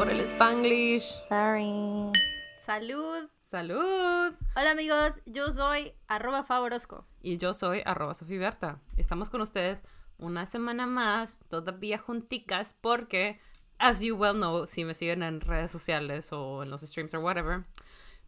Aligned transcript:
por 0.00 0.08
el 0.08 0.20
Spanglish. 0.20 1.02
Sorry. 1.28 2.10
Salud. 2.56 3.28
¡Salud! 3.42 4.32
Hola 4.56 4.70
amigos, 4.70 5.12
yo 5.26 5.52
soy 5.52 5.92
arroba 6.08 6.42
favorosco. 6.42 7.06
Y 7.20 7.36
yo 7.36 7.52
soy 7.52 7.82
arroba 7.84 8.14
Berta. 8.26 8.80
Estamos 8.96 9.28
con 9.28 9.42
ustedes 9.42 9.84
una 10.16 10.46
semana 10.46 10.86
más, 10.86 11.40
todavía 11.50 11.98
junticas, 11.98 12.74
porque, 12.80 13.42
as 13.76 14.00
you 14.00 14.16
well 14.16 14.32
know, 14.32 14.66
si 14.66 14.86
me 14.86 14.94
siguen 14.94 15.22
en 15.22 15.42
redes 15.42 15.70
sociales 15.70 16.32
o 16.32 16.62
en 16.62 16.70
los 16.70 16.80
streams 16.80 17.12
o 17.12 17.20
whatever, 17.20 17.66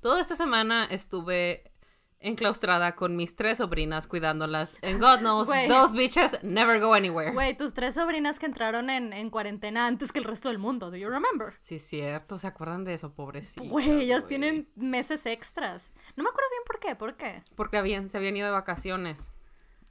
toda 0.03 0.21
esta 0.21 0.37
semana 0.37 0.85
estuve 0.85 1.72
enclaustrada 2.23 2.95
con 2.95 3.17
mis 3.17 3.37
tres 3.37 3.59
sobrinas 3.59 4.07
cuidándolas. 4.07 4.77
And 4.83 5.01
God 5.01 5.19
knows, 5.21 5.49
Güey. 5.49 5.69
those 5.69 5.95
bitches 5.97 6.43
never 6.43 6.81
go 6.81 6.95
anywhere. 6.95 7.33
Güey, 7.33 7.57
tus 7.57 7.75
tres 7.75 7.95
sobrinas 7.97 8.39
que 8.39 8.47
entraron 8.47 8.89
en, 8.91 9.13
en 9.13 9.29
cuarentena 9.31 9.87
antes 9.87 10.13
que 10.13 10.19
el 10.21 10.25
resto 10.25 10.49
del 10.49 10.59
mundo, 10.59 10.91
¿do 10.91 10.97
you 10.97 11.09
remember? 11.11 11.55
Sí, 11.61 11.79
cierto, 11.79 12.39
¿se 12.39 12.47
acuerdan 12.47 12.85
de 12.85 12.95
eso, 12.95 13.13
pobrecito? 13.13 13.65
Güey, 13.67 13.91
ellas 14.03 14.27
tienen 14.27 14.69
meses 14.77 15.27
extras. 15.27 15.93
No 16.17 16.25
me 16.25 16.31
acuerdo 16.31 16.49
bien 16.51 16.63
por 16.67 16.79
qué, 16.81 16.95
¿por 16.97 17.17
qué? 17.17 17.43
Porque 17.57 17.77
habían, 17.77 18.09
se 18.09 18.17
habían 18.19 18.37
ido 18.37 18.47
de 18.47 18.53
vacaciones 18.53 19.33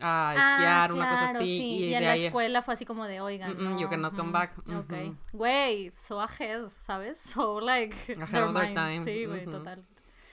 a 0.03 0.31
Ah, 0.31 0.53
esquiar, 0.53 0.93
una 0.93 1.09
cosa 1.11 1.25
así. 1.25 1.45
sí. 1.45 1.61
Y, 1.61 1.83
Y, 1.89 1.93
en 1.93 2.03
la 2.05 2.13
ahí- 2.13 2.25
escuela 2.25 2.61
fue 2.63 2.73
así 2.73 2.85
como 2.85 3.05
de, 3.05 3.21
oigan, 3.21 3.51
Mm, 3.55 3.73
mm, 3.75 3.77
you 3.77 3.83
no, 3.83 3.89
cannot 3.89 4.11
come 4.15 4.29
ujú, 4.29 4.31
back. 4.31 4.57
Ok. 4.67 4.93
Ujú. 4.93 5.17
Güey, 5.33 5.91
so 5.95 6.19
ahead, 6.19 6.69
¿sabes? 6.79 7.19
So, 7.35 7.59
like, 7.61 7.95
Ahead 8.19 8.43
of 8.47 8.53
their 8.55 8.73
time. 8.73 9.03
Sí, 9.03 9.25
güey, 9.25 9.43
Ujú. 9.43 9.51
total. 9.59 9.85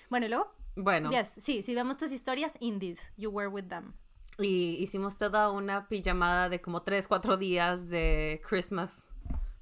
Bueno, 0.09 0.25
y 0.25 0.31
luego, 0.31 0.51
Bueno, 0.81 1.11
yes, 1.11 1.35
sí, 1.39 1.63
si 1.63 1.75
vemos 1.75 1.97
tus 1.97 2.13
historias, 2.13 2.57
indeed, 2.61 2.99
you 3.17 3.31
were 3.31 3.49
with 3.49 3.65
them. 3.65 3.95
y 4.39 4.77
hicimos 4.81 5.19
toda 5.19 5.51
una 5.51 5.89
pijamada 5.89 6.49
de 6.49 6.61
como 6.61 6.83
tres, 6.83 7.09
cuatro 7.09 7.37
días 7.37 7.91
de 7.91 8.41
Christmas. 8.49 9.11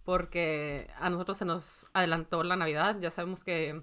Porque 0.05 0.89
a 1.01 1.11
nosotros 1.11 1.39
se 1.39 1.45
nos 1.45 1.87
adelantó 1.93 2.45
la 2.45 2.55
Navidad. 2.55 2.97
Ya 3.01 3.11
sabemos 3.11 3.43
que 3.43 3.83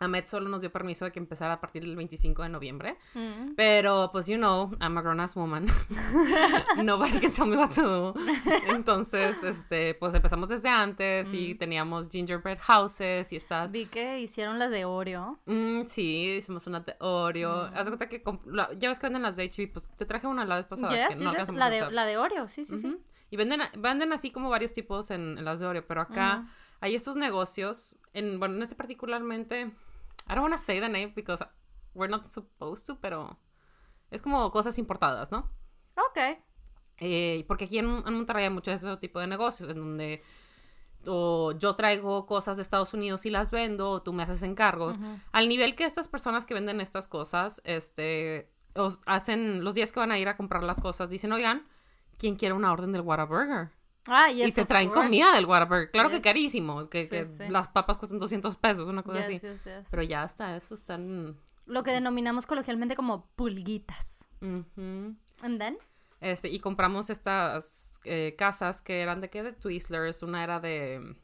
Ahmed 0.00 0.26
solo 0.26 0.48
nos 0.48 0.60
dio 0.60 0.70
permiso 0.70 1.04
de 1.04 1.12
que 1.12 1.18
empezara 1.18 1.54
a 1.54 1.60
partir 1.60 1.82
del 1.82 1.96
25 1.96 2.42
de 2.44 2.48
noviembre. 2.48 2.96
Mm. 3.14 3.54
Pero, 3.56 4.10
pues, 4.12 4.26
you 4.28 4.36
know, 4.36 4.70
I'm 4.80 4.96
a 4.96 5.02
grown-ass 5.02 5.34
woman. 5.34 5.66
Nobody 6.82 7.18
can 7.20 7.32
tell 7.32 7.46
me 7.46 7.56
what 7.56 7.70
to 7.74 7.82
do. 7.82 8.14
Entonces, 8.68 9.42
este, 9.42 9.94
pues 9.94 10.14
empezamos 10.14 10.48
desde 10.48 10.68
antes 10.68 11.32
y 11.32 11.54
teníamos 11.54 12.08
gingerbread 12.08 12.58
houses 12.60 13.32
y 13.32 13.36
estas... 13.36 13.72
Vi 13.72 13.86
que 13.86 14.20
hicieron 14.20 14.58
las 14.58 14.70
de 14.70 14.84
Oreo. 14.84 15.38
Mm, 15.46 15.84
sí, 15.86 16.34
hicimos 16.38 16.66
una 16.66 16.80
de 16.80 16.94
Oreo. 17.00 17.62
Haz 17.74 17.86
de 17.86 17.96
cuenta 17.96 18.08
que... 18.08 18.22
la- 18.46 18.72
ya 18.78 18.88
ves 18.88 18.98
que 18.98 19.06
venden 19.06 19.22
las 19.22 19.36
de 19.36 19.48
HB, 19.50 19.72
pues 19.72 19.90
te 19.96 20.06
traje 20.06 20.26
una 20.26 20.44
la 20.44 20.56
vez 20.56 20.66
pasada. 20.66 20.94
Yes, 20.94 21.08
que 21.18 21.24
yes, 21.24 21.24
no 21.24 21.34
yes, 21.34 21.48
La 21.50 21.70
de, 21.70 21.90
la 21.90 22.06
de 22.06 22.18
Oreo, 22.18 22.48
sí, 22.48 22.64
sí, 22.64 22.76
sí. 22.76 22.96
Y 23.30 23.36
venden, 23.36 23.60
venden 23.78 24.12
así 24.12 24.30
como 24.30 24.48
varios 24.48 24.72
tipos 24.72 25.10
en, 25.10 25.36
en 25.38 25.44
las 25.44 25.60
de 25.60 25.66
Oreo, 25.66 25.86
pero 25.86 26.00
acá 26.00 26.46
hay 26.80 26.94
estos 26.94 27.16
negocios, 27.16 27.96
en, 28.14 28.38
bueno, 28.38 28.56
en 28.56 28.62
ese 28.62 28.74
particularmente, 28.74 29.72
I 30.28 30.34
don't 30.34 30.42
want 30.42 30.52
to 30.54 30.58
say 30.58 30.80
the 30.80 30.88
name 30.88 31.12
because 31.14 31.42
we're 31.94 32.10
not 32.10 32.26
supposed 32.26 32.86
to, 32.86 33.00
pero 33.00 33.38
es 34.10 34.20
como 34.22 34.50
cosas 34.50 34.78
importadas, 34.78 35.30
¿no? 35.32 35.50
Ok. 35.96 36.18
Eh, 37.00 37.44
porque 37.46 37.64
aquí 37.66 37.78
en, 37.78 37.86
en 38.06 38.14
Monterrey 38.14 38.44
hay 38.44 38.50
mucho 38.50 38.70
de 38.70 38.76
ese 38.76 38.96
tipo 38.98 39.20
de 39.20 39.26
negocios, 39.26 39.68
en 39.70 39.76
donde 39.78 40.22
o 41.06 41.52
yo 41.52 41.74
traigo 41.76 42.26
cosas 42.26 42.56
de 42.56 42.62
Estados 42.62 42.92
Unidos 42.92 43.24
y 43.24 43.30
las 43.30 43.50
vendo, 43.50 43.90
o 43.90 44.02
tú 44.02 44.12
me 44.12 44.24
haces 44.24 44.42
encargos. 44.42 44.98
Al 45.32 45.48
nivel 45.48 45.74
que 45.76 45.84
estas 45.84 46.08
personas 46.08 46.44
que 46.44 46.54
venden 46.54 46.80
estas 46.80 47.06
cosas, 47.08 47.60
este, 47.64 48.50
os- 48.74 49.00
hacen 49.06 49.62
los 49.64 49.74
días 49.74 49.92
que 49.92 50.00
van 50.00 50.10
a 50.12 50.18
ir 50.18 50.28
a 50.28 50.36
comprar 50.36 50.62
las 50.64 50.80
cosas, 50.80 51.08
dicen, 51.08 51.32
oigan, 51.32 51.66
¿quién 52.18 52.34
quiere 52.36 52.54
una 52.54 52.72
orden 52.72 52.90
del 52.92 53.02
Whataburger? 53.02 53.70
Ah, 54.06 54.30
yes, 54.30 54.48
y 54.48 54.52
se 54.52 54.62
of 54.62 54.68
traen 54.68 54.88
course. 54.88 55.02
comida 55.02 55.32
del 55.34 55.44
Whataburger. 55.46 55.90
Claro 55.90 56.08
que 56.10 56.20
carísimo, 56.20 56.88
que, 56.88 57.04
Sí, 57.04 57.10
que 57.10 57.26
sí. 57.26 57.48
las 57.48 57.68
papas 57.68 57.98
cuestan 57.98 58.18
200 58.18 58.56
pesos, 58.56 58.88
una 58.88 59.02
cosa 59.02 59.28
Yes, 59.28 59.44
así. 59.44 59.70
Pero 59.90 60.02
ya 60.02 60.22
hasta 60.22 60.56
eso 60.56 60.74
están... 60.74 61.36
Lo 61.66 61.82
que 61.82 61.90
denominamos 61.90 62.46
coloquialmente 62.46 62.96
como 62.96 63.26
pulguitas. 63.36 64.24
And 64.40 65.58
then? 65.58 65.76
Este, 66.20 66.48
y 66.48 66.58
compramos 66.60 67.10
estas 67.10 68.00
eh, 68.04 68.34
casas 68.38 68.80
que 68.82 69.02
eran 69.02 69.20
de 69.20 69.28
qué? 69.30 69.42
De 69.42 69.52
Twizzlers. 69.52 70.22
Una 70.22 70.42
era 70.42 70.58
de 70.60 71.16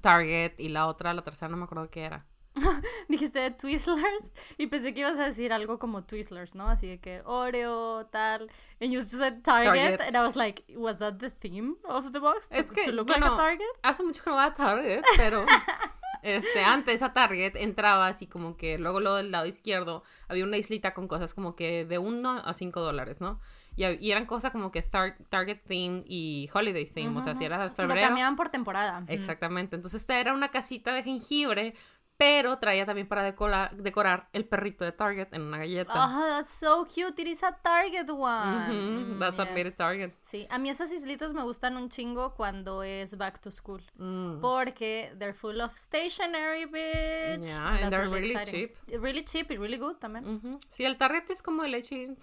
Target 0.00 0.54
y 0.58 0.68
la 0.68 0.86
otra, 0.86 1.14
la 1.14 1.22
tercera 1.22 1.48
no 1.48 1.56
me 1.56 1.64
acuerdo 1.64 1.88
qué 1.90 2.02
era. 2.04 2.26
Dijiste 3.08 3.38
de 3.40 3.50
Twizzlers 3.50 4.30
y 4.56 4.66
pensé 4.68 4.94
que 4.94 5.00
ibas 5.00 5.18
a 5.18 5.24
decir 5.24 5.52
algo 5.52 5.78
como 5.78 6.04
Twizzlers, 6.04 6.54
¿no? 6.54 6.68
Así 6.68 6.86
de 6.86 6.98
que 7.00 7.22
Oreo, 7.24 8.06
tal. 8.06 8.50
And 8.80 8.90
you 8.92 9.00
just 9.00 9.10
said 9.12 9.42
Target, 9.42 9.98
Target. 9.98 10.00
and 10.02 10.16
I 10.16 10.20
was 10.20 10.36
like, 10.36 10.64
was 10.76 10.98
that 10.98 11.14
the 11.18 11.30
theme 11.30 11.76
of 11.84 12.12
the 12.12 12.18
box? 12.20 12.48
To, 12.48 12.54
Es 12.56 12.70
que, 12.70 12.84
to 12.84 12.92
look 12.92 13.06
bueno, 13.06 13.26
like 13.26 13.34
a 13.34 13.36
Target? 13.36 13.66
Hace 13.82 14.02
mucho 14.04 14.22
que 14.22 14.30
no 14.30 14.36
voy 14.36 14.44
a 14.44 14.54
Target, 14.54 15.02
pero 15.16 15.44
este, 16.22 16.62
antes 16.64 17.02
a 17.02 17.12
Target 17.12 17.56
entrabas 17.56 18.22
y 18.22 18.26
como 18.26 18.56
que 18.56 18.78
luego 18.78 19.00
lo 19.00 19.14
del 19.16 19.30
lado 19.30 19.46
izquierdo 19.46 20.02
había 20.28 20.44
una 20.44 20.56
islita 20.56 20.94
con 20.94 21.08
cosas 21.08 21.34
como 21.34 21.54
que 21.56 21.84
de 21.84 21.98
1 21.98 22.42
a 22.44 22.54
5 22.54 22.80
dólares, 22.80 23.20
¿no? 23.20 23.40
Y, 23.76 24.10
eran 24.10 24.26
cosas 24.26 24.50
como 24.50 24.72
que 24.72 24.82
tar- 24.82 25.16
Target 25.28 25.60
theme 25.64 26.00
y 26.04 26.50
Holiday 26.52 26.84
theme, 26.86 27.16
o 27.16 27.22
sea, 27.22 27.36
si 27.36 27.44
era 27.44 27.64
Lo 27.64 27.70
febrero. 27.70 28.00
cambiaban 28.00 28.34
por 28.34 28.48
temporada. 28.48 29.04
Exactamente. 29.06 29.76
Entonces 29.76 30.00
esta 30.00 30.18
era 30.18 30.32
una 30.32 30.50
casita 30.50 30.92
de 30.92 31.04
jengibre, 31.04 31.74
pero 32.18 32.58
traía 32.58 32.84
también 32.84 33.06
para 33.06 33.22
decorar, 33.22 33.76
decorar 33.76 34.28
el 34.32 34.44
perrito 34.44 34.84
de 34.84 34.90
Target 34.90 35.28
en 35.32 35.42
una 35.42 35.58
galleta. 35.58 35.92
Oh, 35.94 36.26
that's 36.26 36.50
so 36.50 36.84
cute. 36.84 37.22
It 37.22 37.28
is 37.28 37.44
a 37.44 37.56
Target 37.62 38.10
one. 38.10 39.14
Mm, 39.14 39.18
That's 39.20 39.38
what 39.38 39.50
made 39.50 39.64
yes. 39.64 39.74
it 39.74 39.78
Target. 39.78 40.12
Sí, 40.20 40.46
a 40.50 40.58
mí 40.58 40.68
esas 40.68 40.90
islitas 40.90 41.32
me 41.32 41.44
gustan 41.44 41.76
un 41.76 41.88
chingo 41.88 42.34
cuando 42.34 42.82
es 42.82 43.16
back 43.16 43.40
to 43.40 43.52
school. 43.52 43.80
Mm. 43.96 44.40
Porque 44.40 45.12
they're 45.16 45.32
full 45.32 45.60
of 45.60 45.76
stationery, 45.78 46.66
bitch. 46.66 47.46
Yeah, 47.46 47.84
and 47.84 47.92
they're 47.92 48.08
really 48.08 48.32
exciting. 48.32 48.70
Really 49.00 49.24
cheap 49.24 49.52
y 49.52 49.56
really 49.56 49.78
good 49.78 49.98
también. 49.98 50.26
Ujú. 50.26 50.58
Sí, 50.70 50.84
el 50.84 50.98
Target 50.98 51.30
es 51.30 51.40
como 51.40 51.62
el 51.62 51.74
H. 51.76 52.16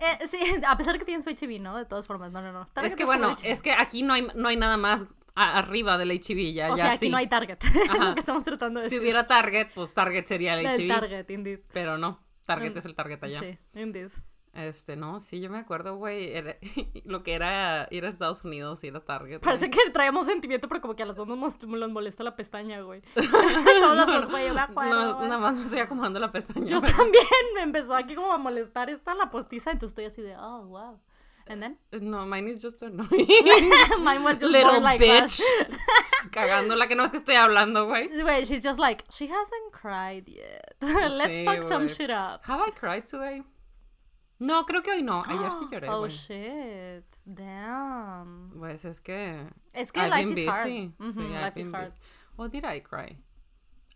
Eh, 0.00 0.26
sí, 0.28 0.38
a 0.66 0.76
pesar 0.76 0.98
que 0.98 1.04
tienen 1.04 1.22
su 1.22 1.30
HB, 1.30 1.60
¿no? 1.60 1.76
De 1.76 1.84
todas 1.84 2.06
formas, 2.06 2.30
no, 2.32 2.40
no, 2.42 2.52
no. 2.52 2.66
Target 2.68 2.90
Es 2.92 2.96
que 2.96 3.04
como 3.04 3.18
bueno, 3.18 3.36
es 3.42 3.62
que 3.62 3.72
aquí 3.72 4.02
no 4.02 4.14
hay, 4.14 4.26
no 4.34 4.48
hay 4.48 4.56
nada 4.56 4.76
más 4.76 5.06
arriba 5.34 5.98
del 5.98 6.10
HB, 6.10 6.52
ya, 6.52 6.72
O 6.72 6.76
ya 6.76 6.82
sea, 6.84 6.90
aquí 6.92 6.98
sí. 7.06 7.10
no 7.10 7.16
hay 7.16 7.28
Target. 7.28 7.58
es 7.62 7.98
lo 8.00 8.14
que 8.14 8.20
estamos 8.20 8.44
tratando 8.44 8.80
de 8.80 8.84
Si 8.88 8.90
decir. 8.96 9.02
hubiera 9.02 9.26
Target, 9.28 9.68
pues 9.74 9.94
Target 9.94 10.24
sería 10.24 10.58
el 10.58 10.66
El 10.66 10.80
HB. 10.82 10.88
Target, 10.88 11.30
indeed. 11.30 11.60
Pero 11.72 11.96
no, 11.98 12.20
Target 12.44 12.74
Mm, 12.74 12.78
es 12.78 12.84
el 12.86 12.94
Target 12.94 13.22
allá. 13.24 13.40
Sí, 13.40 13.58
indeed. 13.74 14.10
Este, 14.54 14.96
no, 14.96 15.20
sí, 15.20 15.40
yo 15.40 15.50
me 15.50 15.58
acuerdo, 15.58 15.96
güey, 15.96 16.32
lo 17.04 17.22
que 17.22 17.34
era 17.34 17.86
ir 17.90 18.04
a 18.04 18.08
Estados 18.08 18.42
Unidos, 18.44 18.82
ir 18.82 18.96
a 18.96 19.00
Target. 19.00 19.40
Parece 19.40 19.70
que 19.70 19.78
traemos 19.92 20.26
sentimiento, 20.26 20.68
pero 20.68 20.80
como 20.80 20.96
que 20.96 21.02
a 21.04 21.06
las 21.06 21.16
dos 21.16 21.28
nos, 21.28 21.62
nos 21.62 21.90
molesta 21.90 22.24
la 22.24 22.34
pestaña, 22.34 22.80
güey. 22.80 23.02
Todos 23.14 23.96
los 23.96 24.06
dos, 24.06 24.30
güey, 24.30 24.48
yo 24.48 24.54
me 24.54 24.60
acuerdo, 24.60 25.12
No, 25.20 25.22
nada 25.22 25.38
más 25.38 25.54
me 25.54 25.62
estoy 25.64 25.80
acomodando 25.80 26.18
la 26.18 26.32
pestaña. 26.32 26.66
Yo 26.66 26.80
pero- 26.80 26.96
también 26.96 27.24
me 27.54 27.62
empezó 27.62 27.94
aquí 27.94 28.14
como 28.14 28.32
a 28.32 28.38
molestar 28.38 28.90
esta 28.90 29.14
la 29.14 29.30
postiza, 29.30 29.70
entonces 29.70 29.90
estoy 29.92 30.06
así 30.06 30.22
de, 30.22 30.36
oh, 30.36 30.64
wow. 30.66 31.00
And 31.50 31.62
then, 31.62 31.78
No, 32.10 32.26
mine 32.26 32.50
is 32.50 32.60
just 32.62 32.82
annoying. 32.82 33.26
mine 34.00 34.22
was 34.22 34.38
just 34.40 34.52
Little 34.52 34.80
like 34.82 35.02
bitch. 35.02 35.40
Cagándola 36.30 36.88
que 36.88 36.94
no 36.94 37.04
es 37.04 37.10
que 37.10 37.16
estoy 37.16 37.36
hablando, 37.36 37.86
güey. 37.86 38.08
Wait, 38.22 38.44
she's 38.46 38.62
just 38.62 38.78
like, 38.78 39.04
she 39.10 39.28
hasn't 39.28 39.72
cried 39.72 40.26
yet. 40.28 40.74
Let's 40.82 41.36
Sí, 41.36 41.44
fuck 41.46 41.62
some 41.62 41.86
güey. 41.86 41.96
shit 41.96 42.10
up. 42.10 42.44
Have 42.44 42.60
I 42.60 42.70
cried 42.70 43.06
today? 43.06 43.44
No, 44.38 44.64
creo 44.66 44.82
que 44.82 44.92
hoy 44.92 45.02
no. 45.02 45.22
Ayer 45.26 45.50
sí 45.52 45.66
lloré, 45.70 45.88
Oh 45.90 46.08
shit. 46.08 47.04
Damn. 47.24 48.50
Pues 48.58 48.84
es 48.84 49.00
que. 49.00 49.48
Es 49.72 49.90
que 49.90 50.00
I've 50.00 50.10
life 50.10 50.28
been 50.28 50.38
is 50.38 50.48
hard. 50.48 50.66
Sí, 50.66 50.94
life 50.98 51.60
is 51.60 51.74
hard. 51.74 51.92
Or 52.36 52.48
did 52.48 52.64
I 52.64 52.80
cry? 52.80 53.18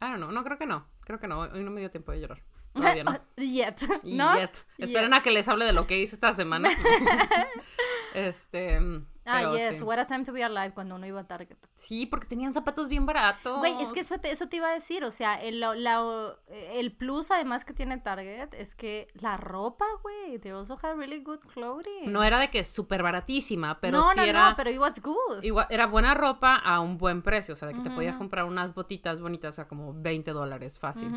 I 0.01 0.11
don't 0.11 0.17
know. 0.17 0.33
No, 0.33 0.43
creo 0.43 0.59
que 0.59 0.67
no. 0.67 0.85
Creo 1.03 1.21
que 1.21 1.29
no. 1.29 1.41
Hoy 1.41 1.63
no 1.63 1.71
me 1.71 1.81
dio 1.81 1.91
tiempo 1.91 2.11
de 2.13 2.21
llorar. 2.21 2.43
Todavía 2.73 3.05
no. 3.05 3.13
Yet. 3.37 3.83
Y 4.03 4.17
¿No? 4.17 4.35
yet. 4.37 4.67
Esperen 4.79 5.15
a 5.15 5.23
que 5.23 5.31
les 5.31 5.47
hable 5.47 5.65
de 5.65 5.73
lo 5.73 5.87
que 5.87 6.01
hice 6.01 6.15
esta 6.15 6.33
semana. 6.33 6.71
este. 8.15 8.81
Ah, 9.25 9.53
yes. 9.57 9.79
sí. 9.79 9.85
What 9.85 9.99
a 9.99 10.07
time 10.07 10.25
to 10.25 10.33
be 10.33 10.43
alive 10.43 10.73
cuando 10.75 10.97
uno 10.97 11.07
iba 11.07 11.21
a 11.21 11.27
Target. 11.29 11.57
Sí, 11.75 12.07
porque 12.07 12.27
tenían 12.27 12.53
zapatos 12.53 12.89
bien 12.89 13.07
baratos. 13.07 13.59
Güey, 13.61 13.81
es 13.81 13.93
que 13.93 14.01
eso 14.01 14.19
te, 14.19 14.31
eso 14.33 14.49
te 14.49 14.57
iba 14.57 14.69
a 14.69 14.73
decir, 14.73 15.05
o 15.05 15.11
sea, 15.13 15.35
el, 15.37 15.61
la- 15.61 16.37
el 16.49 16.93
plus 16.97 17.31
además 17.31 17.65
que 17.65 17.73
tiene 17.73 17.99
Target 17.99 18.55
es 18.55 18.75
que 18.75 19.09
la 19.15 19.37
ropa, 19.37 19.85
güey, 20.03 20.39
they 20.41 20.51
also 20.51 20.77
have 20.83 20.97
really 20.97 21.23
good 21.23 21.39
clothing. 21.55 22.11
No 22.13 22.25
era 22.25 22.39
de 22.41 22.51
que 22.51 22.65
súper 22.65 23.03
baratísima, 23.03 23.79
pero 23.81 23.99
no, 23.99 24.11
sí 24.11 24.17
no, 24.17 24.23
era. 24.25 24.51
no, 24.51 24.57
pero 24.57 24.71
it 24.71 24.79
was 24.79 25.01
good. 25.01 25.43
Igual, 25.43 25.67
era 25.71 25.87
buena 25.87 26.15
ropa 26.15 26.57
a 26.57 26.81
un 26.81 26.99
buen 26.99 27.23
precio, 27.23 27.53
o 27.55 27.57
sea, 27.57 27.69
de 27.69 27.75
que 27.75 27.81
te 27.81 27.91
podías 27.91 28.17
comprar 28.17 28.45
unas 28.45 28.75
botitas 28.75 29.21
bonitas 29.21 29.59
a 29.61 29.69
como 29.69 29.93
20 29.95 30.33
dólares 30.33 30.79
fácil. 30.81 31.13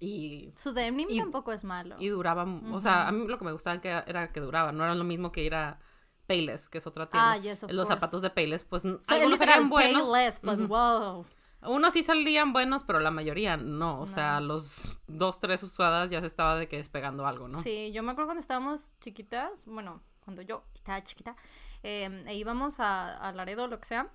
Y, 0.00 0.52
Su 0.54 0.72
denim 0.72 1.08
Y- 1.10 1.18
tampoco 1.18 1.52
es 1.52 1.64
malo. 1.64 1.96
y 1.98 2.08
duraban, 2.08 2.72
o 2.72 2.80
sea, 2.80 3.08
a 3.08 3.12
mí 3.12 3.26
lo 3.26 3.36
que 3.38 3.44
me 3.44 3.52
gustaba 3.52 3.80
era, 3.82 4.30
que 4.32 4.40
duraban, 4.40 4.76
no 4.76 4.84
era 4.84 4.94
lo 4.94 5.02
mismo 5.04 5.32
que 5.32 5.42
ir 5.42 5.54
a 5.56 5.78
Payless, 6.28 6.68
que 6.68 6.78
es 6.78 6.86
otra 6.86 7.06
tienda. 7.10 7.32
Ah, 7.32 7.36
yes, 7.38 7.64
of 7.64 7.70
Los 7.72 7.88
course. 7.88 7.94
zapatos 8.00 8.22
de 8.22 8.30
Payless, 8.30 8.62
pues 8.62 8.82
So, 8.82 8.98
algunos 9.08 9.38
pay 9.40 9.64
buenos. 9.64 10.08
less, 10.12 10.40
but 10.40 10.60
Ujú. 10.60 10.68
wow. 10.68 11.26
Unos 11.62 11.92
sí 11.94 12.04
salían 12.04 12.52
buenos, 12.52 12.84
pero 12.84 13.00
la 13.00 13.10
mayoría 13.10 13.56
no. 13.56 14.00
O 14.00 14.06
sea, 14.06 14.40
los 14.40 14.96
dos, 15.08 15.40
tres 15.40 15.60
usadas 15.64 16.08
ya 16.10 16.20
se 16.20 16.28
estaba 16.28 16.54
de 16.56 16.68
que 16.68 16.76
despegando 16.76 17.26
algo, 17.26 17.48
¿no? 17.48 17.60
Sí, 17.62 17.90
yo 17.92 18.04
me 18.04 18.12
acuerdo 18.12 18.28
cuando 18.28 18.40
estábamos 18.40 18.94
chiquitas, 19.00 19.66
bueno, 19.66 20.00
cuando 20.20 20.42
yo 20.42 20.62
estaba 20.74 21.02
chiquita, 21.02 21.34
eh, 21.82 22.24
e 22.28 22.34
íbamos 22.36 22.78
a, 22.78 23.16
a 23.16 23.32
Laredo, 23.32 23.66
lo 23.66 23.80
que 23.80 23.86
sea, 23.86 24.08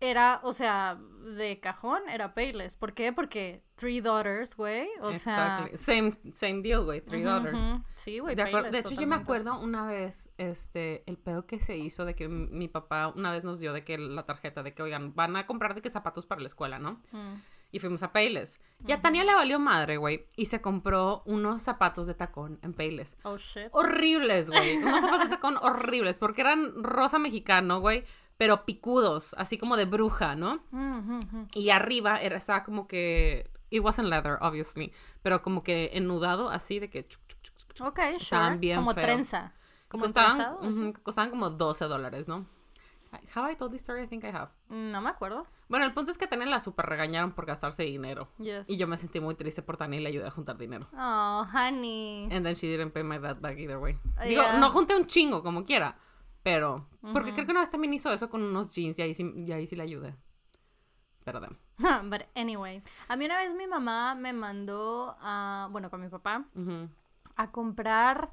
era, 0.00 0.40
o 0.42 0.52
sea, 0.52 0.98
de 1.36 1.60
cajón 1.60 2.08
era 2.08 2.34
Payless. 2.34 2.76
¿Por 2.76 2.94
qué? 2.94 3.12
Porque 3.12 3.62
Three 3.74 4.00
Daughters, 4.00 4.56
güey. 4.56 4.88
O 5.00 5.12
sea. 5.12 5.68
Exactly. 5.70 5.78
Same, 5.78 6.32
same 6.32 6.62
deal, 6.62 6.84
güey. 6.84 7.00
Three 7.00 7.22
daughters. 7.22 7.60
ujú. 7.60 7.82
Sí, 7.94 8.18
güey. 8.18 8.34
De, 8.34 8.78
hecho, 8.78 8.94
yo 8.94 9.06
me 9.06 9.16
acuerdo 9.16 9.58
una 9.58 9.86
vez, 9.86 10.30
este, 10.38 11.02
el 11.06 11.18
pedo 11.18 11.46
que 11.46 11.60
se 11.60 11.76
hizo 11.76 12.04
de 12.04 12.14
que 12.14 12.28
mi 12.28 12.68
papá 12.68 13.08
una 13.08 13.32
vez 13.32 13.44
nos 13.44 13.60
dio 13.60 13.72
de 13.72 13.84
que 13.84 13.98
la 13.98 14.24
tarjeta 14.24 14.62
de 14.62 14.74
que, 14.74 14.82
oigan, 14.82 15.14
van 15.14 15.36
a 15.36 15.46
comprar 15.46 15.74
de 15.74 15.82
que 15.82 15.90
zapatos 15.90 16.26
para 16.26 16.40
la 16.40 16.46
escuela, 16.46 16.78
¿no? 16.78 17.02
Mm. 17.12 17.34
Y 17.72 17.78
fuimos 17.80 18.02
a 18.02 18.12
Payless. 18.12 18.60
Y 18.86 18.92
a 18.92 19.02
Tania 19.02 19.24
le 19.24 19.34
valió 19.34 19.58
madre, 19.58 19.96
güey, 19.96 20.24
y 20.36 20.46
se 20.46 20.60
compró 20.60 21.22
unos 21.26 21.62
zapatos 21.62 22.06
de 22.06 22.14
tacón 22.14 22.60
en 22.62 22.72
Payless. 22.72 23.16
Oh, 23.24 23.36
shit. 23.36 23.68
Horribles, 23.72 24.50
güey. 24.50 24.76
Unos 24.76 25.00
zapatos 25.00 25.28
de 25.28 25.34
tacón 25.34 25.56
horribles, 25.60 26.18
porque 26.18 26.42
eran 26.42 26.82
rosa 26.82 27.18
mexicano, 27.18 27.80
güey, 27.80 28.04
pero 28.36 28.64
picudos, 28.64 29.34
así 29.38 29.56
como 29.58 29.76
de 29.76 29.84
bruja, 29.86 30.34
¿no? 30.36 30.60
Mm, 30.70 31.18
ujú. 31.18 31.48
Y 31.54 31.70
arriba 31.70 32.20
era, 32.20 32.36
estaba 32.36 32.62
como 32.64 32.86
que, 32.86 33.50
it 33.70 33.82
wasn't 33.82 34.08
leather, 34.08 34.38
obviously, 34.40 34.92
pero 35.22 35.42
como 35.42 35.62
que 35.62 35.90
enudado, 35.94 36.48
así 36.50 36.78
de 36.78 36.90
que... 36.90 37.06
chuc, 37.06 37.20
chuc, 37.42 37.56
chuc. 37.74 37.86
Ok, 37.86 38.00
sure. 38.18 38.56
bien 38.58 38.76
Como 38.76 38.92
feos. 38.94 39.06
trenza. 39.06 39.52
Como 39.88 40.04
costaban, 40.04 40.36
trenzado, 40.36 40.68
ujú, 40.68 40.92
costaban 41.02 41.30
como 41.30 41.50
12 41.50 41.84
dólares, 41.86 42.28
¿no? 42.28 42.44
Have 43.34 43.50
I 43.52 43.56
told 43.56 43.72
this 43.72 43.80
story? 43.82 44.02
I 44.02 44.06
think 44.08 44.24
I 44.24 44.28
have. 44.28 44.50
Mm, 44.68 44.90
No 44.90 45.00
me 45.00 45.08
acuerdo. 45.08 45.46
Bueno, 45.68 45.86
el 45.86 45.92
punto 45.94 46.10
es 46.10 46.18
que 46.18 46.26
Tania 46.26 46.44
la 46.46 46.60
super 46.60 46.84
regañaron 46.86 47.32
por 47.32 47.46
gastarse 47.46 47.84
dinero. 47.84 48.28
Yes. 48.38 48.68
Y 48.68 48.76
yo 48.76 48.86
me 48.86 48.98
sentí 48.98 49.20
muy 49.20 49.34
triste 49.36 49.62
por 49.62 49.76
Tania 49.76 49.98
y 50.00 50.02
le 50.02 50.08
ayudé 50.10 50.26
a 50.26 50.30
juntar 50.30 50.58
dinero. 50.58 50.86
Oh, 50.92 51.46
honey. 51.52 52.24
And 52.30 52.44
then 52.44 52.54
she 52.54 52.66
didn't 52.66 52.92
pay 52.92 53.02
my 53.04 53.18
dad 53.18 53.38
back 53.40 53.58
either 53.58 53.78
way. 53.78 53.94
Uh, 54.18 54.22
Digo, 54.24 54.42
yeah. 54.42 54.58
no 54.58 54.70
junté 54.70 54.94
un 54.96 55.06
chingo 55.06 55.42
como 55.42 55.64
quiera, 55.64 55.96
pero... 56.46 56.88
Porque 57.12 57.32
creo 57.32 57.44
que 57.44 57.50
una 57.50 57.58
vez 57.58 57.70
también 57.70 57.92
hizo 57.92 58.12
eso 58.12 58.30
con 58.30 58.40
unos 58.40 58.72
jeans 58.72 58.96
y 59.00 59.02
ahí 59.02 59.14
sí, 59.14 59.32
y 59.34 59.50
ahí 59.50 59.66
sí 59.66 59.74
le 59.74 59.82
ayudé. 59.82 60.14
Pero 61.24 61.40
damn. 61.40 61.58
But 62.08 62.22
anyway. 62.36 62.84
A 63.08 63.16
mí 63.16 63.24
una 63.24 63.38
vez 63.38 63.52
mi 63.52 63.66
mamá 63.66 64.14
me 64.14 64.32
mandó 64.32 65.16
a, 65.18 65.66
bueno, 65.72 65.90
con 65.90 66.00
mi 66.00 66.08
papá, 66.08 66.44
a 67.34 67.50
comprar 67.50 68.30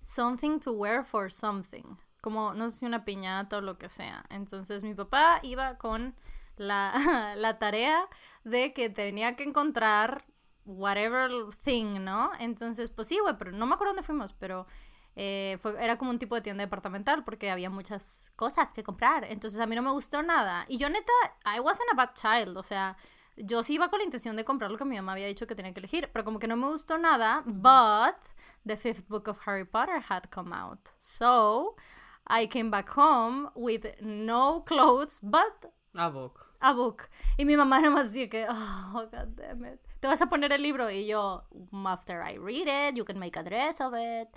something 0.00 0.60
to 0.60 0.74
wear 0.74 1.04
for 1.04 1.32
something. 1.32 1.96
Como, 2.20 2.54
no 2.54 2.70
sé 2.70 2.78
si 2.78 2.86
una 2.86 3.04
piñata 3.04 3.58
o 3.58 3.60
lo 3.60 3.78
que 3.78 3.88
sea. 3.88 4.24
Entonces 4.30 4.84
mi 4.84 4.94
papá 4.94 5.40
iba 5.42 5.76
con 5.76 6.14
la, 6.56 7.34
la 7.36 7.58
tarea 7.58 8.08
de 8.44 8.74
que 8.74 8.90
tenía 8.90 9.34
que 9.34 9.42
encontrar 9.42 10.24
whatever 10.66 11.30
thing, 11.64 12.04
¿no? 12.04 12.30
Entonces, 12.38 12.90
pues 12.90 13.08
sí, 13.08 13.18
güey, 13.20 13.36
pero 13.36 13.50
no 13.50 13.66
me 13.66 13.74
acuerdo 13.74 13.94
dónde 13.94 14.06
fuimos, 14.06 14.32
pero 14.34 14.68
eh, 15.16 15.58
fue, 15.60 15.82
era 15.82 15.96
como 15.98 16.10
un 16.10 16.18
tipo 16.18 16.34
de 16.34 16.42
tienda 16.42 16.62
departamental 16.62 17.24
porque 17.24 17.50
había 17.50 17.70
muchas 17.70 18.30
cosas 18.36 18.68
que 18.70 18.84
comprar. 18.84 19.24
Entonces 19.24 19.58
a 19.60 19.66
mí 19.66 19.74
no 19.74 19.82
me 19.82 19.90
gustó 19.90 20.22
nada. 20.22 20.66
Y 20.68 20.76
yo 20.76 20.88
neta, 20.88 21.12
I 21.44 21.60
wasn't 21.60 21.90
a 21.92 21.96
bad 21.96 22.10
child, 22.14 22.56
o 22.56 22.62
sea, 22.62 22.96
yo 23.36 23.62
sí 23.62 23.74
iba 23.74 23.88
con 23.88 23.98
la 23.98 24.04
intención 24.04 24.36
de 24.36 24.44
comprar 24.44 24.70
lo 24.70 24.78
que 24.78 24.84
mi 24.84 24.96
mamá 24.96 25.12
había 25.12 25.26
dicho 25.26 25.46
que 25.46 25.54
tenía 25.54 25.72
que 25.72 25.80
elegir, 25.80 26.10
pero 26.12 26.24
como 26.24 26.38
que 26.38 26.48
no 26.48 26.56
me 26.56 26.68
gustó 26.68 26.98
nada, 26.98 27.42
but 27.46 28.16
the 28.66 28.76
fifth 28.76 29.08
book 29.08 29.28
of 29.28 29.40
Harry 29.46 29.64
Potter 29.64 30.02
had 30.08 30.24
come 30.30 30.54
out. 30.54 30.90
So 30.98 31.76
I 32.28 32.46
came 32.48 32.70
back 32.70 32.88
home 32.96 33.50
with 33.54 33.86
no 34.00 34.64
clothes, 34.64 35.20
but 35.22 35.72
A 35.94 36.10
book. 36.10 36.45
A 36.68 36.72
book. 36.72 37.08
Y 37.38 37.44
mi 37.44 37.56
mamá 37.56 37.80
nada 37.80 37.94
más 37.94 38.12
decía 38.12 38.28
que, 38.28 38.46
oh, 38.48 39.06
god 39.10 39.28
damn 39.36 39.64
it. 39.64 39.80
Te 40.00 40.08
vas 40.08 40.20
a 40.20 40.26
poner 40.26 40.52
el 40.52 40.62
libro 40.62 40.90
y 40.90 41.06
yo, 41.06 41.42
after 41.86 42.20
I 42.22 42.36
read 42.36 42.66
it, 42.68 42.96
you 42.96 43.04
can 43.04 43.18
make 43.18 43.36
a 43.38 43.42
dress 43.42 43.80
of 43.80 43.94
it. 43.94 44.28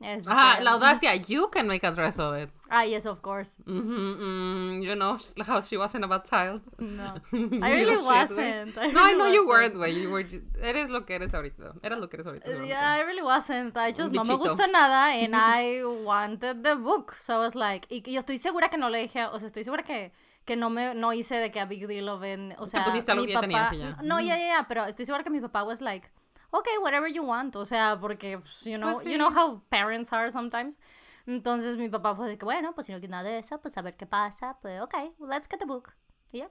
Este, 0.00 0.28
Ajá, 0.28 0.60
la 0.60 0.72
audacia. 0.72 1.14
You 1.14 1.48
can 1.50 1.68
make 1.68 1.84
a 1.86 1.92
dress 1.92 2.18
of 2.18 2.36
it. 2.36 2.50
Ah, 2.68 2.82
yes, 2.84 3.06
of 3.06 3.22
course. 3.22 3.62
Mm, 3.64 4.82
you 4.82 4.94
know 4.96 5.16
how 5.46 5.60
she 5.60 5.76
wasn't 5.76 6.04
a 6.04 6.08
bad 6.08 6.24
child. 6.24 6.60
No. 6.78 7.14
You 7.32 7.60
I 7.62 7.70
really 7.72 7.96
wasn't. 7.96 8.76
I 8.76 8.90
No, 8.90 9.00
I 9.02 9.12
know 9.12 9.26
you 9.26 9.46
wasn't. 9.46 9.78
weren't, 9.78 9.92
güey. 9.94 10.02
You 10.02 10.10
were 10.10 10.24
just- 10.24 10.44
Eres 10.60 10.90
lo 10.90 11.02
que 11.06 11.14
eres 11.14 11.32
ahorita. 11.32 11.74
Eras 11.82 11.98
lo 12.00 12.08
que 12.08 12.16
eres 12.18 12.26
ahorita. 12.26 12.66
Yeah, 12.66 12.92
I 12.96 13.00
really 13.02 13.22
wasn't. 13.22 13.76
I 13.76 13.92
just 13.92 14.12
no 14.12 14.24
me 14.24 14.36
gusta 14.36 14.66
nada 14.66 15.14
and 15.14 15.34
I 15.36 15.84
wanted 15.84 16.64
the 16.64 16.74
book. 16.76 17.14
So 17.20 17.34
I 17.34 17.38
was 17.38 17.54
like, 17.54 17.86
y, 17.88 18.02
y 18.04 18.16
estoy 18.18 18.36
segura 18.38 18.68
que 18.68 18.78
no 18.78 18.88
le 18.90 18.98
dije, 19.06 19.24
o 19.32 19.38
sea, 19.38 19.46
estoy 19.48 19.62
segura 19.64 19.84
que, 19.84 20.12
que 20.44 20.56
no 20.56 20.70
me 20.70 20.94
no 20.94 21.12
hice 21.12 21.36
de 21.36 21.50
que 21.50 21.60
a 21.60 21.66
big 21.66 21.86
deal 21.86 22.08
of 22.08 22.22
it. 22.24 22.54
O 22.58 22.66
sea, 22.66 22.84
algo 22.84 23.24
mi 23.24 23.32
ya 23.32 23.40
papá, 23.40 23.70
y 23.74 23.78
ya. 23.78 23.98
No, 24.02 24.20
ya, 24.20 24.36
ya, 24.38 24.46
ya, 24.46 24.66
pero 24.68 24.84
estoy 24.84 25.06
segura 25.06 25.24
que 25.24 25.30
mi 25.30 25.40
papá 25.40 25.62
was 25.64 25.80
like, 25.80 26.10
okay, 26.50 26.76
whatever 26.82 27.10
you 27.10 27.22
want. 27.24 27.56
O 27.56 27.64
sea, 27.66 27.98
porque, 28.00 28.38
pues, 28.38 28.60
you 28.64 28.76
know, 28.76 28.92
Pues 28.92 29.04
you 29.04 29.12
sí. 29.12 29.16
know 29.16 29.30
how 29.30 29.62
parents 29.68 30.12
are 30.12 30.30
sometimes. 30.30 30.78
Entonces 31.26 31.76
mi 31.78 31.88
papá 31.88 32.14
fue 32.14 32.28
de 32.28 32.36
que, 32.38 32.44
bueno, 32.44 32.74
pues 32.74 32.86
si 32.86 32.92
no 32.92 32.98
quieres 32.98 33.10
nada 33.10 33.22
de 33.30 33.38
eso, 33.38 33.58
pues 33.60 33.76
a 33.78 33.82
ver 33.82 33.96
qué 33.96 34.06
pasa. 34.06 34.58
Pues, 34.60 34.80
okay, 34.82 35.12
let's 35.18 35.48
get 35.48 35.58
the 35.58 35.64
book. 35.64 35.94
Y 36.32 36.38
ya. 36.38 36.50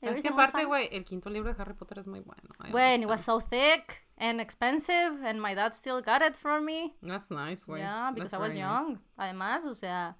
Es 0.00 0.22
que 0.22 0.28
aparte, 0.28 0.64
güey, 0.64 0.88
el 0.92 1.04
quinto 1.04 1.30
libro 1.30 1.52
de 1.52 1.60
Harry 1.60 1.74
Potter 1.74 1.98
es 1.98 2.06
muy 2.06 2.20
bueno. 2.20 2.42
I 2.64 2.70
When 2.72 3.02
it 3.02 3.08
was 3.08 3.22
so 3.22 3.40
thick 3.40 4.06
and 4.18 4.40
expensive, 4.40 5.26
and 5.26 5.40
my 5.40 5.54
dad 5.54 5.72
still 5.72 6.00
got 6.02 6.22
it 6.22 6.36
for 6.36 6.60
me. 6.60 6.94
That's 7.02 7.30
nice, 7.30 7.64
güey. 7.66 7.80
Yeah, 7.80 8.10
because 8.14 8.30
That's 8.30 8.42
I 8.42 8.46
was 8.46 8.54
young. 8.54 8.92
nice. 8.94 9.00
Además, 9.16 9.64
o 9.64 9.74
sea, 9.74 10.16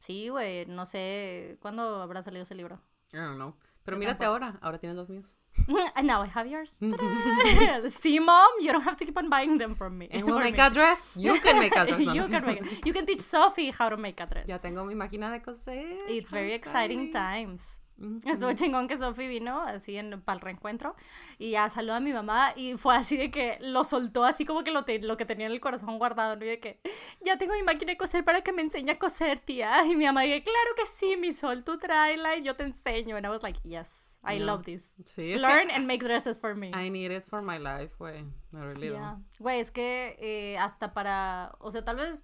sí, 0.00 0.28
güey, 0.28 0.66
no 0.66 0.86
sé 0.86 1.58
cuándo 1.60 2.02
habrá 2.02 2.22
salido 2.22 2.42
ese 2.42 2.54
libro. 2.54 2.80
I 3.12 3.16
don't 3.16 3.36
know. 3.36 3.54
Pero 3.84 3.96
Yo 3.96 4.00
mírate 4.00 4.24
tampoco. 4.24 4.44
ahora. 4.44 4.58
Ahora 4.60 4.78
tienes 4.78 4.96
los 4.96 5.08
míos. 5.08 5.36
and 5.96 6.06
now 6.06 6.22
I 6.22 6.26
have 6.26 6.46
yours. 6.46 6.72
See, 6.72 8.18
mom, 8.20 8.48
you 8.60 8.70
don't 8.70 8.84
have 8.84 8.96
to 8.96 9.04
keep 9.04 9.16
on 9.16 9.28
buying 9.28 9.58
them 9.58 9.74
from 9.74 9.98
me. 9.98 10.08
And 10.10 10.24
we'll 10.24 10.38
make 10.38 10.56
me. 10.56 10.62
a 10.62 10.70
dress. 10.70 11.08
You 11.16 11.40
can 11.40 11.58
make 11.58 11.74
a 11.76 11.86
dress. 11.86 11.98
No, 12.04 12.12
you, 12.12 12.20
no, 12.20 12.28
can 12.28 12.42
no. 12.42 12.46
make 12.46 12.60
it. 12.60 12.86
you 12.86 12.92
can 12.92 13.06
teach 13.06 13.20
Sophie 13.22 13.70
how 13.70 13.88
to 13.88 13.96
make 13.96 14.20
a 14.20 14.26
dress. 14.26 14.46
Ya 14.46 14.58
tengo 14.58 14.84
mi 14.84 14.94
máquina 14.94 15.30
de 15.32 15.40
coser. 15.40 15.98
It's 16.08 16.30
very 16.30 16.52
exciting. 16.52 17.10
times. 17.12 17.80
Estuvo 18.24 18.52
chingón 18.52 18.86
que 18.86 18.96
Sophie 18.96 19.26
vino 19.28 19.60
así 19.60 19.96
en, 19.96 20.20
para 20.22 20.36
el 20.36 20.40
reencuentro 20.40 20.94
y 21.38 21.50
ya 21.50 21.68
saludó 21.68 21.94
a 21.94 22.00
mi 22.00 22.12
mamá 22.12 22.52
y 22.54 22.76
fue 22.76 22.94
así 22.94 23.16
de 23.16 23.30
que 23.30 23.58
lo 23.60 23.82
soltó 23.82 24.24
así 24.24 24.44
como 24.44 24.62
que 24.62 24.70
lo, 24.70 24.84
te- 24.84 25.00
lo 25.00 25.16
que 25.16 25.24
tenía 25.24 25.46
en 25.46 25.52
el 25.52 25.60
corazón 25.60 25.98
guardado, 25.98 26.36
¿no? 26.36 26.44
Y 26.44 26.48
de 26.48 26.60
que 26.60 26.80
ya 27.24 27.36
tengo 27.38 27.54
mi 27.54 27.62
máquina 27.62 27.92
de 27.92 27.96
coser 27.98 28.24
para 28.24 28.42
que 28.42 28.52
me 28.52 28.62
enseñe 28.62 28.90
a 28.90 28.98
coser, 28.98 29.40
tía. 29.40 29.84
Y 29.86 29.96
mi 29.96 30.04
mamá 30.04 30.22
dije, 30.22 30.42
claro 30.42 30.70
que 30.76 30.86
sí, 30.86 31.16
mi 31.16 31.32
sol, 31.32 31.64
tú 31.64 31.78
tráela 31.78 32.36
y 32.36 32.42
yo 32.42 32.54
te 32.56 32.64
enseño. 32.64 33.16
And 33.16 33.26
I 33.26 33.30
was 33.30 33.42
like, 33.42 33.58
yes, 33.64 34.16
I 34.24 34.36
Yeah. 34.36 34.44
love 34.46 34.64
this. 34.64 34.92
Sí, 35.04 35.34
Learn 35.36 35.70
and 35.70 35.86
make 35.86 36.04
dresses 36.04 36.38
for 36.38 36.54
me. 36.54 36.68
I 36.74 36.90
need 36.90 37.10
it 37.10 37.24
for 37.24 37.42
my 37.42 37.58
life, 37.58 37.94
güey. 37.98 38.20
I 38.52 38.56
really 38.58 38.88
Yeah. 38.90 39.16
Güey, 39.40 39.60
es 39.60 39.70
que 39.70 40.16
eh, 40.20 40.56
hasta 40.58 40.92
para, 40.94 41.52
o 41.58 41.70
sea, 41.72 41.84
tal 41.84 41.96
vez 41.96 42.22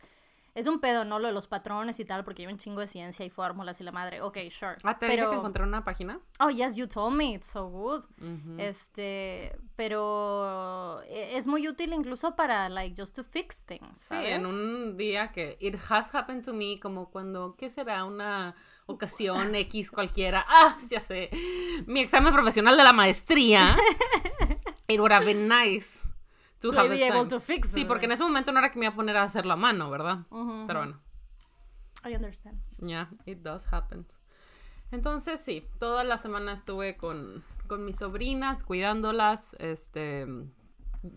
es 0.55 0.67
un 0.67 0.79
pedo, 0.81 1.05
¿no? 1.05 1.19
Lo 1.19 1.27
de 1.29 1.35
los 1.35 1.47
patrones 1.49 1.99
y 2.01 2.05
tal, 2.05 2.25
porque 2.25 2.43
hay 2.47 2.53
un 2.53 2.59
chingo 2.59 2.81
de 2.81 2.87
ciencia 2.87 3.25
y 3.27 3.31
fórmulas 3.31 3.81
y 3.81 3.85
la 3.85 3.93
madre. 3.93 4.21
Ok, 4.21 4.39
sure. 4.51 4.77
Ah, 4.85 4.99
te 4.99 5.07
pero... 5.07 5.31
que 5.31 5.37
encontré 5.37 5.63
una 5.65 5.85
página. 5.85 6.21
Oh, 6.41 6.49
yes, 6.51 6.77
you 6.77 6.87
told 6.87 7.15
me. 7.17 7.33
It's 7.35 7.49
so 7.49 7.69
good. 7.69 8.05
Ujú. 8.21 8.57
Este, 8.59 9.57
pero 9.77 11.03
e- 11.09 11.37
es 11.37 11.47
muy 11.47 11.67
útil 11.69 11.93
incluso 11.93 12.37
para, 12.37 12.69
like, 12.69 12.95
just 13.01 13.17
to 13.17 13.25
fix 13.25 13.63
things, 13.65 13.99
Sí, 13.99 14.07
¿sabes? 14.09 14.31
en 14.37 14.47
un 14.47 14.97
día 14.97 15.33
que 15.33 15.57
it 15.61 15.77
has 15.91 16.15
happened 16.15 16.45
to 16.45 16.53
me, 16.53 16.79
como 16.81 17.11
cuando, 17.11 17.57
¿qué 17.57 17.71
será? 17.71 18.05
Una 18.05 18.55
ocasión 18.87 19.55
X 19.55 19.91
cualquiera. 19.91 20.45
Ah, 20.49 20.77
ya 20.91 21.01
sé. 21.01 21.31
Mi 21.87 22.01
examen 22.01 22.33
profesional 22.33 22.77
de 22.77 22.85
la 22.85 22.93
maestría. 22.93 23.77
It 24.87 25.01
would 25.01 25.13
have 25.13 25.25
been 25.25 25.49
nice 25.49 26.07
to 26.61 26.71
To 26.71 26.79
have 26.79 26.89
be 26.91 26.97
the 26.97 27.05
able 27.05 27.19
time. 27.21 27.29
to 27.29 27.41
fix 27.41 27.69
Sí, 27.69 27.85
porque 27.85 28.07
en 28.07 28.13
ese 28.13 28.23
momento 28.23 28.53
no 28.53 28.59
era 28.59 28.71
que 28.71 28.79
me 28.79 28.87
iba 28.87 28.93
a 28.93 28.97
poner 28.97 29.17
a 29.17 29.23
hacerlo 29.23 29.53
a 29.53 29.57
mano, 29.57 29.91
¿verdad? 29.91 30.21
Ujú, 30.31 30.65
Pero 30.67 30.81
ujú. 30.83 30.89
bueno, 30.91 31.01
I 32.07 32.15
understand. 32.17 32.59
yeah, 32.79 33.09
it 33.27 33.39
does 33.43 33.71
happen. 33.73 34.07
Entonces, 34.91 35.41
sí, 35.41 35.67
toda 35.79 36.05
la 36.05 36.19
semana 36.19 36.53
estuve 36.53 36.97
con, 36.97 37.43
con 37.67 37.85
mis 37.85 37.97
sobrinas, 37.97 38.63
cuidándolas, 38.65 39.57
este... 39.59 40.27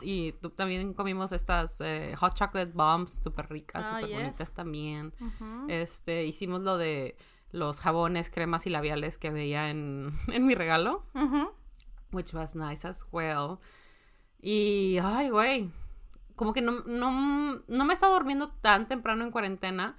Y 0.02 0.34
tú- 0.34 0.50
también 0.50 0.94
comimos 0.94 1.32
estas 1.32 1.80
eh, 1.80 2.14
hot 2.18 2.34
chocolate 2.34 2.72
bombs 2.74 3.22
súper 3.24 3.50
ricas, 3.50 3.86
Ah, 3.88 4.02
súper 4.02 4.16
bonitas 4.18 4.38
yes. 4.40 4.54
también. 4.54 5.14
Ujú. 5.22 5.66
Este, 5.70 6.26
hicimos 6.26 6.62
lo 6.62 6.78
de 6.78 7.16
los 7.52 7.80
jabones, 7.80 8.30
cremas 8.30 8.68
y 8.68 8.70
labiales 8.70 9.18
que 9.18 9.30
veía 9.30 9.70
en, 9.70 10.12
en 10.28 10.46
mi 10.46 10.56
regalo, 10.56 11.06
Ujú. 11.14 11.52
which 12.12 12.34
was 12.34 12.54
nice 12.54 12.86
as 12.86 13.06
well. 13.14 13.60
Y, 14.40 14.98
ay, 15.04 15.30
güey, 15.30 15.72
como 16.36 16.54
que 16.54 16.62
no, 16.62 16.84
no, 16.86 17.62
no 17.68 17.86
me 17.86 17.94
estaba 17.94 18.14
durmiendo 18.14 18.50
tan 18.62 18.88
temprano 18.88 19.24
en 19.24 19.32
cuarentena, 19.32 19.98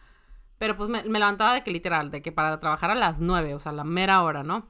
pero 0.58 0.76
pues 0.76 0.88
me, 0.88 1.02
me 1.04 1.18
levantaba 1.18 1.54
de 1.54 1.62
que 1.62 1.70
literal, 1.70 2.10
de 2.10 2.22
que 2.22 2.32
para 2.32 2.58
trabajar 2.60 2.90
a 2.90 2.94
las 2.94 3.20
nueve, 3.20 3.54
o 3.54 3.60
sea, 3.60 3.72
la 3.72 3.84
mera 3.84 4.22
hora, 4.22 4.42
¿no? 4.42 4.68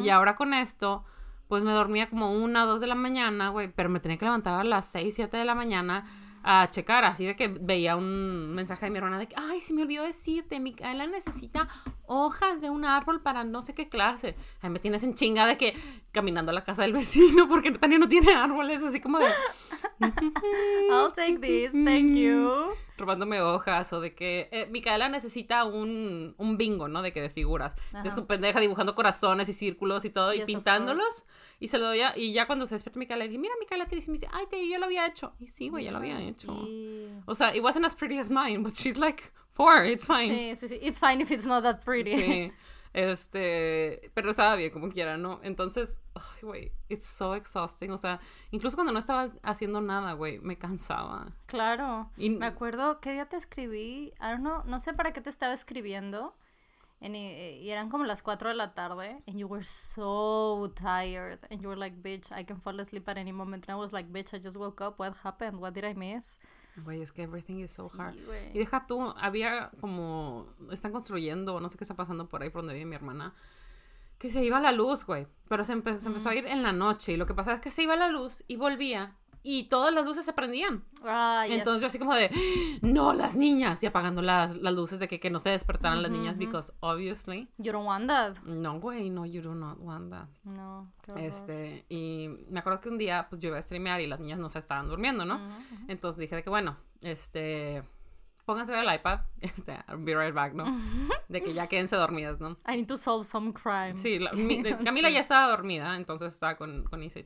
Y 0.00 0.10
ahora 0.10 0.36
con 0.36 0.54
esto, 0.54 1.04
pues 1.48 1.64
me 1.64 1.72
dormía 1.72 2.08
como 2.08 2.30
una 2.32 2.62
o 2.62 2.66
dos 2.68 2.80
de 2.80 2.86
la 2.86 2.94
mañana, 2.94 3.48
güey, 3.48 3.66
pero 3.66 3.88
me 3.88 3.98
tenía 3.98 4.16
que 4.16 4.24
levantar 4.24 4.60
a 4.60 4.62
las 4.62 4.86
seis, 4.86 5.16
siete 5.16 5.36
de 5.36 5.44
la 5.44 5.56
mañana 5.56 6.04
a 6.42 6.68
checar, 6.70 7.04
así 7.04 7.24
de 7.24 7.36
que 7.36 7.48
veía 7.48 7.96
un 7.96 8.54
mensaje 8.54 8.86
de 8.86 8.90
mi 8.90 8.98
hermana 8.98 9.18
de 9.18 9.28
que, 9.28 9.36
ay, 9.38 9.60
se 9.60 9.72
me 9.72 9.82
olvidó 9.82 10.04
decirte, 10.04 10.60
Micaela 10.60 11.06
necesita 11.06 11.68
hojas 12.06 12.60
de 12.60 12.70
un 12.70 12.84
árbol 12.84 13.20
para 13.22 13.44
no 13.44 13.62
sé 13.62 13.74
qué 13.74 13.88
clase. 13.88 14.34
Ahí 14.60 14.70
me 14.70 14.78
tienes 14.78 15.02
en 15.04 15.14
chinga 15.14 15.46
de 15.46 15.56
que 15.56 15.74
caminando 16.10 16.50
a 16.50 16.54
la 16.54 16.64
casa 16.64 16.82
del 16.82 16.92
vecino 16.92 17.48
porque 17.48 17.70
Tania 17.70 17.98
no 17.98 18.08
tiene 18.08 18.32
árboles, 18.34 18.82
así 18.82 19.00
como 19.00 19.18
de, 19.18 19.26
I'll 20.90 21.12
take 21.14 21.38
this, 21.38 21.72
thank 21.72 22.14
you. 22.14 22.74
robándome 22.98 23.40
hojas 23.40 23.92
o 23.92 24.00
de 24.00 24.14
que 24.14 24.48
eh, 24.52 24.66
Micaela 24.70 25.08
necesita 25.08 25.64
un, 25.64 26.34
un 26.36 26.56
bingo, 26.56 26.88
¿no? 26.88 27.02
De 27.02 27.12
que 27.12 27.20
de 27.20 27.30
figuras. 27.30 27.74
Es 28.04 28.14
con 28.14 28.26
pendeja 28.26 28.60
dibujando 28.60 28.94
corazones 28.94 29.48
y 29.48 29.52
círculos 29.52 30.04
y 30.04 30.10
todo 30.10 30.34
y 30.34 30.38
Yes, 30.38 30.46
pintándolos. 30.46 31.24
Y 31.62 31.68
se 31.68 31.78
lo 31.78 31.86
doy 31.86 32.00
a, 32.00 32.12
y 32.18 32.32
ya 32.32 32.46
cuando 32.48 32.66
se 32.66 32.74
despierta 32.74 32.98
Micaela, 32.98 33.22
le 33.24 33.28
dije, 33.28 33.38
mira 33.38 33.54
Micaela, 33.60 33.84
dice, 33.84 34.10
me 34.10 34.14
dice, 34.14 34.26
ay, 34.32 34.46
te, 34.50 34.68
yo 34.68 34.78
lo 34.78 34.86
había 34.86 35.06
hecho. 35.06 35.32
Y 35.38 35.46
sí, 35.46 35.68
güey, 35.68 35.84
ya 35.84 35.92
lo 35.92 35.98
había 35.98 36.20
hecho. 36.20 36.52
Y- 36.66 37.08
O 37.26 37.34
sea, 37.36 37.54
it 37.54 37.62
wasn't 37.62 37.86
as 37.86 37.94
pretty 37.94 38.18
as 38.18 38.30
mine, 38.32 38.58
but 38.64 38.74
she's 38.74 38.98
like 38.98 39.22
four, 39.52 39.84
it's 39.86 40.06
fine. 40.06 40.28
Sí, 40.34 40.56
sí, 40.56 40.68
sí. 40.68 40.78
It's 40.82 40.98
fine 40.98 41.20
if 41.22 41.30
it's 41.30 41.46
not 41.46 41.62
that 41.62 41.82
pretty. 41.84 42.10
Sí. 42.10 42.52
Este, 42.94 44.10
pero 44.14 44.30
estaba 44.30 44.54
bien 44.54 44.70
como 44.70 44.90
quiera, 44.90 45.16
¿no? 45.16 45.40
Entonces, 45.42 45.98
güey, 46.42 46.72
it's 46.88 47.04
so 47.06 47.34
exhausting. 47.34 47.90
O 47.90 47.96
sea, 47.98 48.20
incluso 48.50 48.76
cuando 48.76 48.92
no 48.92 48.98
estaba 48.98 49.28
haciendo 49.42 49.80
nada, 49.80 50.12
güey, 50.12 50.38
me 50.40 50.58
cansaba. 50.58 51.32
Claro. 51.46 52.10
Y- 52.16 52.30
Me 52.30 52.44
acuerdo 52.46 53.00
qué 53.00 53.12
día 53.12 53.26
te 53.26 53.36
escribí. 53.36 54.12
I 54.20 54.30
don't 54.32 54.40
know, 54.40 54.62
no 54.66 54.78
sé 54.78 54.92
para 54.92 55.12
qué 55.12 55.20
te 55.20 55.30
estaba 55.30 55.52
escribiendo. 55.54 56.34
And 57.02 57.16
i- 57.16 57.58
y 57.60 57.70
eran 57.70 57.88
como 57.90 58.04
las 58.04 58.22
4 58.22 58.48
de 58.48 58.54
la 58.54 58.74
tarde. 58.74 59.22
And 59.26 59.36
you 59.38 59.48
were 59.48 59.64
so 59.64 60.70
tired. 60.74 61.40
And 61.50 61.60
you 61.60 61.68
were 61.68 61.76
like, 61.78 61.96
bitch, 62.02 62.30
I 62.38 62.44
can 62.44 62.60
fall 62.60 62.78
asleep 62.80 63.08
at 63.08 63.18
any 63.18 63.32
moment. 63.32 63.68
And 63.68 63.76
I 63.76 63.80
was 63.80 63.92
like, 63.92 64.08
bitch, 64.10 64.32
I 64.34 64.40
just 64.40 64.56
woke 64.56 64.80
up. 64.84 64.98
What 65.00 65.14
happened? 65.24 65.58
What 65.60 65.72
did 65.74 65.84
I 65.84 65.94
miss? 65.94 66.38
Güey, 66.76 67.02
es 67.02 67.12
que 67.12 67.24
everything 67.24 67.58
is 67.60 67.70
so 67.72 67.90
hard. 67.98 68.14
Sí, 68.14 68.22
güey. 68.24 68.50
Y 68.54 68.58
deja 68.58 68.86
tú, 68.86 69.02
había 69.18 69.70
como, 69.80 70.46
están 70.70 70.90
construyendo, 70.92 71.60
no 71.60 71.68
sé 71.68 71.76
qué 71.76 71.84
está 71.84 71.94
pasando 71.96 72.28
por 72.28 72.42
ahí 72.42 72.48
por 72.50 72.62
donde 72.62 72.74
vive 72.74 72.86
mi 72.86 72.94
hermana, 72.96 73.34
que 74.16 74.30
se 74.30 74.42
iba 74.42 74.58
la 74.58 74.72
luz, 74.72 75.04
güey, 75.04 75.26
pero 75.48 75.64
se, 75.64 75.74
empe- 75.74 75.92
se 75.94 76.08
empezó 76.08 76.30
a 76.30 76.34
ir 76.34 76.46
en 76.46 76.62
la 76.62 76.72
noche 76.72 77.12
y 77.12 77.16
lo 77.18 77.26
que 77.26 77.34
pasaba 77.34 77.56
es 77.56 77.60
que 77.60 77.70
se 77.70 77.82
iba 77.82 77.94
la 77.96 78.08
luz 78.08 78.42
y 78.48 78.56
volvía 78.56 79.16
y 79.44 79.64
todas 79.64 79.92
las 79.94 80.04
luces 80.04 80.24
se 80.24 80.32
prendían. 80.32 80.84
Ah, 81.04 81.44
yes. 81.46 81.58
Entonces 81.58 81.80
yo 81.80 81.86
así 81.88 81.98
como 81.98 82.14
de, 82.14 82.30
no, 82.82 83.12
las 83.12 83.34
niñas, 83.36 83.82
y 83.82 83.86
apagando 83.86 84.22
las, 84.22 84.56
las 84.56 84.72
luces 84.74 85.00
de 85.00 85.08
que, 85.08 85.18
que 85.18 85.30
no 85.30 85.40
se 85.40 85.50
despertaran 85.50 86.02
las 86.02 86.10
niñas, 86.12 86.36
because 86.38 86.72
obviously, 86.80 87.48
You 87.58 87.72
don't 87.72 87.86
want 87.86 88.06
that. 88.08 88.36
no, 88.44 88.78
güey, 88.80 89.10
no, 89.10 89.26
you 89.26 89.42
do 89.42 89.54
not 89.54 89.78
want 89.78 90.10
that. 90.12 90.28
No. 90.44 90.90
Este, 91.16 91.84
y 91.88 92.28
me 92.48 92.60
acuerdo 92.60 92.80
que 92.80 92.88
un 92.88 92.98
día, 92.98 93.26
pues 93.28 93.40
yo 93.40 93.48
iba 93.48 93.58
a 93.58 93.62
streamear 93.62 94.00
y 94.00 94.06
las 94.06 94.20
niñas 94.20 94.38
no 94.38 94.48
se 94.48 94.58
estaban 94.60 94.88
durmiendo, 94.88 95.24
¿no? 95.24 95.40
Entonces 95.88 96.18
dije 96.20 96.36
de 96.36 96.42
que, 96.44 96.50
bueno, 96.50 96.76
este, 97.02 97.82
pónganse 98.44 98.72
a 98.72 98.76
ver 98.80 98.88
el 98.88 98.94
iPad, 98.94 99.20
este, 99.40 99.72
I'll 99.88 99.98
be 100.04 100.14
right 100.14 100.34
back, 100.34 100.52
¿no? 100.54 100.64
De 101.28 101.40
que 101.42 101.52
ya 101.52 101.66
quédense 101.66 101.96
dormidas, 101.96 102.38
¿no? 102.40 102.58
I 102.68 102.76
need 102.76 102.86
to 102.86 102.96
solve 102.96 103.24
some 103.24 103.52
crime. 103.52 103.96
Sí, 103.96 104.18
la- 104.18 104.32
mi- 104.32 104.62
Camila 104.84 105.10
ya 105.10 105.20
estaba 105.20 105.50
dormida, 105.50 105.96
entonces 105.96 106.32
estaba 106.32 106.56
con, 106.56 106.84
con 106.84 107.02
Isa 107.02 107.20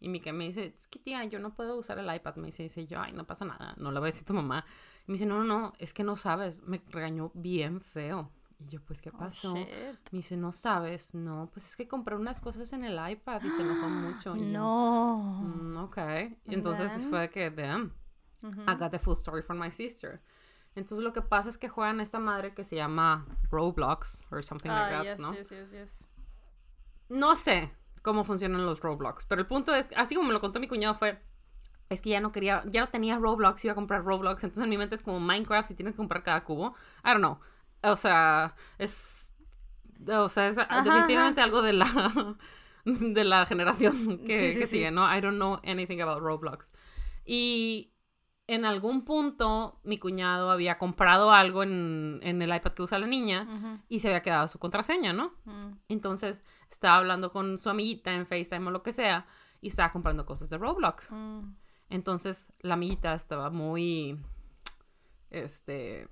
y- 0.00 0.06
y 0.06 0.08
Mika 0.08 0.32
me 0.32 0.44
dice, 0.44 0.74
es 0.76 0.86
que 0.86 0.98
tía, 0.98 1.24
yo 1.24 1.38
no 1.38 1.54
puedo 1.54 1.76
usar 1.78 1.98
el 1.98 2.14
iPad. 2.14 2.36
Me 2.36 2.46
dice, 2.46 2.62
dice 2.62 2.86
yo, 2.86 3.00
ay, 3.00 3.12
no 3.12 3.26
pasa 3.26 3.44
nada, 3.44 3.74
no 3.78 3.90
le 3.92 3.98
voy 4.00 4.08
a 4.08 4.12
decir 4.12 4.24
a 4.24 4.26
tu 4.26 4.34
mamá. 4.34 4.64
Y 5.06 5.10
me 5.10 5.14
dice, 5.14 5.26
no, 5.26 5.38
no, 5.42 5.44
no, 5.44 5.72
es 5.78 5.92
que 5.94 6.04
no 6.04 6.16
sabes, 6.16 6.62
me 6.62 6.82
regañó 6.88 7.30
bien 7.34 7.80
feo. 7.80 8.30
Y 8.58 8.66
yo, 8.68 8.80
pues, 8.80 9.02
¿qué 9.02 9.10
Oh, 9.10 9.18
pasó? 9.18 9.54
shit. 9.54 9.68
Me 10.12 10.18
dice, 10.18 10.36
no 10.36 10.50
sabes, 10.52 11.14
no, 11.14 11.50
pues 11.52 11.66
es 11.66 11.76
que 11.76 11.86
compré 11.86 12.16
unas 12.16 12.40
cosas 12.40 12.72
en 12.72 12.84
el 12.84 12.98
iPad 13.10 13.42
y 13.44 13.48
se 13.50 13.60
enojó 13.62 13.88
mucho. 13.90 14.34
Y 14.36 14.40
yo, 14.40 14.46
No. 14.46 15.40
"Mm, 15.42 15.76
ok. 15.76 15.98
Y 16.46 16.54
entonces 16.54 16.90
then? 16.92 17.10
fue 17.10 17.30
que, 17.30 17.50
damn, 17.50 17.92
I 18.42 18.74
got 18.78 18.90
the 18.92 18.98
full 18.98 19.12
story 19.14 19.42
from 19.42 19.58
my 19.58 19.70
sister. 19.70 20.22
Entonces 20.74 21.02
lo 21.04 21.12
que 21.12 21.22
pasa 21.22 21.48
es 21.50 21.56
que 21.58 21.68
juegan 21.68 22.00
esta 22.00 22.18
madre 22.18 22.54
que 22.54 22.62
se 22.64 22.76
llama 22.76 23.26
Roblox 23.50 24.22
or 24.30 24.42
something 24.42 24.68
like 24.70 24.86
Ah, 24.94 25.02
that, 25.02 25.04
yes, 25.04 25.18
¿no? 25.20 25.32
yes, 25.34 25.50
yes, 25.50 25.70
yes. 25.72 26.08
No 27.08 27.34
sé 27.36 27.70
cómo 28.06 28.22
funcionan 28.22 28.64
los 28.64 28.80
Roblox, 28.80 29.26
pero 29.26 29.40
el 29.40 29.48
punto 29.48 29.74
es, 29.74 29.90
así 29.96 30.14
como 30.14 30.28
me 30.28 30.32
lo 30.32 30.40
contó 30.40 30.60
mi 30.60 30.68
cuñado 30.68 30.94
fue, 30.94 31.20
es 31.90 32.00
que 32.00 32.10
ya 32.10 32.20
no 32.20 32.30
quería, 32.30 32.62
ya 32.66 32.82
no 32.82 32.88
tenía 32.88 33.18
Roblox, 33.18 33.64
iba 33.64 33.72
a 33.72 33.74
comprar 33.74 34.04
Roblox, 34.04 34.44
entonces 34.44 34.62
en 34.62 34.70
mi 34.70 34.78
mente 34.78 34.94
es 34.94 35.02
como 35.02 35.18
Minecraft 35.18 35.72
y 35.72 35.74
tienes 35.74 35.94
que 35.94 35.98
comprar 35.98 36.22
cada 36.22 36.44
cubo. 36.44 36.74
I 37.04 37.08
don't 37.08 37.18
know. 37.18 37.40
O 37.82 37.96
sea, 37.96 38.54
es, 38.78 39.34
o 40.08 40.28
sea, 40.28 40.46
es 40.46 40.56
definitivamente 40.56 41.40
algo 41.40 41.62
de 41.62 41.72
la, 41.72 42.36
de 42.84 43.24
la 43.24 43.44
generación 43.44 44.18
que, 44.24 44.38
Sí, 44.38 44.52
sí, 44.52 44.60
que 44.60 44.66
sí. 44.66 44.70
sigue, 44.76 44.92
¿no? 44.92 45.04
I 45.12 45.20
don't 45.20 45.36
know 45.36 45.60
anything 45.64 46.00
about 46.00 46.20
Roblox. 46.22 46.72
Y 47.24 47.92
en 48.48 48.64
algún 48.64 49.04
punto 49.04 49.80
mi 49.82 49.98
cuñado 49.98 50.50
había 50.50 50.78
comprado 50.78 51.32
algo 51.32 51.62
en, 51.62 52.20
en 52.22 52.40
el 52.42 52.54
iPad 52.54 52.72
que 52.72 52.82
usa 52.82 52.98
la 52.98 53.06
niña 53.06 53.82
y 53.88 54.00
se 54.00 54.08
había 54.08 54.22
quedado 54.22 54.46
su 54.46 54.58
contraseña, 54.58 55.12
¿no? 55.12 55.32
Mm. 55.44 55.72
Entonces 55.88 56.42
estaba 56.70 56.98
hablando 56.98 57.32
con 57.32 57.58
su 57.58 57.70
amiguita 57.70 58.14
en 58.14 58.26
FaceTime 58.26 58.68
o 58.68 58.70
lo 58.70 58.82
que 58.82 58.92
sea 58.92 59.26
y 59.60 59.68
estaba 59.68 59.90
comprando 59.90 60.26
cosas 60.26 60.48
de 60.48 60.58
Roblox. 60.58 61.10
Mm. 61.10 61.56
Entonces 61.90 62.52
la 62.60 62.74
amiguita 62.74 63.14
estaba 63.14 63.50
muy, 63.50 64.20
este, 65.30 66.08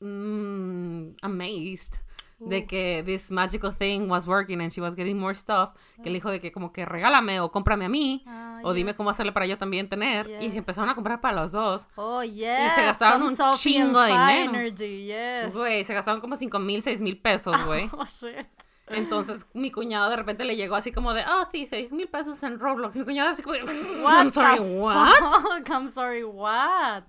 mm, 0.00 1.10
amazed 1.22 2.05
de 2.38 2.66
que 2.66 3.02
this 3.06 3.30
magical 3.30 3.72
thing 3.72 4.08
was 4.10 4.26
working 4.26 4.60
and 4.60 4.70
she 4.70 4.80
was 4.80 4.94
getting 4.94 5.18
more 5.18 5.34
stuff. 5.34 5.70
Que 6.02 6.10
le 6.10 6.14
dijo 6.18 6.30
de 6.30 6.40
que 6.40 6.52
como 6.52 6.72
que 6.72 6.84
regálame 6.84 7.40
o 7.40 7.50
cómprame 7.50 7.86
a 7.86 7.88
mí 7.88 8.22
Ah, 8.26 8.60
o 8.62 8.72
dime 8.72 8.90
yes. 8.90 8.96
cómo 8.96 9.10
hacerle 9.10 9.32
para 9.32 9.46
yo 9.46 9.56
también 9.56 9.88
tener. 9.88 10.26
Y 10.42 10.50
se 10.50 10.58
empezaron 10.58 10.90
a 10.90 10.94
comprar 10.94 11.20
para 11.20 11.40
los 11.42 11.52
dos. 11.52 11.86
Oh, 11.96 12.22
yes. 12.22 12.74
se 12.74 12.82
gastaron 12.82 13.22
un 13.22 13.34
Sophie 13.36 13.56
chingo 13.74 14.00
de 14.00 14.12
dinero. 14.12 14.50
Energy, 14.54 15.06
yes. 15.06 15.54
Güey, 15.54 15.84
se 15.84 15.94
gastaron 15.94 16.20
como 16.20 16.36
5 16.36 16.58
mil, 16.58 16.82
6 16.82 17.00
mil 17.00 17.18
pesos, 17.20 17.56
güey. 17.66 17.88
Oh, 17.92 18.04
shit. 18.04 18.46
Entonces 18.88 19.48
mi 19.52 19.70
cuñado 19.72 20.08
de 20.10 20.16
repente 20.16 20.44
le 20.44 20.54
llegó 20.56 20.76
así 20.76 20.92
como 20.92 21.12
de, 21.12 21.22
oh, 21.28 21.48
sí, 21.50 21.66
6 21.68 21.90
mil 21.92 22.06
pesos 22.08 22.40
en 22.44 22.58
Roblox. 22.60 22.96
Mi 22.96 23.04
cuñado 23.04 23.30
así 23.30 23.42
como, 23.42 23.56
What 24.04 24.18
I'm 24.18 24.30
sorry, 24.30 24.60
what? 24.60 25.10
fuck? 25.42 25.68
I'm 25.70 25.88
sorry, 25.88 26.22
what? 26.22 27.02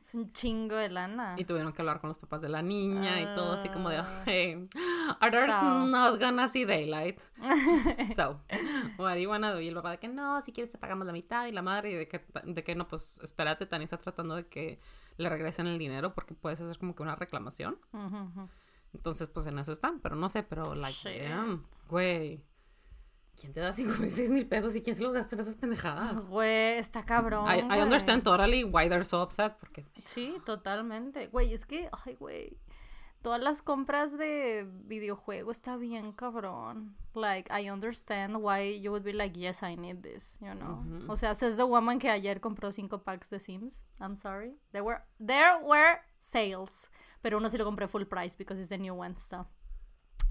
Es 0.00 0.14
un 0.14 0.32
chingo 0.32 0.76
de 0.76 0.88
lana. 0.88 1.34
Y 1.38 1.44
tuvieron 1.44 1.72
que 1.72 1.82
hablar 1.82 2.00
con 2.00 2.08
los 2.08 2.18
papás 2.18 2.40
de 2.40 2.48
la 2.48 2.62
niña 2.62 3.20
y 3.20 3.24
todo 3.34 3.52
así 3.52 3.68
como 3.68 3.90
de, 3.90 3.98
Ah. 3.98 4.22
hey, 4.26 4.66
our 5.20 5.30
daughter's 5.30 5.54
So. 5.56 5.86
not 5.86 6.18
gonna 6.20 6.48
see 6.48 6.64
daylight. 6.64 7.20
so, 8.16 8.40
what 8.98 9.14
do 9.14 9.20
you 9.20 9.28
wanna 9.28 9.52
do? 9.52 9.60
Y 9.60 9.68
el 9.68 9.74
papá 9.74 9.90
de 9.92 9.98
que 9.98 10.08
no, 10.08 10.40
si 10.42 10.52
quieres 10.52 10.70
te 10.72 10.78
pagamos 10.78 11.06
la 11.06 11.12
mitad 11.12 11.46
y 11.46 11.52
la 11.52 11.62
madre 11.62 11.90
y 11.90 11.94
de 11.96 12.08
que, 12.08 12.24
de 12.44 12.64
que 12.64 12.74
no, 12.74 12.88
pues 12.88 13.16
espérate, 13.22 13.66
Tani 13.66 13.84
está 13.84 13.98
tratando 13.98 14.34
de 14.36 14.46
que 14.46 14.80
le 15.18 15.28
regresen 15.28 15.66
el 15.66 15.78
dinero 15.78 16.14
porque 16.14 16.34
puedes 16.34 16.60
hacer 16.60 16.78
como 16.78 16.94
que 16.94 17.02
una 17.02 17.14
reclamación. 17.14 17.76
Ujú. 17.92 18.48
Entonces, 18.94 19.28
pues 19.28 19.46
en 19.46 19.58
eso 19.58 19.72
están, 19.72 20.00
pero 20.00 20.14
no 20.16 20.28
sé, 20.28 20.42
pero 20.42 20.74
like, 20.74 21.28
damn, 21.28 21.66
güey. 21.88 22.42
¿Quién 23.36 23.52
te 23.52 23.58
da 23.58 23.72
5 23.72 23.94
mil, 23.98 24.12
6 24.12 24.30
mil 24.30 24.46
pesos 24.46 24.76
y 24.76 24.82
quién 24.82 24.94
se 24.94 25.02
los 25.02 25.12
gasta 25.12 25.34
en 25.34 25.42
esas 25.42 25.56
pendejadas? 25.56 26.26
Güey, 26.28 26.78
está 26.78 27.04
cabrón. 27.04 27.46
I, 27.50 27.80
understand 27.80 28.22
totally 28.22 28.62
why 28.62 28.88
they're 28.88 29.04
so 29.04 29.22
upset 29.22 29.56
porque 29.58 29.84
Sí, 30.04 30.36
totalmente. 30.46 31.26
Güey, 31.26 31.52
es 31.52 31.66
que, 31.66 31.90
ay, 32.04 32.14
güey. 32.14 32.60
Todas 33.22 33.40
las 33.40 33.62
compras 33.62 34.16
de 34.18 34.68
videojuego 34.84 35.50
está 35.50 35.76
bien 35.76 36.12
cabrón. 36.12 36.94
Like, 37.14 37.50
I 37.50 37.70
understand 37.70 38.36
why 38.36 38.80
you 38.80 38.90
would 38.90 39.02
be 39.02 39.14
like, 39.14 39.38
yes, 39.38 39.62
I 39.62 39.76
need 39.76 40.02
this, 40.02 40.38
you 40.40 40.54
know. 40.54 40.84
O 41.08 41.16
sea, 41.16 41.34
says 41.34 41.56
the 41.56 41.64
woman 41.64 41.98
que 41.98 42.10
ayer 42.10 42.40
compró 42.40 42.70
cinco 42.70 43.02
packs 43.02 43.30
de 43.30 43.40
Sims. 43.40 43.86
I'm 43.98 44.14
sorry. 44.14 44.58
There 44.72 44.84
were, 44.84 45.02
there 45.18 45.58
were 45.64 46.00
sales. 46.24 46.90
Pero 47.22 47.38
uno 47.38 47.48
sí 47.48 47.56
lo 47.58 47.64
compré 47.64 47.88
full 47.88 48.04
price 48.04 48.36
because 48.36 48.60
it's 48.60 48.68
the 48.70 48.78
new 48.78 48.94
one, 48.94 49.16
so. 49.16 49.46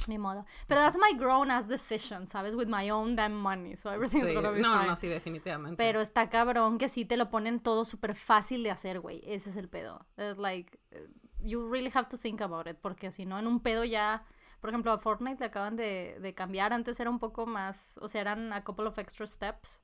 Ni 0.08 0.18
modo. 0.18 0.46
Pero 0.68 0.82
that's 0.82 0.98
my 0.98 1.18
grown 1.18 1.50
ass 1.50 1.68
decision, 1.68 2.28
¿sabes? 2.28 2.56
With 2.56 2.68
my 2.68 2.90
own 2.92 3.16
damn 3.16 3.34
money. 3.34 3.76
So 3.78 3.90
everything's 3.90 4.28
Sí, 4.30 4.34
gonna 4.34 4.52
be 4.52 4.60
no, 4.60 4.78
fine. 4.80 4.88
no, 4.88 4.96
sí, 4.96 5.08
definitivamente. 5.08 5.78
Pero 5.78 6.02
está 6.02 6.30
cabrón 6.30 6.78
que 6.78 6.90
sí 6.90 7.06
te 7.06 7.16
lo 7.16 7.30
ponen 7.30 7.60
todo 7.62 7.86
súper 7.86 8.14
fácil 8.16 8.64
de 8.64 8.72
hacer, 8.72 9.00
güey. 9.00 9.22
Ese 9.26 9.50
es 9.52 9.56
el 9.56 9.70
pedo. 9.70 10.06
Es 10.18 10.38
like, 10.38 10.78
eh, 10.92 11.08
you 11.40 11.70
really 11.70 11.90
have 11.94 12.10
to 12.10 12.18
think 12.18 12.42
about 12.42 12.68
it. 12.68 12.78
Porque 12.82 13.12
si 13.14 13.26
no, 13.26 13.40
en 13.40 13.48
un 13.48 13.62
pedo 13.62 13.86
ya. 13.86 14.26
Por 14.60 14.70
ejemplo, 14.70 14.92
a 14.92 14.98
Fortnite 14.98 15.40
le 15.40 15.46
acaban 15.46 15.76
de, 15.78 16.18
de 16.22 16.34
cambiar. 16.34 16.74
Antes 16.74 17.00
era 17.00 17.10
un 17.10 17.20
poco 17.20 17.46
más. 17.46 17.98
O 18.02 18.08
sea, 18.10 18.22
eran 18.22 18.52
a 18.52 18.64
couple 18.64 18.88
of 18.88 18.98
extra 18.98 19.26
steps. 19.28 19.82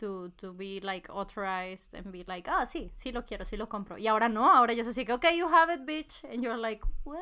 To, 0.00 0.32
to 0.38 0.54
be 0.54 0.80
like 0.80 1.10
authorized 1.10 1.94
and 1.94 2.10
be 2.10 2.24
like, 2.26 2.48
ah, 2.48 2.64
sí, 2.64 2.90
sí 2.94 3.12
lo 3.12 3.22
quiero, 3.22 3.44
sí 3.44 3.58
lo 3.58 3.66
compro. 3.66 3.98
Y 3.98 4.06
ahora 4.06 4.30
no, 4.30 4.50
ahora 4.50 4.72
ya 4.72 4.80
es 4.80 4.88
así 4.88 5.04
que, 5.04 5.12
ok, 5.12 5.26
you 5.36 5.46
have 5.46 5.70
it, 5.70 5.84
bitch. 5.84 6.24
And 6.24 6.42
you're 6.42 6.56
like, 6.56 6.82
what? 7.04 7.20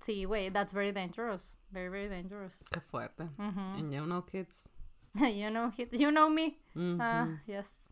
Sí, 0.00 0.24
güey, 0.26 0.52
that's 0.52 0.72
very 0.72 0.90
dangerous. 0.90 1.54
Very, 1.70 1.88
very 1.88 2.08
dangerous. 2.08 2.64
Qué 2.70 2.80
fuerte. 2.80 3.28
And 3.38 3.92
you 3.92 4.04
know, 4.04 4.22
kids. 4.22 4.68
you 5.14 5.50
know, 5.50 5.70
you 5.92 6.10
know 6.10 6.28
me. 6.28 6.58
Ah, 7.00 7.28
yes. 7.46 7.84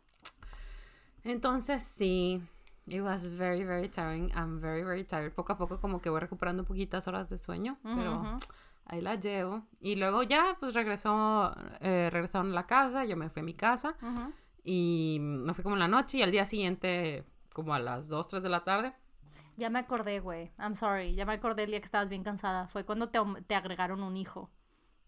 Entonces, 1.24 1.82
sí. 1.82 2.42
It 2.86 3.00
was 3.00 3.26
very, 3.26 3.64
very 3.64 3.88
tiring. 3.88 4.30
I'm 4.34 4.60
very, 4.60 4.82
very 4.82 5.04
tired. 5.04 5.34
Poco 5.34 5.54
a 5.54 5.56
poco 5.56 5.78
como 5.78 6.00
que 6.00 6.10
voy 6.10 6.20
recuperando 6.20 6.64
poquitas 6.64 7.06
horas 7.08 7.30
de 7.30 7.38
sueño, 7.38 7.78
pero. 7.82 8.38
Ahí 8.86 9.00
la 9.00 9.14
llevo. 9.16 9.66
Y 9.80 9.96
luego 9.96 10.22
ya, 10.22 10.56
pues 10.60 10.74
regresó, 10.74 11.54
eh, 11.80 12.08
regresaron 12.12 12.50
a 12.52 12.54
la 12.54 12.66
casa, 12.66 13.04
yo 13.04 13.16
me 13.16 13.28
fui 13.30 13.40
a 13.40 13.44
mi 13.44 13.54
casa 13.54 13.96
Ujú. 14.02 14.32
y 14.64 15.18
me 15.20 15.54
fui 15.54 15.62
como 15.62 15.76
en 15.76 15.80
la 15.80 15.88
noche 15.88 16.18
y 16.18 16.22
al 16.22 16.30
día 16.30 16.44
siguiente, 16.44 17.24
como 17.52 17.74
a 17.74 17.78
las 17.78 18.08
2, 18.08 18.28
3 18.28 18.42
de 18.42 18.48
la 18.48 18.64
tarde, 18.64 18.92
Ya 19.56 19.70
me 19.70 19.78
acordé, 19.78 20.18
güey. 20.20 20.50
I'm 20.58 20.74
sorry. 20.74 21.14
Ya 21.14 21.24
me 21.26 21.32
acordé 21.32 21.62
el 21.64 21.70
día 21.70 21.80
que 21.80 21.86
estabas 21.86 22.08
bien 22.08 22.24
cansada. 22.24 22.66
Fue 22.66 22.84
cuando 22.84 23.08
te, 23.10 23.20
te 23.46 23.54
agregaron 23.54 24.02
un 24.02 24.16
hijo. 24.16 24.50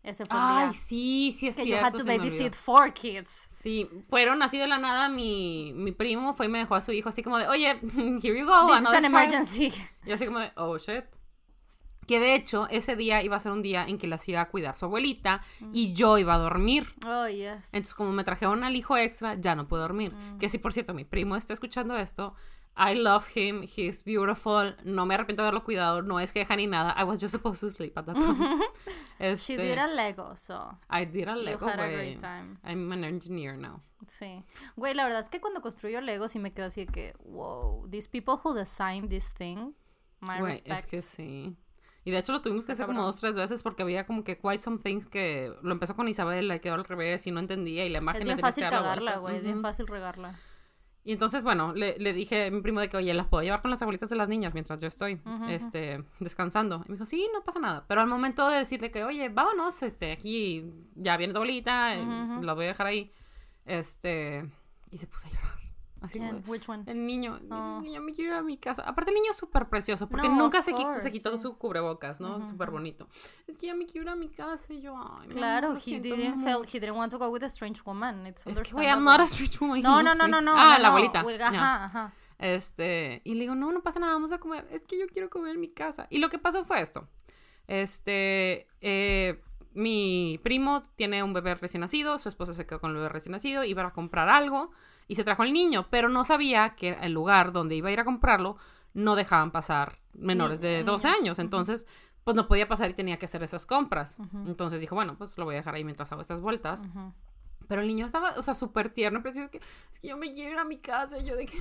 Ese 0.04 0.24
fue 0.24 0.36
el 0.36 0.42
Ay, 0.44 0.64
día. 0.68 0.72
sí, 0.72 1.32
sí 1.36 1.48
es 1.48 1.56
que 1.56 1.64
cierto. 1.64 1.80
you 1.80 1.86
had 1.86 1.92
to 1.98 2.04
babysit 2.04 2.54
four 2.54 2.92
kids. 2.92 3.46
Sí, 3.50 3.88
fueron 4.08 4.40
así 4.42 4.56
de 4.56 4.68
la 4.68 4.78
nada. 4.78 5.08
Mi, 5.08 5.72
mi 5.74 5.90
primo 5.90 6.32
fue 6.32 6.46
y 6.46 6.48
me 6.48 6.58
dejó 6.58 6.76
a 6.76 6.80
su 6.80 6.92
hijo 6.92 7.08
así 7.08 7.24
como 7.24 7.38
de, 7.38 7.48
oye, 7.48 7.70
here 8.22 8.38
you 8.38 8.46
go. 8.46 8.68
This 8.68 8.82
is 8.82 8.86
an 8.86 8.92
child". 9.02 9.04
emergency. 9.06 9.72
Y 10.04 10.12
así 10.12 10.26
como 10.26 10.38
de, 10.38 10.52
oh 10.54 10.78
shit. 10.78 11.04
Que 12.06 12.20
de 12.20 12.34
hecho, 12.34 12.68
ese 12.70 12.94
día 12.96 13.22
iba 13.22 13.36
a 13.36 13.40
ser 13.40 13.52
un 13.52 13.62
día 13.62 13.86
en 13.86 13.98
que 13.98 14.06
las 14.06 14.28
iba 14.28 14.40
a 14.40 14.48
cuidar 14.48 14.76
su 14.76 14.84
abuelita 14.84 15.40
y 15.72 15.92
yo 15.92 16.18
iba 16.18 16.34
a 16.34 16.38
dormir. 16.38 16.86
Oh, 17.06 17.26
yes. 17.28 17.74
Entonces, 17.74 17.94
como 17.94 18.12
me 18.12 18.24
trajeron 18.24 18.62
al 18.64 18.76
hijo 18.76 18.96
extra, 18.96 19.34
ya 19.34 19.54
no 19.54 19.66
puedo 19.66 19.82
dormir. 19.82 20.12
Mm. 20.14 20.38
Que 20.38 20.48
sí, 20.48 20.58
por 20.58 20.72
cierto, 20.72 20.94
mi 20.94 21.04
primo 21.04 21.34
está 21.36 21.52
escuchando 21.52 21.96
esto. 21.96 22.34
I 22.78 22.94
love 22.94 23.26
him, 23.34 23.62
he's 23.62 24.04
beautiful. 24.04 24.76
No 24.84 25.06
me 25.06 25.14
arrepiento 25.14 25.42
de 25.42 25.48
haberlo 25.48 25.64
cuidado, 25.64 26.02
no 26.02 26.20
es 26.20 26.32
queja 26.34 26.56
ni 26.56 26.66
nada. 26.66 26.94
I 26.98 27.04
was 27.04 27.18
just 27.20 27.32
supposed 27.32 27.60
to 27.60 27.70
sleep 27.70 27.96
at 27.96 28.04
that 28.04 28.16
time. 28.20 28.36
She 29.38 29.54
Este, 29.54 29.56
did 29.56 29.78
a 29.78 29.86
Lego, 29.86 30.36
so 30.36 30.78
I 30.90 31.06
did 31.06 31.26
a 31.26 31.36
you 31.36 31.42
Lego, 31.42 31.66
had 31.66 31.80
a 31.80 31.88
great 31.88 32.20
time. 32.20 32.58
I'm 32.62 32.92
an 32.92 33.02
engineer 33.04 33.56
now. 33.56 33.80
Sí. 34.08 34.44
Güey, 34.76 34.92
la 34.94 35.04
verdad 35.04 35.22
es 35.22 35.30
que 35.30 35.40
cuando 35.40 35.62
construyo 35.62 36.02
Lego 36.02 36.28
sí 36.28 36.38
me 36.38 36.52
quedo 36.52 36.66
así 36.66 36.84
de 36.84 36.92
que, 36.92 37.14
wow, 37.24 37.88
these 37.90 38.08
people 38.10 38.34
who 38.44 38.52
designed 38.54 39.08
this 39.08 39.32
thing, 39.32 39.72
my 40.20 40.38
Güey, 40.38 40.52
respect. 40.52 40.78
es 40.80 40.86
que 40.86 41.00
sí. 41.00 41.56
Y 42.06 42.12
de 42.12 42.18
hecho 42.18 42.30
lo 42.30 42.40
tuvimos 42.40 42.64
que 42.64 42.70
hacer 42.70 42.86
como 42.86 43.02
dos, 43.02 43.16
tres 43.20 43.34
veces 43.34 43.64
porque 43.64 43.82
había 43.82 44.06
como 44.06 44.22
que 44.22 44.38
quite 44.38 44.58
some 44.58 44.78
things 44.78 45.08
que 45.08 45.52
lo 45.60 45.72
empezó 45.72 45.96
con 45.96 46.06
Isabel, 46.06 46.46
le 46.46 46.60
quedó 46.60 46.74
al 46.74 46.84
revés 46.84 47.26
y 47.26 47.32
no 47.32 47.40
entendía 47.40 47.84
y 47.84 47.88
la 47.88 47.98
imagen 47.98 48.22
Es 48.22 48.26
bien 48.26 48.38
fácil 48.38 48.62
cagarla, 48.68 49.16
güey, 49.16 49.38
es 49.38 49.42
bien 49.42 49.56
Ujú. 49.56 49.62
fácil 49.62 49.88
regarla. 49.88 50.38
Y 51.02 51.12
entonces, 51.12 51.42
bueno, 51.42 51.72
le, 51.74 51.98
le 51.98 52.12
dije 52.12 52.46
a 52.46 52.50
mi 52.52 52.60
primo 52.60 52.78
de 52.78 52.88
que, 52.88 52.96
oye, 52.96 53.12
las 53.12 53.26
puedo 53.26 53.42
llevar 53.42 53.60
con 53.60 53.72
las 53.72 53.82
abuelitas 53.82 54.08
de 54.08 54.14
las 54.14 54.28
niñas 54.28 54.54
mientras 54.54 54.80
yo 54.80 54.86
estoy, 54.86 55.20
este, 55.48 56.04
descansando. 56.20 56.82
Y 56.86 56.90
me 56.90 56.94
dijo, 56.94 57.06
sí, 57.06 57.28
no 57.34 57.42
pasa 57.42 57.58
nada. 57.58 57.84
Pero 57.88 58.00
al 58.02 58.06
momento 58.06 58.48
de 58.50 58.58
decirle 58.58 58.92
que, 58.92 59.02
oye, 59.02 59.28
vámonos, 59.28 59.82
este, 59.82 60.12
aquí 60.12 60.64
ya 60.94 61.16
viene 61.16 61.32
tu 61.32 61.38
abuelita, 61.38 61.96
eh, 61.96 62.06
la 62.40 62.52
voy 62.54 62.66
a 62.66 62.68
dejar 62.68 62.86
ahí, 62.86 63.12
este, 63.64 64.48
y 64.92 64.98
se 64.98 65.06
puso 65.08 65.26
a 65.26 65.30
llorar. 65.30 65.65
Así 66.06 66.18
¿Quién? 66.18 66.42
Which 66.46 66.68
one? 66.68 66.82
el 66.86 67.06
niño, 67.06 67.38
Oh. 67.50 67.78
"Es 67.78 67.84
que 67.84 67.92
ya 67.92 68.00
me 68.00 68.12
quiero 68.12 68.32
ir 68.32 68.36
a 68.38 68.42
mi 68.42 68.56
casa. 68.56 68.82
Aparte, 68.82 69.10
el 69.10 69.14
niño 69.16 69.30
es 69.30 69.36
súper 69.36 69.68
precioso, 69.68 70.08
porque 70.08 70.28
No, 70.28 70.36
nunca 70.36 70.62
se, 70.62 70.72
course, 70.72 71.02
se 71.02 71.10
quitó 71.10 71.32
sí. 71.36 71.42
su 71.42 71.56
cubrebocas, 71.58 72.20
¿no? 72.20 72.46
Súper 72.46 72.70
bonito. 72.70 73.08
Es 73.46 73.58
que 73.58 73.66
ya 73.66 73.74
me 73.74 73.86
quiero 73.86 74.04
ir 74.04 74.08
a 74.10 74.16
mi 74.16 74.28
casa 74.28 74.72
y 74.72 74.80
yo, 74.80 74.96
ay, 74.98 75.28
Claro, 75.28 75.74
he 75.76 76.00
didn't 76.00 76.36
mucho". 76.36 76.44
feel, 76.44 76.66
he 76.66 76.80
didn't 76.80 76.96
want 76.96 77.12
to 77.12 77.18
go 77.18 77.28
with 77.28 77.42
a 77.42 77.46
strange 77.46 77.82
woman. 77.84 78.26
It's 78.26 78.46
Es 78.46 78.60
que, 78.60 78.72
güey, 78.72 78.86
I'm 78.86 79.04
not 79.04 79.20
a 79.20 79.24
street 79.24 79.60
woman. 79.60 79.82
No, 79.82 80.02
no, 80.02 80.14
no, 80.14 80.26
no, 80.26 80.40
no. 80.40 80.52
Ah, 80.56 80.76
no, 80.76 80.78
la 80.78 80.78
no. 80.78 80.86
abuelita. 80.88 81.24
Ya. 81.38 81.48
Ajá, 81.48 81.84
ajá. 81.84 82.12
Este, 82.38 83.22
y 83.24 83.34
le 83.34 83.40
digo, 83.40 83.54
no, 83.54 83.72
no 83.72 83.82
pasa 83.82 83.98
nada, 83.98 84.12
vamos 84.12 84.30
a 84.32 84.38
comer. 84.38 84.66
Es 84.70 84.82
que 84.82 84.98
yo 84.98 85.06
quiero 85.08 85.30
comer 85.30 85.54
en 85.54 85.60
mi 85.60 85.68
casa. 85.70 86.06
Y 86.10 86.18
lo 86.18 86.28
que 86.28 86.38
pasó 86.38 86.64
fue 86.64 86.80
esto. 86.82 87.08
Este, 87.66 88.66
eh, 88.80 89.42
mi 89.74 90.38
primo 90.42 90.82
tiene 90.96 91.22
un 91.22 91.32
bebé 91.32 91.54
recién 91.54 91.80
nacido, 91.80 92.18
su 92.18 92.28
esposa 92.28 92.52
se 92.52 92.66
quedó 92.66 92.80
con 92.80 92.90
el 92.90 92.96
bebé 92.96 93.08
recién 93.10 93.32
nacido, 93.32 93.64
iba 93.64 93.84
a 93.86 93.92
comprar 93.92 94.28
algo 94.28 94.70
y 95.08 95.14
se 95.14 95.24
trajo 95.24 95.42
al 95.42 95.52
niño, 95.52 95.86
pero 95.90 96.08
no 96.08 96.24
sabía 96.24 96.74
que 96.74 96.98
el 97.00 97.12
lugar 97.12 97.52
donde 97.52 97.76
iba 97.76 97.88
a 97.88 97.92
ir 97.92 98.00
a 98.00 98.04
comprarlo 98.04 98.56
no 98.94 99.14
dejaban 99.14 99.50
pasar 99.52 99.98
menores 100.14 100.60
de 100.60 100.82
12 100.82 101.06
niños, 101.08 101.20
años. 101.20 101.38
Entonces, 101.38 101.86
pues 102.24 102.34
no 102.34 102.48
podía 102.48 102.66
pasar 102.66 102.90
y 102.90 102.94
tenía 102.94 103.18
que 103.18 103.26
hacer 103.26 103.42
esas 103.42 103.66
compras. 103.66 104.18
Entonces 104.46 104.80
dijo, 104.80 104.94
bueno, 104.94 105.16
pues 105.16 105.38
lo 105.38 105.44
voy 105.44 105.54
a 105.54 105.58
dejar 105.58 105.74
ahí 105.74 105.84
mientras 105.84 106.10
hago 106.10 106.22
estas 106.22 106.40
vueltas. 106.40 106.82
Pero 107.68 107.82
el 107.82 107.86
niño 107.86 108.06
estaba, 108.06 108.32
o 108.36 108.42
sea, 108.42 108.54
súper 108.54 108.88
tierno, 108.90 109.22
pero 109.22 109.50
que 109.50 109.60
es 109.92 110.00
que 110.00 110.08
yo 110.08 110.16
me 110.16 110.32
quiero 110.32 110.52
ir 110.52 110.58
a 110.58 110.64
mi 110.64 110.78
casa. 110.78 111.18
Y 111.18 111.24
yo 111.24 111.36
de 111.36 111.46
que, 111.46 111.58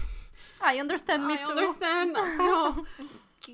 I 0.61 0.79
understand 0.81 1.25
me 1.25 1.35
I 1.35 1.43
too. 1.43 1.51
understand, 1.51 2.15
pero 2.37 2.83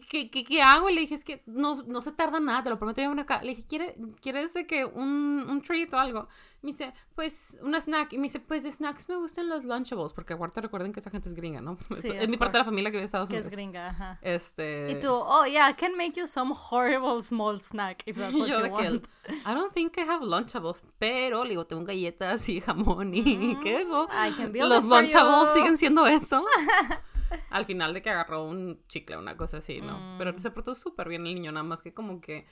¿qué, 0.10 0.30
qué, 0.30 0.44
qué, 0.44 0.62
hago? 0.62 0.90
Le 0.90 1.02
dije, 1.02 1.16
es 1.16 1.24
que 1.24 1.44
no, 1.46 1.84
no 1.84 2.02
se 2.02 2.12
tarda 2.12 2.40
nada, 2.40 2.64
te 2.64 2.70
lo 2.70 2.78
prometo. 2.78 3.02
yo 3.02 3.12
acá. 3.12 3.42
Le 3.44 3.50
dije, 3.50 3.64
¿Quiere, 3.68 3.96
¿quieres 4.22 4.54
de 4.54 4.66
que 4.66 4.86
un, 4.86 5.46
un 5.50 5.62
treat 5.62 5.94
o 5.94 6.00
algo? 6.00 6.28
Me 6.62 6.70
dice, 6.72 6.94
pues, 7.16 7.58
un 7.64 7.74
snack. 7.74 8.14
Y 8.14 8.18
me 8.18 8.24
dice, 8.24 8.40
pues, 8.40 8.64
de 8.64 8.72
snacks 8.72 9.10
me 9.10 9.16
gustan 9.16 9.50
los 9.50 9.64
Lunchables, 9.66 10.14
porque 10.14 10.34
aparte 10.34 10.62
recuerden 10.62 10.94
que 10.94 11.00
esa 11.00 11.10
gente 11.10 11.28
es 11.28 11.34
gringa, 11.34 11.60
¿no? 11.60 11.76
Sí, 12.02 12.10
es 12.10 12.30
mi 12.30 12.38
parte 12.38 12.54
de 12.54 12.60
la 12.60 12.66
familia 12.66 12.92
que 12.92 12.98
vive 12.98 13.02
en 13.02 13.06
Estados 13.06 13.30
Que 13.30 13.38
es 13.38 13.42
Unidos. 13.42 13.52
gringa, 13.54 13.90
ajá. 13.90 14.20
Este... 14.22 14.92
Y 14.92 15.00
tú, 15.00 15.12
oh 15.12 15.46
yeah, 15.46 15.70
I 15.70 15.74
can 15.74 15.98
make 15.98 16.14
you 16.14 16.28
some 16.28 16.54
horrible 16.54 17.22
small 17.24 17.60
snack 17.60 18.04
if 18.06 18.16
that's 18.16 18.34
what 18.38 18.48
yo 18.48 18.64
you 18.64 18.72
want. 18.72 19.08
I 19.46 19.56
don't 19.56 19.74
think 19.74 19.98
I 19.98 20.02
have 20.02 20.24
Lunchables, 20.24 20.84
pero 21.00 21.44
le 21.44 21.52
digo, 21.52 21.66
tengo 21.66 21.84
galletas 21.84 22.48
y 22.48 22.62
jamón 22.62 23.12
y 23.16 23.56
queso. 23.64 24.08
Mm, 24.08 24.28
I 24.28 24.32
can 24.38 24.52
build 24.52 24.70
Los 24.70 24.86
Lunchables 24.86 25.50
siguen 25.54 25.78
siendo 25.80 26.06
eso. 26.06 26.46
Al 27.50 27.66
final 27.66 27.94
de 27.94 28.02
que 28.02 28.10
agarró 28.10 28.44
un 28.46 28.82
chicle, 28.88 29.18
una 29.18 29.38
cosa 29.38 29.58
así, 29.58 29.82
¿no? 29.82 29.98
Mm. 29.98 30.18
Pero 30.18 30.40
se 30.40 30.52
portó 30.52 30.76
súper 30.76 31.10
bien 31.10 31.26
el 31.26 31.36
niño, 31.36 31.52
nada 31.52 31.64
más 31.64 31.82
que 31.82 31.94
como 31.94 32.22
que... 32.22 32.46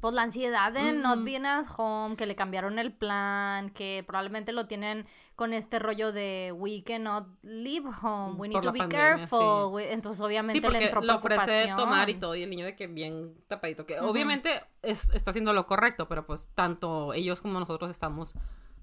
Pues 0.00 0.12
la 0.12 0.22
ansiedad 0.22 0.72
de 0.72 0.92
not 0.92 1.24
being 1.24 1.46
at 1.46 1.64
home, 1.74 2.16
que 2.16 2.26
le 2.26 2.36
cambiaron 2.36 2.78
el 2.78 2.92
plan, 2.92 3.70
que 3.70 4.04
probablemente 4.06 4.52
lo 4.52 4.66
tienen 4.66 5.06
con 5.36 5.54
este 5.54 5.78
rollo 5.78 6.12
de 6.12 6.52
we 6.54 6.82
cannot 6.84 7.26
leave 7.42 7.88
home, 8.02 8.34
we 8.36 8.46
need 8.46 8.56
Por 8.56 8.64
to 8.64 8.72
be 8.72 8.80
pandemia, 8.80 9.16
careful. 9.16 9.80
Entonces 9.80 10.20
obviamente 10.20 10.58
Sí, 10.58 10.60
porque 10.60 10.80
le 10.80 10.84
entró 10.84 11.00
ofrece 11.00 11.72
tomar 11.74 12.10
y 12.10 12.14
todo, 12.14 12.36
y 12.36 12.42
el 12.42 12.50
niño 12.50 12.66
de 12.66 12.76
que 12.76 12.88
bien 12.88 13.34
tapadito, 13.48 13.86
que 13.86 13.98
obviamente 13.98 14.62
es, 14.82 15.10
está 15.14 15.30
haciendo 15.30 15.54
lo 15.54 15.66
correcto, 15.66 16.06
pero 16.08 16.26
pues 16.26 16.50
tanto 16.54 17.14
ellos 17.14 17.40
como 17.40 17.58
nosotros 17.58 17.90
estamos 17.90 18.34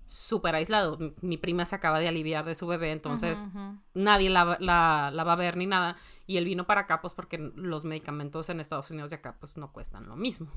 súper 0.06 0.56
aislados. 0.56 1.00
Mi- 1.22 1.38
prima 1.38 1.66
se 1.66 1.76
acaba 1.76 2.00
de 2.00 2.08
aliviar 2.08 2.46
de 2.46 2.56
su 2.56 2.68
bebé, 2.68 2.92
entonces 2.92 3.48
nadie 3.94 4.30
la, 4.30 4.58
la, 4.60 5.12
la 5.14 5.24
va 5.24 5.34
a 5.34 5.38
ver 5.38 5.58
ni 5.58 5.66
nada. 5.66 5.96
Y 6.28 6.38
él 6.38 6.46
vino 6.46 6.66
para 6.66 6.82
acá, 6.82 7.02
pues 7.02 7.14
porque 7.14 7.38
los 7.56 7.84
medicamentos 7.86 8.50
en 8.50 8.60
Estados 8.60 8.90
Unidos 8.92 9.10
de 9.10 9.18
acá, 9.18 9.36
pues 9.40 9.58
no 9.58 9.72
cuestan 9.72 10.08
lo 10.08 10.16
mismo. 10.16 10.48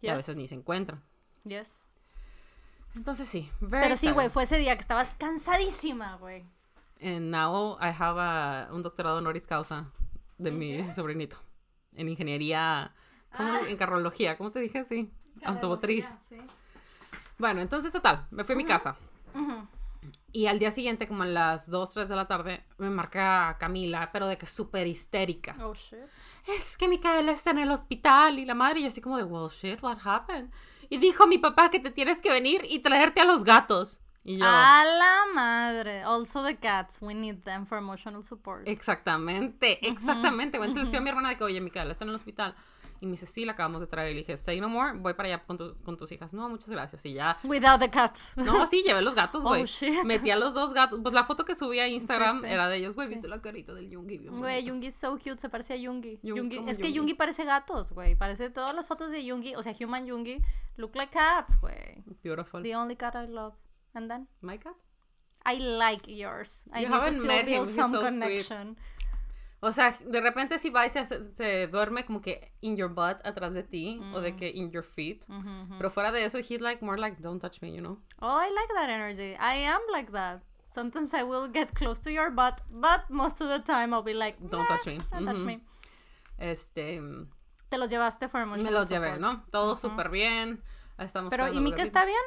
Y 0.00 0.08
a 0.08 0.14
veces 0.14 0.36
ni 0.36 0.46
se 0.48 0.54
encuentran. 0.54 1.02
yes. 1.44 1.86
Entonces 2.94 3.26
sí, 3.28 3.50
Pero 3.70 3.96
sí, 3.96 4.10
güey, 4.12 4.30
fue 4.30 4.44
ese 4.44 4.56
día 4.56 4.76
que 4.76 4.80
estabas 4.82 5.16
cansadísima, 5.16 6.14
güey. 6.16 6.44
And 7.02 7.30
now 7.32 7.76
I 7.80 7.86
have 7.98 8.20
a- 8.20 8.68
un 8.72 8.82
doctorado 8.84 9.18
honoris 9.18 9.46
causa 9.48 9.90
de 10.38 10.52
mi 10.52 10.88
sobrinito. 10.90 11.36
En 11.96 12.08
ingeniería, 12.08 12.92
¿cómo? 13.36 13.52
Ah. 13.54 13.60
En 13.68 13.76
carrología, 13.76 14.36
¿cómo 14.38 14.52
te 14.52 14.60
dije? 14.60 14.84
Sí, 14.84 15.10
automotriz. 15.44 16.06
Sí. 16.20 16.36
Bueno, 17.38 17.60
entonces 17.60 17.92
total, 17.92 18.26
me 18.30 18.44
fui 18.44 18.54
a 18.54 18.56
mi 18.56 18.64
casa. 18.64 18.96
Y 20.32 20.46
al 20.46 20.58
día 20.58 20.72
siguiente, 20.72 21.06
como 21.06 21.22
a 21.22 21.26
las 21.26 21.70
2, 21.70 21.90
3 21.92 22.08
de 22.08 22.16
la 22.16 22.26
tarde, 22.26 22.64
me 22.78 22.90
marca 22.90 23.56
Camila, 23.60 24.10
pero 24.12 24.26
de 24.26 24.36
que 24.36 24.46
súper 24.46 24.86
histérica. 24.88 25.54
Oh, 25.62 25.74
shit. 25.74 25.98
Es 26.48 26.76
que 26.76 26.88
Micaela 26.88 27.30
está 27.30 27.52
en 27.52 27.60
el 27.60 27.70
hospital 27.70 28.38
y 28.40 28.44
la 28.44 28.54
madre, 28.54 28.80
y 28.80 28.82
yo 28.82 28.88
así 28.88 29.00
como 29.00 29.16
de, 29.16 29.24
well, 29.24 29.48
shit, 29.48 29.80
what 29.82 29.98
happened? 30.04 30.50
Y 30.90 30.98
dijo 30.98 31.26
mi 31.28 31.38
papá 31.38 31.70
que 31.70 31.78
te 31.78 31.90
tienes 31.90 32.20
que 32.20 32.30
venir 32.30 32.62
y 32.68 32.80
traerte 32.80 33.20
a 33.20 33.24
los 33.24 33.44
gatos. 33.44 34.00
Y 34.24 34.38
yo, 34.38 34.44
A 34.44 34.84
la 34.84 35.20
madre. 35.34 36.02
Also 36.02 36.42
the 36.42 36.56
cats, 36.56 36.98
we 37.00 37.14
need 37.14 37.42
them 37.44 37.64
for 37.64 37.78
emotional 37.78 38.24
support. 38.24 38.66
exactamente, 38.66 39.86
exactamente. 39.86 40.58
Bueno, 40.58 40.72
entonces 40.72 40.76
le 40.76 40.82
escribí 40.82 40.98
a 40.98 41.00
mi 41.02 41.08
hermana 41.10 41.28
de 41.30 41.36
que, 41.36 41.44
oye, 41.44 41.60
Micaela 41.60 41.92
está 41.92 42.04
en 42.04 42.10
el 42.10 42.16
hospital. 42.16 42.54
Y 43.04 43.06
me 43.06 43.12
dice, 43.12 43.26
sí, 43.26 43.44
la 43.44 43.52
acabamos 43.52 43.82
de 43.82 43.86
traer. 43.86 44.12
Y 44.12 44.14
le 44.14 44.20
dije, 44.20 44.38
say 44.38 44.58
no 44.62 44.70
more, 44.70 44.96
voy 44.98 45.12
para 45.12 45.28
allá 45.28 45.44
con, 45.44 45.58
tu- 45.58 45.76
con 45.84 45.98
tus 45.98 46.10
hijas. 46.10 46.32
No, 46.32 46.48
muchas 46.48 46.70
gracias. 46.70 47.04
Y 47.04 47.12
ya 47.12 47.36
Without 47.44 47.78
the 47.78 47.90
cats. 47.90 48.32
No, 48.36 48.66
sí, 48.66 48.82
llevé 48.82 49.02
los 49.02 49.14
gatos, 49.14 49.42
Oh, 49.44 49.48
güey. 49.48 49.66
shit. 49.66 50.04
Metí 50.04 50.30
a 50.30 50.36
los 50.36 50.54
dos 50.54 50.72
gatos. 50.72 51.00
Pues 51.02 51.12
la 51.14 51.22
foto 51.24 51.44
que 51.44 51.54
subí 51.54 51.80
a 51.80 51.86
Instagram 51.86 52.40
sí. 52.40 52.46
era 52.48 52.66
de 52.68 52.78
ellos, 52.78 52.94
güey. 52.94 53.08
¿Viste 53.08 53.28
la 53.28 53.42
carita 53.42 53.74
del 53.74 53.90
Yungi? 53.90 54.26
Güey. 54.28 54.64
Yungi 54.64 54.86
es 54.86 54.96
so 54.96 55.18
cute, 55.18 55.38
se 55.38 55.50
parece 55.50 55.74
a 55.74 55.76
Yungi. 55.76 56.18
Yungi 56.22 56.64
es 56.66 56.78
que 56.78 56.92
Yungi. 56.94 57.12
Parece 57.12 57.44
gatos, 57.44 57.92
güey. 57.92 58.16
Parece 58.16 58.48
todas 58.48 58.74
las 58.74 58.86
fotos 58.86 59.10
de 59.10 59.22
Yungi, 59.22 59.54
o 59.54 59.62
sea, 59.62 59.74
Human 59.78 60.06
Yungi, 60.06 60.40
look 60.78 60.96
like 60.96 61.12
cats, 61.12 61.60
güey. 61.60 62.02
Beautiful. 62.22 62.62
The 62.62 62.74
only 62.74 62.96
cat 62.96 63.14
I 63.16 63.26
love. 63.28 63.54
And 63.92 64.08
then 64.08 64.28
My 64.40 64.56
cat. 64.58 64.74
I 65.46 65.58
like 65.58 66.10
yours. 66.10 66.64
I 66.72 66.84
You 66.86 66.88
haven't 66.90 67.22
met 67.22 67.46
him, 67.46 67.66
he's 67.66 67.74
some 67.74 67.92
so 67.92 68.00
sweet. 68.08 68.50
O 69.66 69.72
sea, 69.72 69.96
de 70.04 70.20
repente 70.20 70.58
si 70.58 70.68
va 70.68 70.84
y 70.84 70.90
se, 70.90 71.04
se 71.34 71.66
duerme 71.68 72.04
como 72.04 72.20
que 72.20 72.52
in 72.60 72.76
your 72.76 72.90
butt 72.90 73.24
atrás 73.24 73.54
de 73.54 73.62
ti 73.62 73.98
o 74.12 74.18
Mm. 74.18 74.22
de 74.22 74.36
que 74.36 74.48
in 74.50 74.70
your 74.70 74.84
feet. 74.84 75.24
Ujú, 75.28 75.38
ujú. 75.38 75.74
Pero 75.78 75.90
fuera 75.90 76.12
de 76.12 76.22
eso, 76.24 76.38
he's 76.38 76.60
like 76.60 76.84
more 76.84 76.98
like 77.00 77.16
don't 77.22 77.40
touch 77.40 77.62
me, 77.62 77.72
you 77.72 77.80
know. 77.80 77.98
Oh, 78.20 78.36
I 78.38 78.50
like 78.50 78.68
that 78.74 78.90
energy. 78.90 79.34
I 79.40 79.64
am 79.66 79.80
like 79.90 80.12
that. 80.12 80.42
Sometimes 80.68 81.14
I 81.14 81.22
will 81.22 81.48
get 81.50 81.72
close 81.74 81.98
to 82.02 82.10
your 82.10 82.30
butt, 82.30 82.60
but 82.68 83.08
most 83.08 83.40
of 83.40 83.48
the 83.48 83.60
time 83.60 83.94
I'll 83.94 84.02
be 84.02 84.12
like, 84.12 84.36
Don't 84.40 84.68
"Nah, 84.68 84.76
touch 84.76 84.86
me." 84.86 84.98
Don't 85.10 85.24
touch 85.24 85.38
me. 85.40 85.60
Este, 86.36 87.00
Te 87.68 87.78
los 87.78 87.88
llevaste 87.90 88.28
for 88.28 88.40
me 88.40 88.44
emotional 88.54 88.74
los 88.74 88.88
llevé. 88.88 89.18
¿no? 89.18 89.44
Todo 89.50 89.76
súper 89.76 90.10
bien. 90.10 90.62
Estamos 90.98 91.30
Pero, 91.30 91.52
¿y 91.52 91.60
Mika 91.60 91.82
está 91.82 92.04
bien? 92.04 92.20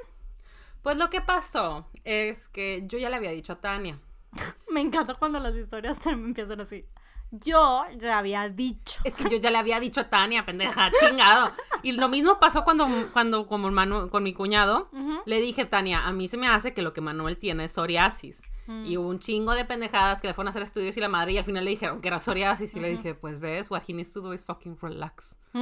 Pues 0.82 0.97
lo 0.97 1.10
que 1.10 1.21
pasó 1.21 1.88
es 2.04 2.47
que 2.50 2.84
yo 2.88 2.97
ya 2.97 3.10
le 3.10 3.17
había 3.17 3.32
dicho 3.32 3.54
a 3.54 3.62
Tania. 3.62 4.00
Me 4.71 4.82
encanta 4.82 5.13
cuando 5.15 5.39
las 5.39 5.56
historias 5.56 6.00
empiezan 6.06 6.62
así. 6.62 6.86
Yo 7.32 7.84
ya 7.98 8.18
había 8.20 8.48
dicho. 8.50 9.00
Es 9.04 9.13
que 9.13 9.30
yo 9.30 9.38
ya 9.38 9.52
le 9.52 9.58
había 9.58 9.80
dicho 9.80 10.02
a 10.02 10.10
Tania, 10.10 10.46
pendeja, 10.46 10.92
chingado. 11.00 11.52
Y 11.84 11.92
lo 11.92 12.08
mismo 12.10 12.40
pasó 12.40 12.63
cuando, 12.63 12.88
cuando 13.13 13.46
como 13.48 13.70
Manu- 13.70 14.10
con 14.10 14.24
mi 14.24 14.34
cuñado. 14.34 14.90
Le 15.26 15.42
dije, 15.42 15.66
Tania, 15.66 16.06
a 16.08 16.12
mí 16.13 16.28
se 16.28 16.38
me 16.38 16.48
hace 16.48 16.74
que 16.74 16.82
lo 16.82 16.94
que 16.94 17.02
Manuel 17.02 17.38
tiene 17.38 17.66
es 17.66 17.74
psoriasis. 17.74 18.44
Y 18.86 18.98
hubo 18.98 19.08
un 19.08 19.20
chingo 19.20 19.54
de 19.54 19.63
pendejadas 19.63 20.20
que 20.22 20.28
le 20.28 20.34
fueron 20.34 20.48
a 20.48 20.52
hacer 20.52 20.62
estudios 20.62 20.98
y 20.98 21.00
la 21.00 21.08
madre, 21.08 21.32
y 21.34 21.38
al 21.38 21.46
final 21.46 21.63
le 21.63 21.72
dijeron 21.72 22.02
que 22.02 22.10
era 22.10 22.20
psoriasis. 22.20 22.76
Y 22.76 22.80
le 22.82 22.90
dije, 22.92 23.13
pues 23.16 23.40
ves, 23.40 23.72
what 23.72 23.84
he 23.88 23.94
needs 23.94 24.12
to 24.12 24.20
do 24.22 24.34
is 24.34 24.44
fucking 24.44 24.78
relax. 24.82 25.36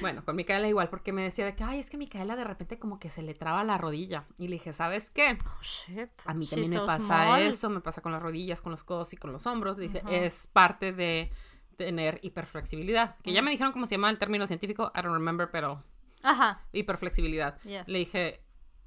Bueno, 0.00 0.24
con 0.24 0.36
Micaela 0.36 0.68
igual, 0.68 0.88
porque 0.88 1.12
me 1.12 1.22
decía 1.22 1.44
de 1.44 1.54
que, 1.54 1.64
ay, 1.64 1.78
es 1.78 1.90
que 1.90 1.96
Micaela 1.96 2.36
de 2.36 2.44
repente 2.44 2.78
como 2.78 2.98
que 2.98 3.08
se 3.10 3.22
le 3.22 3.34
traba 3.34 3.64
la 3.64 3.78
rodilla. 3.78 4.26
Y 4.38 4.48
le 4.48 4.54
dije, 4.54 4.72
¿sabes 4.72 5.10
qué? 5.10 5.38
Oh, 5.44 5.62
shit. 5.62 6.10
A 6.26 6.34
mí 6.34 6.44
She's 6.44 6.50
también 6.50 6.70
me 6.70 6.76
so 6.76 6.86
pasa 6.86 7.06
small. 7.06 7.42
eso, 7.42 7.70
me 7.70 7.80
pasa 7.80 8.02
con 8.02 8.12
las 8.12 8.22
rodillas, 8.22 8.60
con 8.62 8.72
los 8.72 8.84
codos 8.84 9.12
y 9.12 9.16
con 9.16 9.32
los 9.32 9.46
hombros. 9.46 9.76
Dice, 9.76 10.02
es 10.10 10.46
parte 10.46 10.92
de 10.92 11.30
tener 11.76 12.18
hiperflexibilidad. 12.22 13.16
Que 13.22 13.32
ya 13.32 13.40
me 13.42 13.50
dijeron 13.50 13.72
cómo 13.72 13.86
se 13.86 13.94
llama 13.94 14.10
el 14.10 14.18
término 14.18 14.46
científico, 14.46 14.92
I 14.94 15.02
don't 15.02 15.14
remember, 15.14 15.50
pero 15.50 15.82
Ajá. 16.22 16.62
hiperflexibilidad. 16.72 17.58
Yes. 17.62 17.88
Le 17.88 17.98
dije, 17.98 18.42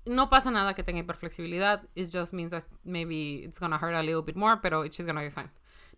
no 0.06 0.30
pasa 0.30 0.52
nada 0.52 0.74
que 0.76 0.84
tenga 0.84 1.00
hiperflexibilidad, 1.00 1.88
it 1.96 2.10
just 2.14 2.34
means 2.34 2.52
that 2.52 2.66
maybe 2.84 3.44
it's 3.44 3.60
gonna 3.60 3.78
hurt 3.78 3.96
a 3.96 4.04
little 4.04 4.22
bit 4.22 4.36
more, 4.36 4.60
pero 4.62 4.84
she's 4.86 5.06
gonna 5.06 5.22
be 5.22 5.32
fine. 5.32 5.50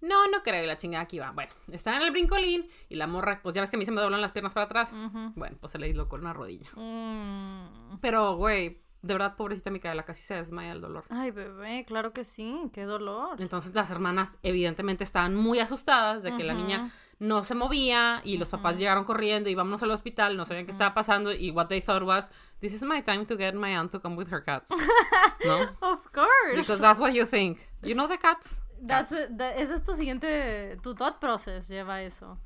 No, 0.02 0.28
no 0.28 0.44
creo, 0.44 0.64
y 0.64 0.68
la 0.68 0.78
chingada 0.78 1.04
aquí 1.04 1.20
va. 1.20 1.32
Bueno, 1.32 1.52
está 1.72 1.96
en 1.96 2.04
el 2.04 2.12
brincolín 2.12 2.68
y 2.90 2.96
la 2.96 3.08
morra, 3.08 3.40
pues 3.42 3.56
ya 3.56 3.62
ves 3.62 3.70
que 3.70 3.78
a 3.78 3.80
mí 3.80 3.86
se 3.86 3.92
me 3.92 4.02
doblan 4.02 4.22
las 4.22 4.32
piernas 4.32 4.54
para 4.54 4.66
atrás. 4.66 4.94
Bueno, 5.36 5.58
pues 5.60 5.72
se 5.72 5.80
le 5.80 5.88
dislocó 5.88 6.16
una 6.16 6.34
rodilla. 6.34 6.70
Mm. 6.76 8.00
Pero, 8.02 8.36
güey, 8.36 8.82
de 9.06 9.14
verdad, 9.14 9.36
pobrecita 9.36 9.70
Micaela, 9.70 10.04
casi 10.04 10.24
se 10.24 10.34
desmaya 10.34 10.72
el 10.72 10.82
dolor. 10.82 11.06
Ay, 11.10 11.30
bebé, 11.30 11.86
claro 11.86 12.12
que 12.12 12.24
sí. 12.24 12.70
Qué 12.74 12.86
dolor. 12.86 13.40
Entonces 13.40 13.76
las 13.76 13.92
hermanas 13.92 14.40
evidentemente 14.42 15.04
estaban 15.04 15.36
muy 15.36 15.60
asustadas 15.60 16.24
de 16.24 16.36
que 16.36 16.44
la 16.44 16.56
niña 16.56 16.90
no 17.20 17.44
se 17.44 17.56
movía 17.56 18.22
y 18.24 18.38
los 18.38 18.50
papás 18.50 18.78
llegaron 18.78 19.04
corriendo 19.04 19.50
y 19.50 19.56
vámonos 19.56 19.84
al 19.84 19.92
hospital, 19.92 20.36
no 20.36 20.46
sabían 20.46 20.66
qué 20.66 20.72
estaba 20.72 20.94
pasando 20.94 21.32
y 21.32 21.52
what 21.52 21.68
they 21.68 21.82
thought 21.82 22.04
was, 22.04 22.32
this 22.60 22.74
is 22.74 22.84
my 22.84 23.02
time 23.02 23.26
to 23.26 23.38
get 23.38 23.54
my 23.54 23.76
aunt 23.76 23.92
to 23.92 24.00
come 24.02 24.16
with 24.16 24.30
her 24.32 24.44
cats. 24.44 24.70
¿No? 25.46 25.62
Of 25.82 26.12
course. 26.12 26.56
Because 26.56 26.82
that's 26.82 27.00
what 27.00 27.14
you 27.14 27.26
think. 27.26 27.60
You 27.84 27.94
know 27.94 28.08
the 28.08 28.18
cats? 28.18 28.62
That's 28.86 29.10
that- 29.38 29.58
ese 29.58 29.74
es 29.76 29.84
tu 29.84 29.96
siguiente, 29.96 30.78
tu 30.84 30.96
thought 30.96 31.20
process 31.20 31.68
lleva 31.68 32.02
eso. 32.02 32.38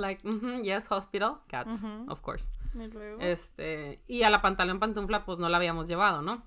Like, 0.00 0.26
mhm, 0.26 0.62
yes, 0.62 0.90
hospital, 0.90 1.36
cats, 1.48 1.84
of 2.08 2.20
course. 2.20 2.48
Y 2.74 2.86
luego, 2.88 3.20
Este, 3.20 4.02
y 4.06 4.22
a 4.22 4.30
la 4.30 4.40
pantalón 4.42 4.78
pantufla, 4.80 5.24
pues 5.24 5.38
no 5.38 5.48
la 5.48 5.56
habíamos 5.58 5.88
llevado, 5.88 6.22
¿no? 6.22 6.42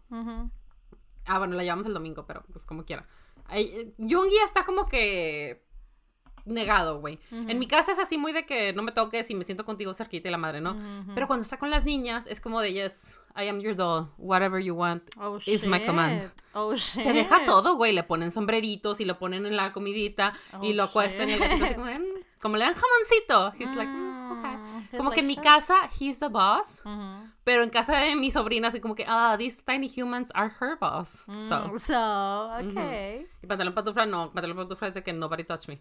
Ah, 1.25 1.39
bueno, 1.39 1.55
la 1.55 1.63
llevamos 1.63 1.85
el 1.87 1.93
domingo, 1.93 2.25
pero 2.25 2.43
pues 2.51 2.65
como 2.65 2.83
quiera. 2.85 3.05
Ay, 3.47 3.65
eh, 3.73 3.93
está 4.45 4.65
como 4.65 4.85
que 4.85 5.65
negado, 6.45 6.99
güey. 7.01 7.19
En 7.31 7.59
mi 7.59 7.67
casa 7.67 7.91
es 7.91 7.99
así 7.99 8.17
muy 8.17 8.31
de 8.31 8.45
que 8.45 8.71
no 8.73 8.81
me 8.83 8.91
toques 8.93 9.29
y 9.29 9.35
me 9.35 9.43
siento 9.43 9.65
contigo 9.65 9.93
cerquita 9.93 10.29
y 10.29 10.31
la 10.31 10.37
madre, 10.37 10.61
¿no? 10.61 10.75
Pero 11.13 11.27
cuando 11.27 11.43
está 11.43 11.57
con 11.59 11.69
las 11.69 11.83
niñas 11.85 12.27
es 12.27 12.39
como 12.41 12.61
de, 12.61 12.73
yes, 12.73 13.19
I 13.37 13.47
am 13.49 13.59
your 13.61 13.75
doll, 13.75 14.09
whatever 14.17 14.59
you 14.59 14.73
want 14.75 15.03
Oh, 15.19 15.39
is 15.45 15.65
my 15.65 15.79
command. 15.85 16.31
Oh, 16.55 16.75
shit. 16.75 17.03
Se 17.03 17.13
deja 17.13 17.45
todo, 17.45 17.75
güey, 17.75 17.93
le 17.93 18.01
ponen 18.03 18.31
sombreritos 18.31 18.99
y 18.99 19.05
lo 19.05 19.19
ponen 19.19 19.45
en 19.45 19.55
la 19.55 19.71
comidita 19.73 20.33
y 20.63 20.71
Oh, 20.71 20.73
lo 20.73 20.83
acuestan 20.83 21.29
y 21.29 21.33
el 21.33 21.43
así 21.43 21.75
como, 21.75 21.85
"Mm", 21.85 22.23
como 22.41 22.57
le 22.57 22.65
dan 22.65 22.73
jamoncito. 22.73 23.51
He's 23.59 23.75
like, 23.75 23.91
"Mm, 23.91 24.07
Mm, 24.27 24.39
okay". 24.39 24.87
he's 24.91 24.97
Como 24.97 25.11
que 25.11 25.19
en 25.21 25.27
mi 25.27 25.35
like, 25.35 25.47
casa, 25.47 25.75
he's 25.99 26.17
the 26.19 26.29
boss. 26.29 26.81
Ujú. 26.83 27.29
Pero 27.43 27.61
en 27.63 27.69
casa 27.69 27.95
de 27.97 28.15
mi 28.15 28.31
sobrina, 28.31 28.69
así 28.69 28.79
como 28.81 28.95
que, 28.95 29.05
ah, 29.07 29.35
these 29.37 29.61
tiny 29.63 29.87
humans 29.87 30.31
are 30.33 30.51
her 30.59 30.75
boss. 30.79 31.25
So. 31.47 31.69
Mm, 31.69 31.79
So, 31.79 32.51
okay. 32.59 33.27
Y 33.43 33.47
pantalón 33.47 33.73
pantufla 33.75 34.05
no, 34.07 34.31
pantalón 34.33 34.57
pantufla 34.57 34.87
es 34.89 34.93
de 34.95 35.03
que 35.03 35.13
nobody 35.13 35.43
touch 35.43 35.67
me. 35.67 35.79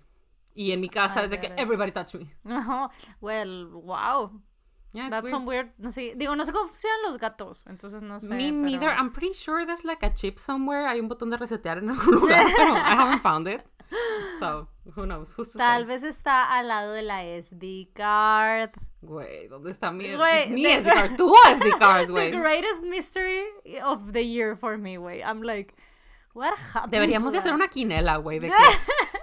Y 0.55 0.73
en 0.73 0.81
mi 0.81 0.88
casa 0.88 1.21
I 1.23 1.25
es 1.25 1.31
de 1.31 1.40
que 1.40 1.53
everybody 1.57 1.90
touch 1.92 2.14
me. 2.14 2.27
Ajá. 2.45 2.90
Well, 3.21 3.66
wow. 3.73 4.31
Yeah, 4.97 5.11
That's 5.11 5.25
weird. 5.25 5.31
some 5.35 5.47
weird. 5.47 5.69
No 5.79 5.91
sé. 5.91 6.15
Digo, 6.17 6.35
no 6.35 6.45
sé 6.47 6.53
cómo 6.53 6.67
funcionan 6.67 7.03
los 7.05 7.19
gatos. 7.19 7.67
Entonces 7.67 8.01
no 8.03 8.19
sé. 8.19 8.29
Me 8.31 8.51
pero- 8.51 8.53
neither. 8.65 8.89
I'm 8.91 9.13
pretty 9.13 9.35
sure 9.35 9.67
there's 9.67 9.85
like 9.85 10.05
a 10.05 10.13
chip 10.15 10.39
somewhere. 10.39 10.87
Hay 10.89 11.01
un 11.01 11.09
botón 11.09 11.31
de 11.31 11.37
resetear 11.37 11.79
en 11.79 11.91
algún 11.91 12.15
lugar, 12.15 12.47
pero 12.57 12.75
I 12.75 12.95
haven't 12.95 13.23
found 13.23 13.47
it. 13.49 13.61
So, 14.41 14.69
who 14.97 15.05
knows? 15.07 15.33
Who's 15.39 15.53
to 15.53 15.59
Tal 15.59 15.83
say? 15.83 15.87
vez 15.87 16.03
está 16.03 16.51
al 16.59 16.67
lado 16.69 16.93
de 16.93 17.03
la 17.03 17.23
SD 17.25 17.91
card. 17.95 18.71
Güey, 19.03 19.47
¿dónde 19.49 19.71
está 19.71 19.93
mi, 19.93 20.13
Güey, 20.15 20.49
mi 20.51 20.65
SD 20.67 20.91
card? 20.93 21.15
Tu 21.17 21.33
SD 21.55 21.79
card, 21.79 22.07
The 22.07 22.13
güey. 22.13 22.31
greatest 22.33 22.83
mystery 22.83 23.45
of 23.85 24.13
the 24.13 24.25
year 24.27 24.57
for 24.57 24.77
me, 24.79 24.97
güey. 24.99 25.23
I'm 25.23 25.43
like, 25.43 25.75
what 26.35 26.55
happened 26.75 26.91
Deberíamos 26.93 27.33
de 27.33 27.39
hacer 27.39 27.53
una 27.53 27.69
quinela, 27.69 28.17
güey, 28.17 28.41
de 28.41 28.49
que 28.51 28.55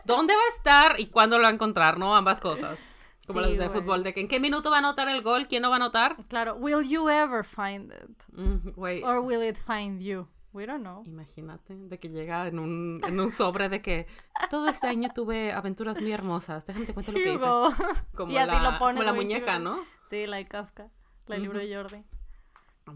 dónde 0.06 0.34
va 0.34 0.42
a 0.42 0.56
estar 0.56 1.00
y 1.00 1.08
cuándo 1.08 1.38
lo 1.38 1.44
va 1.44 1.50
a 1.50 1.54
encontrar, 1.54 1.98
¿no? 1.98 2.16
Ambas 2.16 2.40
cosas. 2.40 2.88
Como 3.28 3.42
Sí, 3.42 3.50
las 3.56 3.58
de 3.58 3.70
fútbol, 3.70 4.04
de 4.04 4.14
que 4.14 4.20
en 4.22 4.28
qué 4.28 4.40
minuto 4.40 4.70
va 4.70 4.78
a 4.78 4.80
anotar 4.80 5.08
el 5.08 5.22
gol, 5.22 5.48
quién 5.48 5.62
no 5.62 5.70
va 5.70 5.76
a 5.76 5.78
anotar. 5.78 6.18
Claro, 6.28 6.56
will 6.56 6.88
you 6.88 7.08
ever 7.10 7.46
find 7.46 7.92
it? 7.94 8.24
Mm, 8.34 8.70
Güey, 8.76 9.02
Or 9.04 9.20
will 9.20 9.42
it 9.48 9.56
find 9.58 10.02
you? 10.02 10.28
We 10.52 10.68
don't 10.68 10.82
know. 10.84 11.04
Imagínate, 11.06 11.74
de 11.76 11.98
que 12.00 12.10
llega 12.10 12.48
en 12.48 12.60
un, 12.60 13.02
en 13.08 13.20
un 13.20 13.32
sobre 13.32 13.70
de 13.70 13.82
que 13.82 14.06
todo 14.52 14.68
este 14.68 14.88
año 14.88 15.10
tuve 15.16 15.52
aventuras 15.52 16.00
muy 16.00 16.12
hermosas. 16.12 16.66
Déjame 16.68 16.86
te 16.86 16.94
cuento 16.94 17.12
lo 17.12 17.18
que 17.20 17.34
hice. 17.34 17.46
Como 18.16 18.32
y 18.34 18.38
así 18.38 18.52
la, 18.52 18.72
lo 18.74 18.78
pones, 18.80 19.02
como 19.02 19.04
la 19.04 19.14
muñeca, 19.14 19.58
chido. 19.58 19.60
¿no? 19.78 19.80
Sí, 20.10 20.28
like 20.28 20.50
Kafka. 20.50 20.90
La 21.28 21.38
libro 21.38 21.58
de 21.60 21.74
Jordi. 21.74 22.04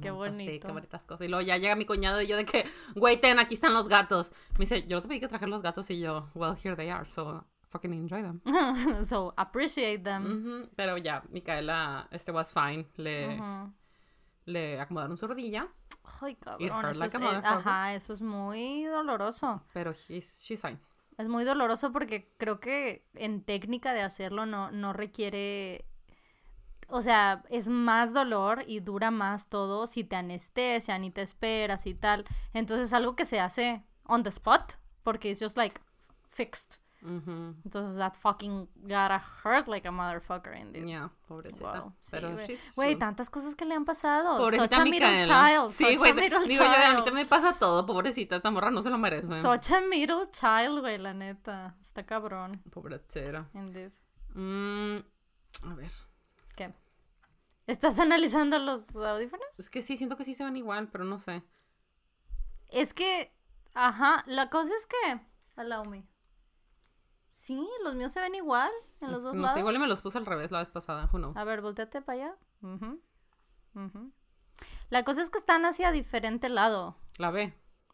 Qué 0.01 0.11
Pues 0.11 0.33
sí, 0.33 0.43
bonito. 0.45 0.67
qué 0.67 0.73
bonitas 0.73 1.03
cosas. 1.03 1.25
Y 1.25 1.29
luego 1.29 1.41
ya 1.47 1.57
llega 1.57 1.75
mi 1.77 1.85
cuñado 1.85 2.21
y 2.21 2.27
yo 2.27 2.35
de 2.35 2.43
que, 2.45 2.65
güey, 2.95 3.19
ten, 3.21 3.39
aquí 3.39 3.53
están 3.55 3.73
los 3.73 3.87
gatos. 3.87 4.31
Me 4.59 4.65
dice, 4.65 4.85
yo 4.85 4.97
no 4.97 5.01
te 5.01 5.07
pedí 5.07 5.19
que 5.21 5.29
trajeras 5.29 5.49
los 5.49 5.61
gatos 5.63 5.89
y 5.89 5.99
yo, 5.99 6.29
well, 6.35 6.55
here 6.61 6.75
they 6.75 6.89
are, 6.89 7.05
so 7.05 7.45
fucking 7.67 7.93
enjoy 7.93 8.21
them. 8.21 8.41
so, 9.05 9.33
appreciate 9.37 10.03
them. 10.03 10.25
Ujú, 10.25 10.69
Pero 10.75 10.97
ya, 10.97 11.23
Micaela, 11.29 12.07
este 12.11 12.31
was 12.31 12.51
fine. 12.53 12.87
Le, 12.95 13.39
le 14.45 14.79
acomodaron 14.79 15.17
su 15.17 15.27
rodilla, 15.27 15.67
Ay, 16.21 16.35
cabrón. 16.35 16.85
Eso 16.85 16.99
like 16.99 17.17
es, 17.17 17.23
ajá, 17.43 17.93
eso 17.93 18.13
es 18.13 18.21
muy 18.21 18.83
doloroso. 18.85 19.61
pero 19.73 19.91
he's, 20.07 20.41
she's 20.41 20.61
fine. 20.61 20.79
Es 21.17 21.27
muy 21.27 21.43
doloroso 21.43 21.91
porque 21.91 22.31
creo 22.37 22.59
que 22.59 23.05
en 23.15 23.41
técnica 23.43 23.93
de 23.93 24.01
hacerlo 24.01 24.45
no, 24.45 24.71
no 24.71 24.93
requiere. 24.93 25.85
O 26.89 27.01
sea, 27.01 27.43
es 27.49 27.67
más 27.67 28.13
dolor 28.13 28.63
y 28.67 28.79
dura 28.79 29.11
más 29.11 29.49
todo 29.49 29.87
si 29.87 30.05
te 30.05 30.15
anestesian 30.15 31.03
y 31.03 31.11
te 31.11 31.21
esperas 31.21 31.85
y 31.85 31.95
tal. 31.95 32.23
Entonces 32.53 32.87
es 32.87 32.93
algo 32.93 33.15
que 33.15 33.25
se 33.25 33.39
hace 33.41 33.83
on 34.05 34.23
the 34.23 34.29
spot 34.29 34.73
porque 35.03 35.29
it's 35.31 35.41
just 35.41 35.57
like 35.57 35.81
fixed. 36.29 36.79
Entonces 37.07 37.97
that 37.97 38.13
fucking 38.15 38.67
gotta 38.83 39.21
hurt 39.43 39.67
like 39.67 39.87
a 39.87 39.91
motherfucker 39.91 40.53
indeed. 40.55 40.85
Ya, 40.85 41.09
pobrecita. 41.27 41.81
Wow, 41.81 41.93
sí, 42.01 42.11
pero 42.11 42.37
güey. 42.75 42.95
tantas 42.97 43.29
cosas 43.29 43.55
que 43.55 43.65
le 43.65 43.75
han 43.75 43.85
pasado. 43.85 44.37
Pobrecita 44.37 44.75
Such 44.75 44.79
a 44.79 44.83
middle 44.83 45.11
Micaela. 45.11 45.49
child. 45.49 45.71
Sí, 45.71 45.95
güey. 45.97 46.13
Digo 46.13 46.29
yo, 46.29 46.37
a 46.37 46.39
mí 46.41 46.47
child. 46.47 47.05
también 47.05 47.15
me 47.15 47.25
pasa 47.25 47.57
todo, 47.57 47.85
pobrecita. 47.85 48.35
Esta 48.35 48.51
morra 48.51 48.71
no 48.71 48.81
se 48.81 48.89
lo 48.89 48.97
merece. 48.97 49.41
Such 49.41 49.71
a 49.71 49.81
middle 49.81 50.29
child, 50.31 50.79
güey, 50.81 50.97
la 50.97 51.13
neta. 51.13 51.75
Está 51.81 52.05
cabrón. 52.05 52.51
Pobrecera. 52.71 53.49
Indeed. 53.53 53.91
Mm, 54.33 54.97
a 55.63 55.75
ver. 55.75 55.91
¿Qué? 56.55 56.73
¿Estás 57.67 57.99
analizando 57.99 58.59
los 58.59 58.95
audífonos? 58.95 59.47
Es 59.57 59.69
que 59.69 59.81
sí, 59.81 59.97
siento 59.97 60.17
que 60.17 60.23
sí 60.25 60.33
se 60.33 60.43
van 60.43 60.55
igual, 60.57 60.89
pero 60.89 61.03
no 61.05 61.19
sé. 61.19 61.43
Es 62.69 62.93
que, 62.93 63.33
ajá, 63.73 64.23
la 64.27 64.49
cosa 64.49 64.73
es 64.75 64.85
que, 64.85 65.19
allow 65.55 65.85
me. 65.85 66.05
Sí, 67.39 67.67
los 67.83 67.95
míos 67.95 68.11
se 68.11 68.19
ven 68.19 68.35
igual 68.35 68.71
en 68.99 69.09
los 69.09 69.19
Es- 69.19 69.23
dos 69.23 69.35
no 69.35 69.41
lados. 69.43 69.53
sé, 69.53 69.59
igual 69.59 69.75
y 69.75 69.79
me 69.79 69.87
los 69.87 70.01
puse 70.01 70.17
al 70.17 70.25
revés 70.25 70.51
la 70.51 70.59
vez 70.59 70.69
pasada. 70.69 71.07
Who 71.13 71.17
knows? 71.19 71.37
A 71.37 71.43
ver, 71.43 71.61
volteate 71.61 72.01
para 72.01 72.15
allá. 72.17 72.35
La 74.89 75.03
cosa 75.03 75.21
es 75.21 75.29
que 75.29 75.37
están 75.37 75.65
hacia 75.65 75.91
diferente 75.91 76.49
lado. 76.49 76.97
La 77.17 77.31
B. 77.31 77.53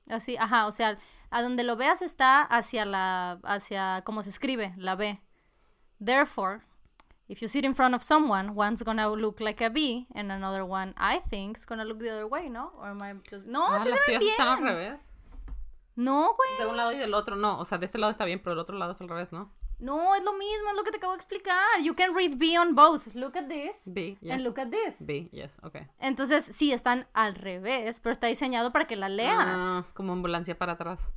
Así, 0.09 0.37
ajá, 0.37 0.67
o 0.67 0.71
sea, 0.71 0.97
a 1.29 1.41
donde 1.41 1.63
lo 1.63 1.75
veas 1.75 2.01
está 2.01 2.41
hacia 2.41 2.85
la, 2.85 3.39
hacia, 3.43 4.01
como 4.05 4.21
se 4.21 4.29
escribe, 4.29 4.73
la 4.77 4.95
B. 4.95 5.21
Therefore, 6.03 6.61
if 7.27 7.39
you 7.41 7.47
sit 7.47 7.63
in 7.63 7.73
front 7.75 7.95
of 7.95 8.01
someone, 8.01 8.51
one's 8.55 8.83
gonna 8.83 9.07
look 9.09 9.39
like 9.39 9.63
a 9.63 9.69
B, 9.69 10.07
and 10.13 10.31
another 10.31 10.63
one, 10.63 10.93
I 10.97 11.21
think, 11.29 11.57
is 11.57 11.65
gonna 11.65 11.85
look 11.85 11.99
the 11.99 12.11
other 12.11 12.25
way, 12.25 12.49
¿no? 12.49 12.73
Or 12.77 12.87
am 12.87 13.01
I 13.01 13.13
just... 13.29 13.45
No, 13.45 13.65
ah, 13.67 13.79
sí 13.79 13.89
se 13.91 14.11
ven 14.11 14.19
tuyas 14.19 14.31
están 14.31 14.47
al 14.47 14.55
bien. 14.57 14.67
revés. 14.67 15.09
No, 15.95 16.33
güey. 16.33 16.59
De 16.59 16.65
un 16.65 16.77
lado 16.77 16.91
y 16.91 16.97
del 16.97 17.13
otro, 17.13 17.35
no. 17.35 17.59
O 17.59 17.65
sea, 17.65 17.77
de 17.77 17.85
este 17.85 17.97
lado 17.97 18.11
está 18.11 18.25
bien, 18.25 18.39
pero 18.39 18.51
del 18.51 18.59
otro 18.59 18.77
lado 18.77 18.91
es 18.93 19.01
al 19.01 19.09
revés, 19.09 19.31
¿no? 19.31 19.51
No, 19.79 20.15
es 20.15 20.23
lo 20.23 20.33
mismo, 20.33 20.69
es 20.69 20.75
lo 20.75 20.83
que 20.83 20.91
te 20.91 20.97
acabo 20.97 21.13
de 21.13 21.17
explicar. 21.17 21.67
You 21.81 21.93
can 21.93 22.15
read 22.15 22.37
B 22.37 22.57
on 22.57 22.73
both. 22.73 23.13
Look 23.15 23.37
at 23.37 23.47
this. 23.47 23.83
B, 23.85 24.17
yes. 24.21 24.31
And 24.31 24.43
look 24.43 24.57
at 24.57 24.69
this. 24.69 25.05
B, 25.05 25.29
yes, 25.31 25.59
ok. 25.61 25.77
Entonces, 25.99 26.45
sí, 26.45 26.71
están 26.71 27.07
al 27.13 27.35
revés, 27.35 27.99
pero 27.99 28.13
está 28.13 28.27
diseñado 28.27 28.71
para 28.71 28.85
que 28.85 28.95
la 28.95 29.09
leas. 29.09 29.61
Ah, 29.61 29.85
como 29.93 30.13
ambulancia 30.13 30.57
para 30.57 30.73
atrás. 30.73 31.13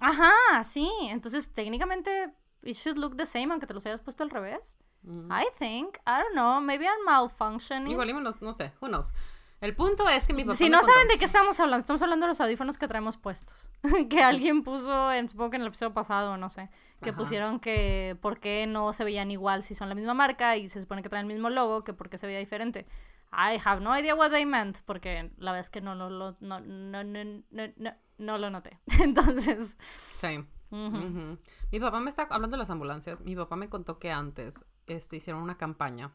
Ajá, 0.00 0.64
sí. 0.64 0.90
Entonces, 1.10 1.52
técnicamente, 1.52 2.32
it 2.62 2.76
should 2.76 2.98
look 2.98 3.16
the 3.16 3.26
same 3.26 3.50
aunque 3.50 3.66
te 3.66 3.74
los 3.74 3.84
hayas 3.86 4.00
puesto 4.00 4.22
al 4.22 4.30
revés. 4.30 4.78
I 5.06 5.46
think. 5.58 5.98
I 6.06 6.22
don't 6.22 6.32
know. 6.32 6.60
Maybe 6.60 6.84
I'm 6.84 7.04
malfunctioning. 7.06 7.88
Mm. 7.88 7.90
Igual 7.90 8.34
no 8.40 8.52
sé, 8.52 8.72
who 8.80 8.88
knows. 8.88 9.12
El 9.60 9.74
punto 9.74 10.06
es 10.08 10.26
que 10.26 10.34
mi 10.34 10.44
papá 10.44 10.56
si 10.56 10.68
no 10.68 10.78
contó- 10.78 10.92
saben 10.92 11.08
de 11.08 11.18
qué 11.18 11.24
estamos 11.24 11.58
hablando, 11.60 11.80
estamos 11.80 12.02
hablando 12.02 12.26
de 12.26 12.30
los 12.30 12.40
audífonos 12.40 12.76
que 12.76 12.88
traemos 12.88 13.16
puestos. 13.16 13.70
que 14.10 14.22
alguien 14.22 14.62
puso, 14.62 15.12
en, 15.12 15.28
supongo 15.28 15.50
que 15.50 15.56
en 15.56 15.62
el 15.62 15.68
episodio 15.68 15.94
pasado, 15.94 16.36
no 16.36 16.50
sé, 16.50 16.68
que 17.02 17.10
Ajá. 17.10 17.18
pusieron 17.18 17.58
que 17.58 18.18
por 18.20 18.38
qué 18.38 18.66
no 18.66 18.92
se 18.92 19.02
veían 19.04 19.30
igual 19.30 19.62
si 19.62 19.74
son 19.74 19.88
la 19.88 19.94
misma 19.94 20.12
marca 20.14 20.56
y 20.56 20.68
se 20.68 20.80
supone 20.80 21.02
que 21.02 21.08
traen 21.08 21.26
el 21.26 21.32
mismo 21.32 21.48
logo, 21.50 21.84
que 21.84 21.94
por 21.94 22.10
qué 22.10 22.18
se 22.18 22.26
veía 22.26 22.38
diferente. 22.38 22.86
I 23.32 23.58
have 23.64 23.80
no 23.80 23.98
idea 23.98 24.14
what 24.14 24.30
they 24.30 24.46
meant, 24.46 24.78
porque 24.84 25.30
la 25.38 25.52
verdad 25.52 25.60
es 25.60 25.70
que 25.70 25.80
no 25.80 25.94
lo, 25.94 26.08
no, 26.10 26.34
no, 26.40 26.60
no, 26.60 27.02
no, 27.04 27.32
no, 27.76 27.92
no 28.18 28.38
lo 28.38 28.50
noté. 28.50 28.78
Entonces, 29.00 29.76
Same. 30.14 30.46
Ujú. 30.70 31.38
Mi 31.70 31.80
papá 31.80 32.00
me 32.00 32.10
está 32.10 32.22
hablando 32.30 32.56
de 32.56 32.58
las 32.58 32.70
ambulancias. 32.70 33.22
Mi 33.22 33.34
papá 33.36 33.56
me 33.56 33.68
contó 33.68 33.98
que 33.98 34.10
antes 34.12 34.64
este, 34.86 35.16
hicieron 35.16 35.42
una 35.42 35.56
campaña 35.56 36.12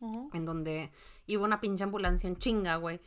en 0.00 0.44
donde 0.46 0.90
iba 1.26 1.44
una 1.44 1.60
pinche 1.60 1.84
ambulancia 1.84 2.28
en 2.28 2.36
chinga, 2.38 2.76
güey. 2.76 3.00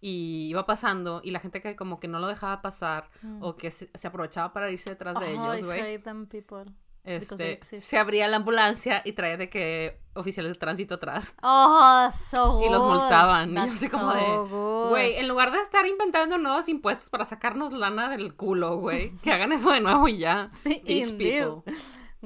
Y 0.00 0.48
iba 0.50 0.66
pasando 0.66 1.20
y 1.24 1.30
la 1.30 1.40
gente 1.40 1.62
que 1.62 1.76
como 1.76 1.98
que 1.98 2.08
no 2.08 2.18
lo 2.18 2.26
dejaba 2.26 2.60
pasar 2.60 3.08
o 3.40 3.56
que 3.56 3.70
se, 3.70 3.90
se 3.94 4.06
aprovechaba 4.08 4.52
para 4.52 4.70
irse 4.70 4.90
detrás 4.90 5.18
de 5.18 5.24
Oh, 5.26 5.28
ellos, 5.28 5.64
güey. 5.64 5.80
Este, 7.04 7.58
se 7.62 7.98
abría 7.98 8.26
la 8.28 8.36
ambulancia 8.38 9.02
y 9.04 9.12
traía 9.12 9.36
de 9.36 9.50
que 9.50 10.00
oficiales 10.14 10.52
de 10.52 10.58
tránsito 10.58 10.94
atrás. 10.94 11.34
Oh, 11.42 12.08
so 12.10 12.62
Y 12.64 12.70
los 12.70 12.82
good. 12.82 12.92
multaban. 12.94 13.50
Y 13.52 13.54
yo 13.54 13.62
así 13.62 13.88
como 13.90 14.10
so 14.12 14.16
de, 14.18 14.48
good. 14.54 14.88
güey, 14.90 15.16
en 15.16 15.28
lugar 15.28 15.52
de 15.52 15.58
estar 15.60 15.86
inventando 15.86 16.38
nuevos 16.38 16.66
impuestos 16.68 17.10
para 17.10 17.24
sacarnos 17.26 17.72
lana 17.72 18.08
del 18.08 18.34
culo, 18.34 18.76
güey, 18.78 19.14
que 19.16 19.32
hagan 19.32 19.52
eso 19.52 19.70
de 19.70 19.80
nuevo 19.82 20.08
y 20.08 20.18
ya. 20.18 20.50
Bitch 20.64 21.16
people. 21.16 21.62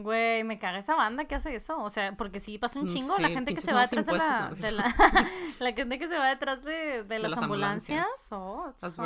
Güey, 0.02 0.44
me 0.44 0.58
caga 0.58 0.78
esa 0.78 0.94
banda 0.94 1.24
que 1.26 1.34
hace 1.34 1.54
eso. 1.54 1.78
O 1.82 1.90
sea, 1.90 2.16
porque 2.16 2.40
sí 2.40 2.58
pasa 2.58 2.78
un 2.78 2.87
Mm, 2.87 2.88
chingo. 2.88 3.18
la 3.18 3.28
gente 3.30 3.54
que 3.54 3.61
se 3.61 3.72
va 3.72 3.82
detrás 3.82 4.06
de 4.06 4.12
la, 4.12 4.50
de 4.50 4.72
la, 4.72 4.84
la 5.58 5.72
gente 5.72 5.98
que 5.98 6.06
se 6.08 6.16
va 6.16 6.28
detrás 6.28 6.62
de, 6.64 7.02
de 7.04 7.18
las, 7.18 7.32
las 7.32 7.42
ambulancias. 7.42 8.06
ambulancias. 8.30 8.32
Oh, 8.32 8.72
That's 8.80 8.94
so 8.94 9.02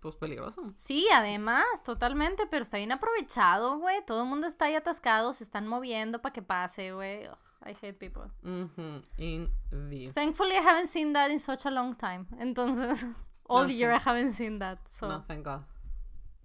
pues, 0.00 0.14
peligroso. 0.16 0.72
Sí, 0.76 1.06
además, 1.12 1.64
totalmente, 1.84 2.46
pero 2.46 2.62
está 2.62 2.78
bien 2.78 2.90
aprovechado, 2.90 3.78
güey. 3.78 4.02
Todo 4.06 4.22
el 4.22 4.28
mundo 4.30 4.46
está 4.46 4.64
ahí 4.64 4.74
atascado, 4.74 5.34
se 5.34 5.44
están 5.44 5.66
moviendo 5.66 6.22
para 6.22 6.32
que 6.32 6.40
pase, 6.40 6.92
güey. 6.92 7.28
Ugh, 7.28 7.36
I 7.66 7.72
hate 7.72 7.92
people. 7.98 8.22
Ujú, 8.42 9.02
Indeed. 9.18 10.14
Thankfully, 10.14 10.54
I 10.54 10.62
haven't 10.66 10.86
seen 10.88 11.12
that 11.12 11.30
in 11.30 11.38
such 11.38 11.66
a 11.66 11.70
long 11.70 11.94
time. 11.96 12.26
Entonces, 12.38 13.06
all 13.46 13.70
year 13.70 13.92
I 13.92 13.98
haven't 13.98 14.32
seen 14.32 14.58
that. 14.60 14.78
So. 14.88 15.06
No, 15.06 15.22
thank 15.28 15.44
God. 15.44 15.64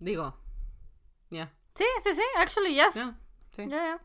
Digo, 0.02 0.34
yeah, 1.30 1.48
Sí, 1.76 1.86
sí, 2.02 2.14
sí. 2.14 2.24
Actually, 2.38 2.74
yes. 2.74 2.96
yeah, 2.96 3.12
sí. 3.56 3.70
Yeah, 3.70 3.84
yeah. 3.84 3.98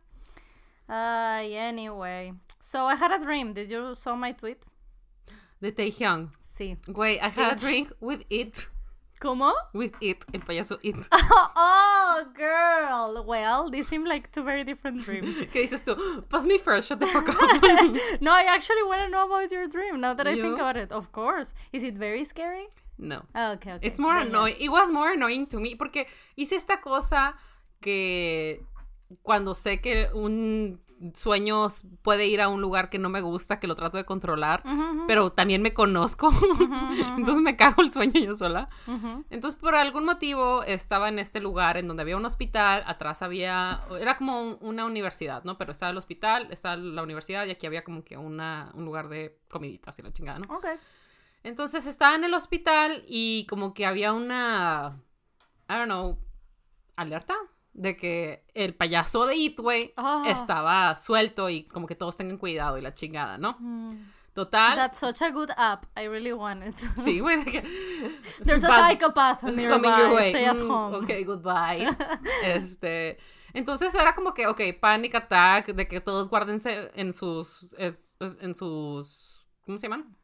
Ay, 0.89 1.55
anyway. 1.55 2.33
So 2.61 2.85
I 2.87 2.97
had 2.97 3.13
a 3.13 3.19
dream. 3.19 3.53
Did 3.53 3.71
you 3.71 3.95
saw 3.95 4.17
my 4.17 4.33
tweet? 4.33 4.63
De 5.63 5.71
Taehyung. 5.71 6.31
Sí. 6.43 6.77
Wait, 6.89 7.21
I 7.21 7.29
had 7.29 7.53
a 7.53 7.57
drink 7.57 7.93
with 8.01 8.25
it. 8.29 8.69
¿Cómo? 9.21 9.53
With 9.75 9.93
it, 10.01 10.25
el 10.33 10.41
payaso 10.41 10.79
it. 10.83 10.97
oh, 11.13 12.25
girl. 12.35 13.23
Well, 13.27 13.71
they 13.71 13.83
seem 13.83 14.07
like 14.07 14.33
two 14.33 14.43
very 14.43 14.65
different 14.65 15.05
dreams. 15.05 15.37
¿Qué 15.53 15.69
dices 15.69 15.83
tú? 15.83 16.27
Pass 16.29 16.47
me 16.47 16.57
first, 16.57 16.89
shut 16.89 17.01
the 17.01 17.07
fuck 17.07 17.29
up. 17.29 17.39
no, 18.23 18.33
I 18.33 18.45
actually 18.49 18.83
want 18.83 19.03
to 19.03 19.11
know 19.11 19.27
about 19.27 19.53
your 19.53 19.69
dream 19.69 20.01
now 20.01 20.15
that 20.15 20.27
I 20.27 20.41
think 20.41 20.55
about 20.55 20.79
it. 20.79 20.91
Of 20.91 21.13
course. 21.13 21.53
Is 21.71 21.83
it 21.83 21.99
very 21.99 22.25
scary? 22.25 22.69
no. 23.01 23.23
Oh, 23.35 23.53
okay, 23.53 23.73
okay. 23.73 23.87
It's 23.87 23.99
more 23.99 24.17
annoying. 24.17 24.55
yes. 24.59 24.65
It 24.65 24.69
was 24.71 24.91
more 24.91 25.13
annoying 25.13 25.47
to 25.47 25.59
me 25.59 25.75
porque 25.75 26.07
hice 26.37 26.53
esta 26.53 26.77
cosa 26.79 27.35
que 27.81 28.65
cuando 29.23 29.55
sé 29.55 29.81
que 29.81 30.09
un 30.15 30.81
sueño 31.15 31.67
puede 32.03 32.27
ir 32.27 32.43
a 32.43 32.49
un 32.51 32.61
lugar 32.61 32.91
que 32.91 32.99
no 32.99 33.09
me 33.09 33.23
gusta, 33.23 33.59
que 33.59 33.67
lo 33.67 33.75
trato 33.75 33.97
de 33.97 34.05
controlar, 34.05 34.63
pero 35.07 35.31
también 35.33 35.63
me 35.63 35.73
conozco. 35.73 36.31
Entonces 37.17 37.43
me 37.43 37.57
cago 37.57 37.81
el 37.83 37.91
sueño 37.91 38.21
yo 38.21 38.35
sola. 38.35 38.69
Entonces, 39.31 39.59
por 39.59 39.75
algún 39.75 40.05
motivo, 40.05 40.63
estaba 40.63 41.09
en 41.09 41.19
este 41.19 41.41
lugar 41.41 41.79
en 41.79 41.89
donde 41.89 42.03
había 42.03 42.19
un 42.19 42.25
hospital, 42.27 42.83
atrás 42.87 43.23
había, 43.23 43.81
era 43.99 44.19
como 44.19 44.43
un- 44.43 44.59
una 44.61 44.85
universidad, 44.85 45.43
¿no? 45.45 45.57
Pero 45.57 45.73
estaba 45.73 45.91
el 45.91 45.97
hospital, 45.97 46.49
estaba 46.51 46.77
la 46.77 47.03
universidad 47.03 47.47
y 47.47 47.51
aquí 47.51 47.67
había 47.67 47.83
como 47.83 48.05
que 48.05 48.19
una, 48.19 48.71
un 48.75 48.85
lugar 48.85 49.09
de 49.09 49.41
comiditas 49.49 49.99
y 49.99 50.03
la 50.03 50.13
chingada, 50.13 50.39
¿no? 50.41 50.55
Okay. 50.55 50.75
Entonces 51.45 51.87
estaba 51.87 52.15
en 52.15 52.25
el 52.25 52.35
hospital 52.35 53.03
y 53.09 53.47
como 53.49 53.73
que 53.73 53.87
había 53.87 54.13
una, 54.13 55.01
I 55.67 55.73
don't 55.73 55.87
know, 55.87 56.19
alerta 56.97 57.35
de 57.73 57.97
que 57.97 58.45
el 58.55 58.75
payaso 58.75 59.27
de 59.27 59.37
It, 59.37 59.59
güey, 59.61 59.93
Oh. 59.97 60.25
estaba 60.27 60.95
suelto 60.95 61.49
y 61.49 61.65
como 61.65 61.87
que 61.87 61.95
todos 61.95 62.17
tengan 62.17 62.37
cuidado 62.39 62.79
y 62.79 62.81
la 62.83 62.95
chingada, 62.95 63.39
¿no? 63.39 63.57
Mm. 63.61 64.11
Total. 64.33 64.77
That's 64.77 64.99
such 64.99 65.23
a 65.23 65.31
good 65.31 65.51
app. 65.57 65.87
I 65.97 66.07
really 66.07 66.33
want 66.33 66.65
it. 66.65 66.77
Sí, 66.97 67.19
güey, 67.21 67.43
de 67.45 67.51
que... 67.51 67.63
There's 68.45 68.63
a 68.65 68.69
psychopath 68.89 69.43
nearby. 69.43 70.29
Stay 70.31 70.45
at 70.45 70.55
Mm, 70.57 70.71
home. 70.71 70.97
Ok, 70.99 71.11
goodbye. 71.27 71.89
este, 72.45 73.19
entonces 73.53 73.93
era 73.95 74.15
como 74.15 74.33
que, 74.33 74.47
ok, 74.47 74.61
panic 74.81 75.17
attack, 75.17 75.67
de 75.75 75.89
que 75.89 76.01
todos 76.01 76.29
guárdense 76.31 76.91
en 76.95 77.13
sus, 77.13 77.75
en 77.79 78.55
sus, 78.55 79.47
¿cómo 79.67 79.79
se 79.79 79.89
llaman? 79.89 80.17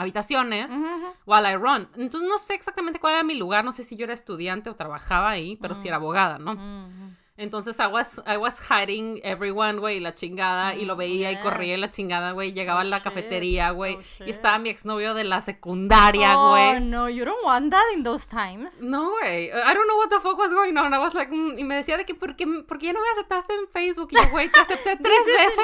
Habitaciones. 0.00 0.70
Ujú, 0.70 0.80
ujú. 0.82 1.06
While 1.26 1.50
I 1.52 1.56
run. 1.56 1.88
Entonces 1.96 2.28
no 2.28 2.38
sé 2.38 2.54
exactamente 2.54 2.98
cuál 2.98 3.14
era 3.14 3.22
mi 3.22 3.34
lugar, 3.34 3.64
no 3.64 3.72
sé 3.72 3.82
si 3.82 3.96
yo 3.96 4.04
era 4.04 4.14
estudiante 4.14 4.70
o 4.70 4.74
trabajaba 4.74 5.28
ahí, 5.28 5.56
pero 5.56 5.74
sí 5.74 5.88
era 5.88 5.98
abogada, 5.98 6.38
¿no? 6.38 6.54
Entonces 7.40 7.78
I 7.80 7.86
was, 7.86 8.20
I 8.26 8.36
was 8.36 8.60
hiding 8.68 9.20
everyone, 9.24 9.78
güey, 9.80 9.98
la 10.00 10.14
chingada, 10.14 10.74
y 10.74 10.84
lo 10.84 10.94
Mm, 10.94 10.98
veía 10.98 11.32
y 11.32 11.36
corría 11.38 11.76
la 11.78 11.90
chingada, 11.90 12.32
güey, 12.32 12.52
llegaba 12.52 12.82
a 12.82 12.84
la 12.84 12.98
shit. 12.98 13.04
cafetería, 13.04 13.70
güey, 13.70 13.94
Oh, 13.96 14.00
shit. 14.18 14.26
y 14.26 14.30
estaba 14.30 14.58
mi 14.58 14.68
exnovio 14.68 15.14
de 15.14 15.24
la 15.24 15.40
secundaria, 15.40 16.38
Oh, 16.38 16.50
güey. 16.50 16.80
no, 16.80 17.08
you 17.08 17.24
don't 17.24 17.42
want 17.44 17.70
that 17.70 17.84
in 17.96 18.02
those 18.04 18.26
times. 18.28 18.82
No, 18.82 19.10
güey. 19.20 19.46
I 19.48 19.74
don't 19.74 19.86
know 19.86 19.98
what 19.98 20.08
the 20.10 20.20
fuck 20.20 20.38
was 20.38 20.52
going 20.52 20.76
on. 20.76 20.92
I 20.94 20.98
was 20.98 21.14
like, 21.14 21.32
mm, 21.32 21.58
y 21.58 21.64
me 21.64 21.74
decía 21.76 21.96
de 21.96 22.04
que, 22.04 22.14
¿por 22.14 22.36
qué, 22.36 22.46
por 22.46 22.78
qué 22.78 22.92
no 22.92 23.00
me 23.00 23.06
aceptaste 23.12 23.54
en 23.54 23.68
Facebook? 23.72 24.08
Y 24.12 24.16
yo, 24.16 24.30
güey, 24.30 24.48
te 24.50 24.60
acepté 24.60 24.96
tres 25.02 25.18
veces. 25.26 25.60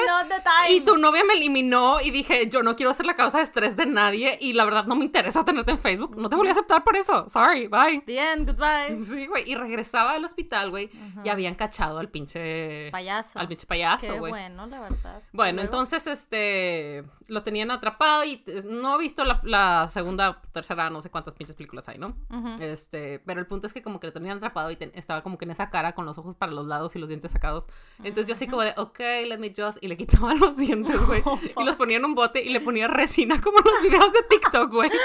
Y 0.69 0.81
tu 0.81 0.97
novia 0.97 1.23
me 1.25 1.33
eliminó 1.35 2.01
y 2.01 2.11
dije, 2.11 2.49
yo 2.49 2.63
no 2.63 2.75
quiero 2.75 2.93
ser 2.93 3.05
la 3.05 3.15
causa 3.15 3.37
de 3.37 3.43
estrés 3.43 3.77
de 3.77 3.85
nadie 3.85 4.37
y 4.41 4.53
la 4.53 4.65
verdad 4.65 4.85
no 4.85 4.95
me 4.95 5.05
interesa 5.05 5.45
tenerte 5.45 5.71
en 5.71 5.77
Facebook. 5.79 6.17
No 6.17 6.29
te 6.29 6.35
volví 6.35 6.49
a 6.49 6.53
aceptar 6.53 6.83
por 6.83 6.95
eso. 6.95 7.27
Sorry, 7.29 7.67
bye. 7.67 8.01
The 8.05 8.19
end, 8.33 8.47
goodbye. 8.49 8.97
Sí, 8.99 9.27
güey. 9.27 9.49
Y 9.49 9.55
regresaba 9.55 10.11
al 10.13 10.25
hospital, 10.25 10.69
güey. 10.69 10.89
Y 11.23 11.29
habían 11.29 11.55
cachado 11.67 11.99
al 11.99 12.09
pinche... 12.09 12.89
Payaso. 12.91 13.39
Al 13.39 13.47
pinche 13.47 13.65
payaso, 13.67 14.17
güey. 14.17 14.31
bueno, 14.31 14.67
la 14.67 14.79
verdad. 14.81 15.21
Bueno, 15.33 15.57
Luego- 15.57 15.65
entonces, 15.65 16.07
este, 16.07 17.03
lo 17.27 17.43
tenían 17.43 17.71
atrapado 17.71 18.23
y 18.23 18.43
eh, 18.47 18.63
no 18.65 18.95
he 18.95 18.99
visto 18.99 19.23
la, 19.25 19.39
la 19.43 19.87
segunda, 19.87 20.41
tercera, 20.53 20.89
no 20.89 21.01
sé 21.01 21.09
cuántas 21.09 21.33
pinches 21.33 21.55
películas 21.55 21.87
hay, 21.89 21.97
¿no? 21.97 22.15
Ujú. 22.29 22.61
Este, 22.61 23.19
pero 23.19 23.39
el 23.39 23.47
punto 23.47 23.67
es 23.67 23.73
que 23.73 23.81
como 23.81 23.99
que 23.99 24.07
lo 24.07 24.13
tenían 24.13 24.37
atrapado 24.37 24.71
y 24.71 24.75
te- 24.77 24.91
estaba 24.97 25.21
como 25.23 25.37
que 25.37 25.45
en 25.45 25.51
esa 25.51 25.69
cara 25.69 25.93
con 25.93 26.05
los 26.05 26.17
ojos 26.17 26.35
para 26.35 26.51
los 26.51 26.65
lados 26.67 26.95
y 26.95 26.99
los 26.99 27.09
dientes 27.09 27.31
sacados. 27.31 27.67
Entonces 27.99 28.27
yo 28.27 28.33
así 28.33 28.47
como 28.47 28.61
de, 28.61 28.73
ok, 28.77 28.99
let 29.27 29.37
me 29.37 29.53
just, 29.55 29.77
y 29.83 29.87
le 29.87 29.97
quitaban 29.97 30.39
los 30.39 30.57
dientes, 30.57 30.99
güey. 31.05 31.21
Oh, 31.25 31.37
y 31.61 31.63
los 31.65 31.75
ponía 31.75 31.97
en 31.97 32.05
un 32.05 32.15
bote 32.15 32.41
y 32.41 32.49
le 32.49 32.61
ponía 32.61 32.87
resina 32.87 33.39
como 33.41 33.57
los 33.59 33.81
videos 33.81 34.11
de 34.13 34.23
TikTok, 34.29 34.71
güey. 34.71 34.89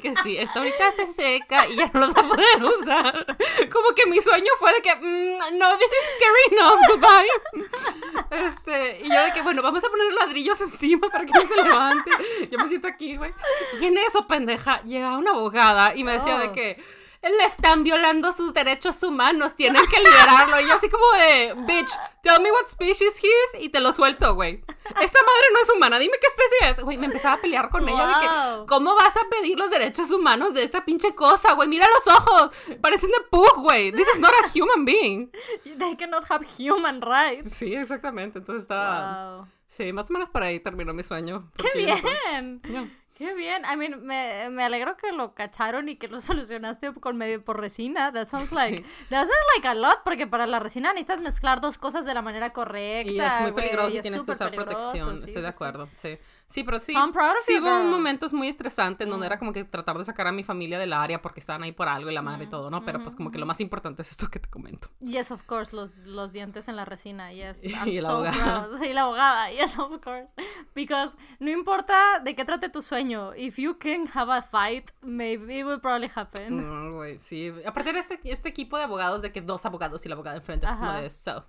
Que 0.00 0.14
sí, 0.22 0.38
esto 0.38 0.60
ahorita 0.60 0.90
se 0.92 1.06
seca 1.06 1.68
y 1.68 1.76
ya 1.76 1.90
no 1.92 2.00
lo 2.00 2.12
va 2.14 2.22
a 2.22 2.28
poder 2.28 2.64
usar. 2.80 3.26
Como 3.70 3.94
que 3.94 4.06
mi 4.06 4.18
sueño 4.20 4.50
fue 4.58 4.72
de 4.72 4.80
que, 4.80 4.96
"Mm, 4.96 5.58
no, 5.60 5.76
this 5.78 5.90
is 5.92 6.08
scary 6.16 6.58
enough, 6.58 6.80
goodbye. 6.88 8.46
Este, 8.46 9.00
y 9.04 9.08
yo 9.12 9.22
de 9.24 9.32
que, 9.32 9.42
bueno, 9.42 9.62
vamos 9.62 9.84
a 9.84 9.88
poner 9.88 10.12
ladrillos 10.14 10.60
encima 10.60 11.08
para 11.08 11.24
que 11.26 11.32
no 11.32 11.46
se 11.46 11.56
levante. 11.56 12.10
Yo 12.50 12.58
me 12.58 12.68
siento 12.68 12.88
aquí, 12.88 13.16
güey. 13.16 13.32
Y 13.80 13.86
en 13.86 13.98
eso, 13.98 14.26
pendeja, 14.26 14.82
llega 14.82 15.16
una 15.18 15.30
abogada 15.30 15.94
y 15.94 16.04
me 16.04 16.12
decía 16.12 16.38
de 16.38 16.48
Oh. 16.48 16.52
que 16.52 16.82
le 17.22 17.44
están 17.44 17.84
violando 17.84 18.32
sus 18.32 18.54
derechos 18.54 19.02
humanos, 19.02 19.54
tienen 19.54 19.82
que 19.86 19.98
liberarlo. 20.00 20.58
Y 20.60 20.66
yo 20.66 20.74
así 20.74 20.88
como 20.88 21.04
de, 21.18 21.54
bitch, 21.66 21.90
tell 22.22 22.40
me 22.42 22.50
what 22.50 22.66
species 22.68 23.22
he 23.22 23.26
is 23.28 23.62
y 23.64 23.68
te 23.68 23.80
lo 23.80 23.92
suelto, 23.92 24.34
güey. 24.34 24.64
Esta 25.00 25.18
madre 25.20 25.46
no 25.52 25.60
es 25.62 25.70
humana, 25.76 25.98
dime 25.98 26.14
qué 26.20 26.26
especie 26.26 26.70
es. 26.70 26.80
Güey, 26.80 26.96
me 26.96 27.06
empezaba 27.06 27.34
a 27.34 27.40
pelear 27.40 27.68
con 27.68 27.88
ella 27.88 28.06
de 28.06 28.14
que, 28.20 28.26
Wow. 28.56 28.66
¿cómo 28.66 28.94
vas 28.94 29.16
a 29.16 29.28
pedir 29.28 29.58
los 29.58 29.70
derechos 29.70 30.10
humanos 30.10 30.54
de 30.54 30.62
esta 30.62 30.84
pinche 30.84 31.14
cosa, 31.14 31.52
güey? 31.52 31.68
Mira 31.68 31.86
los 31.92 32.14
ojos, 32.16 32.50
parecen 32.80 33.10
de 33.10 33.20
pug, 33.30 33.56
güey. 33.62 33.92
This 33.92 34.08
is 34.14 34.18
not 34.18 34.32
a 34.32 34.48
human 34.54 34.84
being. 34.84 35.30
They 35.64 35.96
cannot 35.96 36.24
have 36.30 36.46
human 36.58 37.02
rights. 37.02 37.50
Sí, 37.50 37.74
exactamente. 37.74 38.38
Entonces 38.38 38.62
estaba... 38.62 39.36
Wow. 39.38 39.48
Sí, 39.66 39.92
más 39.92 40.10
o 40.10 40.12
menos 40.14 40.28
por 40.30 40.42
ahí 40.42 40.58
terminó 40.58 40.92
mi 40.92 41.04
sueño. 41.04 41.48
¡Qué 41.56 41.68
no- 41.86 42.60
bien! 42.64 42.99
¡Qué 43.20 43.34
bien! 43.34 43.64
I 43.70 43.76
mean, 43.76 44.02
me, 44.02 44.48
me 44.48 44.62
alegro 44.64 44.96
que 44.96 45.12
lo 45.12 45.34
cacharon 45.34 45.90
y 45.90 45.96
que 45.96 46.08
lo 46.08 46.20
solucionaste 46.22 46.94
con 46.94 47.18
medio 47.18 47.44
por 47.44 47.60
resina. 47.60 48.10
That 48.12 48.28
sounds 48.28 48.50
like, 48.50 48.78
Sí. 48.78 48.84
that 49.10 49.26
sounds 49.26 49.44
like 49.56 49.68
a 49.68 49.74
lot, 49.74 49.98
porque 50.04 50.26
para 50.26 50.46
la 50.46 50.58
resina 50.58 50.94
necesitas 50.94 51.20
mezclar 51.20 51.60
dos 51.60 51.76
cosas 51.76 52.06
de 52.06 52.14
la 52.14 52.22
manera 52.22 52.54
correcta. 52.54 53.12
Y 53.12 53.20
es 53.20 53.40
muy 53.42 53.52
peligroso 53.52 53.90
y 53.90 53.92
y 53.92 53.96
es 53.98 54.02
tienes 54.02 54.22
que 54.22 54.30
usar 54.30 54.50
protección. 54.52 55.18
sí, 55.18 55.24
Estoy 55.26 55.34
sí, 55.34 55.40
de 55.42 55.48
acuerdo, 55.48 55.86
sí. 55.94 56.18
Sí, 56.50 56.64
pero 56.64 56.80
sí. 56.80 56.92
So 56.92 56.98
I'm 56.98 57.12
proud 57.12 57.30
of 57.30 57.36
sí 57.46 57.54
you, 57.54 57.60
hubo 57.60 57.68
girl. 57.70 57.86
Mm. 57.86 57.90
momentos 57.90 58.32
muy 58.32 58.48
estresantes 58.48 59.04
en 59.06 59.10
donde 59.10 59.26
era 59.26 59.38
como 59.38 59.52
que 59.52 59.62
tratar 59.64 59.96
de 59.96 60.04
sacar 60.04 60.26
a 60.26 60.32
mi 60.32 60.42
familia 60.42 60.78
del 60.80 60.92
área 60.92 61.22
porque 61.22 61.38
estaban 61.40 61.62
ahí 61.62 61.70
por 61.72 61.86
algo 61.88 62.10
y 62.10 62.14
la 62.14 62.22
madre 62.22 62.44
y 62.44 62.46
todo, 62.48 62.70
¿no? 62.70 62.84
Pero 62.84 63.00
pues 63.00 63.14
como 63.14 63.30
que 63.30 63.38
lo 63.38 63.46
más 63.46 63.60
importante 63.60 64.02
es 64.02 64.10
esto 64.10 64.28
que 64.28 64.40
te 64.40 64.48
comento. 64.50 64.88
Yes, 65.00 65.30
of 65.30 65.44
course, 65.44 65.74
los, 65.74 65.96
los 65.98 66.32
dientes 66.32 66.66
en 66.66 66.74
la 66.76 66.84
resina, 66.84 67.32
yes. 67.32 67.62
Y 67.64 67.72
I'm 67.72 67.88
la 67.88 68.00
so 68.02 68.08
abogada. 68.10 68.66
proud. 68.68 68.82
Y 68.90 68.92
la 68.92 69.02
abogada, 69.02 69.50
yes, 69.52 69.78
of 69.78 70.00
course. 70.02 70.34
Because 70.74 71.16
no 71.38 71.50
importa 71.50 72.18
de 72.24 72.34
qué 72.34 72.44
trate 72.44 72.68
tu 72.68 72.82
sueño, 72.82 73.32
if 73.36 73.56
you 73.56 73.78
can 73.78 74.08
have 74.12 74.30
a 74.32 74.42
fight, 74.42 74.90
maybe 75.02 75.60
it 75.60 75.64
will 75.64 75.80
probably 75.80 76.10
happen. 76.12 76.56
No, 76.56 76.96
güey, 76.96 77.18
sí. 77.18 77.52
Aparte 77.64 77.92
de 77.92 78.00
este, 78.00 78.18
este 78.24 78.48
equipo 78.48 78.76
de 78.76 78.82
abogados, 78.84 79.22
de 79.22 79.30
que 79.30 79.40
dos 79.40 79.64
abogados 79.66 80.04
y 80.04 80.08
la 80.08 80.14
abogada 80.16 80.36
enfrente 80.36 80.66
es 80.66 80.72
como 80.72 80.90
Ajá. 80.90 81.00
de 81.00 81.10
so. 81.10 81.46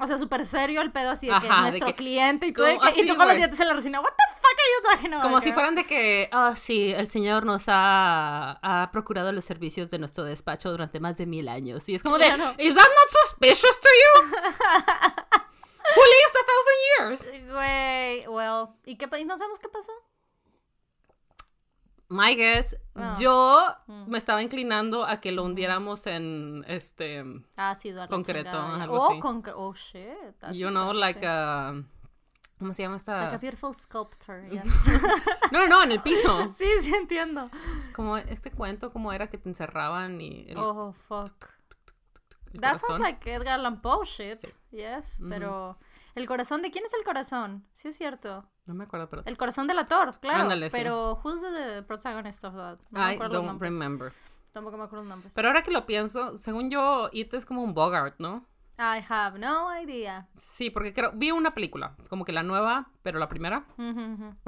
O 0.00 0.06
sea, 0.06 0.16
súper 0.18 0.44
serio 0.46 0.80
el 0.80 0.92
pedo 0.92 1.10
así 1.10 1.26
de 1.26 1.32
que 1.40 1.46
Ajá, 1.48 1.56
de 1.56 1.62
nuestro 1.70 1.86
que- 1.88 1.94
cliente 1.94 2.46
y 2.46 2.52
tú, 2.52 2.60
como 2.62 2.72
de 2.72 2.78
que- 2.78 2.86
así, 2.88 3.00
y 3.00 3.06
tú 3.06 3.16
con 3.16 3.26
los 3.28 3.36
dientes 3.36 3.58
en 3.58 3.68
la 3.68 3.74
resina. 3.74 4.00
What 4.00 4.10
the 4.10 4.34
fuck 4.34 4.44
are 4.52 4.70
you 4.76 4.90
talking 4.90 5.12
about? 5.14 5.22
Como 5.24 5.40
si 5.40 5.52
fueran 5.52 5.74
de 5.74 5.84
que, 5.84 6.28
ah, 6.32 6.54
sí, 6.56 6.92
el 6.92 7.08
señor 7.08 7.44
nos 7.44 7.64
ha, 7.68 8.58
ha 8.62 8.90
procurado 8.92 9.32
los 9.32 9.44
servicios 9.44 9.90
de 9.90 9.98
nuestro 9.98 10.24
despacho 10.24 10.70
durante 10.70 11.00
más 11.00 11.18
de 11.18 11.26
mil 11.26 11.48
años. 11.48 11.88
Y 11.88 11.94
es 11.96 12.02
como 12.02 12.16
de. 12.18 12.26
¿is 12.26 12.74
that 12.74 12.82
not 12.88 13.08
suspicious 13.24 13.80
to 13.80 13.88
you? 13.88 14.30
Who 15.96 16.02
lives 16.02 16.34
a 16.36 16.44
thousand 16.44 17.32
years? 17.32 17.52
Güey, 17.52 18.26
well, 18.28 18.68
¿y, 18.84 18.96
qué, 18.96 19.08
¿y 19.18 19.24
no 19.24 19.36
sabemos 19.38 19.58
qué 19.58 19.68
pasó? 19.68 19.90
My 22.10 22.34
guess, 22.34 22.76
Ah. 22.94 23.14
yo 23.20 23.58
Mm. 23.86 24.08
me 24.10 24.16
estaba 24.18 24.42
inclinando 24.42 25.04
a 25.04 25.20
que 25.20 25.30
lo 25.30 25.44
hundiéramos 25.44 26.06
en 26.06 26.64
este, 26.66 27.22
Ácido, 27.56 28.00
a 28.00 28.04
la 28.04 28.08
Concreto, 28.08 28.50
algo 28.58 28.94
oh, 29.00 29.10
así. 29.10 29.20
concre- 29.20 29.52
oh, 29.54 29.74
shit. 29.74 30.08
you 30.52 30.68
know, 30.70 30.92
like 30.94 31.20
a, 31.26 31.74
¿cómo 32.58 32.72
se 32.72 32.82
llama 32.84 32.96
esta? 32.96 33.20
Like 33.24 33.34
a 33.34 33.38
beautiful 33.38 33.74
sculptor, 33.74 34.42
yes. 34.50 34.64
No, 35.52 35.60
no, 35.60 35.68
no, 35.68 35.82
en 35.82 35.92
el 35.92 36.00
piso. 36.00 36.50
sí, 36.56 36.64
sí 36.80 36.94
entiendo. 36.94 37.44
Como 37.94 38.16
este 38.16 38.50
cuento, 38.50 38.90
como 38.90 39.12
era 39.12 39.26
que 39.28 39.36
te 39.36 39.48
encerraban 39.50 40.18
y 40.20 40.46
el, 40.48 40.56
Oh, 40.56 40.92
fuck. 40.92 41.50
That 42.60 42.78
sounds 42.78 42.98
like 43.00 43.30
Edgar 43.30 43.58
Allan 43.60 43.82
Poe 43.82 44.06
shit. 44.06 44.38
Sí. 44.38 44.48
Yes, 44.70 45.20
pero... 45.28 45.78
¿El 46.18 46.26
corazón 46.26 46.62
de 46.62 46.70
quién 46.72 46.84
es 46.84 46.92
el 46.94 47.04
corazón? 47.04 47.64
Sí 47.72 47.88
es 47.88 47.96
cierto. 47.96 48.44
No 48.66 48.74
me 48.74 48.84
acuerdo, 48.84 49.08
pero 49.08 49.22
El 49.24 49.36
corazón 49.36 49.68
del 49.68 49.78
actor, 49.78 50.18
claro. 50.18 50.42
Ándale, 50.42 50.68
sí. 50.68 50.76
pero 50.76 51.20
who's 51.24 51.40
the 51.40 51.82
protagonist 51.84 52.42
of 52.44 52.54
that? 52.56 52.78
No 52.90 53.00
me 53.00 53.12
I 53.12 53.14
acuerdo 53.14 53.34
los 53.34 53.42
don't 53.42 53.46
nombres. 53.46 53.72
remember. 53.72 54.12
Tampoco 54.50 54.76
me 54.76 54.82
acuerdo 54.84 55.04
los 55.04 55.10
nombres. 55.10 55.32
Pero 55.34 55.48
ahora 55.48 55.62
que 55.62 55.70
lo 55.70 55.86
pienso, 55.86 56.36
según 56.36 56.70
yo, 56.70 57.08
It 57.12 57.32
es 57.34 57.46
como 57.46 57.62
un 57.62 57.72
Bogart, 57.72 58.16
¿no? 58.18 58.44
I 58.78 59.00
have 59.08 59.38
no 59.38 59.68
idea. 59.80 60.28
Sí, 60.34 60.70
porque 60.70 60.92
creo, 60.92 61.12
vi 61.14 61.30
una 61.30 61.54
película, 61.54 61.96
como 62.08 62.24
que 62.24 62.32
la 62.32 62.42
nueva, 62.42 62.90
pero 63.02 63.18
la 63.20 63.28
primera, 63.28 63.64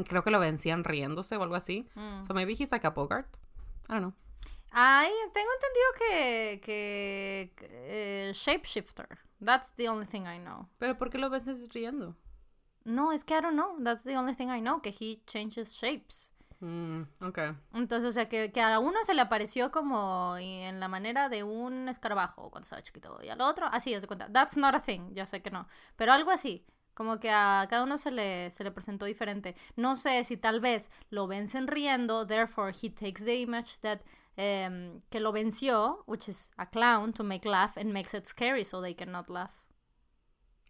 creo 0.09 0.25
que 0.25 0.31
lo 0.31 0.39
vencían 0.41 0.83
riéndose 0.85 1.37
o 1.37 1.43
algo 1.43 1.55
así. 1.55 1.89
Mm. 1.95 2.27
So 2.27 2.35
maybe 2.35 2.53
he's 2.53 2.73
like 2.73 2.87
a 2.87 2.91
Bogart. 2.91 3.37
I 3.89 3.93
don't 3.95 4.01
know. 4.03 4.15
Ay, 4.73 5.11
tengo 5.33 5.49
entendido 5.55 5.87
que, 5.99 6.61
que 6.65 7.55
eh, 7.71 8.31
shapeshifter. 8.35 9.19
That's 9.41 9.73
the 9.77 9.89
only 9.89 10.07
thing 10.07 10.27
I 10.27 10.39
know. 10.39 10.69
Pero 10.79 10.99
¿por 10.99 11.11
qué 11.11 11.19
lo 11.19 11.31
vences 11.31 11.69
riendo? 11.73 12.17
No, 12.85 13.13
es 13.13 13.25
que 13.25 13.35
I 13.35 13.41
don't 13.41 13.55
know. 13.55 13.83
That's 13.83 14.05
the 14.05 14.17
only 14.17 14.35
thing 14.35 14.49
I 14.49 14.61
know. 14.61 14.81
Que 14.81 14.91
he 14.91 15.23
changes 15.27 15.73
shapes. 15.75 16.31
Mm, 16.61 17.03
ok. 17.23 17.39
Entonces, 17.73 18.09
o 18.09 18.13
sea, 18.13 18.29
que, 18.29 18.53
que 18.53 18.61
a 18.61 18.79
uno 18.79 19.03
se 19.05 19.15
le 19.15 19.23
apareció 19.23 19.71
como 19.71 20.37
en 20.39 20.79
la 20.79 20.89
manera 20.89 21.29
de 21.29 21.43
un 21.43 21.89
escarabajo 21.89 22.51
cuando 22.51 22.65
estaba 22.65 22.83
chiquito. 22.83 23.19
Y 23.23 23.29
al 23.29 23.41
otro, 23.41 23.67
así, 23.67 23.95
es 23.95 24.03
de 24.03 24.09
cuenta. 24.09 24.31
That's 24.31 24.57
not 24.57 24.75
a 24.75 24.81
thing. 24.81 25.15
Ya 25.15 25.27
sé 25.27 25.43
que 25.43 25.51
no. 25.51 25.67
Pero 25.97 26.13
algo 26.13 26.31
así. 26.31 26.67
Como 26.95 27.19
que 27.19 27.31
a 27.31 27.67
cada 27.71 27.83
uno 27.83 27.99
se 27.99 28.11
le, 28.11 28.51
se 28.51 28.65
le 28.65 28.71
presentó 28.71 29.07
diferente. 29.07 29.55
No 29.77 29.97
sé 29.97 30.25
si 30.25 30.37
tal 30.37 30.61
vez 30.61 30.91
lo 31.11 31.27
vencen 31.27 31.67
riendo, 31.67 32.27
therefore 32.27 32.73
he 32.73 32.91
takes 32.91 33.25
the 33.25 33.43
image 33.43 33.79
that 33.81 34.01
em, 34.37 35.01
que 35.11 35.21
lo 35.21 35.33
venció, 35.33 36.03
which 36.07 36.29
is 36.29 36.51
a 36.59 36.67
clown, 36.67 37.13
to 37.13 37.23
make 37.23 37.45
laugh 37.45 37.77
and 37.77 37.93
makes 37.93 38.15
it 38.15 38.27
scary 38.27 38.65
so 38.65 38.81
they 38.81 38.95
cannot 38.95 39.31
laugh. 39.31 39.63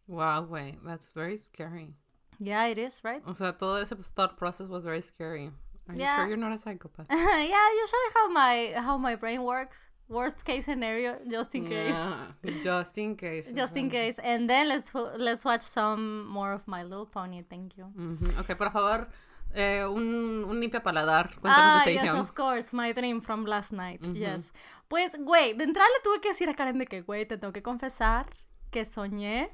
Wow, 0.06 0.42
wait, 0.42 0.78
that's 0.84 1.10
very 1.12 1.36
scary. 1.36 1.94
Yeah, 2.38 2.66
it 2.66 2.78
is, 2.78 3.02
right? 3.04 3.22
O 3.26 3.32
sea, 3.32 3.52
todo 3.52 3.76
ese 3.80 3.92
thought 4.14 4.36
process 4.36 4.68
was 4.68 4.82
very 4.82 5.00
scary. 5.00 5.50
Are 5.88 5.94
you 5.94 6.06
sure 6.06 6.28
you're 6.28 6.36
not 6.36 6.52
a 6.52 6.58
psychopath? 6.58 7.06
yeah, 7.10 7.68
usually 7.74 8.10
how 8.14 8.28
my 8.28 8.72
how 8.76 8.96
my 8.96 9.16
brain 9.16 9.42
works. 9.42 9.89
Worst 10.10 10.42
case 10.42 10.64
scenario, 10.64 11.18
just 11.30 11.54
in 11.54 11.66
case. 11.68 11.96
Yeah, 12.42 12.60
Just 12.64 12.98
in 12.98 13.14
case. 13.16 13.52
Just 13.54 13.76
in 13.76 13.88
case. 13.88 14.18
And 14.18 14.48
then 14.50 14.66
let's 14.68 14.92
let's 15.16 15.44
watch 15.44 15.62
some 15.62 16.26
more 16.26 16.52
of 16.52 16.66
My 16.66 16.82
Little 16.82 17.06
Pony. 17.06 17.42
Thank 17.48 17.78
you. 17.78 17.86
Ujú. 17.96 18.40
Ok, 18.40 18.56
por 18.58 18.72
favor, 18.72 19.06
eh, 19.54 19.86
un, 19.86 20.44
un 20.44 20.58
limpia 20.60 20.82
paladar. 20.82 21.30
Cuéntanos 21.40 21.82
Ah, 21.82 21.84
de 21.86 21.94
yes, 21.94 22.10
of 22.14 22.32
course. 22.34 22.74
My 22.74 22.92
dream 22.92 23.20
from 23.20 23.44
last 23.46 23.72
night. 23.72 24.02
Ujú. 24.04 24.16
Yes. 24.16 24.52
Pues, 24.88 25.16
güey, 25.16 25.54
de 25.54 25.62
entrada 25.62 25.88
le 25.96 26.02
tuve 26.02 26.20
que 26.20 26.28
decir 26.30 26.48
a 26.48 26.54
Karen 26.54 26.78
de 26.78 26.86
que, 26.86 27.02
güey, 27.02 27.24
te 27.24 27.38
tengo 27.38 27.52
que 27.52 27.62
confesar 27.62 28.26
que 28.72 28.84
soñé 28.84 29.50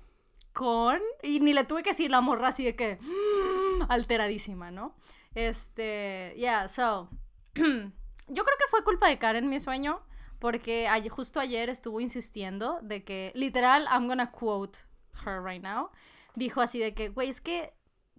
con... 0.55 1.01
Y 1.23 1.41
ni 1.41 1.53
le 1.53 1.65
tuve 1.65 1.83
que 1.83 1.91
decir 1.91 2.11
la 2.11 2.23
morra 2.23 2.49
así 2.49 2.65
de 2.65 2.75
que... 2.75 2.99
alteradísima, 3.91 4.71
¿no? 4.71 4.95
Este... 5.35 6.33
Yeah, 6.39 6.69
so... 6.69 7.11
Yo 7.55 8.43
creo 8.45 8.57
que 8.59 8.67
fue 8.71 8.83
culpa 8.85 9.09
de 9.09 9.19
Karen 9.19 9.49
mi 9.51 9.61
sueño. 9.61 10.01
Porque 10.39 10.89
ayer- 10.89 11.11
justo 11.11 11.41
ayer 11.41 11.69
estuvo 11.71 12.01
insistiendo 12.01 12.79
de 12.83 13.05
que, 13.05 13.33
literal, 13.35 13.87
I'm 13.91 14.07
gonna 14.09 14.31
quote 14.31 14.81
her 15.25 15.43
right 15.43 15.63
now. 15.63 15.91
Dijo 16.35 16.61
así 16.61 16.79
de 16.79 16.95
que, 16.95 17.09
güey, 17.09 17.29
es 17.31 17.41
que 17.41 17.73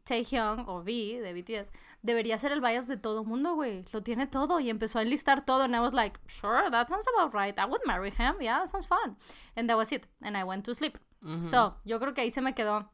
Taehyung 0.03 0.67
o 0.67 0.77
V 0.82 1.19
de 1.21 1.34
BTS 1.34 1.71
debería 2.01 2.38
ser 2.38 2.51
el 2.53 2.62
bias 2.62 2.88
de 2.88 2.95
todo 2.97 3.23
mundo, 3.25 3.56
güey. 3.56 3.84
Lo 3.91 4.01
tiene 4.03 4.25
todo 4.25 4.60
y 4.60 4.69
empezó 4.69 4.99
a 4.99 5.01
enlistar 5.01 5.45
todo 5.45 5.63
and 5.63 5.75
I 5.75 5.80
was 5.80 5.93
like, 5.93 6.19
sure, 6.27 6.71
that 6.71 6.88
sounds 6.88 7.06
about 7.15 7.34
right. 7.34 7.58
I 7.60 7.65
would 7.65 7.82
marry 7.86 8.10
him. 8.10 8.36
Yeah, 8.39 8.60
that 8.60 8.69
sounds 8.69 8.88
fun. 8.88 9.17
And 9.56 9.67
that 9.69 9.75
was 9.77 9.91
it. 9.91 10.08
And 10.21 10.38
I 10.38 10.43
went 10.43 10.63
to 10.65 10.73
sleep. 10.75 10.97
So, 11.41 11.75
yo 11.84 11.99
creo 11.99 12.13
que 12.13 12.21
ahí 12.21 12.32
se 12.32 12.41
me 12.41 12.53
quedó 12.56 12.89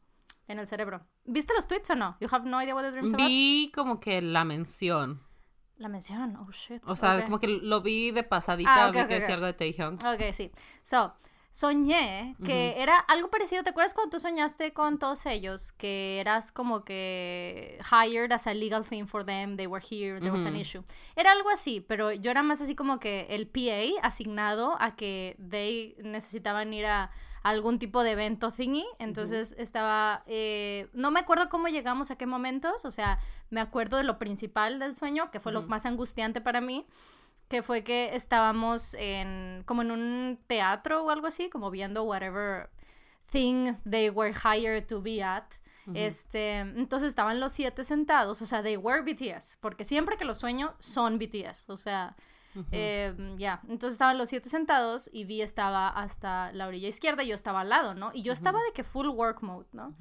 en 0.48 0.58
el 0.58 0.66
cerebro. 0.66 1.06
¿Viste 1.26 1.54
los 1.54 1.68
tweets 1.68 1.90
o 1.92 1.96
no? 1.96 2.18
You 2.20 2.28
have 2.32 2.46
no 2.50 2.60
idea 2.62 2.74
what 2.74 2.84
the 2.84 2.92
dream's 2.92 3.14
about? 3.14 3.28
Vi 3.28 3.72
como 3.76 4.00
que 4.00 4.22
la 4.22 4.44
mención. 4.44 5.22
La 5.78 5.90
mención. 5.90 6.38
Oh, 6.38 6.52
shit. 6.52 6.82
O 6.86 6.96
sea, 6.96 7.24
como 7.26 7.40
que 7.40 7.48
lo 7.48 7.82
vi 7.82 8.12
de 8.12 8.24
pasadita, 8.24 8.86
Ah, 8.86 8.88
ok, 8.90 8.94
vi 8.94 9.02
ok, 9.02 9.08
que 9.08 9.14
decía 9.16 9.34
algo 9.36 9.46
de 9.46 9.54
Taehyung. 9.54 9.96
Ok, 10.06 10.32
sí. 10.34 10.52
So, 10.82 11.14
soñé 11.52 12.36
que 12.44 12.82
era 12.82 12.98
algo 12.98 13.30
parecido. 13.30 13.64
¿Te 13.64 13.70
acuerdas 13.70 13.94
cuando 13.94 14.18
tú 14.18 14.20
soñaste 14.20 14.74
con 14.74 14.98
todos 14.98 15.26
ellos? 15.26 15.72
Que 15.72 16.20
eras 16.20 16.52
como 16.52 16.84
que 16.84 17.80
hired 17.92 18.32
as 18.32 18.48
a 18.48 18.54
legal 18.54 18.84
thing 18.86 19.06
for 19.06 19.24
them, 19.24 19.56
they 19.56 19.68
were 19.68 19.84
here, 19.84 20.20
there 20.20 20.32
was 20.32 20.46
an 20.46 20.56
issue. 20.56 20.84
Era 21.16 21.32
algo 21.32 21.50
así, 21.50 21.80
pero 21.82 22.12
yo 22.12 22.32
era 22.32 22.44
más 22.44 22.62
así 22.62 22.76
como 22.76 23.00
que 23.00 23.28
el 23.30 23.48
PA 23.48 24.06
asignado 24.06 24.76
a 24.80 24.96
que 24.96 25.36
they 25.38 25.96
necesitaban 26.04 26.74
ir 26.74 26.86
a 26.86 27.12
algún 27.44 27.78
tipo 27.78 28.04
de 28.04 28.12
evento 28.12 28.52
thingy. 28.52 28.86
Entonces 29.00 29.56
estaba. 29.58 30.24
eh, 30.26 30.90
no 30.94 31.12
me 31.12 31.20
acuerdo 31.20 31.50
cómo 31.50 31.68
llegamos 31.68 32.10
a 32.10 32.16
qué 32.16 32.26
momentos. 32.26 32.86
O 32.86 32.92
sea, 32.92 33.20
me 33.50 33.62
acuerdo 33.62 33.98
de 33.98 34.04
lo 34.04 34.18
principal 34.18 34.80
del 34.80 34.96
sueño, 34.96 35.30
que 35.30 35.40
fue 35.40 35.52
lo 35.52 35.64
más 35.64 35.86
angustiante 35.86 36.42
para 36.42 36.62
mí 36.62 36.88
que 37.50 37.62
fue 37.62 37.84
que 37.84 38.16
estábamos 38.16 38.96
en 38.96 39.62
como 39.68 39.84
en 39.84 39.92
un 39.92 40.40
teatro 40.48 41.04
o 41.04 41.12
algo 41.12 41.28
así, 41.28 41.52
como 41.52 41.70
viendo 41.70 42.04
whatever 42.04 42.72
thing 43.30 43.74
they 43.88 44.10
were 44.10 44.34
hired 44.34 44.88
to 44.88 45.02
be 45.02 45.22
at. 45.22 45.44
Este, 45.94 46.60
entonces 46.60 47.10
estaban 47.10 47.42
los 47.42 47.52
siete 47.52 47.84
sentados, 47.84 48.42
o 48.42 48.46
sea, 48.46 48.64
they 48.64 48.78
were 48.78 49.02
BTS, 49.02 49.58
porque 49.60 49.84
siempre 49.84 50.16
que 50.16 50.24
los 50.24 50.38
sueño 50.38 50.74
son 50.80 51.20
BTS, 51.20 51.70
o 51.70 51.76
sea, 51.76 52.16
eh, 52.72 53.36
ya, 53.38 53.62
entonces 53.68 53.94
estaban 53.94 54.18
los 54.18 54.30
siete 54.30 54.50
sentados 54.50 55.10
y 55.12 55.26
Vi 55.26 55.42
estaba 55.42 55.88
hasta 55.90 56.52
la 56.54 56.68
orilla 56.68 56.88
izquierda 56.88 57.24
y 57.24 57.28
yo 57.28 57.36
estaba 57.36 57.62
al 57.62 57.70
lado, 57.70 57.96
¿no? 57.96 58.12
Y 58.14 58.22
yo 58.22 58.34
estaba 58.34 58.60
de 58.60 58.74
que 58.74 58.84
full 58.84 59.08
work 59.08 59.42
mode, 59.42 59.68
¿no? 59.72 59.94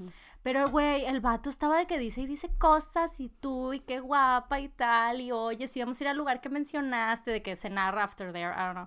Pero, 0.42 0.68
güey, 0.70 1.04
el 1.04 1.20
vato 1.20 1.48
estaba 1.50 1.78
de 1.78 1.86
que 1.86 1.98
dice 1.98 2.22
y 2.22 2.26
dice 2.26 2.50
cosas 2.58 3.20
y 3.20 3.28
tú 3.28 3.72
y 3.72 3.80
qué 3.80 4.00
guapa 4.00 4.60
y 4.60 4.68
tal, 4.68 5.20
y 5.20 5.32
oye, 5.32 5.68
si 5.68 5.80
vamos 5.80 6.00
a 6.00 6.04
ir 6.04 6.08
al 6.08 6.16
lugar 6.16 6.40
que 6.40 6.48
mencionaste, 6.48 7.30
de 7.30 7.42
que 7.42 7.56
cenar 7.56 7.98
after 7.98 8.32
there, 8.32 8.52
I 8.52 8.74
don't 8.74 8.74
know. 8.74 8.86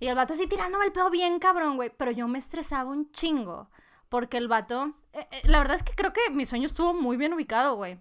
Y 0.00 0.06
el 0.06 0.16
vato 0.16 0.32
así 0.32 0.46
tirándome 0.46 0.86
el 0.86 0.92
pedo 0.92 1.10
bien 1.10 1.38
cabrón, 1.38 1.76
güey, 1.76 1.90
pero 1.96 2.10
yo 2.10 2.26
me 2.26 2.38
estresaba 2.38 2.90
un 2.90 3.10
chingo, 3.12 3.68
porque 4.08 4.38
el 4.38 4.48
vato, 4.48 4.94
eh, 5.12 5.28
eh, 5.30 5.42
la 5.44 5.58
verdad 5.58 5.76
es 5.76 5.82
que 5.82 5.92
creo 5.94 6.12
que 6.12 6.30
mi 6.30 6.46
sueño 6.46 6.66
estuvo 6.66 6.94
muy 6.94 7.18
bien 7.18 7.34
ubicado, 7.34 7.74
güey. 7.74 8.00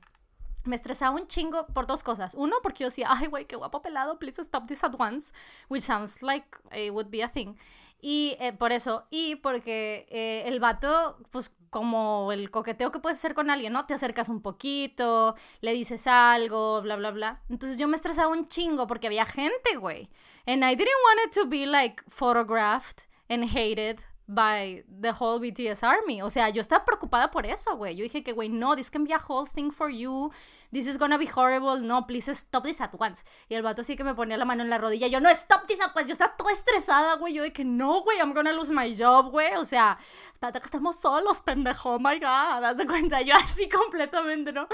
Me 0.65 0.75
estresaba 0.75 1.15
un 1.15 1.27
chingo 1.27 1.67
por 1.67 1.87
dos 1.87 2.03
cosas. 2.03 2.35
Uno, 2.35 2.57
porque 2.61 2.83
yo 2.83 2.87
decía, 2.87 3.07
ay, 3.09 3.27
güey, 3.27 3.45
qué 3.45 3.55
guapo 3.55 3.81
pelado, 3.81 4.19
please 4.19 4.41
stop 4.41 4.67
this 4.67 4.83
at 4.83 4.93
once, 4.97 5.33
which 5.69 5.83
sounds 5.83 6.21
like 6.21 6.47
it 6.71 6.91
would 6.91 7.09
be 7.09 7.23
a 7.23 7.29
thing. 7.29 7.55
Y 8.01 8.37
eh, 8.39 8.53
por 8.53 8.71
eso, 8.71 9.05
y 9.09 9.35
porque 9.37 10.07
eh, 10.09 10.43
el 10.47 10.59
vato, 10.59 11.17
pues 11.31 11.51
como 11.69 12.31
el 12.31 12.49
coqueteo 12.49 12.91
que 12.91 12.99
puedes 12.99 13.19
hacer 13.19 13.33
con 13.33 13.49
alguien, 13.49 13.73
¿no? 13.73 13.85
Te 13.85 13.93
acercas 13.93 14.29
un 14.29 14.41
poquito, 14.41 15.35
le 15.61 15.73
dices 15.73 16.07
algo, 16.07 16.81
bla, 16.81 16.95
bla, 16.95 17.11
bla. 17.11 17.41
Entonces 17.49 17.77
yo 17.77 17.87
me 17.87 17.95
estresaba 17.95 18.29
un 18.29 18.47
chingo 18.47 18.87
porque 18.87 19.07
había 19.07 19.25
gente, 19.25 19.75
güey. 19.77 20.09
And 20.45 20.63
I 20.63 20.75
didn't 20.75 20.87
want 21.05 21.27
it 21.27 21.33
to 21.39 21.47
be 21.47 21.65
like 21.65 22.03
photographed 22.07 23.07
and 23.29 23.45
hated 23.55 23.99
by 24.29 24.83
the 24.87 25.11
whole 25.11 25.39
BTS 25.39 25.83
army. 25.83 26.21
O 26.21 26.29
sea, 26.29 26.49
yo 26.49 26.61
estaba 26.61 26.85
preocupada 26.85 27.31
por 27.31 27.47
eso, 27.47 27.75
güey. 27.75 27.95
Yo 27.95 28.03
dije 28.03 28.23
que, 28.23 28.31
güey, 28.31 28.47
no, 28.47 28.75
this 28.75 28.91
can 28.91 29.03
be 29.03 29.11
a 29.11 29.17
whole 29.17 29.49
thing 29.49 29.71
for 29.71 29.89
you. 29.89 30.31
This 30.71 30.87
is 30.87 30.99
gonna 30.99 31.17
be 31.17 31.25
horrible. 31.25 31.81
No, 31.81 32.05
please 32.05 32.31
stop 32.31 32.63
this 32.63 32.79
at 32.79 32.93
once. 32.93 33.25
Y 33.49 33.55
el 33.55 33.63
vato 33.63 33.83
sí 33.83 33.95
que 33.95 34.03
me 34.03 34.13
ponía 34.13 34.37
la 34.37 34.45
mano 34.45 34.61
en 34.61 34.69
la 34.69 34.77
rodilla. 34.77 35.07
Yo, 35.07 35.19
no, 35.19 35.29
stop 35.31 35.65
this 35.65 35.81
at 35.81 35.95
once. 35.95 36.07
Yo 36.07 36.13
estaba 36.13 36.35
toda 36.37 36.51
estresada, 36.53 37.15
güey. 37.15 37.33
Yo 37.33 37.41
de 37.41 37.51
que, 37.51 37.65
no, 37.65 38.03
güey, 38.03 38.19
I'm 38.19 38.33
gonna 38.33 38.53
lose 38.53 38.71
my 38.71 38.95
job, 38.95 39.31
güey. 39.31 39.55
O 39.55 39.65
sea, 39.65 39.97
espérate 40.31 40.59
que 40.59 40.65
estamos 40.65 40.97
solos, 40.97 41.41
pendejo. 41.41 41.95
Oh 41.95 41.99
my 41.99 42.19
God. 42.19 42.61
Das 42.61 42.77
cuenta, 42.85 43.21
yo 43.21 43.33
así 43.35 43.67
completamente, 43.69 44.53
¿no? 44.53 44.67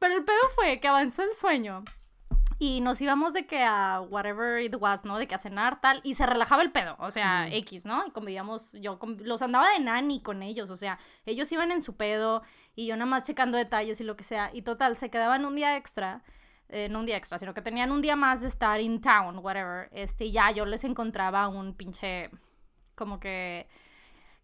Pero 0.00 0.16
el 0.16 0.24
pedo 0.24 0.48
fue 0.56 0.80
que 0.80 0.88
avanzó 0.88 1.22
el 1.22 1.32
sueño. 1.32 1.84
Y 2.58 2.80
nos 2.80 3.00
íbamos 3.02 3.34
de 3.34 3.46
que 3.46 3.62
a 3.62 4.00
whatever 4.00 4.62
it 4.62 4.74
was, 4.80 5.04
¿no? 5.04 5.18
De 5.18 5.28
que 5.28 5.34
a 5.34 5.38
cenar, 5.38 5.80
tal. 5.80 6.00
Y 6.04 6.14
se 6.14 6.24
relajaba 6.24 6.62
el 6.62 6.72
pedo, 6.72 6.96
o 6.98 7.10
sea, 7.10 7.48
X, 7.54 7.84
¿no? 7.84 8.06
Y 8.06 8.10
convivíamos, 8.12 8.72
yo 8.72 8.98
con- 8.98 9.18
los 9.20 9.42
andaba 9.42 9.68
de 9.70 9.80
nani 9.80 10.20
con 10.22 10.42
ellos, 10.42 10.70
o 10.70 10.76
sea, 10.76 10.98
ellos 11.26 11.52
iban 11.52 11.70
en 11.70 11.82
su 11.82 11.96
pedo 11.96 12.42
y 12.74 12.86
yo 12.86 12.96
nada 12.96 13.04
más 13.10 13.24
checando 13.24 13.58
detalles 13.58 14.00
y 14.00 14.04
lo 14.04 14.16
que 14.16 14.24
sea. 14.24 14.50
Y 14.54 14.62
total, 14.62 14.96
se 14.96 15.10
quedaban 15.10 15.44
un 15.44 15.54
día 15.54 15.76
extra. 15.76 16.22
eh, 16.68 16.88
no 16.88 16.98
un 17.00 17.06
día 17.06 17.16
extra, 17.16 17.38
sino 17.38 17.54
que 17.54 17.62
tenían 17.62 17.92
un 17.92 18.02
día 18.02 18.16
más 18.16 18.40
de 18.40 18.48
estar 18.48 18.80
in 18.80 19.00
town, 19.00 19.38
whatever. 19.38 19.88
Este, 19.92 20.24
y 20.24 20.32
ya 20.32 20.50
yo 20.50 20.64
les 20.66 20.82
encontraba 20.82 21.46
un 21.46 21.74
pinche, 21.74 22.28
como 22.96 23.20
que 23.20 23.68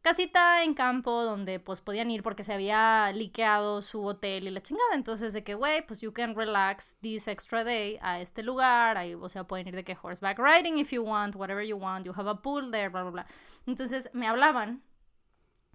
casita 0.03 0.65
en 0.65 0.75
campo 0.75 1.23
donde 1.23 1.61
pues 1.61 1.81
podían 1.81 2.11
ir 2.11 2.23
porque 2.23 2.43
se 2.43 2.53
había 2.53 3.11
liqueado 3.13 3.83
su 3.83 4.05
hotel 4.05 4.47
y 4.47 4.51
la 4.51 4.61
chingada. 4.61 4.95
Entonces 4.95 5.33
de 5.33 5.45
que, 5.45 5.55
güey, 5.55 5.87
pues 5.87 6.01
you 6.01 6.13
can 6.13 6.35
relax 6.35 6.97
this 7.01 7.29
extra 7.29 7.65
day 7.65 7.99
a 8.03 8.21
este 8.21 8.43
lugar. 8.43 8.99
Ahí, 8.99 9.15
o 9.15 9.29
sea, 9.29 9.45
pueden 9.45 9.69
ir 9.69 9.77
de 9.77 9.85
que 9.85 9.97
horseback 10.01 10.39
riding 10.39 10.79
if 10.79 10.91
you 10.91 11.03
want, 11.03 11.37
whatever 11.37 11.65
you 11.65 11.77
want, 11.77 12.05
you 12.05 12.13
have 12.15 12.29
a 12.29 12.35
pool 12.35 12.71
there, 12.71 12.89
bla, 12.89 13.03
bla, 13.03 13.11
bla. 13.11 13.27
Entonces 13.67 14.11
me 14.13 14.27
hablaban, 14.27 14.83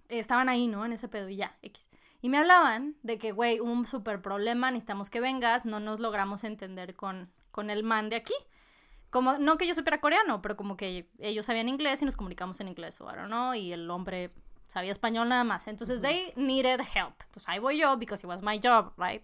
estaban 0.08 0.48
ahí, 0.48 0.68
¿no? 0.68 0.84
En 0.84 0.92
ese 0.92 1.08
pedo 1.08 1.28
y 1.28 1.36
ya, 1.36 1.56
X. 1.62 1.88
Y 2.20 2.28
me 2.28 2.38
hablaban 2.38 2.96
de 3.02 3.18
que, 3.18 3.32
güey, 3.32 3.60
un 3.60 3.86
súper 3.86 4.20
problema, 4.20 4.70
necesitamos 4.70 5.08
que 5.08 5.20
vengas, 5.20 5.64
no 5.64 5.80
nos 5.80 6.00
logramos 6.00 6.44
entender 6.44 6.96
con, 6.96 7.28
con 7.50 7.70
el 7.70 7.82
man 7.82 8.10
de 8.10 8.16
aquí. 8.16 8.34
Como, 9.10 9.38
no 9.38 9.56
que 9.56 9.66
yo 9.66 9.74
supiera 9.74 10.00
coreano, 10.00 10.42
pero 10.42 10.56
como 10.56 10.76
que 10.76 11.10
ellos 11.18 11.46
sabían 11.46 11.68
inglés 11.68 12.02
y 12.02 12.04
nos 12.04 12.16
comunicamos 12.16 12.60
en 12.60 12.68
inglés, 12.68 13.00
o 13.00 13.10
no, 13.26 13.54
y 13.54 13.72
el 13.72 13.90
hombre 13.90 14.32
sabía 14.68 14.92
español 14.92 15.28
nada 15.28 15.44
más. 15.44 15.66
Entonces, 15.66 16.00
they 16.00 16.32
needed 16.36 16.80
help. 16.80 17.14
Entonces, 17.24 17.48
ahí 17.48 17.58
voy 17.58 17.78
yo, 17.78 17.96
because 17.96 18.24
it 18.24 18.28
was 18.28 18.42
my 18.42 18.60
job, 18.62 18.92
right? 18.98 19.22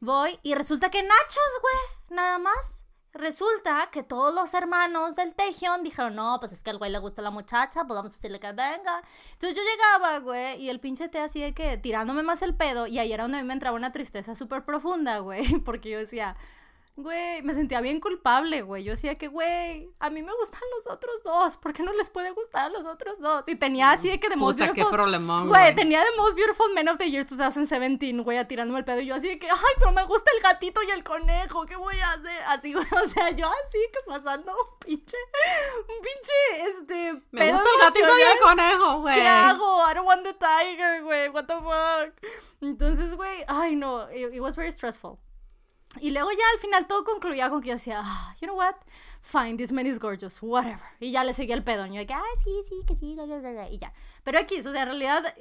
Voy, 0.00 0.38
y 0.42 0.54
resulta 0.54 0.90
que 0.90 1.02
nachos, 1.02 1.60
güey, 1.62 2.16
nada 2.16 2.38
más. 2.38 2.82
Resulta 3.16 3.88
que 3.90 4.02
todos 4.02 4.34
los 4.34 4.52
hermanos 4.52 5.16
del 5.16 5.34
Tejion 5.34 5.82
dijeron, 5.82 6.16
no, 6.16 6.36
pues 6.38 6.52
es 6.52 6.62
que 6.62 6.68
al 6.68 6.76
güey 6.76 6.90
le 6.90 6.98
gusta 6.98 7.22
la 7.22 7.30
muchacha, 7.30 7.84
pues 7.86 7.96
vamos 7.96 8.12
a 8.12 8.16
decirle 8.16 8.38
que 8.38 8.48
venga. 8.48 9.02
Entonces 9.32 9.56
yo 9.56 9.62
llegaba, 9.62 10.18
güey, 10.18 10.60
y 10.60 10.68
el 10.68 10.80
pinche 10.80 11.08
te 11.08 11.18
así 11.18 11.40
de 11.40 11.54
que 11.54 11.78
tirándome 11.78 12.22
más 12.22 12.42
el 12.42 12.54
pedo, 12.54 12.86
y 12.86 12.98
ahí 12.98 13.10
era 13.14 13.24
donde 13.24 13.38
a 13.38 13.40
mí 13.40 13.46
me 13.46 13.54
entraba 13.54 13.74
una 13.74 13.90
tristeza 13.90 14.34
súper 14.34 14.66
profunda, 14.66 15.20
güey, 15.20 15.60
porque 15.64 15.88
yo 15.88 15.98
decía, 15.98 16.36
Güey, 16.98 17.42
me 17.42 17.52
sentía 17.52 17.82
bien 17.82 18.00
culpable, 18.00 18.62
güey. 18.62 18.82
Yo 18.82 18.92
decía 18.92 19.18
que, 19.18 19.28
güey, 19.28 19.90
a 20.00 20.08
mí 20.08 20.22
me 20.22 20.32
gustan 20.32 20.62
los 20.74 20.86
otros 20.86 21.22
dos. 21.22 21.58
¿Por 21.58 21.74
qué 21.74 21.82
no 21.82 21.92
les 21.92 22.08
puede 22.08 22.30
gustar 22.30 22.66
a 22.66 22.68
los 22.70 22.86
otros 22.86 23.20
dos? 23.20 23.46
Y 23.48 23.54
tenía 23.54 23.90
así 23.90 24.08
de 24.08 24.18
que 24.18 24.30
de 24.30 24.36
Most 24.36 24.58
Beautiful. 24.58 24.90
qué 24.90 24.90
problemón, 24.90 25.48
güey. 25.48 25.74
Tenía 25.74 26.00
de 26.00 26.16
Most 26.16 26.34
Beautiful 26.36 26.72
Men 26.72 26.88
of 26.88 26.96
the 26.96 27.10
Year 27.10 27.26
2017, 27.26 28.22
güey, 28.22 28.48
tirándome 28.48 28.78
el 28.78 28.86
pedo. 28.86 29.00
Y 29.00 29.06
yo 29.06 29.14
así 29.14 29.28
de 29.28 29.38
que, 29.38 29.46
ay, 29.46 29.74
pero 29.78 29.92
me 29.92 30.04
gusta 30.04 30.30
el 30.34 30.42
gatito 30.42 30.82
y 30.82 30.90
el 30.90 31.04
conejo. 31.04 31.66
¿Qué 31.66 31.76
voy 31.76 31.98
a 31.98 32.12
hacer? 32.12 32.42
Así, 32.46 32.72
güey. 32.72 32.86
O 33.04 33.08
sea, 33.08 33.28
yo 33.28 33.46
así 33.46 33.78
que 33.92 33.98
pasando 34.06 34.52
un 34.52 34.78
pinche. 34.78 35.18
Un 35.80 36.02
pinche, 36.02 36.70
este. 36.70 37.22
Me 37.30 37.52
gusta 37.52 37.68
el 37.74 37.80
gatito 37.82 38.18
y 38.18 38.22
el 38.22 38.38
conejo, 38.42 39.00
güey. 39.00 39.14
¿Qué 39.16 39.26
hago? 39.26 39.90
I 39.90 39.94
don't 39.94 40.08
want 40.08 40.22
the 40.22 40.32
tiger, 40.32 41.02
güey. 41.02 41.28
What 41.28 41.44
the 41.44 41.56
fuck. 41.56 42.30
Entonces, 42.62 43.14
güey, 43.14 43.44
ay, 43.48 43.76
no. 43.76 44.10
it 44.10 44.40
was 44.40 44.56
very 44.56 44.72
stressful. 44.72 45.18
Y 46.00 46.10
luego 46.10 46.30
ya 46.30 46.44
al 46.54 46.58
final 46.58 46.86
todo 46.86 47.04
concluía 47.04 47.50
con 47.50 47.60
que 47.60 47.68
yo 47.68 47.74
decía, 47.74 48.00
ah, 48.04 48.34
you 48.40 48.46
know 48.46 48.56
what, 48.56 48.74
fine, 49.20 49.56
this 49.56 49.72
man 49.72 49.86
is 49.86 49.98
gorgeous, 49.98 50.42
whatever. 50.42 50.82
Y 51.00 51.10
ya 51.10 51.24
le 51.24 51.32
seguía 51.32 51.54
el 51.54 51.64
pedo. 51.64 51.86
Y 51.86 51.94
yo, 51.94 52.14
ah, 52.14 52.22
sí, 52.42 52.50
sí, 52.68 52.76
que 52.86 52.96
sí, 52.96 53.16
y 53.70 53.78
ya. 53.78 53.92
Pero 54.24 54.38
aquí, 54.38 54.58
o 54.58 54.62
sea, 54.62 54.82
en 54.82 54.88
realidad, 54.88 55.34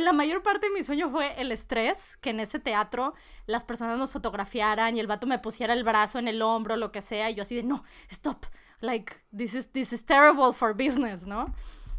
la 0.00 0.12
mayor 0.12 0.42
parte 0.42 0.68
de 0.68 0.74
mi 0.74 0.82
sueño 0.82 1.10
fue 1.10 1.40
el 1.40 1.52
estrés, 1.52 2.16
que 2.18 2.30
en 2.30 2.40
ese 2.40 2.58
teatro 2.58 3.14
las 3.46 3.64
personas 3.64 3.98
nos 3.98 4.10
fotografiaran 4.10 4.96
y 4.96 5.00
el 5.00 5.06
vato 5.06 5.26
me 5.26 5.38
pusiera 5.38 5.74
el 5.74 5.84
brazo 5.84 6.18
en 6.18 6.28
el 6.28 6.42
hombro, 6.42 6.76
lo 6.76 6.92
que 6.92 7.02
sea, 7.02 7.30
y 7.30 7.34
yo 7.34 7.42
así 7.42 7.56
de, 7.56 7.62
no, 7.62 7.84
stop, 8.08 8.46
like, 8.80 9.14
this 9.36 9.54
is, 9.54 9.70
this 9.72 9.92
is 9.92 10.04
terrible 10.04 10.52
for 10.52 10.72
business, 10.74 11.26
¿no? 11.26 11.54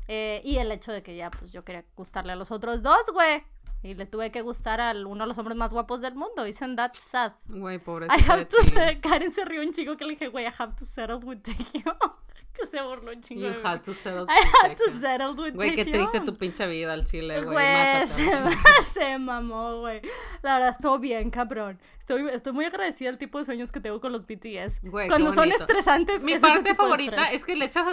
Eh, 0.08 0.42
y 0.44 0.58
el 0.58 0.72
hecho 0.72 0.92
de 0.92 1.04
que 1.04 1.16
ya, 1.16 1.32
pues 1.32 1.52
yo 1.54 1.64
quería 1.64 1.86
gustarle 1.96 2.34
a 2.34 2.36
los 2.36 2.52
otros 2.52 2.82
dos, 2.82 3.06
güey. 3.14 3.44
Y 3.84 3.96
le 3.96 4.06
tuve 4.06 4.32
que 4.32 4.42
gustar 4.42 4.80
a 4.80 4.92
uno 4.92 5.24
de 5.24 5.28
los 5.28 5.38
hombres 5.38 5.58
más 5.58 5.72
guapos 5.72 6.02
del 6.02 6.14
mundo. 6.16 6.46
Isn't 6.46 6.76
that 6.76 6.92
sad? 6.94 7.34
Güey, 7.48 7.80
pobre. 7.80 8.06
I 8.08 8.22
have 8.30 8.46
to 8.46 8.58
Karen 9.02 9.32
se 9.32 9.44
rió 9.44 9.62
un 9.62 9.72
chico 9.72 9.98
que 9.98 10.06
le 10.06 10.12
dije, 10.12 10.28
güey, 10.28 10.46
I 10.46 10.52
have 10.58 10.74
to 10.78 10.86
settle 10.86 11.18
with 11.18 11.40
you 11.74 11.82
que 12.54 12.66
se 12.66 12.82
burló 12.82 13.12
un 13.12 13.22
chingo. 13.22 13.48
You 13.48 13.56
had 13.64 13.82
to 13.84 13.94
settle 13.94 14.26
I 14.30 14.42
had 14.64 14.76
to 14.76 14.90
settle 14.90 15.34
with 15.42 15.56
Güey, 15.56 15.76
qué 15.76 15.86
triste 15.86 16.20
tu 16.22 16.36
pinche 16.36 16.68
vida 16.68 16.94
al 16.94 17.06
chile, 17.06 17.42
güey. 17.42 17.54
Güey, 17.54 18.08
se, 18.08 18.32
se, 18.84 19.18
mamó, 19.18 19.80
güey. 19.80 20.02
La 20.42 20.56
verdad, 20.56 20.70
estuvo 20.72 21.00
bien, 21.00 21.30
cabrón. 21.30 21.80
Estoy, 21.98 22.28
estoy 22.30 22.52
muy 22.52 22.66
agradecida 22.66 23.10
al 23.10 23.18
tipo 23.18 23.38
de 23.38 23.46
sueños 23.46 23.72
que 23.72 23.80
tengo 23.80 24.02
con 24.02 24.12
los 24.12 24.26
BTS. 24.26 24.82
Güey, 24.84 25.08
Cuando 25.08 25.32
son 25.32 25.52
estresantes. 25.52 26.24
Mi 26.24 26.38
parte 26.40 26.76
favorita 26.76 27.32
es 27.32 27.46
que 27.46 27.56
le 27.56 27.66
echas 27.66 27.86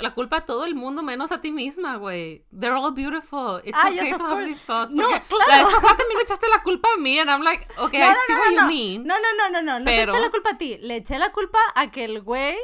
la 0.00 0.14
culpa 0.14 0.38
a 0.38 0.44
todo 0.44 0.64
el 0.64 0.74
mundo 0.74 1.02
menos 1.02 1.30
a 1.32 1.40
ti 1.40 1.52
misma, 1.52 1.96
güey. 1.96 2.44
They're 2.50 2.74
all 2.74 2.92
beautiful. 2.92 3.60
It's 3.64 3.78
ah, 3.80 3.88
okay 3.90 4.12
to 4.12 4.24
have 4.24 4.44
these 4.44 4.64
thoughts. 4.64 4.94
No, 4.94 5.06
claro. 5.06 5.44
La 5.48 5.64
vez 5.64 5.74
pasada 5.74 5.96
también 5.96 6.18
le 6.18 6.24
echaste 6.24 6.48
la 6.48 6.62
culpa 6.62 6.88
a 6.96 7.00
mí, 7.00 7.18
and 7.18 7.30
I'm 7.30 7.42
like, 7.42 7.66
okay, 7.78 8.00
I 8.00 8.14
see 8.26 8.34
what 8.34 8.52
you 8.54 8.66
mean. 8.66 9.04
No, 9.04 9.14
no, 9.14 9.28
no, 9.36 9.50
no, 9.50 9.62
no. 9.62 9.78
No 9.78 9.84
Pero... 9.84 10.12
te 10.12 10.18
eché 10.18 10.20
la 10.20 10.30
culpa 10.30 10.50
a 10.50 10.58
ti. 10.58 10.78
Le 10.78 10.96
eché 10.96 11.18
la 11.18 11.30
culpa 11.30 11.58
a 11.74 11.90
que 11.90 12.04
el 12.04 12.22
güey 12.22 12.58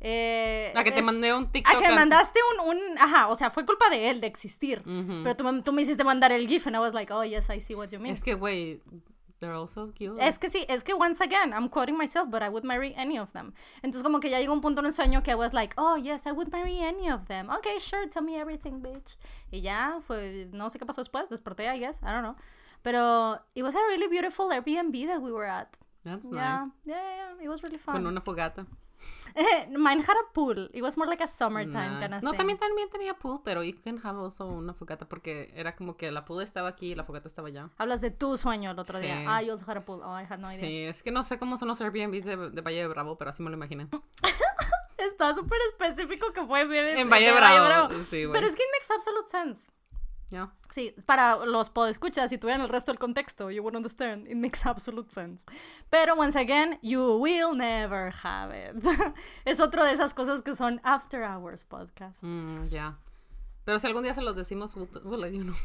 eh, 0.00 0.72
a 0.74 0.82
que 0.82 0.92
te 0.92 1.02
mandé 1.02 1.34
un 1.34 1.50
TikTok. 1.50 1.76
A 1.76 1.78
que 1.78 1.92
mandaste 1.92 2.40
un, 2.54 2.76
un, 2.76 2.98
Ajá, 2.98 3.28
o 3.28 3.36
sea, 3.36 3.50
fue 3.50 3.66
culpa 3.66 3.90
de 3.90 4.10
él 4.10 4.20
de 4.20 4.26
existir. 4.26 4.82
Pero 4.84 5.36
tú, 5.36 5.62
tú, 5.62 5.72
me 5.72 5.82
hiciste 5.82 6.04
mandar 6.04 6.32
el 6.32 6.48
GIF 6.48 6.66
and 6.66 6.76
I 6.76 6.78
was 6.78 6.94
like, 6.94 7.12
oh, 7.12 7.24
yes, 7.24 7.50
I 7.50 7.60
see 7.60 7.74
what 7.74 7.88
you 7.88 7.98
mean. 7.98 8.14
Es 8.14 8.22
que, 8.22 8.34
güey, 8.34 8.80
they're 9.40 9.54
also 9.54 9.92
cute. 9.92 10.16
Es 10.20 10.38
que 10.38 10.48
sí, 10.48 10.64
es 10.68 10.84
que 10.84 10.94
once 10.94 11.20
again, 11.20 11.52
I'm 11.52 11.68
quoting 11.68 11.98
myself, 11.98 12.30
but 12.30 12.42
I 12.42 12.48
would 12.48 12.64
marry 12.64 12.94
any 12.96 13.18
of 13.18 13.32
them. 13.32 13.52
Entonces, 13.82 14.02
como 14.02 14.20
que 14.20 14.30
ya 14.30 14.38
llegó 14.38 14.54
un 14.54 14.60
punto 14.60 14.80
en 14.80 14.86
el 14.86 14.92
sueño 14.92 15.22
que 15.22 15.32
I 15.32 15.36
was 15.36 15.52
like, 15.52 15.74
oh, 15.76 15.96
yes, 15.96 16.26
I 16.26 16.32
would 16.32 16.50
marry 16.50 16.80
any 16.80 17.10
of 17.10 17.26
them. 17.26 17.50
Okay, 17.50 17.78
sure, 17.78 18.06
tell 18.08 18.22
me 18.22 18.36
everything, 18.36 18.80
bitch. 18.80 19.16
Y 19.50 19.60
ya, 19.60 20.00
fue, 20.06 20.48
no 20.52 20.70
sé 20.70 20.78
qué 20.78 20.86
pasó 20.86 21.02
después, 21.02 21.28
desperté, 21.28 21.66
I 21.66 21.78
guess, 21.78 22.00
I 22.02 22.12
don't 22.12 22.22
know. 22.22 22.36
Pero 22.82 23.38
it 23.54 23.62
was 23.62 23.74
a 23.74 23.80
really 23.88 24.08
beautiful 24.08 24.48
Airbnb 24.48 25.06
that 25.06 25.20
we 25.20 25.30
were 25.30 25.46
at. 25.46 25.76
That's 26.04 26.24
yeah, 26.32 26.64
nice. 26.64 26.70
Yeah, 26.84 26.96
yeah, 26.96 27.44
it 27.44 27.48
was 27.48 27.62
really 27.62 27.78
fun. 27.78 27.94
Con 27.94 28.06
una 28.06 28.20
fogata. 28.20 28.66
Mine 29.70 30.02
had 30.02 30.16
a 30.16 30.32
pool. 30.32 30.68
It 30.72 30.82
was 30.82 30.96
more 30.96 31.06
like 31.06 31.22
a 31.22 31.28
summertime 31.28 32.00
kind 32.00 32.14
of 32.14 32.22
No, 32.22 32.32
también, 32.32 32.58
también 32.58 32.88
tenía 32.90 33.14
pool, 33.14 33.40
pero 33.44 33.62
you 33.62 33.74
can 33.82 33.98
have 34.02 34.18
also 34.18 34.46
una 34.46 34.74
fogata 34.74 35.08
porque 35.08 35.52
era 35.54 35.74
como 35.76 35.96
que 35.96 36.10
la 36.10 36.24
pool 36.24 36.42
estaba 36.42 36.68
aquí 36.68 36.92
y 36.92 36.94
la 36.94 37.04
fogata 37.04 37.28
estaba 37.28 37.48
allá. 37.48 37.70
Hablas 37.78 38.00
de 38.00 38.10
tu 38.10 38.36
sueño 38.36 38.70
el 38.72 38.78
otro 38.78 38.98
día. 38.98 39.24
Ah, 39.26 39.42
you 39.42 39.52
also 39.52 39.64
had 39.70 39.76
a 39.76 39.84
pool. 39.84 40.00
Oh, 40.02 40.18
I 40.18 40.24
had 40.28 40.38
no 40.38 40.48
idea. 40.48 40.60
Sí, 40.60 40.84
es 40.84 41.02
que 41.02 41.10
no 41.10 41.22
sé 41.22 41.38
cómo 41.38 41.56
son 41.56 41.68
los 41.68 41.80
Airbnbs 41.80 42.24
de, 42.24 42.36
de 42.50 42.60
Valle 42.60 42.80
de 42.80 42.88
Bravo, 42.88 43.16
pero 43.16 43.30
así 43.30 43.42
me 43.42 43.50
lo 43.50 43.56
imaginé. 43.56 43.88
Está 44.98 45.34
súper 45.34 45.58
específico 45.70 46.32
que 46.32 46.44
fue 46.44 46.66
bien 46.66 46.98
en 46.98 47.08
Valle 47.08 47.26
de 47.26 47.32
Bravo. 47.32 47.94
Sí, 48.04 48.24
Pero 48.30 48.46
es 48.46 48.54
que 48.54 48.62
it 48.62 48.68
makes 48.72 48.92
absolute 48.92 49.28
sense. 49.28 49.70
Sí, 50.70 50.94
para 51.06 51.44
los 51.44 51.70
podescuchas, 51.70 52.30
si 52.30 52.38
tuvieran 52.38 52.62
el 52.62 52.68
resto 52.68 52.92
del 52.92 52.98
contexto, 52.98 53.50
you 53.50 53.62
would 53.62 53.74
understand. 53.74 54.28
It 54.28 54.36
makes 54.36 54.64
absolute 54.64 55.12
sense. 55.12 55.44
Pero, 55.90 56.14
once 56.14 56.36
again, 56.36 56.78
you 56.82 57.18
will 57.18 57.54
never 57.56 58.12
have 58.22 58.52
it. 58.52 58.76
es 59.44 59.58
otro 59.58 59.84
de 59.84 59.92
esas 59.92 60.14
cosas 60.14 60.42
que 60.42 60.54
son 60.54 60.80
after 60.84 61.24
hours 61.24 61.64
podcast. 61.64 62.22
Mm, 62.22 62.68
ya. 62.68 62.98
Pero 63.64 63.78
si 63.78 63.86
algún 63.86 64.04
día 64.04 64.14
se 64.14 64.22
los 64.22 64.36
decimos, 64.36 64.74
we'll, 64.76 65.20
let 65.20 65.32
you 65.32 65.42
know. 65.42 65.56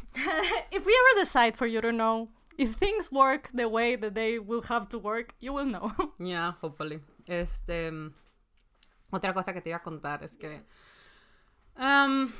if 0.71 0.85
we 0.85 0.93
ever 0.93 1.19
decide 1.19 1.55
for 1.55 1.67
you 1.67 1.81
to 1.81 1.91
know, 1.91 2.29
if 2.57 2.75
things 2.75 3.11
work 3.11 3.49
the 3.53 3.67
way 3.67 3.95
that 3.95 4.15
they 4.15 4.39
will 4.39 4.63
have 4.63 4.89
to 4.89 4.97
work, 4.97 5.35
you 5.39 5.53
will 5.53 5.65
know. 5.65 5.91
yeah, 6.19 6.53
hopefully. 6.61 6.99
Este. 7.27 7.91
Otra 9.11 9.33
cosa 9.33 9.53
que 9.53 9.61
te 9.61 9.69
iba 9.69 9.77
a 9.77 9.83
contar 9.83 10.23
es 10.23 10.35
que. 10.35 10.61
Um, 11.77 12.33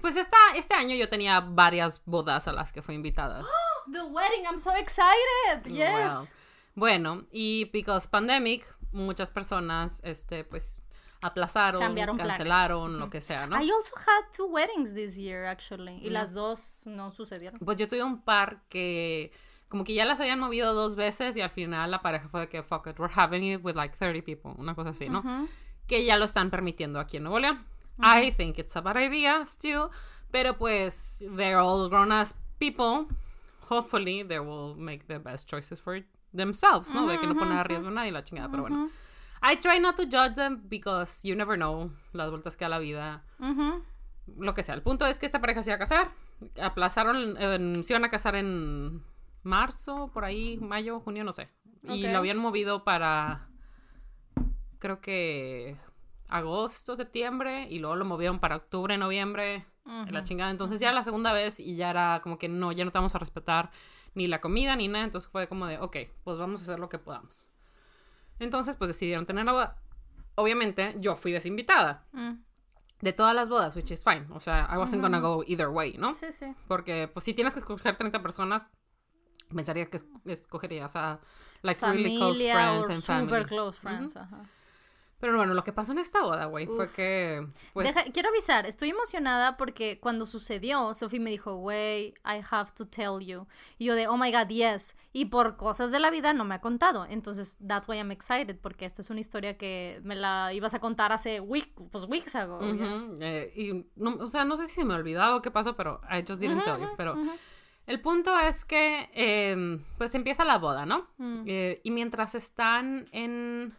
pues 0.00 0.16
esta, 0.16 0.36
este 0.54 0.74
año 0.74 0.94
yo 0.94 1.08
tenía 1.08 1.40
varias 1.40 2.02
bodas 2.04 2.48
a 2.48 2.52
las 2.52 2.72
que 2.72 2.82
fui 2.82 2.94
invitada. 2.94 3.44
the 3.92 4.02
wedding, 4.02 4.44
I'm 4.46 4.58
so 4.58 4.72
excited. 4.74 5.64
Yes. 5.66 6.30
Bueno, 6.74 7.24
y 7.30 7.70
because 7.72 8.06
pandemic, 8.08 8.66
muchas 8.92 9.30
personas, 9.30 10.00
este, 10.04 10.44
pues 10.44 10.80
aplazaron, 11.22 11.94
cancelaron, 12.16 12.98
lo 12.98 13.08
que 13.08 13.20
sea, 13.20 13.46
¿no? 13.46 13.56
I 13.62 13.70
also 13.70 13.94
had 13.96 14.30
two 14.36 14.46
weddings 14.46 14.94
this 14.94 15.16
year, 15.16 15.46
actually, 15.46 15.98
y 16.02 16.10
las 16.10 16.32
dos 16.32 16.82
no 16.86 17.10
sucedieron. 17.10 17.58
Pues 17.60 17.78
yo 17.78 17.88
tuve 17.88 18.02
un 18.02 18.20
par 18.20 18.62
que 18.68 19.32
como 19.68 19.84
que 19.84 19.94
ya 19.94 20.04
las 20.04 20.20
habían 20.20 20.38
movido 20.38 20.74
dos 20.74 20.94
veces 20.94 21.36
y 21.36 21.40
al 21.40 21.50
final 21.50 21.90
la 21.90 22.00
pareja 22.00 22.28
fue 22.28 22.42
de 22.42 22.48
que, 22.48 22.62
fuck 22.62 22.86
it, 22.86 22.98
we're 22.98 23.12
having 23.14 23.42
it 23.42 23.60
with 23.64 23.74
like 23.74 23.96
30 23.96 24.24
people, 24.24 24.52
una 24.58 24.74
cosa 24.74 24.90
así, 24.90 25.08
¿no? 25.08 25.48
Que 25.86 26.04
ya 26.04 26.16
lo 26.16 26.24
están 26.24 26.50
permitiendo 26.50 27.00
aquí 27.00 27.16
en 27.16 27.24
Nuevo 27.24 27.40
León. 27.40 27.66
I 28.00 28.30
think 28.30 28.58
it's 28.58 28.76
a 28.76 28.80
bad 28.80 28.96
idea 28.96 29.44
still. 29.46 29.90
Pero 30.32 30.54
pues, 30.54 31.22
they're 31.36 31.58
all 31.58 31.88
grown 31.88 32.12
as 32.12 32.34
people. 32.58 33.06
Hopefully, 33.68 34.22
they 34.22 34.38
will 34.38 34.74
make 34.74 35.06
the 35.06 35.18
best 35.18 35.48
choices 35.48 35.80
for 35.80 36.00
themselves, 36.34 36.92
¿no? 36.92 37.06
De 37.06 37.18
que 37.18 37.26
no 37.26 37.34
ponen 37.34 37.56
a 37.56 37.64
riesgo 37.64 37.88
a 37.88 37.90
nadie 37.90 38.12
la 38.12 38.22
chingada, 38.22 38.48
pero 38.50 38.62
bueno. 38.62 38.90
I 39.42 39.56
try 39.56 39.78
not 39.78 39.96
to 39.96 40.04
judge 40.04 40.34
them 40.34 40.62
because 40.68 41.26
you 41.26 41.34
never 41.34 41.56
know 41.56 41.90
las 42.12 42.30
vueltas 42.30 42.56
que 42.56 42.64
da 42.64 42.68
la 42.68 42.78
vida. 42.78 43.22
Lo 44.36 44.54
que 44.54 44.62
sea. 44.62 44.74
El 44.74 44.82
punto 44.82 45.06
es 45.06 45.18
que 45.18 45.26
esta 45.26 45.40
pareja 45.40 45.62
se 45.62 45.70
iba 45.70 45.76
a 45.76 45.78
casar. 45.78 46.10
Aplazaron, 46.60 47.36
se 47.84 47.92
iban 47.92 48.04
a 48.04 48.10
casar 48.10 48.34
en 48.34 49.02
marzo, 49.42 50.10
por 50.12 50.24
ahí, 50.24 50.58
mayo, 50.58 51.00
junio, 51.00 51.24
no 51.24 51.32
sé. 51.32 51.48
Y 51.84 52.06
lo 52.08 52.18
habían 52.18 52.38
movido 52.38 52.82
para, 52.84 53.48
creo 54.80 55.00
que 55.00 55.76
agosto, 56.28 56.96
septiembre, 56.96 57.66
y 57.70 57.78
luego 57.78 57.96
lo 57.96 58.04
movieron 58.04 58.38
para 58.40 58.56
octubre, 58.56 58.96
noviembre, 58.98 59.66
la 60.10 60.24
chingada. 60.24 60.50
Entonces 60.50 60.80
ya 60.80 60.92
la 60.92 61.02
segunda 61.04 61.32
vez 61.32 61.60
y 61.60 61.76
ya 61.76 61.90
era 61.90 62.20
como 62.22 62.38
que 62.38 62.48
no, 62.48 62.72
ya 62.72 62.84
no 62.84 62.90
te 62.90 62.98
vamos 62.98 63.14
a 63.14 63.18
respetar 63.18 63.70
ni 64.14 64.26
la 64.26 64.40
comida 64.40 64.74
ni 64.76 64.88
nada. 64.88 65.04
Entonces 65.04 65.30
fue 65.30 65.46
como 65.48 65.66
de, 65.66 65.78
ok, 65.78 65.96
pues 66.24 66.38
vamos 66.38 66.60
a 66.60 66.64
hacer 66.64 66.78
lo 66.80 66.88
que 66.88 66.98
podamos. 66.98 67.48
Entonces 68.40 68.76
pues 68.76 68.88
decidieron 68.88 69.26
tener 69.26 69.44
la 69.46 69.76
Obviamente 70.38 70.94
yo 70.98 71.16
fui 71.16 71.32
desinvitada. 71.32 72.04
Mm. 72.12 72.32
de 73.00 73.12
todas 73.12 73.34
las 73.34 73.48
bodas, 73.50 73.76
which 73.76 73.90
is 73.90 74.02
fine. 74.02 74.26
O 74.32 74.40
sea, 74.40 74.68
I 74.72 74.78
wasn't 74.78 75.02
gonna 75.02 75.20
go 75.20 75.44
either 75.46 75.68
way, 75.68 75.96
¿no? 75.98 76.14
Sí, 76.14 76.32
sí. 76.32 76.46
Porque, 76.66 77.08
pues, 77.08 77.24
si 77.26 77.34
tienes 77.34 77.52
que 77.52 77.58
escoger 77.60 77.94
30 77.94 78.22
personas, 78.22 78.70
pensaría 79.54 79.84
que 79.90 79.98
es- 79.98 80.06
escogerías 80.24 80.96
a, 80.96 81.20
like, 81.62 81.78
really 81.84 82.16
close 82.16 82.32
Familia 82.38 82.54
friends 82.54 82.88
and 82.88 83.00
super 83.02 83.28
family. 83.28 83.44
close 83.44 83.78
friends. 83.80 84.16
ajá. 84.16 84.40
Pero 85.18 85.34
bueno, 85.36 85.54
lo 85.54 85.64
que 85.64 85.72
pasó 85.72 85.92
en 85.92 85.98
esta 85.98 86.20
boda, 86.22 86.44
güey, 86.44 86.66
fue 86.66 86.90
que, 86.92 87.46
pues, 87.72 87.94
Deja- 87.94 88.10
quiero 88.12 88.28
avisar, 88.28 88.66
estoy 88.66 88.90
emocionada 88.90 89.56
porque 89.56 89.98
cuando 89.98 90.26
sucedió, 90.26 90.92
Sophie 90.92 91.20
me 91.20 91.30
dijo, 91.30 91.56
güey, 91.56 92.08
I 92.24 92.42
have 92.50 92.72
to 92.76 92.86
tell 92.86 93.20
you. 93.24 93.46
Y 93.78 93.86
yo 93.86 93.94
de, 93.94 94.08
oh 94.08 94.18
my 94.18 94.30
god, 94.30 94.48
yes. 94.48 94.94
Y 95.14 95.26
por 95.26 95.56
cosas 95.56 95.90
de 95.90 96.00
la 96.00 96.10
vida 96.10 96.34
no 96.34 96.44
me 96.44 96.54
ha 96.56 96.60
contado. 96.60 97.06
Entonces, 97.08 97.56
that's 97.66 97.88
why 97.88 97.96
I'm 97.96 98.10
excited, 98.10 98.58
porque 98.60 98.84
esta 98.84 99.00
es 99.00 99.08
una 99.08 99.20
historia 99.20 99.56
que 99.56 100.00
me 100.04 100.16
la 100.16 100.52
ibas 100.52 100.74
a 100.74 100.80
contar 100.80 101.12
hace 101.12 101.40
week, 101.40 101.72
pues 101.90 102.04
weeks 102.04 102.34
ago. 102.34 102.60
eh, 103.20 103.52
y, 103.56 103.86
no, 103.96 104.16
o 104.20 104.28
sea, 104.28 104.44
no 104.44 104.58
sé 104.58 104.68
si 104.68 104.84
me 104.84 104.92
ha 104.92 104.98
olvidado 104.98 105.40
qué 105.40 105.50
pasó, 105.50 105.76
pero 105.76 106.02
I 106.10 106.24
just 106.28 106.42
didn't 106.42 106.62
tell 106.62 106.78
you. 106.78 106.88
Pero 106.98 107.16
el 107.86 108.00
punto 108.02 108.38
es 108.38 108.66
que, 108.66 109.08
eh, 109.14 109.80
pues, 109.96 110.14
empieza 110.14 110.44
la 110.44 110.58
boda, 110.58 110.84
¿no? 110.84 111.08
Mm. 111.16 111.44
Eh, 111.46 111.80
y 111.84 111.90
mientras 111.90 112.34
están 112.34 113.06
en, 113.12 113.74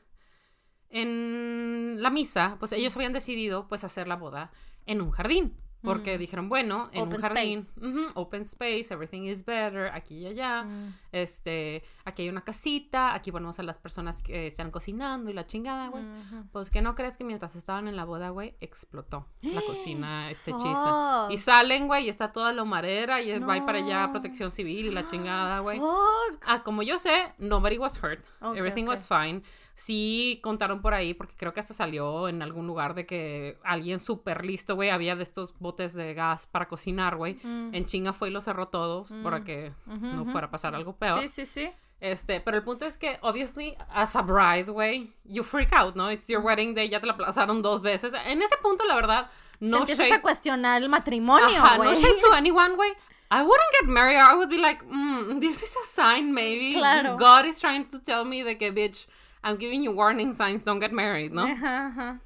en 0.90 1.98
la 2.02 2.10
misa, 2.10 2.56
pues 2.60 2.74
ellos 2.74 2.96
habían 2.96 3.14
decidido, 3.14 3.68
pues, 3.68 3.84
hacer 3.84 4.08
la 4.08 4.16
boda 4.16 4.52
en 4.86 5.02
un 5.02 5.12
jardín. 5.12 5.56
Porque 5.84 6.18
dijeron, 6.18 6.50
bueno, 6.50 6.90
en 6.92 7.04
Open 7.04 7.16
un 7.18 7.22
jardín, 7.22 7.60
space. 7.60 7.88
ujú, 7.88 8.08
open 8.16 8.42
space, 8.42 8.88
everything 8.92 9.22
is 9.22 9.46
better, 9.46 9.90
aquí 9.94 10.18
y 10.18 10.26
allá, 10.26 10.64
Mm. 10.64 10.94
este, 11.14 11.84
aquí 12.04 12.24
hay 12.24 12.30
una 12.30 12.42
casita, 12.44 13.14
aquí 13.14 13.32
ponemos 13.32 13.60
a 13.60 13.64
las 13.64 13.78
personas 13.78 14.22
que 14.24 14.48
están 14.48 14.72
cocinando 14.72 15.30
y 15.30 15.34
la 15.34 15.46
chingada, 15.46 15.88
güey. 15.90 16.04
Ujú. 16.04 16.48
Pues 16.52 16.72
que 16.72 16.82
no 16.82 16.94
crees 16.96 17.16
que 17.16 17.24
mientras 17.24 17.56
estaban 17.56 17.88
en 17.88 17.96
la 17.96 18.04
boda, 18.06 18.30
güey, 18.32 18.58
explotó 18.60 19.28
la 19.44 19.62
cocina, 19.62 20.30
este 20.32 20.52
hechizo. 20.52 21.26
Fuck. 21.28 21.32
Y 21.32 21.38
salen, 21.38 21.88
güey, 21.88 22.08
y 22.08 22.10
está 22.10 22.32
toda 22.34 22.52
la 22.54 22.64
humarera 22.64 23.22
y 23.22 23.38
va 23.40 23.64
para 23.66 23.78
allá 23.78 24.08
No. 24.08 24.12
protección 24.14 24.50
civil 24.52 24.88
y 24.88 24.92
la 24.92 25.06
chingada, 25.06 25.60
güey. 25.60 25.80
Ah, 26.46 26.64
como 26.64 26.82
yo 26.84 26.98
sé, 26.98 27.34
nobody 27.38 27.78
was 27.78 27.98
hurt. 28.04 28.26
Ok, 28.42 28.58
Everything 28.58 28.84
ok. 28.86 28.90
was 28.90 29.08
fine. 29.08 29.42
Sí 29.80 30.40
contaron 30.42 30.82
por 30.82 30.96
ahí, 30.96 31.14
porque 31.14 31.36
creo 31.38 31.54
que 31.54 31.60
hasta 31.60 31.76
salió 31.76 32.28
en 32.28 32.42
algún 32.42 32.66
lugar 32.66 32.96
de 32.96 33.06
que 33.06 33.60
alguien 33.64 34.00
súper 34.00 34.44
listo, 34.44 34.74
güey, 34.74 34.90
había 34.90 35.16
de 35.16 35.22
estos 35.22 35.54
botes 35.60 35.94
de 35.94 36.16
gas 36.16 36.48
para 36.48 36.68
cocinar, 36.68 37.16
güey. 37.16 37.36
Mm. 37.44 37.76
En 37.76 37.86
chinga 37.86 38.12
fue 38.12 38.30
y 38.30 38.32
los 38.32 38.46
cerró 38.46 38.70
todos 38.70 39.14
para 39.24 39.44
que 39.44 39.72
Ujú, 39.86 40.08
no 40.08 40.26
fuera 40.26 40.48
a 40.48 40.50
pasar 40.50 40.74
algo 40.74 40.96
peor. 40.96 41.20
Sí, 41.22 41.28
sí, 41.28 41.46
sí. 41.46 41.72
Este, 42.00 42.42
pero 42.42 42.58
el 42.58 42.64
punto 42.64 42.86
es 42.86 42.98
que, 42.98 43.20
obviously, 43.22 43.78
as 43.90 44.16
a 44.16 44.24
bride, 44.24 44.72
güey, 44.72 45.14
you 45.26 45.44
freak 45.44 45.72
out, 45.74 45.96
¿no? 45.96 46.12
It's 46.12 46.28
your 46.28 46.42
wedding 46.44 46.74
day, 46.74 46.90
ya 46.90 47.00
te 47.00 47.06
la 47.06 47.14
aplazaron 47.14 47.62
dos 47.62 47.84
veces. 47.84 48.14
En 48.26 48.42
ese 48.42 48.58
punto, 48.58 48.84
la 48.84 48.96
verdad, 48.96 49.30
no 49.60 49.78
empiezas 49.78 50.08
shade- 50.08 50.18
a 50.18 50.22
cuestionar 50.24 50.82
el 50.82 50.90
matrimonio, 50.90 51.46
Ajá, 51.46 51.78
no 51.78 51.94
shade 51.94 52.18
to 52.20 52.34
anyone, 52.34 52.74
güey. 52.76 52.92
I 53.30 53.44
wouldn't 53.44 53.70
get 53.80 53.90
married. 53.90 54.18
I 54.18 54.34
would 54.36 54.50
be 54.50 54.58
like, 54.58 54.84
mm, 54.86 55.40
this 55.40 55.62
is 55.62 55.76
a 55.76 55.86
sign, 55.88 56.34
maybe. 56.34 56.74
Claro. 56.74 57.16
God 57.18 57.46
is 57.46 57.60
trying 57.60 57.86
to 57.90 58.00
tell 58.02 58.26
me 58.26 58.44
de 58.44 58.58
que, 58.58 58.72
bitch, 58.72 59.08
I'm 59.44 59.58
giving 59.58 59.84
you 59.84 59.92
warning 59.92 60.34
signs, 60.34 60.64
don't 60.66 60.82
get 60.82 60.92
married, 60.92 61.32
¿no? 61.32 61.44
Ajá, 61.46 61.88
ajá. 61.88 62.22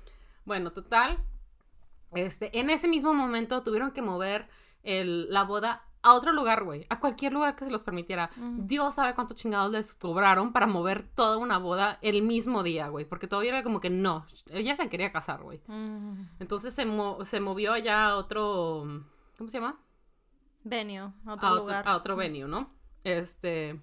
Bueno, 0.45 0.71
total. 0.71 1.19
Este, 2.13 2.57
en 2.59 2.69
ese 2.69 2.87
mismo 2.87 3.13
momento 3.13 3.63
tuvieron 3.63 3.91
que 3.91 4.01
mover 4.01 4.47
el- 4.83 5.31
la 5.31 5.43
boda 5.43 5.83
a 6.03 6.13
otro 6.15 6.33
lugar, 6.33 6.63
güey. 6.63 6.85
A 6.89 6.99
cualquier 6.99 7.31
lugar 7.31 7.55
que 7.55 7.63
se 7.63 7.69
los 7.71 7.83
permitiera. 7.83 8.31
Dios 8.57 8.95
sabe 8.95 9.13
cuántos 9.13 9.37
chingados 9.37 9.71
les 9.71 9.93
cobraron 9.93 10.51
para 10.51 10.65
mover 10.65 11.03
toda 11.03 11.37
una 11.37 11.59
boda 11.59 11.99
el 12.01 12.23
mismo 12.23 12.63
día, 12.63 12.87
güey. 12.87 13.05
Porque 13.05 13.27
todavía 13.27 13.51
era 13.51 13.63
como 13.63 13.79
que 13.79 13.91
no. 13.91 14.25
Ella 14.47 14.75
se 14.75 14.89
quería 14.89 15.11
casar, 15.11 15.43
güey. 15.43 15.61
Mm. 15.67 16.23
Entonces 16.39 16.73
se, 16.73 16.85
mo- 16.85 17.23
se 17.23 17.39
movió 17.39 17.73
allá 17.73 18.05
a 18.07 18.15
otro. 18.17 19.03
¿Cómo 19.37 19.49
se 19.49 19.59
llama? 19.59 19.77
Venue, 20.63 21.01
otro 21.27 21.47
a, 21.47 21.51
otro, 21.51 21.55
lugar. 21.55 21.87
a 21.87 21.95
otro 21.95 22.15
venue, 22.15 22.47
¿no? 22.47 22.71
Este. 23.03 23.79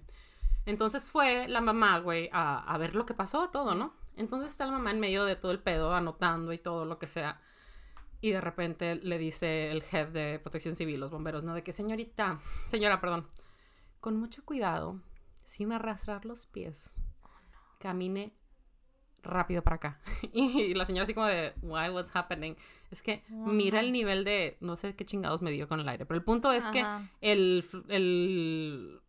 Entonces 0.65 1.11
fue 1.11 1.47
la 1.47 1.61
mamá, 1.61 1.99
güey, 1.99 2.29
a, 2.31 2.59
a 2.59 2.77
ver 2.77 2.95
lo 2.95 3.05
que 3.05 3.13
pasó, 3.13 3.49
todo, 3.49 3.75
¿no? 3.75 3.93
Entonces 4.15 4.51
está 4.51 4.65
la 4.65 4.73
mamá 4.73 4.91
en 4.91 4.99
medio 4.99 5.25
de 5.25 5.35
todo 5.35 5.51
el 5.51 5.59
pedo, 5.59 5.93
anotando 5.93 6.51
y 6.53 6.57
todo 6.57 6.85
lo 6.85 6.99
que 6.99 7.07
sea. 7.07 7.39
Y 8.21 8.31
de 8.31 8.41
repente 8.41 8.95
le 8.95 9.17
dice 9.17 9.71
el 9.71 9.81
jefe 9.81 10.11
de 10.11 10.39
protección 10.39 10.75
civil, 10.75 10.99
los 10.99 11.09
bomberos, 11.09 11.43
¿no? 11.43 11.53
De 11.53 11.63
que 11.63 11.71
señorita, 11.71 12.39
señora, 12.67 12.99
perdón, 12.99 13.27
con 14.01 14.17
mucho 14.17 14.43
cuidado, 14.43 14.99
sin 15.45 15.71
arrastrar 15.71 16.25
los 16.25 16.45
pies, 16.45 17.01
camine 17.79 18.33
rápido 19.23 19.63
para 19.63 19.77
acá. 19.77 19.99
Y 20.33 20.73
la 20.73 20.85
señora 20.85 21.03
así 21.03 21.13
como 21.13 21.27
de, 21.27 21.53
why, 21.61 21.89
what's 21.89 22.13
happening? 22.13 22.55
Es 22.91 23.01
que 23.01 23.23
mira 23.29 23.79
el 23.79 23.91
nivel 23.91 24.23
de, 24.23 24.57
no 24.59 24.75
sé 24.75 24.95
qué 24.95 25.05
chingados 25.05 25.41
me 25.41 25.51
dio 25.51 25.67
con 25.67 25.79
el 25.79 25.87
aire, 25.87 26.05
pero 26.05 26.17
el 26.17 26.23
punto 26.23 26.51
es 26.51 26.67
que 26.67 26.85
el, 27.21 27.65
el 27.87 29.01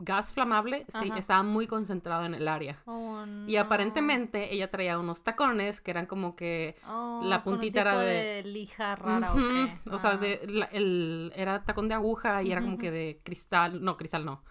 gas 0.00 0.32
flamable 0.32 0.86
sí, 0.88 1.10
estaba 1.16 1.42
muy 1.42 1.66
concentrado 1.66 2.24
en 2.24 2.34
el 2.34 2.46
área. 2.46 2.80
Oh, 2.86 3.24
Y 3.48 3.56
aparentemente 3.56 4.54
ella 4.54 4.70
traía 4.70 4.96
unos 4.98 5.24
tacones 5.24 5.80
que 5.80 5.90
eran 5.90 6.06
como 6.06 6.36
que 6.36 6.76
Oh, 6.86 7.20
la 7.24 7.42
con 7.42 7.54
un 7.54 7.58
puntita 7.58 7.80
era 7.80 7.98
de- 7.98 8.42
lija 8.44 8.94
rara, 8.94 9.32
¿o 9.32 9.36
qué? 9.36 9.78
O 9.90 9.98
sea, 9.98 10.10
Ah. 10.10 10.16
de, 10.16 10.40
la- 10.46 10.66
el, 10.66 11.32
era 11.34 11.64
tacón 11.64 11.88
de 11.88 11.94
aguja 11.94 12.42
y 12.44 12.52
era 12.52 12.60
como 12.62 12.78
que 12.78 12.90
de 12.92 13.20
cristal, 13.24 13.82
no, 13.82 13.96
cristal 13.96 14.24
no, 14.24 14.44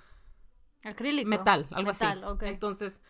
Acrílico. 0.83 1.29
metal, 1.29 1.67
algo 1.71 1.91
Metal, 1.91 2.23
así. 2.23 2.33
ok. 2.33 2.43
Entonces, 2.43 3.01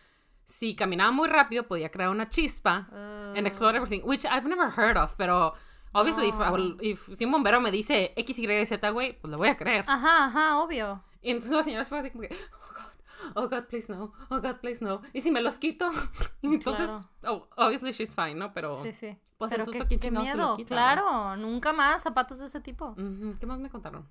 si 0.44 0.76
caminaba 0.76 1.10
muy 1.10 1.28
rápido 1.28 1.64
podía 1.66 1.90
crear 1.90 2.10
una 2.10 2.28
chispa 2.28 2.88
en 3.34 3.44
Ah. 3.44 3.48
Explode 3.48 3.76
Everything, 3.78 4.02
which 4.04 4.24
I've 4.24 4.48
never 4.48 4.70
heard 4.76 4.96
of, 4.96 5.14
pero 5.16 5.54
obviously 5.92 6.28
if, 6.28 6.36
Ah. 6.38 6.52
if- 6.80 7.08
si 7.16 7.24
un 7.24 7.32
bombero 7.32 7.60
me 7.60 7.72
dice 7.72 8.12
X, 8.16 8.38
Y, 8.38 8.64
Z, 8.64 8.90
güey, 8.90 9.18
pues 9.20 9.28
le 9.30 9.36
voy 9.36 9.48
a 9.48 9.56
creer. 9.56 9.84
Ajá, 9.88 10.26
ajá, 10.26 10.58
obvio. 10.58 11.02
Y 11.22 11.30
entonces 11.30 11.52
la 11.52 11.62
señora 11.62 11.84
fue 11.84 11.98
así 11.98 12.10
como 12.10 12.22
que, 12.22 12.34
oh 12.34 12.68
God, 12.74 13.44
oh 13.44 13.48
God, 13.48 13.64
please 13.68 13.92
no, 13.92 14.12
oh 14.30 14.40
God, 14.40 14.56
please 14.60 14.84
no. 14.84 15.00
Y 15.12 15.20
si 15.20 15.30
me 15.30 15.40
los 15.40 15.58
quito, 15.58 15.90
y 16.42 16.46
entonces, 16.54 16.90
oh, 17.26 17.48
obviously 17.56 17.92
she's 17.92 18.14
fine, 18.14 18.34
¿no? 18.36 18.52
Pero, 18.52 18.74
Sí, 18.76 18.92
sí. 18.92 19.18
pues 19.36 19.50
el 19.52 19.56
Pero 19.58 19.64
susto, 19.66 19.82
qué, 19.84 19.88
¿quién 19.88 20.00
qué 20.00 20.08
chingados 20.08 20.28
se 20.30 20.36
lo 20.36 20.42
miedo. 20.44 20.56
quita, 20.56 20.68
claro, 20.68 21.36
nunca 21.36 21.72
más 21.72 22.02
zapatos 22.02 22.38
de 22.38 22.46
ese 22.46 22.60
tipo. 22.60 22.94
¿qué 23.40 23.46
más 23.46 23.58
me 23.58 23.68
contaron? 23.70 24.06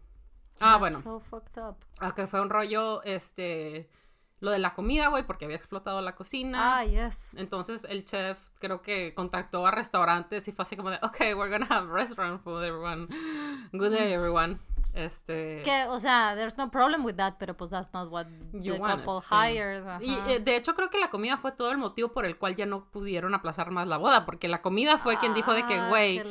Ah, 0.60 0.72
That's 0.72 0.80
bueno, 0.80 1.02
So 1.02 1.20
fucked 1.20 1.58
up. 1.62 1.76
ah, 2.00 2.14
que 2.16 2.26
fue 2.28 2.42
un 2.42 2.50
rollo, 2.50 3.02
este, 3.04 3.90
lo 4.40 4.52
de 4.52 4.60
la 4.60 4.74
comida, 4.74 5.08
güey, 5.08 5.24
porque 5.24 5.46
había 5.46 5.58
explotado 5.58 6.02
la 6.02 6.16
cocina. 6.16 6.78
Ah, 6.80 6.86
yes. 6.86 7.34
Entonces 7.38 7.86
el 7.90 8.06
chef 8.06 8.50
creo 8.60 8.82
que 8.82 9.14
contactó 9.14 9.66
a 9.66 9.72
restaurantes 9.72 10.48
y 10.48 10.52
fue 10.52 10.64
así 10.64 10.76
como 10.76 10.92
de, 10.92 10.98
ok, 11.02 11.20
we're 11.36 11.50
gonna 11.50 11.68
have 11.70 11.92
restaurant 11.92 12.42
food, 12.44 12.64
everyone. 12.64 13.08
Good 13.74 13.92
day, 13.92 14.14
everyone. 14.14 14.60
Este... 14.94 15.62
Que, 15.64 15.86
o 15.90 16.00
sea, 16.00 16.34
there's 16.36 16.58
no 16.58 16.72
problem 16.72 17.06
with 17.06 17.16
that, 17.18 17.36
pero 17.38 17.56
pues 17.56 17.70
that's 17.70 17.94
not 17.94 18.10
what 18.12 18.26
You 18.54 18.74
the 18.74 18.78
it, 18.80 18.84
couple 18.84 19.22
sí. 19.22 19.28
hired. 19.30 19.84
Y 20.02 20.14
eh, 20.28 20.40
de 20.40 20.56
hecho 20.56 20.74
creo 20.74 20.90
que 20.90 20.98
la 20.98 21.10
comida 21.12 21.38
fue 21.38 21.52
todo 21.52 21.72
el 21.72 21.78
motivo 21.78 22.10
por 22.14 22.26
el 22.26 22.38
cual 22.38 22.56
ya 22.56 22.66
no 22.66 22.86
pudieron 22.86 23.36
aplazar 23.36 23.70
más 23.70 23.88
la 23.88 23.98
boda, 23.98 24.26
porque 24.26 24.48
la 24.48 24.62
comida 24.62 24.98
fue 24.98 25.18
quien 25.18 25.34
dijo 25.36 25.54
de 25.54 25.66
que, 25.66 25.76
Ah, 25.76 25.90
güey, 25.90 26.24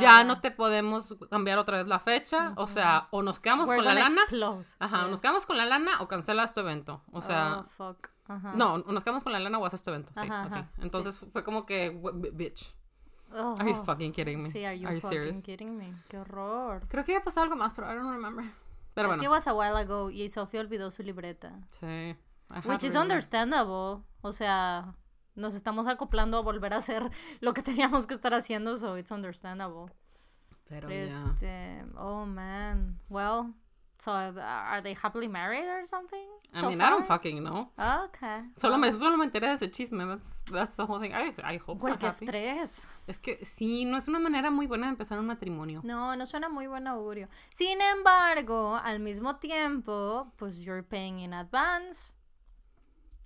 ya 0.00 0.24
no 0.24 0.40
te 0.40 0.50
podemos 0.50 1.14
cambiar 1.30 1.58
otra 1.58 1.78
vez 1.78 1.88
la 1.88 1.98
fecha, 1.98 2.52
o 2.56 2.66
sea, 2.66 3.08
o 3.10 3.22
nos 3.22 3.40
quedamos 3.40 3.68
We're 3.68 3.82
con 3.82 3.94
la 3.94 4.00
lana, 4.00 4.22
explode. 4.22 4.64
ajá, 4.78 5.04
o 5.04 5.08
nos 5.08 5.20
quedamos 5.20 5.44
con 5.44 5.56
la 5.58 5.66
lana 5.66 6.00
o 6.00 6.08
cancelas 6.08 6.54
tu 6.54 6.60
evento, 6.60 7.02
o 7.12 7.20
sea, 7.20 7.37
Oh, 7.38 7.64
fuck. 7.68 8.08
Ajá. 8.26 8.52
no, 8.54 8.78
nos 8.78 9.02
quedamos 9.04 9.24
con 9.24 9.32
la 9.32 9.40
lana 9.40 9.58
o 9.58 9.64
haces 9.64 9.82
tu 9.82 9.90
evento, 9.90 10.12
sí, 10.14 10.20
Ajá, 10.20 10.42
así. 10.42 10.60
Entonces 10.82 11.18
fue 11.32 11.42
como 11.42 11.64
que, 11.64 11.90
"Wh- 11.90 12.30
bitch, 12.34 12.74
Oh, 13.32 13.56
are 13.58 13.70
you 13.70 13.84
fucking 13.84 14.12
kidding 14.12 14.42
me? 14.42 14.50
Sí, 14.50 14.64
are 14.64 14.78
you 14.78 14.86
Are 14.86 14.94
you 14.96 15.00
fucking 15.02 15.18
serious? 15.18 15.42
kidding 15.44 15.76
me? 15.76 15.92
Qué 16.08 16.18
horror. 16.18 16.86
Creo 16.88 17.04
que 17.04 17.12
había 17.12 17.22
pasado 17.24 17.44
algo 17.44 17.56
más, 17.56 17.74
pero 17.74 17.90
I 17.90 17.94
don't 17.94 18.10
remember. 18.10 18.44
Pero 18.94 19.08
es 19.08 19.12
que 19.20 19.28
bueno, 19.28 19.30
was 19.32 19.46
a 19.46 19.54
while 19.54 19.78
ago 19.78 20.10
y 20.10 20.28
Sofía 20.30 20.60
olvidó 20.60 20.90
su 20.90 21.02
libreta. 21.02 21.52
sí. 21.70 22.16
Which 22.64 22.84
is 22.84 22.94
understandable. 22.94 24.02
O 24.22 24.32
sea, 24.32 24.94
nos 25.34 25.54
estamos 25.54 25.86
acoplando 25.86 26.38
a 26.38 26.40
volver 26.40 26.72
a 26.72 26.78
hacer 26.78 27.10
lo 27.40 27.52
que 27.52 27.62
teníamos 27.62 28.06
que 28.06 28.14
estar 28.14 28.32
haciendo, 28.34 28.76
so 28.78 28.96
it's 28.96 29.10
understandable. 29.10 29.92
Pero. 30.66 30.88
Este, 30.88 31.84
oh 31.96 32.24
man. 32.24 32.98
Well, 33.10 33.54
so 33.98 34.12
are 34.12 34.80
they 34.80 34.94
happily 34.94 35.28
married 35.28 35.66
or 35.66 35.84
something? 35.84 36.26
I 36.54 36.60
so 36.60 36.68
mean, 36.70 36.80
I 36.80 36.88
don't 36.88 37.06
fucking 37.06 37.42
know. 37.42 37.68
Okay. 37.78 38.42
Solo 38.56 38.78
well, 38.78 38.90
me, 38.92 38.98
solo 38.98 39.16
me 39.16 39.26
enteré 39.26 39.48
de 39.48 39.52
ese 39.54 39.70
chisme. 39.70 40.06
That's, 40.06 40.40
that's 40.50 40.76
the 40.76 40.86
whole 40.86 41.00
thing. 41.00 41.12
I, 41.12 41.32
I 41.42 41.56
hope 41.58 41.80
Güey, 41.80 41.98
qué 41.98 42.06
happy. 42.06 42.24
estrés. 42.26 42.88
Es 43.06 43.18
que 43.18 43.44
sí, 43.44 43.84
no 43.84 43.96
es 43.98 44.08
una 44.08 44.18
manera 44.20 44.50
muy 44.50 44.66
buena 44.66 44.86
de 44.86 44.92
empezar 44.92 45.18
un 45.18 45.26
matrimonio. 45.26 45.80
No, 45.84 46.14
no 46.16 46.24
suena 46.26 46.48
muy 46.48 46.66
buen 46.68 46.86
augurio. 46.86 47.28
Sin 47.50 47.80
embargo, 47.80 48.76
al 48.82 49.00
mismo 49.00 49.36
tiempo, 49.36 50.32
pues 50.36 50.64
you're 50.64 50.82
paying 50.82 51.18
in 51.20 51.32
advance. 51.34 52.14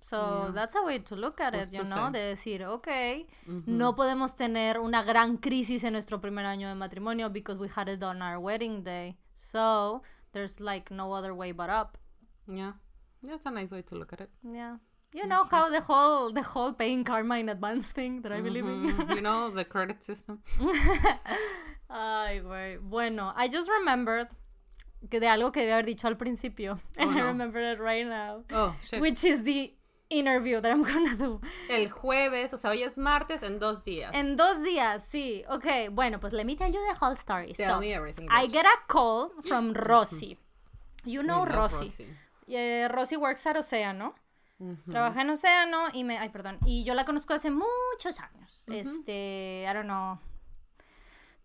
So 0.01 0.17
Yeah. 0.17 0.51
that's 0.53 0.75
a 0.75 0.81
way 0.83 0.99
to 0.99 1.15
look 1.15 1.39
at 1.39 1.53
it, 1.55 1.69
Justo 1.69 1.77
you 1.77 1.83
know, 1.85 2.11
de 2.11 2.19
decir, 2.19 2.65
ok, 2.65 2.87
no 3.67 3.95
podemos 3.95 4.35
tener 4.35 4.79
una 4.79 5.01
gran 5.03 5.37
crisis 5.37 5.85
en 5.85 5.93
nuestro 5.93 6.19
primer 6.19 6.45
año 6.45 6.67
de 6.67 6.75
matrimonio 6.75 7.29
because 7.29 7.57
we 7.57 7.69
had 7.73 7.87
it 7.87 8.03
on 8.03 8.21
our 8.21 8.37
wedding 8.37 8.83
day. 8.83 9.15
So 9.35 10.01
there's 10.33 10.59
like 10.59 10.91
no 10.91 11.13
other 11.13 11.33
way 11.33 11.51
but 11.51 11.69
up. 11.69 11.97
Yeah. 12.47 12.73
That's 13.23 13.45
a 13.45 13.51
nice 13.51 13.71
way 13.71 13.81
to 13.83 13.95
look 13.95 14.11
at 14.13 14.19
it. 14.21 14.29
Yeah. 14.43 14.77
you 15.15 15.27
know 15.27 15.43
how 15.45 15.69
the 15.69 15.79
whole 15.79 16.31
the 16.33 16.41
whole 16.41 16.73
paying 16.73 17.03
karma 17.03 17.37
in 17.37 17.47
advance 17.47 17.91
thing 17.91 18.21
that 18.23 18.31
I 18.31 18.41
believe 18.41 18.65
in. 18.65 18.79
Mhm. 18.93 19.15
you 19.15 19.21
know, 19.21 19.51
the 19.51 19.63
credit 19.63 20.01
system. 20.03 20.39
Ay, 21.89 22.41
güey. 22.43 22.77
Bueno, 22.81 23.31
I 23.35 23.47
just 23.47 23.69
remembered 23.69 24.27
que 25.09 25.19
de 25.19 25.27
algo 25.27 25.51
que 25.51 25.61
debía 25.61 25.75
haber 25.77 25.85
dicho 25.85 26.07
al 26.07 26.15
principio. 26.15 26.79
Oh, 26.97 27.01
and 27.09 27.11
I 27.19 27.21
remember 27.21 27.59
it 27.59 27.79
right 27.79 28.05
now. 28.07 28.43
Oh, 28.51 28.75
shit. 28.81 29.01
Which 29.01 29.23
is 29.23 29.43
the 29.43 29.73
interview 30.13 30.61
that 30.61 30.71
I'm 30.71 30.83
gonna 30.83 31.15
do. 31.15 31.41
El 31.69 31.89
jueves, 31.89 32.53
o 32.53 32.57
sea, 32.57 32.71
hoy 32.71 32.83
es 32.83 32.97
martes 32.97 33.43
en 33.43 33.59
dos 33.59 33.83
días. 33.83 34.11
En 34.13 34.35
dos 34.35 34.61
días, 34.63 35.03
sí. 35.09 35.43
Okay, 35.49 35.89
bueno, 35.89 36.19
pues 36.19 36.33
let 36.33 36.45
me 36.45 36.55
tell 36.55 36.71
you 36.71 36.79
the 36.89 36.97
whole 36.99 37.15
story. 37.15 37.53
Tell 37.53 37.75
so, 37.75 37.79
me 37.79 37.93
everything. 37.93 38.27
I 38.29 38.47
get 38.47 38.65
a 38.65 38.87
call 38.87 39.31
from 39.47 39.73
Rosy. 39.73 40.37
You 41.05 41.21
know 41.23 41.45
Rosy. 41.45 41.85
Rosy. 41.85 42.07
Eh, 42.47 42.87
Rosy 42.89 43.17
works 43.17 43.45
at 43.45 43.57
Océano. 43.57 44.15
Ujú. 44.59 44.91
Trabaja 44.91 45.21
en 45.21 45.29
Océano 45.31 45.87
y 45.93 46.03
me... 46.03 46.17
Ay, 46.17 46.29
perdón. 46.29 46.57
Y 46.65 46.83
yo 46.85 46.93
la 46.93 47.03
conozco 47.03 47.33
hace 47.33 47.51
muchos 47.51 48.19
años. 48.19 48.63
Este, 48.67 49.65
I 49.69 49.73
don't 49.73 49.85
know, 49.85 50.19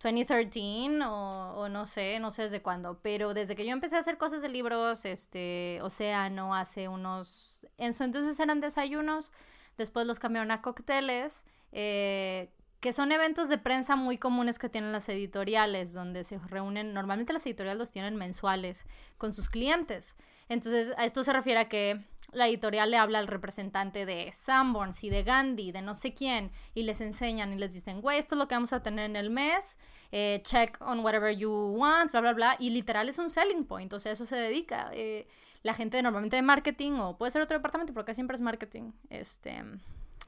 2013 0.01 1.03
o, 1.05 1.53
o 1.55 1.69
no 1.69 1.85
sé, 1.85 2.19
no 2.19 2.31
sé 2.31 2.43
desde 2.43 2.61
cuándo. 2.61 2.99
Pero 3.01 3.33
desde 3.33 3.55
que 3.55 3.65
yo 3.65 3.71
empecé 3.71 3.97
a 3.97 3.99
hacer 3.99 4.17
cosas 4.17 4.41
de 4.41 4.49
libros, 4.49 5.05
este, 5.05 5.79
Océano 5.81 6.55
hace 6.55 6.87
unos... 6.87 7.65
En 7.77 7.93
su 7.93 8.03
entonces 8.03 8.39
eran 8.39 8.61
desayunos, 8.61 9.31
después 9.77 10.07
los 10.07 10.19
cambiaron 10.19 10.51
a 10.51 10.61
cócteles, 10.61 11.45
eh, 11.71 12.49
que 12.79 12.93
son 12.93 13.11
eventos 13.11 13.49
de 13.49 13.57
prensa 13.57 13.97
muy 13.97 14.17
comunes 14.17 14.57
que 14.57 14.69
tienen 14.69 14.93
las 14.93 15.09
editoriales, 15.09 15.91
donde 15.91 16.23
se 16.23 16.37
reúnen, 16.39 16.93
normalmente 16.93 17.33
las 17.33 17.45
editoriales 17.45 17.77
los 17.77 17.91
tienen 17.91 18.15
mensuales 18.15 18.85
con 19.17 19.33
sus 19.33 19.49
clientes. 19.49 20.15
Entonces, 20.47 20.93
a 20.97 21.03
esto 21.03 21.23
se 21.23 21.33
refiere 21.33 21.59
a 21.59 21.67
que 21.67 22.05
la 22.31 22.47
editorial 22.47 22.91
le 22.91 22.97
habla 22.97 23.19
al 23.19 23.27
representante 23.27 24.05
de 24.05 24.31
Sanborns 24.33 25.03
y 25.03 25.09
de 25.09 25.23
Gandhi, 25.23 25.71
de 25.71 25.81
no 25.81 25.95
sé 25.95 26.13
quién, 26.13 26.51
y 26.73 26.83
les 26.83 27.01
enseñan 27.01 27.53
y 27.53 27.57
les 27.57 27.73
dicen, 27.73 28.01
güey, 28.01 28.19
esto 28.19 28.35
es 28.35 28.39
lo 28.39 28.47
que 28.47 28.55
vamos 28.55 28.73
a 28.73 28.81
tener 28.83 29.05
en 29.05 29.15
el 29.15 29.29
mes, 29.29 29.77
eh, 30.11 30.41
check 30.43 30.77
on 30.81 30.99
whatever 30.99 31.35
you 31.35 31.51
want, 31.51 32.11
bla, 32.11 32.21
bla, 32.21 32.33
bla, 32.33 32.55
y 32.59 32.69
literal 32.69 33.09
es 33.09 33.17
un 33.17 33.29
selling 33.29 33.65
point, 33.65 33.91
o 33.93 33.99
sea, 33.99 34.11
eso 34.11 34.25
se 34.25 34.35
dedica. 34.35 34.89
eh, 34.93 35.27
la 35.61 35.73
gente 35.73 36.01
normalmente 36.01 36.37
de 36.37 36.41
marketing, 36.41 36.93
o 36.99 37.17
puede 37.17 37.31
ser 37.31 37.41
otro 37.41 37.57
departamento, 37.57 37.93
porque 37.93 38.13
siempre 38.13 38.35
es 38.35 38.41
marketing, 38.41 38.91
este 39.09 39.63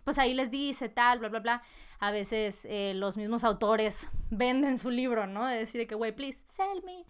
pues 0.03 0.17
ahí 0.17 0.33
les 0.33 0.49
dice 0.49 0.89
tal, 0.89 1.19
bla, 1.19 1.29
bla, 1.29 1.39
bla. 1.39 1.61
A 1.99 2.11
veces 2.11 2.65
eh, 2.65 2.93
los 2.95 3.17
mismos 3.17 3.43
autores 3.43 4.09
venden 4.29 4.77
su 4.77 4.89
libro, 4.89 5.27
¿no? 5.27 5.45
De 5.45 5.57
decir 5.57 5.79
de 5.79 5.87
que, 5.87 5.95
güey, 5.95 6.11
please, 6.11 6.41
sell 6.45 6.83
me. 6.83 7.05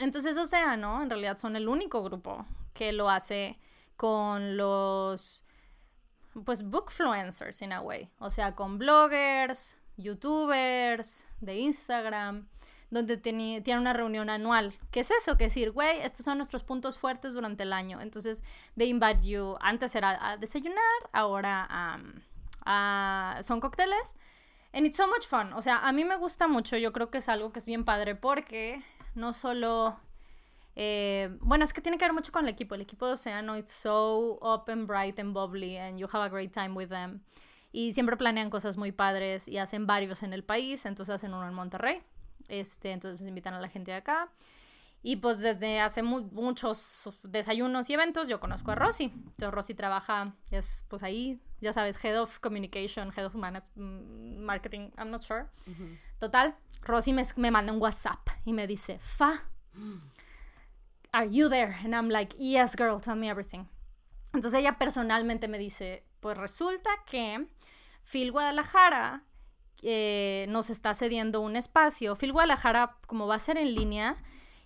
Entonces, 0.00 0.36
o 0.36 0.46
sea, 0.46 0.76
¿no? 0.76 1.02
En 1.02 1.10
realidad 1.10 1.36
son 1.36 1.56
el 1.56 1.68
único 1.68 2.02
grupo 2.02 2.46
que 2.72 2.92
lo 2.92 3.08
hace 3.10 3.58
con 3.96 4.56
los, 4.56 5.44
pues, 6.44 6.62
bookfluencers, 6.64 7.62
in 7.62 7.72
a 7.72 7.80
way. 7.80 8.10
O 8.18 8.30
sea, 8.30 8.54
con 8.54 8.78
bloggers, 8.78 9.78
youtubers, 9.96 11.26
de 11.40 11.56
Instagram, 11.58 12.48
donde 12.90 13.16
tienen 13.16 13.78
una 13.78 13.92
reunión 13.92 14.30
anual. 14.30 14.74
¿Qué 14.90 15.00
es 15.00 15.10
eso? 15.10 15.36
Que 15.36 15.44
decir, 15.44 15.70
güey, 15.70 16.00
estos 16.00 16.24
son 16.24 16.38
nuestros 16.38 16.64
puntos 16.64 16.98
fuertes 16.98 17.34
durante 17.34 17.62
el 17.62 17.72
año. 17.72 18.00
Entonces, 18.00 18.42
they 18.76 18.88
invite 18.88 19.22
you, 19.26 19.56
antes 19.60 19.94
era 19.94 20.18
a 20.30 20.36
desayunar, 20.36 20.80
ahora 21.12 21.66
am, 21.70 22.22
a- 22.64 23.38
son 23.42 23.60
cócteles. 23.60 24.16
And 24.72 24.86
it's 24.86 24.96
so 24.96 25.06
much 25.08 25.26
fun. 25.26 25.52
O 25.52 25.62
sea, 25.62 25.78
a 25.86 25.92
mí 25.92 26.04
me 26.04 26.16
gusta 26.16 26.46
mucho. 26.48 26.76
Yo 26.76 26.92
creo 26.92 27.10
que 27.10 27.18
es 27.18 27.28
algo 27.28 27.52
que 27.52 27.58
es 27.58 27.66
bien 27.66 27.84
padre 27.84 28.14
porque 28.14 28.82
no 29.14 29.32
solo... 29.32 29.98
eh, 30.76 31.36
bueno, 31.40 31.64
es 31.64 31.72
que 31.72 31.80
tiene 31.80 31.98
que 31.98 32.04
ver 32.04 32.12
mucho 32.12 32.32
con 32.32 32.44
el 32.44 32.50
equipo. 32.50 32.74
El 32.74 32.80
equipo 32.80 33.06
de 33.06 33.12
Océano, 33.14 33.56
it's 33.56 33.72
so 33.72 34.38
open, 34.40 34.86
bright 34.86 35.18
and 35.18 35.34
bubbly 35.34 35.76
and 35.76 35.98
you 35.98 36.06
have 36.12 36.24
a 36.24 36.28
great 36.28 36.52
time 36.52 36.70
with 36.70 36.88
them. 36.88 37.20
Y 37.72 37.92
siempre 37.92 38.16
planean 38.16 38.50
cosas 38.50 38.76
muy 38.76 38.90
padres 38.92 39.46
y 39.46 39.58
hacen 39.58 39.86
varios 39.86 40.22
en 40.22 40.32
el 40.32 40.42
país. 40.44 40.86
Entonces 40.86 41.14
hacen 41.14 41.34
uno 41.34 41.46
en 41.46 41.54
Monterrey. 41.54 42.02
Este, 42.48 42.92
entonces 42.92 43.26
invitan 43.28 43.54
a 43.54 43.60
la 43.60 43.68
gente 43.68 43.90
de 43.92 43.98
acá. 43.98 44.28
Y 45.02 45.16
pues 45.16 45.38
desde 45.38 45.80
hace 45.80 46.02
mu- 46.02 46.28
muchos 46.32 47.10
desayunos 47.22 47.88
y 47.88 47.94
eventos 47.94 48.28
yo 48.28 48.38
conozco 48.40 48.72
a 48.72 48.74
Rosy. 48.74 49.04
Entonces 49.04 49.50
Rosy 49.50 49.74
trabaja, 49.74 50.34
es 50.50 50.84
pues 50.88 51.02
ahí, 51.02 51.40
ya 51.60 51.72
sabes, 51.72 52.02
Head 52.04 52.20
of 52.20 52.38
Communication, 52.40 53.10
Head 53.16 53.26
of 53.26 53.34
Manag- 53.34 53.70
mm, 53.76 54.38
Marketing, 54.44 54.90
I'm 54.98 55.10
not 55.10 55.22
sure. 55.22 55.46
Total, 56.20 56.54
Rosy 56.82 57.14
me, 57.14 57.24
me 57.36 57.50
manda 57.50 57.72
un 57.72 57.80
WhatsApp 57.80 58.28
y 58.44 58.52
me 58.52 58.66
dice, 58.66 58.98
Fa, 58.98 59.42
are 61.12 61.28
you 61.30 61.48
there? 61.48 61.74
And 61.82 61.94
I'm 61.94 62.10
like, 62.10 62.36
yes, 62.38 62.76
girl, 62.76 63.00
tell 63.00 63.16
me 63.16 63.28
everything. 63.28 63.66
Entonces 64.34 64.60
ella 64.60 64.78
personalmente 64.78 65.48
me 65.48 65.58
dice, 65.58 66.04
pues 66.20 66.36
resulta 66.36 66.90
que 67.06 67.48
Phil 68.04 68.32
Guadalajara 68.32 69.24
eh, 69.82 70.44
nos 70.50 70.68
está 70.68 70.94
cediendo 70.94 71.40
un 71.40 71.56
espacio. 71.56 72.14
Phil 72.16 72.32
Guadalajara, 72.32 72.98
como 73.06 73.26
va 73.26 73.36
a 73.36 73.38
ser 73.38 73.56
en 73.56 73.74
línea, 73.74 74.16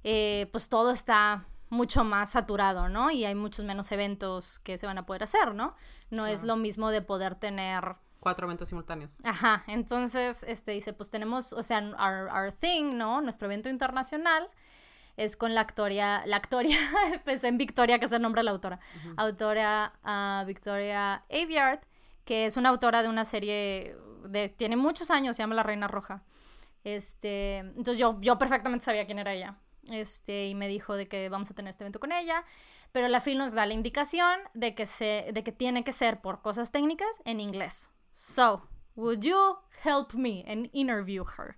eh, 0.03 0.49
pues 0.51 0.69
todo 0.69 0.91
está 0.91 1.47
mucho 1.71 2.03
más 2.03 2.31
saturado, 2.31 2.89
¿no? 2.89 3.11
Y 3.11 3.25
hay 3.25 3.35
muchos 3.35 3.65
menos 3.65 3.91
eventos 3.93 4.59
que 4.59 4.77
se 4.77 4.87
van 4.87 4.99
a 4.99 5.07
poder 5.07 5.23
hacer, 5.23 5.55
¿no? 5.55 5.75
No 6.11 6.27
es 6.27 6.43
lo 6.43 6.57
mismo 6.57 6.91
de 6.91 7.01
poder 7.01 7.37
tener 7.37 7.97
Cuatro 8.25 8.47
eventos 8.47 8.71
simultáneos. 8.71 9.21
Ajá, 9.23 9.65
entonces, 9.67 10.47
este 10.49 10.73
dice, 10.73 10.95
pues 10.95 11.11
tenemos, 11.11 11.53
o 11.53 11.63
sea, 11.63 11.81
our, 11.81 12.31
our 12.35 12.53
thing, 12.53 12.97
¿no? 12.97 13.21
Nuestro 13.21 13.49
evento 13.49 13.69
internacional 13.69 14.49
es 15.19 15.37
con 15.37 15.55
la 15.55 15.61
actoria, 15.61 16.25
la 16.25 16.37
actoria, 16.37 16.79
pensé 17.27 17.49
en 17.49 17.59
Victoria, 17.59 17.99
que 17.99 18.07
es 18.07 18.13
el 18.13 18.23
nombre 18.23 18.41
de 18.41 18.45
la 18.45 18.53
autora, 18.53 18.81
autora 19.19 19.93
ah, 20.03 20.43
Victoria 20.47 21.23
Aveyard, 21.31 21.81
que 22.25 22.47
es 22.47 22.57
una 22.57 22.71
autora 22.71 23.03
de 23.03 23.11
una 23.11 23.27
serie, 23.27 23.95
de, 24.25 24.49
tiene 24.49 24.77
muchos 24.77 25.11
años, 25.11 25.37
se 25.37 25.43
llama 25.43 25.55
La 25.55 25.63
Reina 25.63 25.87
Roja. 25.87 26.23
Este, 26.83 27.59
entonces 27.59 27.99
yo, 27.99 28.19
yo 28.23 28.39
perfectamente 28.39 28.87
sabía 28.87 29.05
quién 29.05 29.19
era 29.19 29.35
ella. 29.35 29.59
Este, 29.91 30.49
y 30.49 30.55
me 30.55 30.67
dijo 30.67 30.95
de 30.95 31.09
que 31.09 31.29
vamos 31.29 31.51
a 31.51 31.55
tener 31.55 31.69
este 31.69 31.85
evento 31.85 32.01
con 32.01 32.11
ella, 32.11 32.43
pero 32.91 33.07
la 33.09 33.21
FIL 33.21 33.37
nos 33.37 33.53
da 33.53 33.67
la 33.67 33.75
indicación 33.75 34.41
de 34.55 34.75
que, 34.75 34.87
se, 34.87 35.31
de 35.35 35.45
que 35.45 35.53
tiene 35.53 35.85
que 35.85 35.93
ser 35.93 36.23
por 36.23 36.41
cosas 36.41 36.73
técnicas 36.73 37.21
en 37.27 37.39
inglés. 37.41 37.91
So, 38.15 38.63
would 38.97 39.23
you 39.23 39.59
help 39.83 40.15
me 40.15 40.43
and 40.47 40.71
interview 40.73 41.25
her? 41.37 41.57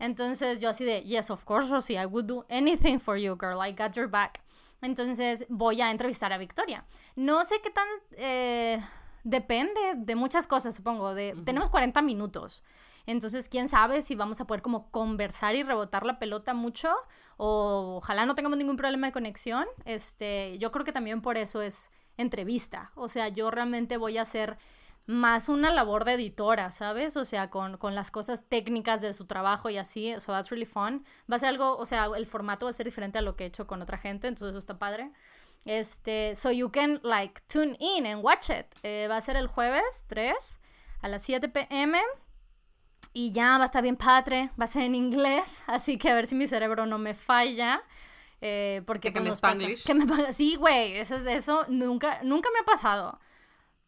Entonces 0.00 0.58
yo 0.58 0.70
así 0.70 0.84
de, 0.84 1.02
yes, 1.02 1.30
of 1.30 1.44
course, 1.44 1.70
Rosie, 1.70 1.96
I 1.96 2.06
would 2.06 2.26
do 2.26 2.44
anything 2.48 2.98
for 2.98 3.16
you, 3.16 3.36
girl, 3.36 3.60
I 3.62 3.72
got 3.72 3.94
your 3.94 4.08
back. 4.08 4.42
Entonces 4.82 5.46
voy 5.48 5.80
a 5.80 5.90
entrevistar 5.90 6.32
a 6.32 6.38
Victoria. 6.38 6.84
No 7.14 7.44
sé 7.44 7.60
qué 7.62 7.70
tan... 7.70 7.86
eh, 8.16 8.80
depende 9.24 9.80
de 9.96 10.14
muchas 10.14 10.46
cosas, 10.46 10.74
supongo. 10.74 11.14
De, 11.14 11.34
Tenemos 11.44 11.70
40 11.70 12.02
minutos. 12.02 12.62
Entonces, 13.06 13.48
quién 13.48 13.68
sabe 13.68 14.00
si 14.00 14.14
vamos 14.14 14.40
a 14.40 14.46
poder 14.46 14.62
como 14.62 14.90
conversar 14.90 15.56
y 15.56 15.62
rebotar 15.62 16.06
la 16.06 16.18
pelota 16.18 16.54
mucho. 16.54 16.94
O 17.36 17.96
ojalá 17.98 18.24
no 18.24 18.34
tengamos 18.34 18.56
ningún 18.56 18.76
problema 18.76 19.08
de 19.08 19.12
conexión. 19.12 19.66
Este, 19.84 20.58
yo 20.58 20.70
creo 20.72 20.84
que 20.84 20.92
también 20.92 21.20
por 21.20 21.36
eso 21.36 21.60
es 21.60 21.90
entrevista. 22.16 22.92
O 22.94 23.08
sea, 23.08 23.28
yo 23.28 23.50
realmente 23.50 23.96
voy 23.96 24.18
a 24.18 24.22
hacer 24.22 24.56
más 25.06 25.48
una 25.50 25.70
labor 25.70 26.04
de 26.04 26.14
editora, 26.14 26.70
¿sabes? 26.70 27.16
O 27.16 27.24
sea, 27.24 27.50
con, 27.50 27.76
con 27.76 27.94
las 27.94 28.10
cosas 28.10 28.44
técnicas 28.48 29.00
de 29.02 29.12
su 29.12 29.26
trabajo 29.26 29.68
y 29.68 29.76
así, 29.76 30.14
so 30.18 30.32
that's 30.32 30.50
really 30.50 30.64
fun. 30.66 31.04
Va 31.30 31.36
a 31.36 31.38
ser 31.38 31.50
algo, 31.50 31.76
o 31.76 31.84
sea, 31.86 32.06
el 32.16 32.26
formato 32.26 32.66
va 32.66 32.70
a 32.70 32.72
ser 32.72 32.86
diferente 32.86 33.18
a 33.18 33.22
lo 33.22 33.36
que 33.36 33.44
he 33.44 33.46
hecho 33.48 33.66
con 33.66 33.82
otra 33.82 33.98
gente, 33.98 34.28
entonces 34.28 34.50
eso 34.50 34.58
está 34.58 34.78
padre. 34.78 35.10
Este, 35.66 36.34
so 36.36 36.50
you 36.50 36.70
can 36.70 37.00
like 37.02 37.40
tune 37.48 37.76
in 37.80 38.06
and 38.06 38.24
watch 38.24 38.50
it. 38.50 38.66
Eh, 38.82 39.06
va 39.10 39.16
a 39.16 39.20
ser 39.20 39.36
el 39.36 39.46
jueves 39.46 40.04
3 40.08 40.60
a 41.02 41.08
las 41.08 41.22
7 41.22 41.48
pm. 41.48 41.98
Y 43.12 43.32
ya 43.32 43.58
va 43.58 43.64
a 43.64 43.66
estar 43.66 43.82
bien 43.82 43.96
padre, 43.96 44.50
va 44.60 44.64
a 44.64 44.68
ser 44.68 44.82
en 44.82 44.94
inglés, 44.94 45.60
así 45.66 45.98
que 45.98 46.10
a 46.10 46.14
ver 46.14 46.26
si 46.26 46.34
mi 46.34 46.46
cerebro 46.46 46.86
no 46.86 46.98
me 46.98 47.14
falla. 47.14 47.82
Eh, 48.40 48.82
porque 48.86 49.10
¿De 49.10 49.14
que 49.14 49.20
pues, 49.20 49.40
pasa- 49.40 49.54
Spanglish? 49.66 49.84
que 49.84 49.94
me 49.94 50.32
sí, 50.32 50.56
güey, 50.56 50.96
eso, 50.96 51.14
es- 51.16 51.26
eso 51.26 51.64
nunca, 51.68 52.20
nunca 52.22 52.48
me 52.52 52.58
ha 52.60 52.64
pasado. 52.64 53.20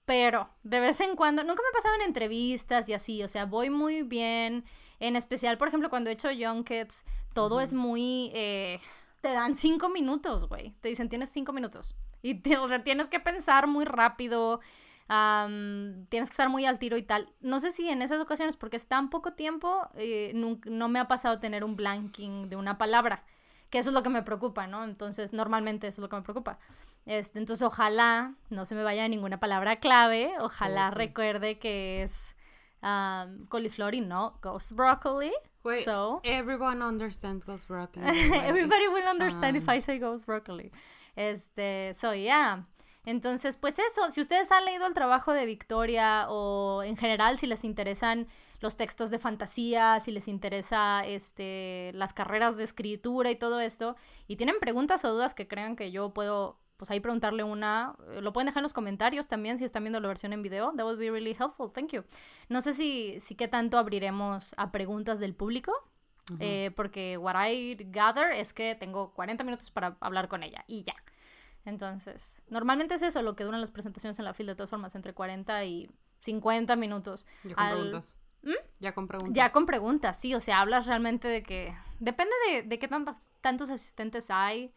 Pero 0.06 0.48
de 0.62 0.80
vez 0.80 1.00
en 1.00 1.16
cuando, 1.16 1.42
nunca 1.42 1.60
me 1.62 1.68
ha 1.68 1.72
pasado 1.72 1.94
en 1.96 2.02
entrevistas 2.02 2.88
y 2.88 2.94
así, 2.94 3.22
o 3.22 3.28
sea, 3.28 3.44
voy 3.44 3.70
muy 3.70 4.02
bien. 4.02 4.64
En 5.00 5.16
especial, 5.16 5.58
por 5.58 5.68
ejemplo, 5.68 5.90
cuando 5.90 6.10
he 6.10 6.14
hecho 6.14 6.30
Young 6.30 6.64
Kids, 6.64 7.04
todo 7.34 7.60
es 7.60 7.74
muy... 7.74 8.30
eh, 8.34 8.78
te 9.20 9.32
dan 9.32 9.56
cinco 9.56 9.88
minutos, 9.88 10.48
güey. 10.48 10.74
Te 10.80 10.88
dicen, 10.88 11.08
tienes 11.08 11.30
cinco 11.30 11.52
minutos. 11.52 11.96
Y, 12.22 12.36
te- 12.36 12.56
o 12.56 12.68
sea, 12.68 12.84
tienes 12.84 13.08
que 13.08 13.18
pensar 13.20 13.66
muy 13.66 13.84
rápido, 13.84 14.60
am, 15.08 16.06
tienes 16.08 16.28
que 16.30 16.34
estar 16.34 16.48
muy 16.48 16.64
al 16.66 16.78
tiro 16.78 16.96
y 16.96 17.02
tal. 17.02 17.32
No 17.40 17.58
sé 17.60 17.70
si 17.72 17.88
en 17.88 18.00
esas 18.02 18.20
ocasiones, 18.20 18.56
porque 18.56 18.76
es 18.76 18.86
tan 18.86 19.10
poco 19.10 19.32
tiempo, 19.32 19.88
eh, 19.96 20.32
no 20.34 20.88
me 20.88 20.98
ha 21.00 21.08
pasado 21.08 21.40
tener 21.40 21.64
un 21.64 21.76
blanking 21.76 22.48
de 22.48 22.56
una 22.56 22.78
palabra. 22.78 23.24
Que 23.70 23.78
eso 23.78 23.90
es 23.90 23.94
lo 23.94 24.02
que 24.02 24.10
me 24.10 24.22
preocupa, 24.22 24.66
¿no? 24.66 24.84
Entonces, 24.84 25.32
normalmente 25.32 25.88
eso 25.88 26.00
es 26.00 26.02
lo 26.02 26.08
que 26.08 26.16
me 26.16 26.22
preocupa. 26.22 26.58
Este, 27.04 27.38
entonces, 27.38 27.66
ojalá 27.66 28.34
no 28.50 28.64
se 28.66 28.74
me 28.74 28.82
vaya 28.82 29.08
ninguna 29.08 29.40
palabra 29.40 29.76
clave. 29.76 30.32
Ojalá 30.40 30.90
recuerde 30.90 31.58
que 31.58 32.02
es 32.02 32.36
um, 32.82 33.46
coliflor 33.46 33.94
y 33.94 34.00
no 34.00 34.38
ghost 34.42 34.72
broccoli. 34.72 35.32
Wait, 35.66 35.84
so, 35.84 36.20
everyone 36.22 36.80
understands 36.80 37.44
Ghost 37.44 37.66
Broccoli. 37.66 38.06
everybody 38.44 38.86
will 38.86 39.08
understand 39.08 39.56
if. 39.56 39.68
I 39.68 39.80
say 39.80 39.98
ghost 39.98 40.24
broccoli. 40.24 40.70
Este, 41.16 41.92
so 41.94 42.12
yeah. 42.12 42.62
Entonces, 43.06 43.56
pues 43.56 43.78
eso, 43.78 44.10
si 44.10 44.20
ustedes 44.20 44.50
han 44.50 44.64
leído 44.64 44.86
el 44.86 44.92
trabajo 44.92 45.32
de 45.32 45.46
Victoria 45.46 46.26
o 46.28 46.82
en 46.82 46.96
general 46.96 47.38
si 47.38 47.46
les 47.46 47.64
interesan 47.64 48.26
los 48.60 48.76
textos 48.76 49.10
de 49.10 49.18
fantasía, 49.18 50.00
si 50.00 50.10
les 50.10 50.26
interesa 50.26 51.06
este 51.06 51.92
las 51.94 52.12
carreras 52.12 52.56
de 52.56 52.64
escritura 52.64 53.30
y 53.30 53.36
todo 53.36 53.60
esto 53.60 53.94
y 54.26 54.36
tienen 54.36 54.56
preguntas 54.60 55.04
o 55.04 55.12
dudas 55.12 55.34
que 55.34 55.46
crean 55.46 55.76
que 55.76 55.92
yo 55.92 56.12
puedo 56.12 56.58
pues 56.76 56.90
ahí 56.90 57.00
preguntarle 57.00 57.42
una, 57.42 57.94
eh, 58.12 58.20
lo 58.20 58.32
pueden 58.32 58.46
dejar 58.46 58.60
en 58.60 58.64
los 58.64 58.72
comentarios 58.72 59.28
también 59.28 59.56
si 59.56 59.64
están 59.64 59.84
viendo 59.84 60.00
la 60.00 60.08
versión 60.08 60.32
en 60.32 60.42
video. 60.42 60.72
That 60.76 60.84
would 60.84 60.98
be 60.98 61.10
really 61.10 61.34
helpful. 61.38 61.70
Thank 61.72 61.92
you. 61.92 62.02
No 62.48 62.60
sé 62.60 62.72
si 62.72 63.20
si 63.20 63.34
qué 63.36 63.46
tanto 63.48 63.78
abriremos 63.78 64.52
a 64.58 64.72
preguntas 64.72 65.20
del 65.20 65.34
público. 65.34 65.72
eh, 66.40 66.72
porque 66.74 67.16
what 67.18 67.36
I 67.48 67.76
gather 67.92 68.32
es 68.32 68.52
que 68.52 68.74
tengo 68.74 69.12
40 69.14 69.44
minutos 69.44 69.70
para 69.70 69.96
hablar 70.00 70.26
con 70.26 70.42
ella 70.42 70.64
y 70.66 70.82
ya. 70.82 70.96
Entonces, 71.66 72.40
normalmente 72.48 72.94
es 72.94 73.02
eso 73.02 73.20
lo 73.22 73.36
que 73.36 73.44
duran 73.44 73.60
las 73.60 73.70
presentaciones 73.70 74.18
en 74.18 74.24
la 74.24 74.32
fila, 74.32 74.52
de 74.52 74.56
todas 74.56 74.70
formas, 74.70 74.94
entre 74.94 75.12
40 75.12 75.64
y 75.64 75.90
50 76.20 76.74
minutos. 76.76 77.26
Ya 77.44 77.54
con 77.54 77.64
Al- 77.64 77.72
preguntas. 77.74 78.18
Ya 78.78 78.94
con 78.94 79.08
preguntas. 79.08 79.34
Ya 79.36 79.52
con 79.52 79.66
preguntas, 79.66 80.16
sí, 80.18 80.32
o 80.34 80.40
sea, 80.40 80.60
hablas 80.60 80.86
realmente 80.86 81.26
de 81.28 81.42
que... 81.42 81.76
Depende 81.98 82.32
de, 82.48 82.62
de 82.62 82.78
qué 82.78 82.86
tantos, 82.86 83.30
tantos 83.40 83.68
asistentes 83.70 84.30
hay 84.30 84.72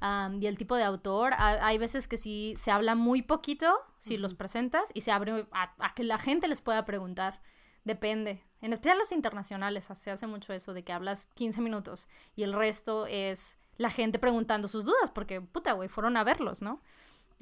am, 0.00 0.40
y 0.40 0.46
el 0.46 0.56
tipo 0.56 0.76
de 0.76 0.84
autor. 0.84 1.32
Ha- 1.34 1.66
hay 1.66 1.78
veces 1.78 2.06
que 2.06 2.16
sí 2.16 2.54
se 2.56 2.70
habla 2.70 2.94
muy 2.94 3.22
poquito 3.22 3.74
si 3.98 4.16
los 4.16 4.34
presentas 4.34 4.90
y 4.94 5.00
se 5.00 5.10
abre 5.10 5.46
a, 5.50 5.74
a 5.78 5.94
que 5.94 6.04
la 6.04 6.18
gente 6.18 6.46
les 6.46 6.60
pueda 6.60 6.84
preguntar. 6.84 7.42
Depende. 7.84 8.44
En 8.64 8.72
especial 8.72 8.96
los 8.98 9.12
internacionales, 9.12 9.90
se 9.92 10.10
hace 10.10 10.26
mucho 10.26 10.54
eso 10.54 10.72
de 10.72 10.82
que 10.82 10.94
hablas 10.94 11.26
15 11.34 11.60
minutos 11.60 12.08
y 12.34 12.44
el 12.44 12.54
resto 12.54 13.06
es 13.06 13.58
la 13.76 13.90
gente 13.90 14.18
preguntando 14.18 14.68
sus 14.68 14.86
dudas, 14.86 15.10
porque, 15.10 15.42
puta, 15.42 15.72
güey, 15.72 15.90
fueron 15.90 16.16
a 16.16 16.24
verlos, 16.24 16.62
¿no? 16.62 16.80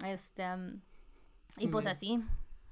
Este... 0.04 0.42
am, 0.42 0.80
y 1.58 1.68
pues 1.68 1.86
así. 1.86 2.20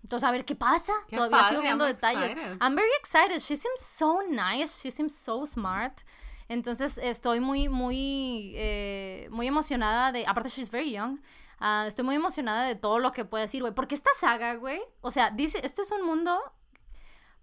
Entonces, 0.03 0.29
a 0.29 0.33
ver 0.33 0.45
qué 0.45 0.57
pasa. 0.57 0.93
Qué 1.07 1.15
Todavía 1.15 1.45
sigo 1.45 1.61
padre, 1.61 1.63
viendo 1.63 1.85
I'm 1.85 1.95
detalles. 1.95 2.33
excited. 2.33 2.59
I'm 2.61 2.75
very 2.75 2.91
excited. 2.99 3.39
She 3.41 3.57
seems 3.57 3.79
so 3.79 4.21
nice. 4.29 4.81
She 4.83 4.91
seems 4.91 5.15
so 5.15 5.47
smart. 5.47 6.01
Entonces 6.49 6.99
estoy 6.99 7.39
muy, 7.39 7.69
muy, 7.69 8.53
eh, 8.57 9.29
muy 9.31 9.47
emocionada 9.47 10.11
de. 10.11 10.27
Aparte, 10.27 10.49
she's 10.49 10.73
very 10.73 10.91
young. 10.91 11.21
Ah, 11.61 11.85
estoy 11.87 12.05
muy 12.05 12.17
emocionada 12.17 12.65
de 12.65 12.75
todo 12.75 12.99
lo 12.99 13.13
que 13.13 13.25
puede 13.25 13.43
decir, 13.43 13.61
güey. 13.61 13.75
Porque 13.75 13.95
esta 13.95 14.11
saga, 14.19 14.55
güey. 14.57 14.81
O 15.03 15.13
sea, 15.13 15.31
dice, 15.31 15.61
este 15.63 15.83
es 15.83 15.93
un 15.93 16.05
mundo. 16.05 16.41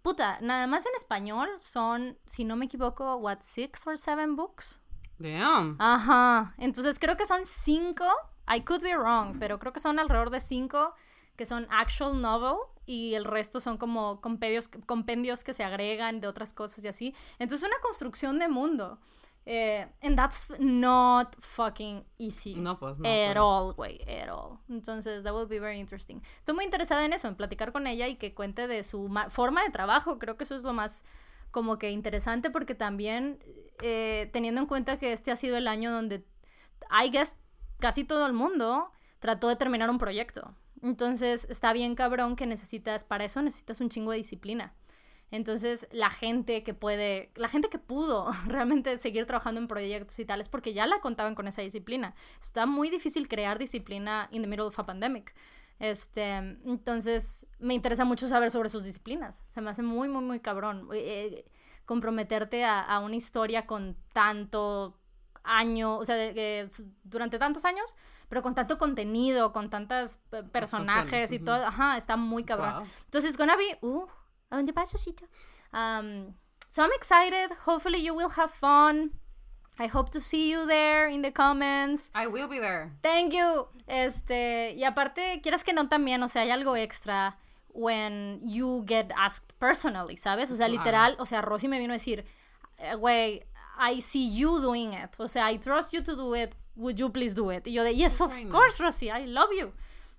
Puta, 0.08 0.39
nada 0.39 0.68
más 0.68 0.86
en 0.86 0.93
español 0.95 1.49
son, 1.58 2.18
si 2.26 2.45
no 2.45 2.55
me 2.55 2.64
equivoco, 2.64 3.18
what, 3.18 3.39
six 3.41 3.86
or 3.86 3.97
seven 3.97 4.38
books? 4.38 4.80
Damn. 5.20 5.76
Ajá. 5.80 6.55
Entonces 6.58 6.97
creo 6.97 7.18
que 7.18 7.26
son 7.26 7.45
cinco. 7.45 8.05
I 8.47 8.62
could 8.62 8.82
be 8.82 8.95
wrong, 8.95 9.38
pero 9.38 9.60
creo 9.60 9.74
que 9.74 9.82
son 9.82 9.99
alrededor 9.99 10.30
de 10.30 10.39
cinco 10.39 10.93
que 11.36 11.45
son 11.45 11.68
actual 11.70 12.22
novel 12.22 12.55
y 12.86 13.16
el 13.16 13.26
resto 13.26 13.60
son 13.60 13.76
como 13.76 14.22
compendios, 14.22 14.70
compendios 14.86 15.43
que 15.43 15.53
se 15.53 15.66
agregan 15.66 16.22
de 16.22 16.30
otras 16.30 16.53
cosas 16.53 16.86
y 16.86 16.88
así. 16.88 17.14
Entonces 17.38 17.68
una 17.68 17.78
construcción 17.82 18.39
de 18.39 18.47
mundo. 18.47 18.99
Eh, 19.50 19.88
and 20.02 20.18
that's 20.18 20.50
not 20.60 21.34
fucking 21.39 22.04
easy. 22.18 22.56
No, 22.56 22.78
pues 22.78 22.98
no. 23.00 23.08
At 23.08 23.30
pero- 23.34 23.45
all, 23.48 23.74
güey, 23.76 24.02
at 24.04 24.28
all. 24.30 24.60
Entonces, 24.68 25.24
that 25.24 25.34
will 25.34 25.48
be 25.48 25.58
very 25.60 25.80
interesting. 25.80 26.22
Estoy 26.39 26.54
muy 26.54 26.66
interesada 26.66 27.06
en 27.06 27.14
eso, 27.14 27.30
en 27.30 27.36
platicar 27.36 27.72
con 27.72 27.88
ella 27.88 28.08
y 28.10 28.16
que 28.18 28.34
cuente 28.34 28.68
de 28.68 28.84
su 28.84 29.08
ma- 29.08 29.30
forma 29.30 29.64
de 29.64 29.70
trabajo. 29.70 30.20
Creo 30.20 30.36
que 30.36 30.43
eso 30.43 30.54
es 30.56 30.64
lo 30.64 30.74
más 30.74 31.06
como 31.52 31.78
que 31.78 31.91
interesante 31.91 32.50
porque 32.50 32.76
también 32.76 33.39
eh, 33.82 34.30
teniendo 34.34 34.60
en 34.60 34.68
cuenta 34.68 34.98
que 35.00 35.14
este 35.14 35.32
ha 35.32 35.38
sido 35.38 35.56
el 35.56 35.70
año 35.70 35.91
donde, 35.93 36.26
I 36.91 37.10
guess, 37.10 37.38
casi 37.80 38.04
todo 38.04 38.26
el 38.28 38.34
mundo 38.34 38.91
trató 39.20 39.48
de 39.48 39.56
terminar 39.56 39.89
un 39.89 39.98
proyecto. 39.98 40.54
Entonces, 40.82 41.48
está 41.50 41.72
bien 41.72 41.95
cabrón 41.95 42.36
que 42.36 42.45
necesitas, 42.45 43.06
para 43.06 43.24
eso 43.24 43.41
necesitas 43.41 43.80
un 43.80 43.88
chingo 43.89 44.12
de 44.12 44.18
disciplina. 44.18 44.74
Entonces, 45.32 45.88
la 45.91 46.09
gente 46.09 46.63
que 46.63 46.73
puede, 46.73 47.32
la 47.36 47.49
gente 47.49 47.69
que 47.69 47.80
pudo 47.80 48.32
realmente 48.47 48.97
seguir 48.97 49.25
trabajando 49.25 49.59
en 49.59 49.67
proyectos 49.67 50.17
y 50.19 50.25
tal, 50.25 50.39
es 50.41 50.49
porque 50.49 50.73
ya 50.73 50.88
la 50.88 50.99
contaban 50.99 51.36
con 51.36 51.47
esa 51.47 51.61
disciplina. 51.61 52.13
Está 52.41 52.65
muy 52.65 52.89
difícil 52.89 53.28
crear 53.28 53.59
disciplina 53.59 54.30
in 54.32 54.41
the 54.41 54.47
middle 54.47 54.65
of 54.67 54.80
a 54.80 54.86
pandemic. 54.86 55.36
Este, 55.80 56.34
entonces, 56.36 57.45
me 57.59 57.73
interesa 57.73 58.03
mucho 58.05 58.28
saber 58.28 58.49
sobre 58.51 58.69
sus 58.69 58.84
disciplinas. 58.84 59.45
Se 59.53 59.61
me 59.61 59.69
hace 59.69 59.84
muy, 59.84 60.07
muy, 60.09 60.23
muy 60.23 60.39
cabrón. 60.39 60.88
eh, 60.93 61.45
comprometerte 61.86 62.65
a, 62.65 62.82
a 62.82 62.99
una 62.99 63.15
historia 63.15 63.65
con 63.65 63.95
tanto 64.13 64.99
año, 65.43 65.97
o 65.97 66.03
sea, 66.03 66.15
de- 66.15 66.34
de- 66.34 66.69
su- 66.69 66.91
durante 67.05 67.39
tantos 67.39 67.63
años, 67.63 67.95
pero 68.28 68.41
con 68.41 68.53
tanto 68.55 68.78
contenido, 68.78 69.53
con 69.53 69.69
tantos 69.69 70.19
eh, 70.34 70.43
personajes 70.51 71.32
y 71.32 71.39
todo, 71.39 71.65
ajá, 71.65 71.95
está 71.95 72.17
muy 72.17 72.43
cabrón. 72.43 72.80
Wow. 72.80 72.88
Entonces, 73.05 73.30
it's 73.32 73.38
gonna 73.38 73.55
be, 73.55 73.78
uh, 73.82 74.01
¿a 74.01 74.07
dónde 74.56 74.72
vas, 74.72 74.93
osito? 74.93 75.26
Um, 75.74 76.34
so 76.70 76.84
I'm 76.84 76.91
excited. 76.95 77.52
Hopefully 77.66 78.00
you 78.04 78.14
will 78.16 78.30
have 78.30 78.52
fun. 78.52 79.12
I 79.80 79.88
hope 79.88 80.10
to 80.12 80.22
see 80.22 80.50
you 80.50 80.66
there 80.66 81.08
in 81.08 81.22
the 81.22 81.32
comments. 81.32 82.10
I 82.16 82.28
will 82.28 82.48
be 82.48 82.60
there. 82.60 82.93
Thank 83.04 83.34
you. 83.34 83.68
Este, 83.86 84.74
y 84.76 84.84
aparte, 84.84 85.39
quieras 85.43 85.64
que 85.64 85.74
no 85.74 85.88
también, 85.88 86.24
o 86.24 86.28
sea, 86.28 86.41
hay 86.41 86.50
algo 86.52 86.76
extra 86.76 87.38
when 87.74 88.39
you 88.43 88.84
get 88.88 89.12
asked 89.16 89.54
personally, 89.60 90.18
¿sabes? 90.18 90.50
O 90.52 90.56
sea, 90.56 90.66
Claro. 90.68 90.80
literal, 90.84 91.16
o 91.20 91.26
sea, 91.28 91.41
Rosy 91.41 91.68
me 91.68 91.78
vino 91.78 91.93
a 91.93 91.98
decir, 91.98 92.26
eh, 92.80 92.95
güey, 92.95 93.43
I 93.80 94.02
see 94.02 94.36
you 94.36 94.60
doing 94.60 94.93
it. 94.93 95.12
O 95.20 95.28
sea, 95.28 95.52
I 95.52 95.60
trust 95.60 95.93
you 95.93 96.02
to 96.02 96.16
do 96.16 96.34
it. 96.36 96.56
Would 96.76 96.98
you 96.98 97.12
please 97.12 97.36
do 97.36 97.52
it? 97.52 97.68
Y 97.68 97.74
yo 97.74 97.84
de, 97.84 97.93
yes, 97.95 98.20
of 98.20 98.34
course, 98.50 98.80
Rosy, 98.82 99.12
I 99.12 99.26
love 99.28 99.50
you. 99.56 99.72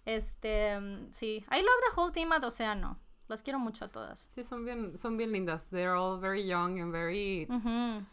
Este, 0.07 0.79
mm, 0.79 1.11
sí, 1.13 1.45
I 1.51 1.61
love 1.63 1.81
the 1.89 2.01
whole 2.01 2.13
team 2.13 2.31
at 2.33 2.43
Océano. 2.45 2.97
Las 3.29 3.43
quiero 3.43 3.59
mucho 3.59 3.85
a 3.85 3.89
todas. 3.89 4.31
Sí, 4.35 4.43
son 4.43 4.65
bien, 4.65 4.97
son 4.99 5.17
bien 5.17 5.33
lindas. 5.33 5.69
They're 5.71 5.93
all 5.95 6.19
very 6.19 6.47
young 6.47 6.81
and 6.81 6.91
very, 6.93 7.47
Ujú. 7.51 8.05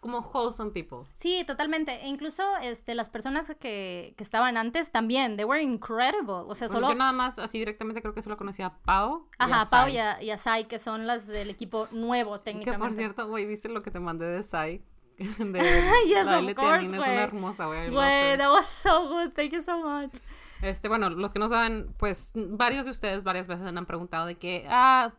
como 0.00 0.18
wholesome 0.18 0.72
people. 0.72 1.08
Sí, 1.14 1.44
totalmente. 1.46 1.92
E 2.04 2.08
incluso 2.08 2.42
este, 2.62 2.96
las 2.96 3.08
personas 3.08 3.54
que, 3.60 4.14
que 4.16 4.22
estaban 4.24 4.56
antes 4.56 4.90
también, 4.90 5.36
they 5.36 5.44
were 5.44 5.62
incredible. 5.62 6.42
O 6.48 6.54
sea, 6.56 6.66
Bueno, 6.66 6.80
solo... 6.80 6.88
Yo 6.88 6.94
nada 6.96 7.12
más, 7.12 7.38
así 7.38 7.58
directamente, 7.60 8.02
creo 8.02 8.12
que 8.12 8.22
solo 8.22 8.36
conocía 8.36 8.66
a 8.66 8.78
Pau. 8.78 9.28
y 9.30 9.34
Ajá, 9.38 9.60
a 9.60 9.66
Pau 9.70 9.88
y 9.88 9.98
a, 9.98 10.20
y 10.20 10.30
a 10.30 10.38
Sai, 10.38 10.64
que 10.66 10.80
son 10.80 11.06
las 11.06 11.28
del 11.28 11.48
equipo 11.50 11.86
nuevo 11.92 12.32
Que 12.38 12.44
técnicamente. 12.50 12.84
por 12.88 12.94
cierto, 12.94 13.28
güey, 13.28 13.46
¿viste 13.46 13.68
lo 13.68 13.82
que 13.82 13.92
te 13.92 14.00
mandé 14.00 14.26
de 14.26 14.42
Sai? 14.42 14.82
De 15.16 15.60
Yes, 16.08 16.26
la 16.26 16.40
of 16.40 16.54
course, 16.54 16.74
Anina, 16.86 16.96
Es 16.98 17.04
güey. 17.04 17.10
una 17.12 17.22
hermosa, 17.22 17.66
güey. 17.66 17.88
Güey, 17.90 18.36
that 18.36 18.50
was 18.50 18.66
so 18.66 19.08
good. 19.08 19.32
Thank 19.32 19.52
you 19.52 19.60
so 19.60 19.78
much. 19.78 20.14
Este, 20.62 20.88
bueno, 20.88 21.10
los 21.10 21.32
que 21.32 21.38
no 21.38 21.48
saben, 21.48 21.92
pues 21.98 22.32
varios 22.34 22.84
de 22.86 22.90
ustedes 22.90 23.24
varias 23.24 23.46
veces 23.46 23.70
me 23.72 23.78
han 23.78 23.86
preguntado 23.86 24.26
de 24.26 24.36
que, 24.36 24.66
ah, 24.68 25.12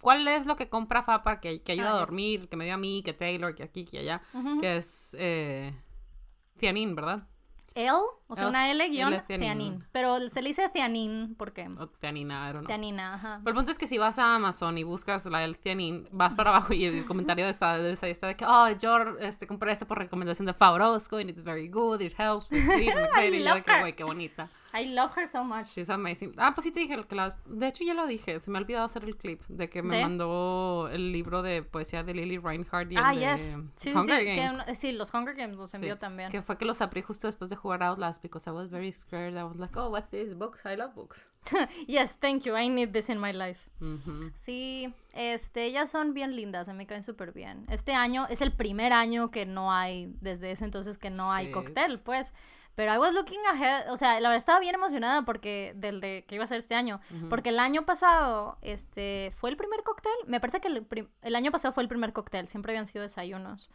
¿cuál 0.00 0.26
es 0.28 0.46
lo 0.46 0.56
que 0.56 0.68
compra 0.68 1.02
Fa 1.02 1.22
para 1.22 1.40
que, 1.40 1.62
que 1.62 1.72
ayuda 1.72 1.90
Ah, 1.90 1.96
a 1.96 1.98
dormir? 2.00 2.48
Que 2.48 2.56
me 2.56 2.64
dio 2.64 2.74
a 2.74 2.78
mí, 2.78 3.02
que 3.04 3.12
Taylor, 3.12 3.54
que 3.54 3.62
aquí, 3.64 3.84
que 3.84 3.98
allá. 3.98 4.20
Que 4.60 4.76
es 4.76 5.16
eh, 5.18 5.74
Cianin, 6.58 6.94
¿verdad? 6.94 7.24
L, 7.74 7.90
o 8.28 8.34
sea, 8.34 8.44
L- 8.44 8.48
una 8.50 8.70
L 8.70 8.88
guion, 8.88 9.20
theanine. 9.26 9.80
Pero 9.92 10.18
se 10.30 10.40
le 10.40 10.48
dice 10.48 10.66
theanine, 10.70 11.34
¿por 11.36 11.52
qué? 11.52 11.62
O 11.62 11.64
I 11.64 11.68
don't 11.68 12.54
know. 12.54 12.64
Theanina, 12.66 13.14
ajá. 13.14 13.40
Pero 13.44 13.50
el 13.50 13.54
punto 13.56 13.70
es 13.70 13.76
que 13.76 13.86
si 13.86 13.98
vas 13.98 14.18
a 14.18 14.34
Amazon 14.36 14.78
y 14.78 14.82
buscas 14.82 15.26
la 15.26 15.40
del 15.40 15.56
Cianin, 15.56 16.08
vas 16.10 16.34
para 16.34 16.48
abajo 16.50 16.72
y 16.72 16.86
el 16.86 17.04
comentario 17.04 17.44
de 17.44 17.50
esa, 17.50 17.76
de 17.76 17.92
esa 17.92 18.08
está 18.08 18.28
de 18.28 18.34
que, 18.36 18.46
oh, 18.46 18.70
yo 18.78 19.18
este, 19.20 19.46
compré 19.46 19.72
este 19.72 19.84
por 19.84 19.98
recomendación 19.98 20.46
de 20.46 20.54
Fa 20.54 20.72
Orozco 20.72 21.18
and 21.18 21.28
it's 21.28 21.42
very 21.44 21.68
good, 21.68 22.00
it 22.00 22.14
helps 22.18 22.50
with 22.50 22.62
sleep, 22.64 22.94
y 23.34 23.42
yo 23.44 23.54
de 23.56 23.62
que, 23.62 23.80
güey, 23.80 23.92
qué 23.94 24.04
bonita. 24.04 24.48
I 24.78 24.86
love 24.94 25.12
her 25.16 25.26
so 25.28 25.42
much. 25.44 25.68
She's 25.74 25.88
amazing. 25.90 26.34
Ah, 26.36 26.52
pues 26.54 26.64
sí 26.64 26.72
te 26.72 26.80
dije 26.80 27.02
que 27.08 27.14
la... 27.14 27.36
De 27.46 27.68
hecho, 27.68 27.84
ya 27.84 27.94
lo 27.94 28.06
dije. 28.06 28.40
Se 28.40 28.50
me 28.50 28.58
ha 28.58 28.60
olvidado 28.60 28.84
hacer 28.84 29.04
el 29.04 29.16
clip 29.16 29.42
de 29.48 29.68
que 29.70 29.82
me 29.82 29.96
¿De? 29.96 30.02
mandó 30.02 30.88
el 30.92 31.12
libro 31.12 31.42
de 31.42 31.62
poesía 31.62 32.02
de 32.02 32.14
Lily 32.14 32.38
Reinhardt 32.38 32.92
y 32.92 32.96
el 32.96 33.02
Ah, 33.04 33.14
de 33.14 33.20
yes. 33.20 33.58
Sí, 33.76 33.90
sí, 33.90 33.92
Hunger 33.96 34.18
sí. 34.20 34.24
que 34.26 34.34
Games. 34.36 34.54
uno- 34.66 34.74
sí, 34.74 34.92
los 34.92 35.14
Hunger 35.14 35.34
Games 35.34 35.56
los 35.56 35.72
envió 35.74 35.94
Sí, 35.94 36.00
también. 36.00 36.30
Que 36.30 36.42
fue 36.42 36.58
que 36.58 36.64
los 36.64 36.80
abrí 36.82 37.02
justo 37.02 37.26
después 37.26 37.48
de 37.50 37.56
jugar 37.56 37.82
Outlast 37.82 38.22
because 38.22 38.48
I 38.48 38.52
was 38.52 38.70
very 38.70 38.92
scared. 38.92 39.34
I 39.36 39.42
was 39.44 39.56
like, 39.56 39.76
oh, 39.78 39.88
what's 39.90 40.10
this? 40.10 40.34
Books? 40.34 40.64
I 40.66 40.76
love 40.76 40.94
books. 40.94 41.26
yes, 41.86 42.16
thank 42.18 42.42
you. 42.44 42.56
I 42.56 42.68
need 42.68 42.90
this 42.92 43.08
in 43.08 43.20
my 43.20 43.32
life. 43.32 43.70
Sí, 44.34 44.92
este, 45.12 45.64
ellas 45.66 45.90
son 45.90 46.12
bien 46.12 46.34
lindas, 46.34 46.66
se 46.66 46.74
me 46.74 46.86
caen 46.86 47.02
súper 47.02 47.32
bien. 47.32 47.66
Este 47.70 47.92
año 47.94 48.26
es 48.28 48.40
el 48.40 48.52
primer 48.52 48.92
año 48.92 49.30
que 49.30 49.46
no 49.46 49.72
hay, 49.72 50.12
desde 50.20 50.50
ese 50.50 50.64
entonces 50.64 50.98
que 50.98 51.10
no 51.10 51.32
hay 51.32 51.46
Sí. 51.46 51.52
cóctel, 51.52 52.00
pues. 52.00 52.34
Pero 52.76 52.94
I 52.94 52.98
was 52.98 53.12
looking 53.14 53.40
ahead, 53.52 53.90
o 53.90 53.96
sea, 53.96 54.20
la 54.20 54.28
verdad 54.28 54.36
estaba 54.36 54.60
bien 54.60 54.74
emocionada 54.74 55.22
porque 55.22 55.72
del 55.76 56.00
de 56.00 56.24
que 56.28 56.34
iba 56.36 56.44
a 56.44 56.46
ser 56.46 56.58
este 56.58 56.74
año, 56.76 57.00
porque 57.30 57.48
el 57.48 57.58
año 57.58 57.84
pasado, 57.86 58.58
este, 58.62 59.32
fue 59.34 59.50
el 59.50 59.56
primer 59.56 59.82
cóctel. 59.82 60.12
Me 60.26 60.38
parece 60.40 60.60
que 60.60 60.68
el, 60.68 60.86
el 61.22 61.34
año 61.36 61.50
pasado 61.50 61.72
fue 61.72 61.82
el 61.82 61.88
primer 61.88 62.12
cóctel, 62.12 62.46
siempre 62.48 62.72
habían 62.72 62.86
sido 62.86 63.02
desayunos. 63.02 63.70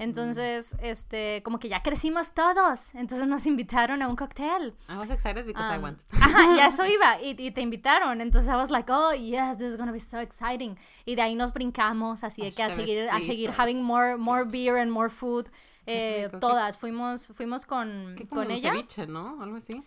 Entonces, 0.00 0.76
este, 0.80 1.42
como 1.42 1.58
que 1.58 1.68
ya 1.68 1.82
crecimos 1.82 2.32
todos, 2.32 2.94
entonces 2.94 3.26
nos 3.26 3.46
invitaron 3.46 4.00
a 4.00 4.08
un 4.08 4.14
cóctel. 4.14 4.74
I 4.88 4.96
was 4.96 5.10
excited 5.10 5.44
because 5.44 5.68
I 5.74 5.76
Um, 5.76 5.82
went. 5.82 6.00
Ajá, 6.12 6.54
y 6.56 6.60
eso 6.60 6.86
iba, 6.86 7.20
y, 7.22 7.34
y 7.36 7.50
te 7.50 7.60
invitaron, 7.62 8.20
entonces 8.20 8.48
I 8.48 8.54
was 8.54 8.70
like, 8.70 8.90
oh, 8.92 9.12
yes, 9.12 9.58
this 9.58 9.72
is 9.72 9.76
gonna 9.76 9.90
be 9.92 9.98
so 9.98 10.18
exciting. 10.20 10.78
Y 11.04 11.16
de 11.16 11.22
ahí 11.22 11.34
nos 11.34 11.52
brincamos, 11.52 12.22
así 12.22 12.42
de 12.42 12.52
que 12.52 12.62
a 12.62 12.70
seguir, 12.70 13.10
a 13.10 13.20
seguir 13.20 13.50
having 13.58 13.82
more, 13.82 14.16
more 14.16 14.44
beer 14.44 14.76
and 14.76 14.90
more 14.92 15.10
food. 15.10 15.48
Eh, 15.90 16.22
rico, 16.24 16.32
qué- 16.36 16.40
todas, 16.40 16.78
fuimos, 16.78 17.28
fuimos 17.34 17.66
con, 17.66 18.14
como 18.28 18.42
con 18.42 18.50
ella. 18.50 18.70
ceviche, 18.72 19.06
¿no? 19.06 19.42
Algo 19.42 19.56
así. 19.56 19.82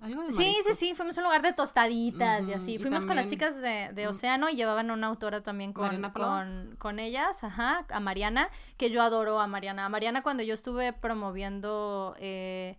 Algo 0.00 0.22
de 0.22 0.32
Sí, 0.32 0.54
sí, 0.64 0.74
sí, 0.76 0.94
fuimos 0.94 1.18
a 1.18 1.20
un 1.22 1.24
lugar 1.24 1.42
de 1.42 1.52
tostaditas 1.52 2.46
y 2.48 2.52
así. 2.52 2.74
y 2.74 2.78
Fuimos 2.78 3.04
con 3.04 3.16
las 3.16 3.28
chicas 3.28 3.60
de, 3.60 3.90
de 3.92 4.06
Océano 4.06 4.48
y 4.48 4.54
llevaban 4.54 4.90
a 4.90 4.94
una 4.94 5.08
autora 5.08 5.42
también 5.42 5.72
con, 5.72 6.12
con, 6.12 6.76
con 6.78 6.98
ellas, 7.00 7.42
ajá, 7.42 7.84
a 7.90 7.98
Mariana, 7.98 8.48
que 8.76 8.90
yo 8.90 9.02
adoro 9.02 9.40
a 9.40 9.48
Mariana. 9.48 9.86
A 9.86 9.88
Mariana 9.88 10.22
cuando 10.22 10.44
yo 10.44 10.54
estuve 10.54 10.92
promoviendo 10.92 12.14
eh, 12.20 12.78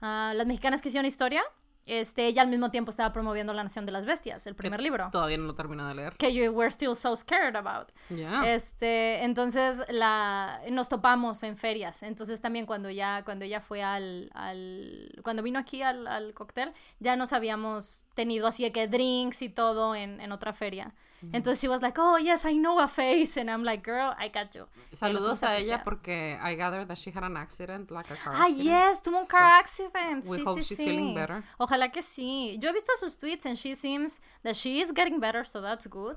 a 0.00 0.32
las 0.36 0.46
mexicanas 0.46 0.80
que 0.82 0.88
hicieron 0.88 1.04
historia, 1.06 1.42
este, 1.86 2.26
ella 2.26 2.42
al 2.42 2.48
mismo 2.48 2.70
tiempo 2.70 2.90
estaba 2.90 3.12
promoviendo 3.12 3.52
La 3.52 3.62
Nación 3.62 3.86
de 3.86 3.92
las 3.92 4.06
Bestias, 4.06 4.46
el 4.46 4.54
primer 4.54 4.80
libro. 4.80 5.08
Todavía 5.10 5.38
no 5.38 5.44
lo 5.44 5.54
termino 5.54 5.86
de 5.86 5.94
leer. 5.94 6.16
Que 6.16 6.32
you 6.32 6.52
were 6.52 6.70
still 6.70 6.94
so 6.94 7.16
scared 7.16 7.56
about. 7.56 7.90
Ya. 8.10 8.42
Este, 8.44 9.24
entonces 9.24 9.82
la 9.88 10.60
nos 10.70 10.88
topamos 10.88 11.42
en 11.42 11.56
ferias. 11.56 12.02
Entonces 12.02 12.40
también 12.40 12.66
cuando 12.66 12.90
ya 12.90 13.24
cuando 13.24 13.44
ella 13.44 13.60
fue 13.60 13.82
al, 13.82 14.30
al 14.34 15.20
cuando 15.22 15.42
vino 15.42 15.58
aquí 15.58 15.82
al, 15.82 16.06
al 16.06 16.34
cóctel, 16.34 16.72
ya 16.98 17.16
nos 17.16 17.32
habíamos 17.32 18.06
tenido 18.14 18.46
así 18.46 18.62
de 18.62 18.72
que 18.72 18.86
drinks 18.88 19.42
y 19.42 19.48
todo 19.48 19.94
en, 19.94 20.20
en 20.20 20.32
otra 20.32 20.52
feria. 20.52 20.94
Entonces 21.32 21.60
she 21.60 21.68
was 21.68 21.82
like, 21.82 21.98
"Oh, 22.00 22.16
yes, 22.18 22.44
I 22.44 22.54
know 22.56 22.78
a 22.80 22.88
face." 22.88 23.36
And 23.36 23.50
I'm 23.50 23.62
like, 23.62 23.82
"Girl, 23.82 24.14
I 24.18 24.28
got 24.28 24.54
you." 24.54 24.66
Saludos 24.92 25.38
fuimos 25.38 25.42
a 25.42 25.56
ella 25.58 25.82
porque 25.84 26.38
I 26.42 26.54
gather 26.56 26.86
that 26.86 26.96
she 26.98 27.10
had 27.10 27.22
an 27.24 27.36
accident, 27.36 27.90
like 27.90 28.10
a 28.10 28.16
car 28.16 28.34
Ah, 28.36 28.46
accident. 28.46 28.64
yes, 28.64 29.02
tuvo 29.02 29.18
un 29.20 29.26
car 29.26 29.48
So, 29.48 29.54
accident. 29.58 30.24
we 30.26 30.38
sí, 30.38 30.44
hope 30.46 30.60
sí, 30.62 30.68
she's 30.68 30.78
sí. 30.78 30.84
feeling 30.86 31.14
better. 31.14 31.42
Ojalá 31.58 31.90
que 31.92 32.02
sí. 32.02 32.58
Yo 32.60 32.70
he 32.70 32.72
visto 32.72 32.92
sus 32.98 33.16
tweets 33.18 33.44
and 33.46 33.56
she 33.56 33.74
seems 33.74 34.20
that 34.42 34.54
she 34.56 34.80
is 34.80 34.92
getting 34.92 35.20
better, 35.20 35.44
so 35.44 35.60
that's 35.60 35.86
good. 35.88 36.16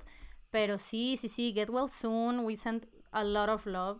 Pero 0.51 0.77
sí, 0.77 1.17
sí, 1.17 1.27
sí, 1.29 1.53
get 1.53 1.69
well 1.69 1.89
soon. 1.89 2.45
We 2.45 2.55
send 2.55 2.85
a 3.11 3.23
lot 3.23 3.49
of 3.49 3.65
love. 3.65 3.99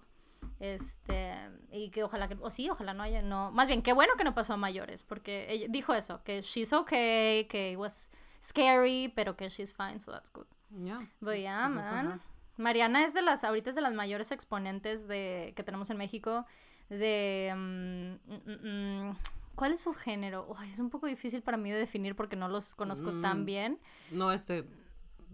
Este, 0.60 1.34
y 1.72 1.90
que 1.90 2.04
ojalá 2.04 2.28
que, 2.28 2.38
o 2.40 2.50
sí, 2.50 2.70
ojalá 2.70 2.94
no 2.94 3.04
haya, 3.04 3.22
no, 3.22 3.52
más 3.52 3.68
bien, 3.68 3.82
qué 3.82 3.92
bueno 3.94 4.14
que 4.18 4.24
no 4.24 4.34
pasó 4.34 4.54
a 4.54 4.58
mayores, 4.58 5.04
porque 5.04 5.46
ella 5.50 5.68
dijo 5.70 5.94
eso, 5.94 6.22
que 6.24 6.42
she's 6.42 6.72
okay, 6.74 7.46
que 7.50 7.72
it 7.74 7.78
was 7.78 8.10
scary, 8.42 9.12
pero 9.16 9.36
que 9.36 9.50
she's 9.50 9.74
fine, 9.74 10.00
so 10.00 10.12
that's 10.12 10.30
good. 10.32 10.46
Ya. 10.82 10.98
But 11.22 11.36
yeah, 11.36 11.68
man. 11.70 12.22
Mariana 12.58 13.04
es 13.04 13.14
de 13.14 13.22
las, 13.22 13.44
ahorita 13.44 13.70
es 13.72 13.76
de 13.76 13.82
las 13.82 13.94
mayores 13.94 14.32
exponentes 14.32 15.08
de, 15.08 15.54
que 15.56 15.64
tenemos 15.64 15.90
en 15.90 15.98
México 15.98 16.46
de... 16.90 17.52
mm, 17.56 18.32
mm, 18.32 19.10
mm, 19.10 19.18
¿Cuál 19.56 19.74
es 19.74 19.82
su 19.82 19.94
género? 19.94 20.48
Uy, 20.50 20.70
es 20.70 20.80
un 20.80 20.90
poco 20.90 21.06
difícil 21.08 21.42
para 21.44 21.58
mí 21.58 21.70
de 21.72 21.78
definir 21.78 22.16
porque 22.16 22.36
no 22.36 22.48
los 22.48 22.74
conozco 22.76 23.12
tan 23.22 23.42
Mm. 23.42 23.46
bien. 23.46 23.80
No 24.12 24.32
es 24.32 24.48
de 24.48 24.66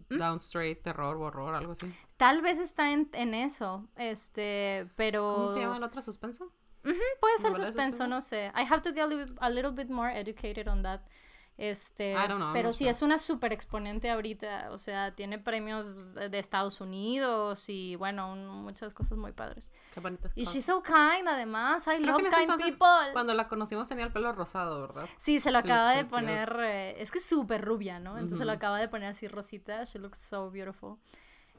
down 0.10 0.38
straight, 0.38 0.82
terror, 0.82 1.16
horror, 1.18 1.56
algo 1.56 1.72
así. 1.74 1.94
Tal 2.18 2.42
vez 2.42 2.60
está 2.60 2.92
en, 2.92 3.10
en 3.14 3.34
eso, 3.34 3.88
este, 3.96 4.90
pero... 4.98 5.36
¿Cómo 5.36 5.54
se 5.54 5.60
llama 5.60 5.78
el 5.78 5.84
otro 5.84 6.02
suspenso? 6.02 6.46
Ujú, 6.84 6.96
puede 7.22 7.38
ser 7.38 7.52
¿Novela 7.52 7.60
de 7.60 7.66
suspenso, 7.66 7.98
suspenso? 7.98 8.08
no 8.08 8.22
sé. 8.22 8.52
I 8.56 8.64
have 8.70 8.82
to 8.82 8.90
get 8.92 9.04
a 9.04 9.08
little, 9.08 9.36
a 9.40 9.50
little 9.50 9.72
bit 9.72 9.90
more 9.90 10.10
educated 10.12 10.68
on 10.68 10.84
that. 10.84 11.02
Este, 11.62 12.16
know, 12.28 12.54
pero 12.54 12.72
sí 12.72 12.86
sure. 12.86 12.92
es 12.92 13.02
una 13.02 13.18
super 13.18 13.52
exponente 13.52 14.10
ahorita, 14.10 14.70
o 14.72 14.78
sea, 14.78 15.14
tiene 15.14 15.40
premios 15.40 16.14
de 16.14 16.40
Estados 16.40 16.80
Unidos 16.80 17.66
y 17.68 17.98
bueno, 17.98 18.32
un- 18.32 18.48
muchas 18.64 18.94
cosas 18.94 19.18
muy 19.18 19.34
padres. 19.34 19.70
Qué 19.94 20.00
bonitas 20.00 20.32
Y 20.36 20.46
cosas. 20.46 20.54
she's 20.54 20.66
so 20.66 20.82
kind, 20.82 21.28
además, 21.28 21.86
I 21.88 21.98
Creo 22.02 22.14
love 22.18 22.22
kind 22.30 22.34
entonces, 22.44 22.72
people. 22.78 23.12
cuando 23.12 23.34
la 23.34 23.50
conocimos 23.50 23.90
tenía 23.90 24.06
el 24.06 24.14
pelo 24.14 24.32
rosado, 24.32 24.80
¿verdad? 24.80 25.06
Sí, 25.18 25.42
se 25.42 25.52
lo 25.52 25.60
She 25.60 25.66
acaba 25.66 25.92
de 25.92 26.04
so 26.04 26.10
poner, 26.10 26.56
eh, 26.62 27.02
es 27.02 27.12
que 27.12 27.18
es 27.18 27.26
súper 27.26 27.62
rubia, 27.66 28.00
¿no? 28.00 28.14
Entonces 28.18 28.40
lo 28.48 28.54
Ujú. 28.54 28.58
acaba 28.58 28.80
de 28.80 28.88
poner 28.88 29.10
así 29.10 29.28
rosita, 29.28 29.84
she 29.84 30.00
looks 30.00 30.18
so 30.20 30.50
beautiful. 30.50 30.96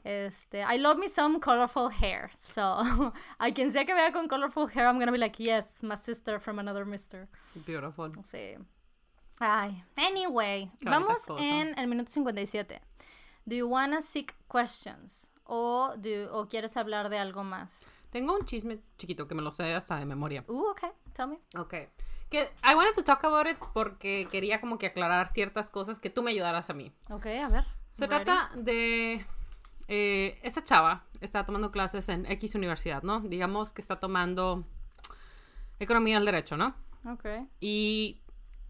Este, 0.03 0.61
I 0.63 0.79
love 0.79 0.97
me 0.97 1.09
some 1.09 1.39
colorful 1.39 1.91
hair, 1.91 2.31
so 2.35 2.81
a 3.37 3.51
quien 3.53 3.71
sea 3.71 3.85
que 3.85 3.93
vea 3.93 4.11
con 4.11 4.27
colorful 4.27 4.67
hair, 4.67 4.87
I'm 4.87 4.97
gonna 4.97 5.11
be 5.11 5.19
like, 5.19 5.37
yes, 5.43 5.83
my 5.83 5.95
sister 5.95 6.39
from 6.39 6.57
another 6.57 6.85
mister. 6.87 7.27
Beautiful. 7.67 8.09
Sí. 8.23 8.55
Ay, 9.43 9.83
anyway, 9.95 10.69
vamos 10.81 11.25
cosa. 11.25 11.43
en 11.43 11.77
el 11.79 11.87
minuto 11.87 12.11
57. 12.11 12.79
Do 13.45 13.55
you 13.55 13.67
wanna 13.67 13.99
seek 14.01 14.35
questions? 14.47 15.31
O, 15.45 15.95
do, 15.97 16.31
o 16.31 16.47
quieres 16.47 16.77
hablar 16.77 17.09
de 17.09 17.17
algo 17.17 17.43
más? 17.43 17.91
Tengo 18.11 18.35
un 18.35 18.45
chisme 18.45 18.79
chiquito 18.99 19.27
que 19.27 19.33
me 19.33 19.41
lo 19.41 19.51
sé 19.51 19.73
hasta 19.73 19.97
de 19.97 20.05
memoria. 20.05 20.43
Uh, 20.47 20.69
okay, 20.69 20.91
tell 21.13 21.27
me. 21.27 21.39
Ok. 21.57 21.73
Que 22.29 22.51
I 22.63 22.75
wanted 22.75 22.93
to 22.93 23.03
talk 23.03 23.23
about 23.25 23.47
it 23.47 23.57
porque 23.73 24.27
quería 24.29 24.61
como 24.61 24.77
que 24.77 24.85
aclarar 24.85 25.27
ciertas 25.27 25.71
cosas 25.71 25.99
que 25.99 26.11
tú 26.11 26.21
me 26.21 26.29
ayudaras 26.29 26.69
a 26.69 26.73
mí. 26.73 26.93
Ok, 27.09 27.25
a 27.25 27.49
ver. 27.49 27.65
Se 27.89 28.05
ready. 28.05 28.23
trata 28.23 28.51
de... 28.55 29.25
Eh, 29.87 30.39
esta 30.43 30.63
chava 30.63 31.03
está 31.19 31.43
tomando 31.45 31.71
clases 31.71 32.09
en 32.09 32.27
X 32.27 32.53
universidad, 32.53 33.01
¿no? 33.01 33.21
Digamos 33.21 33.73
que 33.73 33.81
está 33.81 33.99
tomando 33.99 34.65
economía 35.79 36.17
del 36.17 36.25
derecho, 36.25 36.57
¿no? 36.57 36.75
Ok. 37.05 37.25
Y 37.59 38.20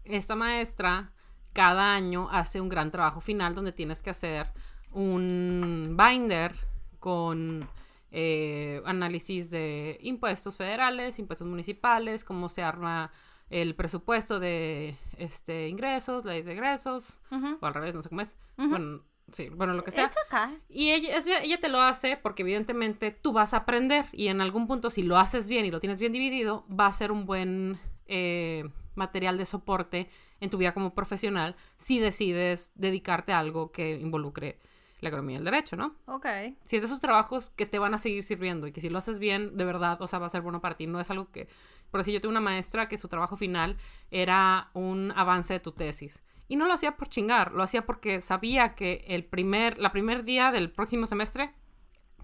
esta 0.04 0.34
maestra 0.34 1.12
cada 1.52 1.94
año 1.94 2.28
hace 2.30 2.60
un 2.60 2.68
gran 2.68 2.90
trabajo 2.90 3.20
final 3.20 3.54
donde 3.54 3.72
tienes 3.72 4.02
que 4.02 4.10
hacer 4.10 4.48
un 4.90 5.96
binder 5.96 6.54
con 6.98 7.68
eh, 8.10 8.82
análisis 8.84 9.50
de 9.50 9.98
impuestos 10.02 10.56
federales, 10.56 11.18
impuestos 11.18 11.46
municipales, 11.46 12.24
cómo 12.24 12.48
se 12.48 12.62
arma 12.62 13.10
el 13.50 13.74
presupuesto 13.74 14.40
de 14.40 14.96
este 15.18 15.68
ingresos, 15.68 16.24
ley 16.24 16.42
de 16.42 16.52
egresos, 16.52 17.20
o 17.30 17.66
al 17.66 17.74
revés, 17.74 17.94
no 17.94 18.02
sé 18.02 18.08
cómo 18.08 18.22
es. 18.22 18.36
Bueno, 18.56 19.02
sí, 19.32 19.50
bueno, 19.50 19.74
lo 19.74 19.84
que 19.84 19.90
sea. 19.90 20.08
Okay. 20.26 20.58
Y 20.68 20.90
ella, 20.90 21.16
ella 21.42 21.60
te 21.60 21.68
lo 21.68 21.80
hace 21.80 22.16
porque 22.16 22.42
evidentemente 22.42 23.10
tú 23.10 23.32
vas 23.32 23.52
a 23.52 23.58
aprender 23.58 24.06
y 24.12 24.28
en 24.28 24.40
algún 24.40 24.66
punto 24.66 24.88
si 24.88 25.02
lo 25.02 25.18
haces 25.18 25.48
bien 25.48 25.66
y 25.66 25.70
lo 25.70 25.80
tienes 25.80 25.98
bien 25.98 26.12
dividido, 26.12 26.66
va 26.68 26.86
a 26.86 26.92
ser 26.92 27.12
un 27.12 27.26
buen 27.26 27.78
eh, 28.06 28.68
material 28.94 29.38
de 29.38 29.46
soporte 29.46 30.08
en 30.40 30.50
tu 30.50 30.58
vida 30.58 30.74
como 30.74 30.94
profesional 30.94 31.56
si 31.76 31.98
decides 31.98 32.72
dedicarte 32.74 33.32
a 33.32 33.38
algo 33.38 33.72
que 33.72 33.96
involucre 33.96 34.58
la 35.02 35.08
economía 35.08 35.34
y 35.34 35.38
el 35.38 35.44
derecho, 35.44 35.76
¿no? 35.76 35.96
Ok. 36.06 36.26
Si 36.62 36.76
es 36.76 36.82
de 36.82 36.86
esos 36.86 37.00
trabajos 37.00 37.50
que 37.50 37.66
te 37.66 37.78
van 37.78 37.92
a 37.92 37.98
seguir 37.98 38.22
sirviendo 38.22 38.66
y 38.66 38.72
que 38.72 38.80
si 38.80 38.88
lo 38.88 38.98
haces 38.98 39.18
bien, 39.18 39.56
de 39.56 39.64
verdad, 39.64 40.00
o 40.00 40.06
sea, 40.06 40.20
va 40.20 40.26
a 40.26 40.30
ser 40.30 40.42
bueno 40.42 40.60
para 40.60 40.76
ti. 40.76 40.86
No 40.86 41.00
es 41.00 41.10
algo 41.10 41.30
que, 41.30 41.48
por 41.90 42.00
decir, 42.00 42.14
yo 42.14 42.20
tuve 42.20 42.30
una 42.30 42.40
maestra 42.40 42.88
que 42.88 42.96
su 42.96 43.08
trabajo 43.08 43.36
final 43.36 43.76
era 44.10 44.70
un 44.74 45.12
avance 45.16 45.54
de 45.54 45.60
tu 45.60 45.72
tesis. 45.72 46.22
Y 46.46 46.56
no 46.56 46.66
lo 46.66 46.74
hacía 46.74 46.96
por 46.96 47.08
chingar, 47.08 47.52
lo 47.52 47.62
hacía 47.62 47.84
porque 47.84 48.20
sabía 48.20 48.74
que 48.74 49.04
el 49.08 49.24
primer, 49.24 49.78
la 49.78 49.90
primer 49.90 50.24
día 50.24 50.52
del 50.52 50.70
próximo 50.70 51.06
semestre 51.06 51.52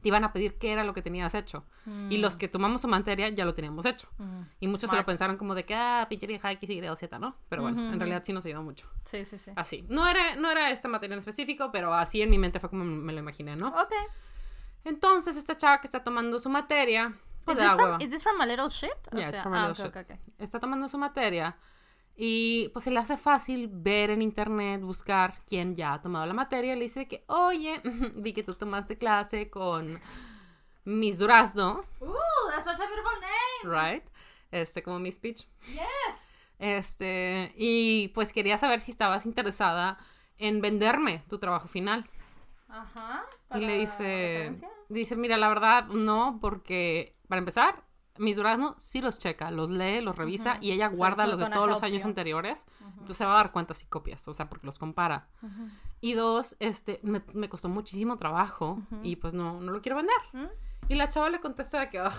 te 0.09 0.11
iban 0.11 0.25
a 0.25 0.33
pedir 0.33 0.57
qué 0.57 0.73
era 0.73 0.85
lo 0.85 0.95
que 0.95 1.03
tenías 1.03 1.35
hecho. 1.35 1.67
Y 2.09 2.17
los 2.17 2.37
que 2.39 2.49
tomamos 2.49 2.81
su 2.81 2.89
materia 2.89 3.29
ya 3.29 3.45
lo 3.45 3.53
teníamos 3.53 3.85
hecho. 3.85 4.09
Mm. 4.17 4.41
Y 4.61 4.67
muchos 4.69 4.81
se 4.83 4.87
Smart. 4.89 5.03
lo 5.03 5.07
pensaron 5.07 5.37
como 5.37 5.55
de 5.55 5.67
que, 5.67 5.75
ah, 5.75 6.07
pinche 6.09 6.27
vieja 6.27 6.51
X, 6.53 6.71
Y, 6.71 6.81
o 6.89 6.97
Z, 6.97 7.19
¿no? 7.19 7.37
Pero 7.51 7.61
bueno, 7.61 7.93
en 7.93 8.01
realidad 8.01 8.23
sí 8.25 8.33
nos 8.33 8.47
ayudó 8.47 8.63
mucho. 8.63 8.89
Sí, 9.05 9.27
sí, 9.27 9.39
sí. 9.39 9.51
Así. 9.55 9.85
No 9.91 10.09
era, 10.09 10.37
no 10.37 10.51
era 10.51 10.71
esta 10.71 10.89
materia 10.89 11.13
en 11.13 11.19
específico, 11.19 11.71
pero 11.71 11.93
así 11.93 12.23
en 12.23 12.31
mi 12.31 12.39
mente 12.39 12.59
fue 12.59 12.71
como 12.71 12.85
me 12.85 13.13
lo 13.13 13.19
imaginé, 13.19 13.55
¿no? 13.55 13.69
Ok. 13.69 13.93
Entonces, 14.85 15.37
esta 15.37 15.55
chava 15.55 15.83
que 15.83 15.89
está 15.89 16.03
tomando 16.03 16.39
su 16.39 16.49
materia, 16.49 17.13
pues 17.45 17.59
Is 17.59 17.65
this, 17.65 17.73
from, 17.75 18.01
is 18.01 18.09
this 18.11 18.23
from 18.23 18.41
a 18.41 18.47
little 18.47 18.71
shit? 18.71 18.91
O 19.13 19.17
Yeah, 19.17 19.29
it's 19.29 19.31
sea, 19.33 19.43
from 19.43 19.53
a 19.53 19.65
ah, 19.65 19.69
little 19.69 19.85
ok, 19.87 19.95
shit. 19.95 20.11
ok, 20.11 20.19
ok. 20.19 20.33
Está 20.39 20.59
tomando 20.59 20.89
su 20.89 20.97
materia 20.97 21.55
y 22.21 22.69
pues 22.71 22.85
se 22.85 22.91
le 22.91 22.99
hace 22.99 23.17
fácil 23.17 23.69
ver 23.71 24.11
en 24.11 24.23
internet, 24.23 24.83
buscar 24.83 25.35
quién 25.47 25.77
ya 25.77 25.93
ha 25.95 26.03
tomado 26.03 26.27
la 26.27 26.35
materia. 26.35 26.75
Le 26.75 26.83
dice 26.83 27.07
que, 27.07 27.23
oye, 27.29 27.81
vi 28.17 28.33
que 28.33 28.43
tú 28.43 28.55
tomaste 28.55 28.99
clase 28.99 29.49
con 29.49 30.01
Miss 30.85 31.19
Durazno, 31.19 31.85
Ooh, 32.01 32.51
that's 32.51 32.65
such 32.65 32.81
a 32.81 32.87
beautiful 32.89 33.21
name. 33.21 33.93
right? 33.93 34.05
Este, 34.51 34.83
como 34.83 34.99
Miss 34.99 35.19
Peach. 35.21 35.47
Yes. 35.69 36.29
Este, 36.59 37.55
y 37.57 38.09
pues 38.09 38.33
quería 38.33 38.59
saber 38.59 38.81
si 38.81 38.91
estabas 38.91 39.25
interesada 39.25 39.97
en 40.39 40.61
venderme 40.61 41.23
tu 41.29 41.39
trabajo 41.39 41.69
final. 41.69 42.11
Ajá. 42.69 43.25
Y 43.55 43.61
le 43.61 43.79
dice, 43.79 44.53
dice, 44.89 45.15
mira, 45.15 45.37
la 45.37 45.49
verdad 45.49 45.87
no, 45.87 46.39
porque 46.41 47.13
para 47.29 47.39
empezar, 47.39 47.85
Miss 48.19 48.37
Durazno 48.37 48.75
sí 48.79 49.01
los 49.01 49.19
checa, 49.19 49.51
los 49.51 49.71
lee, 49.71 50.01
los 50.01 50.17
revisa 50.17 50.59
y 50.61 50.73
ella 50.73 50.89
guarda 50.89 51.27
los 51.27 51.39
de 51.39 51.49
todos 51.51 51.69
los 51.69 51.83
años 51.83 52.03
you. 52.03 52.09
anteriores, 52.09 52.67
entonces 52.93 53.17
se 53.17 53.25
va 53.25 53.33
a 53.33 53.37
dar 53.37 53.53
cuenta 53.53 53.75
si 53.75 53.87
copias, 53.87 54.27
o 54.29 54.35
sea, 54.35 54.49
porque 54.49 54.67
los 54.67 54.79
compara. 54.79 55.29
Y 56.01 56.13
dos, 56.15 56.57
este, 56.61 57.01
me, 57.03 57.23
me 57.35 57.49
costó 57.49 57.69
muchísimo 57.69 58.17
trabajo 58.19 58.81
y 59.03 59.17
pues 59.17 59.35
no, 59.35 59.61
no 59.61 59.73
lo 59.73 59.81
quiero 59.83 59.97
vender. 59.97 60.17
¿Mm? 60.33 60.47
Y 60.89 60.95
la 60.95 61.09
chava 61.09 61.29
le 61.31 61.41
contesta 61.41 61.81
de 61.81 61.89
que, 61.91 62.01
"Ugh, 62.01 62.13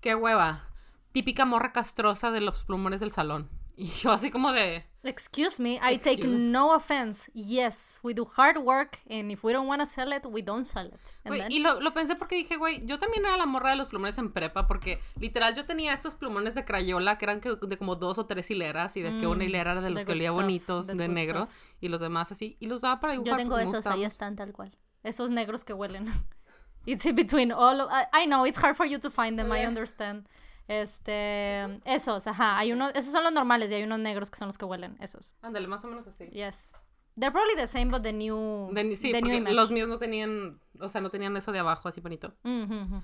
qué 0.00 0.14
hueva, 0.14 0.64
típica 1.12 1.44
morra 1.44 1.72
castrosa 1.72 2.30
de 2.30 2.40
los 2.40 2.64
plumones 2.64 3.00
del 3.00 3.10
salón. 3.10 3.48
Y 3.80 3.86
yo 3.86 4.12
así 4.12 4.30
como 4.30 4.52
de, 4.52 4.84
Excuse 5.02 5.58
me, 5.62 5.76
I 5.76 5.96
take 5.96 6.10
Excuse 6.12 6.28
me. 6.28 6.38
no 6.50 6.74
offense. 6.74 7.30
Yes, 7.32 7.98
we 8.02 8.12
do 8.12 8.26
hard 8.36 8.58
work, 8.58 8.98
and 9.08 9.32
if 9.32 9.42
we 9.42 9.54
don't 9.54 9.66
want 9.66 9.80
to 9.80 9.86
sell 9.86 10.12
it, 10.12 10.26
we 10.26 10.42
don't 10.42 10.64
sell 10.64 10.88
it. 10.88 11.00
And 11.24 11.32
Güey, 11.34 11.40
then- 11.40 11.50
y 11.52 11.60
lo, 11.60 11.80
lo 11.80 11.94
pensé 11.94 12.14
porque 12.16 12.34
dije, 12.36 12.58
güey, 12.58 12.84
yo 12.84 12.98
también 12.98 13.24
era 13.24 13.38
la 13.38 13.46
morra 13.46 13.70
de 13.70 13.76
los 13.76 13.88
plumones 13.88 14.18
en 14.18 14.32
prepa, 14.32 14.66
porque 14.66 15.00
literal 15.18 15.54
yo 15.54 15.64
tenía 15.64 15.94
estos 15.94 16.14
plumones 16.14 16.54
de 16.54 16.66
crayola 16.66 17.16
que 17.16 17.24
eran 17.24 17.40
que- 17.40 17.56
de 17.56 17.78
como 17.78 17.96
dos 17.96 18.18
o 18.18 18.26
tres 18.26 18.50
hileras 18.50 18.94
y 18.98 19.00
de 19.00 19.18
que 19.18 19.26
una 19.26 19.42
Mm, 19.44 19.48
hilera 19.48 19.72
era 19.72 19.80
de 19.80 19.88
los 19.88 20.04
que 20.04 20.12
olía 20.12 20.28
stuff, 20.28 20.42
bonitos 20.42 20.86
de 20.88 21.08
negro 21.08 21.46
stuff. 21.46 21.56
y 21.80 21.88
los 21.88 22.02
demás 22.02 22.30
así. 22.32 22.58
Y 22.60 22.66
los 22.66 22.78
usaba 22.80 23.00
para 23.00 23.14
dibujar. 23.14 23.32
Yo 23.32 23.36
tengo 23.38 23.58
esos, 23.58 23.86
ahí 23.86 24.04
están 24.04 24.36
tal 24.36 24.52
cual. 24.52 24.76
Esos 25.02 25.30
negros 25.30 25.64
que 25.64 25.72
huelen. 25.72 26.04
It's 26.84 27.06
in 27.06 27.14
between 27.14 27.52
all 27.52 27.80
of, 27.80 27.90
I, 27.90 28.24
I 28.24 28.26
know, 28.26 28.44
it's 28.46 28.62
hard 28.62 28.76
for 28.76 28.84
you 28.86 28.98
to 29.00 29.10
find 29.10 29.38
them, 29.38 29.50
I 29.52 29.64
understand. 29.66 30.26
Este, 30.68 31.62
esos, 31.84 32.26
ajá, 32.26 32.56
hay 32.58 32.72
unos, 32.72 32.92
esos 32.94 33.12
son 33.12 33.24
los 33.24 33.32
normales 33.32 33.70
y 33.70 33.74
hay 33.74 33.82
unos 33.82 33.98
negros 33.98 34.30
que 34.30 34.36
son 34.38 34.48
los 34.48 34.58
que 34.58 34.64
huelen, 34.64 34.96
esos. 35.00 35.36
Ándale, 35.42 35.66
más 35.66 35.84
o 35.84 35.88
menos 35.88 36.06
así. 36.06 36.26
Yes. 36.28 36.72
They're 37.18 37.32
probably 37.32 37.56
the 37.56 37.66
same, 37.66 37.86
but 37.86 38.02
the 38.02 38.12
new, 38.12 38.70
De- 38.72 38.96
sí, 38.96 39.12
the 39.12 39.20
new 39.20 39.34
image. 39.34 39.54
los 39.54 39.70
míos 39.72 39.88
no 39.88 39.98
tenían, 39.98 40.60
o 40.78 40.88
sea, 40.88 41.00
no 41.00 41.10
tenían 41.10 41.36
eso 41.36 41.52
de 41.52 41.58
abajo 41.58 41.88
así 41.88 42.00
bonito. 42.00 42.34
Mhm, 42.44 42.62
mhm. 42.72 43.02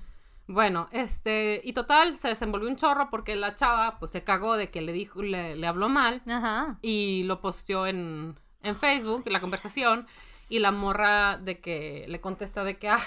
Bueno, 0.49 0.87
este, 0.93 1.59
y 1.63 1.73
total, 1.73 2.17
se 2.17 2.29
desenvolvió 2.29 2.69
un 2.69 2.77
chorro 2.77 3.09
porque 3.09 3.35
la 3.35 3.55
chava, 3.55 3.99
pues, 3.99 4.11
se 4.11 4.23
cagó 4.23 4.55
de 4.55 4.71
que 4.71 4.81
le 4.81 4.93
dijo, 4.93 5.21
le, 5.21 5.57
le 5.57 5.67
habló 5.67 5.89
mal 5.89 6.21
Ajá. 6.25 6.79
y 6.81 7.23
lo 7.23 7.41
posteó 7.41 7.85
en, 7.85 8.39
en 8.63 8.75
Facebook, 8.77 9.23
la 9.29 9.41
conversación, 9.41 10.05
y 10.49 10.59
la 10.59 10.71
morra 10.71 11.37
de 11.37 11.59
que 11.59 12.05
le 12.07 12.21
contesta 12.21 12.63
de 12.63 12.77
que, 12.77 12.87
ay, 12.87 13.01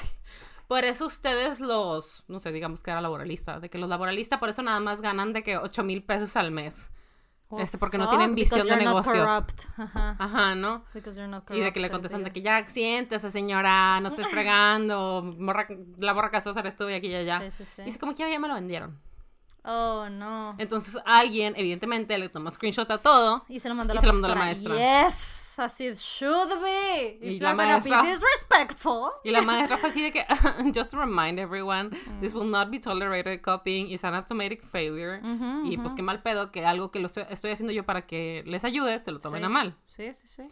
por 0.70 0.84
eso 0.84 1.04
ustedes 1.06 1.58
los, 1.58 2.22
no 2.28 2.38
sé, 2.38 2.52
digamos 2.52 2.80
que 2.84 2.92
era 2.92 3.00
laboralista, 3.00 3.58
de 3.58 3.68
que 3.68 3.76
los 3.76 3.88
laboralistas 3.88 4.38
por 4.38 4.50
eso 4.50 4.62
nada 4.62 4.78
más 4.78 5.02
ganan 5.02 5.32
de 5.32 5.42
que 5.42 5.56
8 5.58 5.82
mil 5.82 6.04
pesos 6.04 6.36
al 6.36 6.52
mes. 6.52 6.92
Este, 7.58 7.76
porque 7.76 7.98
no 7.98 8.08
tienen 8.08 8.36
visión 8.36 8.64
de 8.64 8.76
negocios. 8.76 9.26
corrupt. 9.26 9.62
Ajá. 9.76 10.14
Ajá, 10.16 10.54
¿no? 10.54 10.84
Not 10.94 11.50
Y 11.50 11.58
de 11.58 11.72
que 11.72 11.80
le 11.80 11.88
corrupt, 11.88 11.90
contestan 11.90 12.22
de 12.22 12.30
que 12.30 12.40
ya 12.40 12.64
siéntese, 12.64 13.32
señora, 13.32 13.98
no 14.00 14.10
estés 14.10 14.28
fregando, 14.28 15.34
morra, 15.40 15.66
la 15.98 16.14
morra 16.14 16.30
casosa 16.30 16.60
eres 16.60 16.76
tú 16.76 16.88
y 16.88 16.94
aquí 16.94 17.08
y 17.08 17.16
allá. 17.16 17.40
Sí, 17.40 17.50
sí, 17.50 17.64
sí. 17.64 17.82
Y 17.86 17.90
si 17.90 17.98
como 17.98 18.14
quiera 18.14 18.30
ya 18.30 18.38
me 18.38 18.46
lo 18.46 18.54
vendieron. 18.54 18.96
Oh, 19.64 20.08
no. 20.08 20.54
Entonces 20.58 20.96
alguien, 21.04 21.54
evidentemente, 21.56 22.16
le 22.16 22.28
tomó 22.28 22.48
screenshot 22.48 22.88
a 22.92 22.98
todo. 22.98 23.44
Y 23.48 23.58
se 23.58 23.68
lo 23.68 23.74
mandó 23.74 23.92
Y 23.92 23.96
la 23.96 24.00
se 24.02 24.06
lo 24.06 24.12
mandó 24.12 24.28
la 24.28 24.34
profesora. 24.34 24.74
maestra. 24.76 25.08
Yes, 25.08 25.49
así 25.60 25.86
it 25.88 25.96
should 25.98 26.48
be. 26.62 27.18
Y 27.22 27.36
If 27.36 27.42
la 27.42 27.50
you're 27.50 27.56
gonna 27.64 27.78
maestra- 27.78 28.02
be 28.02 28.08
disrespectful. 28.10 29.10
Y 29.24 29.30
la 29.30 29.42
maestra 29.42 29.76
fue 29.78 29.90
así 29.90 30.02
de 30.02 30.10
que, 30.12 30.24
just 30.74 30.90
to 30.92 30.98
remind 30.98 31.38
everyone, 31.38 31.90
Mm. 31.90 32.20
this 32.20 32.34
will 32.34 32.48
not 32.50 32.70
be 32.70 32.78
tolerated. 32.80 33.40
Copying 33.42 33.90
is 33.90 34.04
an 34.04 34.14
automatic 34.14 34.62
failure. 34.62 35.20
y 35.64 35.76
pues 35.78 35.94
qué 35.94 36.02
mal 36.02 36.22
pedo 36.22 36.50
que 36.50 36.64
algo 36.66 36.90
que 36.90 36.98
lo 36.98 37.06
estoy, 37.06 37.24
estoy 37.30 37.52
haciendo 37.52 37.72
yo 37.72 37.84
para 37.84 38.06
que 38.06 38.42
les 38.46 38.64
ayude, 38.64 38.98
se 38.98 39.12
lo 39.12 39.18
tomen 39.18 39.40
Sí. 39.40 39.46
a 39.46 39.48
mal. 39.48 39.76
Sí, 39.86 40.12
sí, 40.14 40.28
sí. 40.28 40.42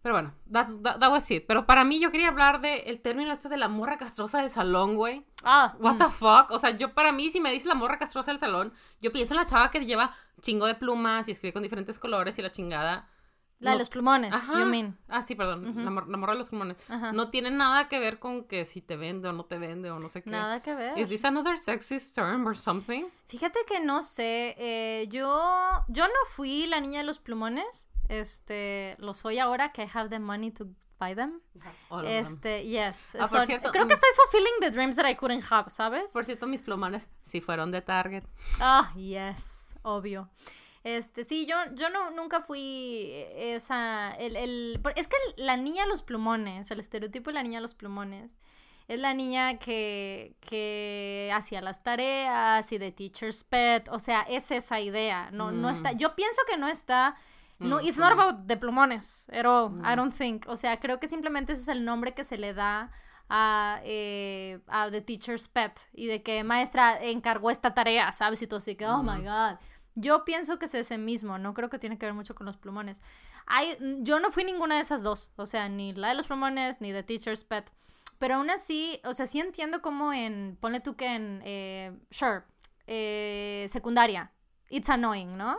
Pero 0.00 0.14
bueno, 0.14 0.32
that, 0.50 0.68
that, 0.84 1.00
that 1.00 1.10
was 1.10 1.28
it. 1.30 1.44
Pero 1.48 1.66
para 1.66 1.82
mí 1.84 1.98
yo 1.98 2.12
quería 2.12 2.28
hablar 2.28 2.60
del 2.60 2.80
el 2.86 3.00
término 3.00 3.32
este 3.32 3.48
de 3.48 3.56
la 3.56 3.68
morra 3.68 3.98
castrosa 3.98 4.40
del 4.40 4.48
salón, 4.48 4.94
güey. 4.94 5.26
Ah, 5.42 5.74
What 5.80 5.94
mm, 5.94 5.98
the 5.98 6.04
fuck? 6.04 6.50
O 6.50 6.58
sea, 6.60 6.70
yo 6.70 6.94
para 6.94 7.10
mí, 7.12 7.30
si 7.30 7.40
me 7.40 7.50
dice 7.50 7.66
la 7.66 7.74
morra 7.74 7.98
castrosa 7.98 8.30
del 8.30 8.38
salón, 8.38 8.72
yo 9.00 9.10
pienso 9.12 9.34
en 9.34 9.40
la 9.40 9.44
chava 9.46 9.70
que 9.72 9.84
lleva 9.84 10.12
chingo 10.40 10.66
de 10.66 10.76
plumas 10.76 11.28
y 11.28 11.32
escribe 11.32 11.52
con 11.52 11.64
diferentes 11.64 11.98
colores 11.98 12.38
y 12.38 12.42
la 12.42 12.50
chingada. 12.52 13.08
La 13.60 13.70
de 13.70 13.76
no- 13.76 13.78
los 13.80 13.88
plumones, 13.88 14.32
Ajá. 14.32 14.52
you 14.58 14.66
mean. 14.66 14.96
Ah, 15.08 15.22
sí, 15.22 15.34
perdón. 15.34 15.74
la, 15.84 15.90
mor- 15.90 16.08
la 16.08 16.16
morra 16.16 16.32
de 16.34 16.38
los 16.38 16.48
plumones. 16.48 16.76
Ajá. 16.88 17.12
No 17.12 17.28
tiene 17.30 17.50
nada 17.50 17.88
que 17.88 17.98
ver 17.98 18.18
con 18.18 18.44
que 18.44 18.64
si 18.64 18.80
te 18.80 18.96
vende 18.96 19.28
o 19.28 19.32
no 19.32 19.44
te 19.44 19.58
vende 19.58 19.90
o 19.90 19.98
no 19.98 20.08
sé 20.08 20.22
qué. 20.22 20.30
Nada 20.30 20.62
que 20.62 20.74
ver. 20.74 20.96
¿Is 20.98 21.08
this 21.08 21.24
another 21.24 21.58
sexist 21.58 22.14
term 22.14 22.46
or 22.46 22.56
something? 22.56 23.04
Fíjate 23.26 23.58
que 23.66 23.80
no 23.80 24.02
sé, 24.02 24.54
eh, 24.58 25.08
yo, 25.08 25.28
yo 25.88 26.06
no 26.06 26.14
fui 26.30 26.66
la 26.66 26.80
niña 26.80 27.00
de 27.00 27.04
los 27.04 27.18
plumones, 27.18 27.88
este, 28.08 28.96
lo 29.00 29.12
soy 29.14 29.38
ahora 29.38 29.72
que 29.72 29.82
I 29.82 29.88
have 29.92 30.08
the 30.08 30.18
money 30.18 30.50
to 30.52 30.66
buy 30.98 31.14
them. 31.14 31.40
Este, 32.04 32.64
yes. 32.64 33.16
Ah, 33.18 33.28
son- 33.28 33.46
cierto, 33.46 33.70
creo 33.70 33.86
que 33.86 33.94
mm. 33.94 33.98
estoy 33.98 34.10
fulfilling 34.16 34.54
the 34.60 34.70
dreams 34.70 34.96
that 34.96 35.08
I 35.08 35.14
couldn't 35.16 35.44
have, 35.50 35.70
¿sabes? 35.70 36.12
Por 36.12 36.24
cierto, 36.24 36.46
mis 36.46 36.62
plumones 36.62 37.08
sí 37.22 37.40
fueron 37.40 37.70
de 37.70 37.82
Target. 37.82 38.24
Ah, 38.60 38.92
yes, 38.96 39.74
obvio. 39.82 40.28
Este, 40.96 41.24
sí, 41.24 41.44
yo, 41.44 41.56
yo 41.74 41.90
no, 41.90 42.10
nunca 42.12 42.40
fui 42.40 43.10
esa, 43.36 44.10
el, 44.12 44.36
el, 44.36 44.80
es 44.96 45.06
que 45.06 45.16
la 45.36 45.56
niña 45.56 45.82
de 45.82 45.88
los 45.90 46.02
plumones, 46.02 46.70
el 46.70 46.80
estereotipo 46.80 47.28
de 47.30 47.34
la 47.34 47.42
niña 47.42 47.58
de 47.58 47.62
los 47.62 47.74
plumones, 47.74 48.36
es 48.88 48.98
la 48.98 49.12
niña 49.12 49.58
que, 49.58 50.34
que 50.40 51.30
hacía 51.34 51.60
las 51.60 51.82
tareas 51.82 52.72
y 52.72 52.78
de 52.78 52.90
teacher's 52.90 53.44
pet, 53.44 53.86
o 53.90 53.98
sea, 53.98 54.22
es 54.22 54.50
esa 54.50 54.80
idea, 54.80 55.30
no, 55.30 55.52
no 55.52 55.68
Mm. 55.68 55.72
está, 55.72 55.92
yo 55.92 56.14
pienso 56.14 56.40
que 56.48 56.56
no 56.56 56.68
está, 56.68 57.14
no, 57.58 57.80
Mm, 57.82 57.86
it's 57.86 57.98
not 57.98 58.12
about 58.12 58.46
the 58.46 58.56
plumones 58.56 59.26
at 59.30 59.44
all, 59.44 59.70
I 59.84 59.94
don't 59.94 60.14
think, 60.16 60.46
o 60.48 60.56
sea, 60.56 60.80
creo 60.80 60.98
que 60.98 61.06
simplemente 61.06 61.52
ese 61.52 61.62
es 61.62 61.68
el 61.68 61.84
nombre 61.84 62.14
que 62.14 62.24
se 62.24 62.38
le 62.38 62.54
da 62.54 62.90
a, 63.28 63.80
eh, 63.84 64.60
a 64.68 64.90
The 64.90 65.02
Teacher's 65.02 65.48
Pet 65.48 65.78
y 65.92 66.06
de 66.06 66.22
que 66.22 66.42
maestra 66.44 66.98
encargó 67.02 67.50
esta 67.50 67.74
tarea, 67.74 68.10
¿sabes? 68.12 68.40
Y 68.40 68.46
todo 68.46 68.56
así 68.56 68.74
que, 68.74 68.86
oh 68.86 69.02
my 69.02 69.20
god. 69.22 69.58
Yo 69.94 70.24
pienso 70.24 70.58
que 70.58 70.66
es 70.66 70.74
ese 70.74 70.98
mismo, 70.98 71.38
no 71.38 71.54
creo 71.54 71.70
que 71.70 71.78
tiene 71.78 71.98
que 71.98 72.06
ver 72.06 72.14
mucho 72.14 72.34
con 72.34 72.46
los 72.46 72.56
plumones. 72.56 73.00
Hay, 73.46 73.76
yo 74.00 74.20
no 74.20 74.30
fui 74.30 74.44
ninguna 74.44 74.76
de 74.76 74.82
esas 74.82 75.02
dos, 75.02 75.32
o 75.36 75.46
sea, 75.46 75.68
ni 75.68 75.92
la 75.92 76.08
de 76.08 76.14
los 76.14 76.26
plumones 76.26 76.80
ni 76.80 76.92
The 76.92 77.02
Teacher's 77.02 77.44
Pet. 77.44 77.70
Pero 78.18 78.36
aún 78.36 78.50
así, 78.50 79.00
o 79.04 79.14
sea, 79.14 79.26
sí 79.26 79.40
entiendo 79.40 79.80
como 79.80 80.12
en, 80.12 80.56
ponle 80.60 80.80
tú 80.80 80.96
que 80.96 81.14
en, 81.14 81.40
eh, 81.44 81.96
sure, 82.10 82.42
eh, 82.86 83.66
secundaria, 83.68 84.32
it's 84.70 84.90
annoying, 84.90 85.36
¿no? 85.36 85.58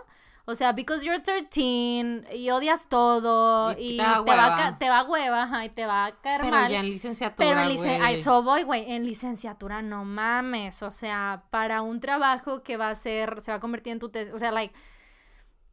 O 0.49 0.55
sea, 0.55 0.73
because 0.73 1.05
you're 1.05 1.21
13 1.21 2.23
y 2.35 2.49
odias 2.49 2.89
todo 2.89 3.71
Y 3.77 3.93
y, 3.93 3.97
te 3.97 4.03
va 4.03 4.77
te 4.79 4.89
va 4.89 5.03
hueva 5.03 5.43
ajá, 5.43 5.63
y 5.65 5.69
te 5.69 5.85
va 5.85 6.05
a 6.07 6.19
caer 6.21 6.41
Pero 6.41 6.55
mal. 6.55 6.71
ya 6.71 6.79
en 6.79 6.89
licenciatura, 6.89 7.47
Pero 7.49 7.61
en 7.61 7.69
lice- 7.69 7.95
a 7.95 7.99
güey. 7.99 8.13
eso 8.15 8.41
voy, 8.41 8.63
güey. 8.63 8.91
En 8.91 9.05
licenciatura 9.05 9.83
no 9.83 10.05
mames. 10.05 10.81
O 10.81 10.89
sea, 10.89 11.43
para 11.51 11.83
un 11.83 11.99
trabajo 11.99 12.63
que 12.63 12.77
va 12.77 12.89
a 12.89 12.95
ser, 12.95 13.41
se 13.41 13.51
va 13.51 13.57
a 13.57 13.59
convertir 13.59 13.93
en 13.93 13.99
tu 13.99 14.09
tesis. 14.09 14.33
O 14.33 14.39
sea, 14.39 14.51
like. 14.51 14.73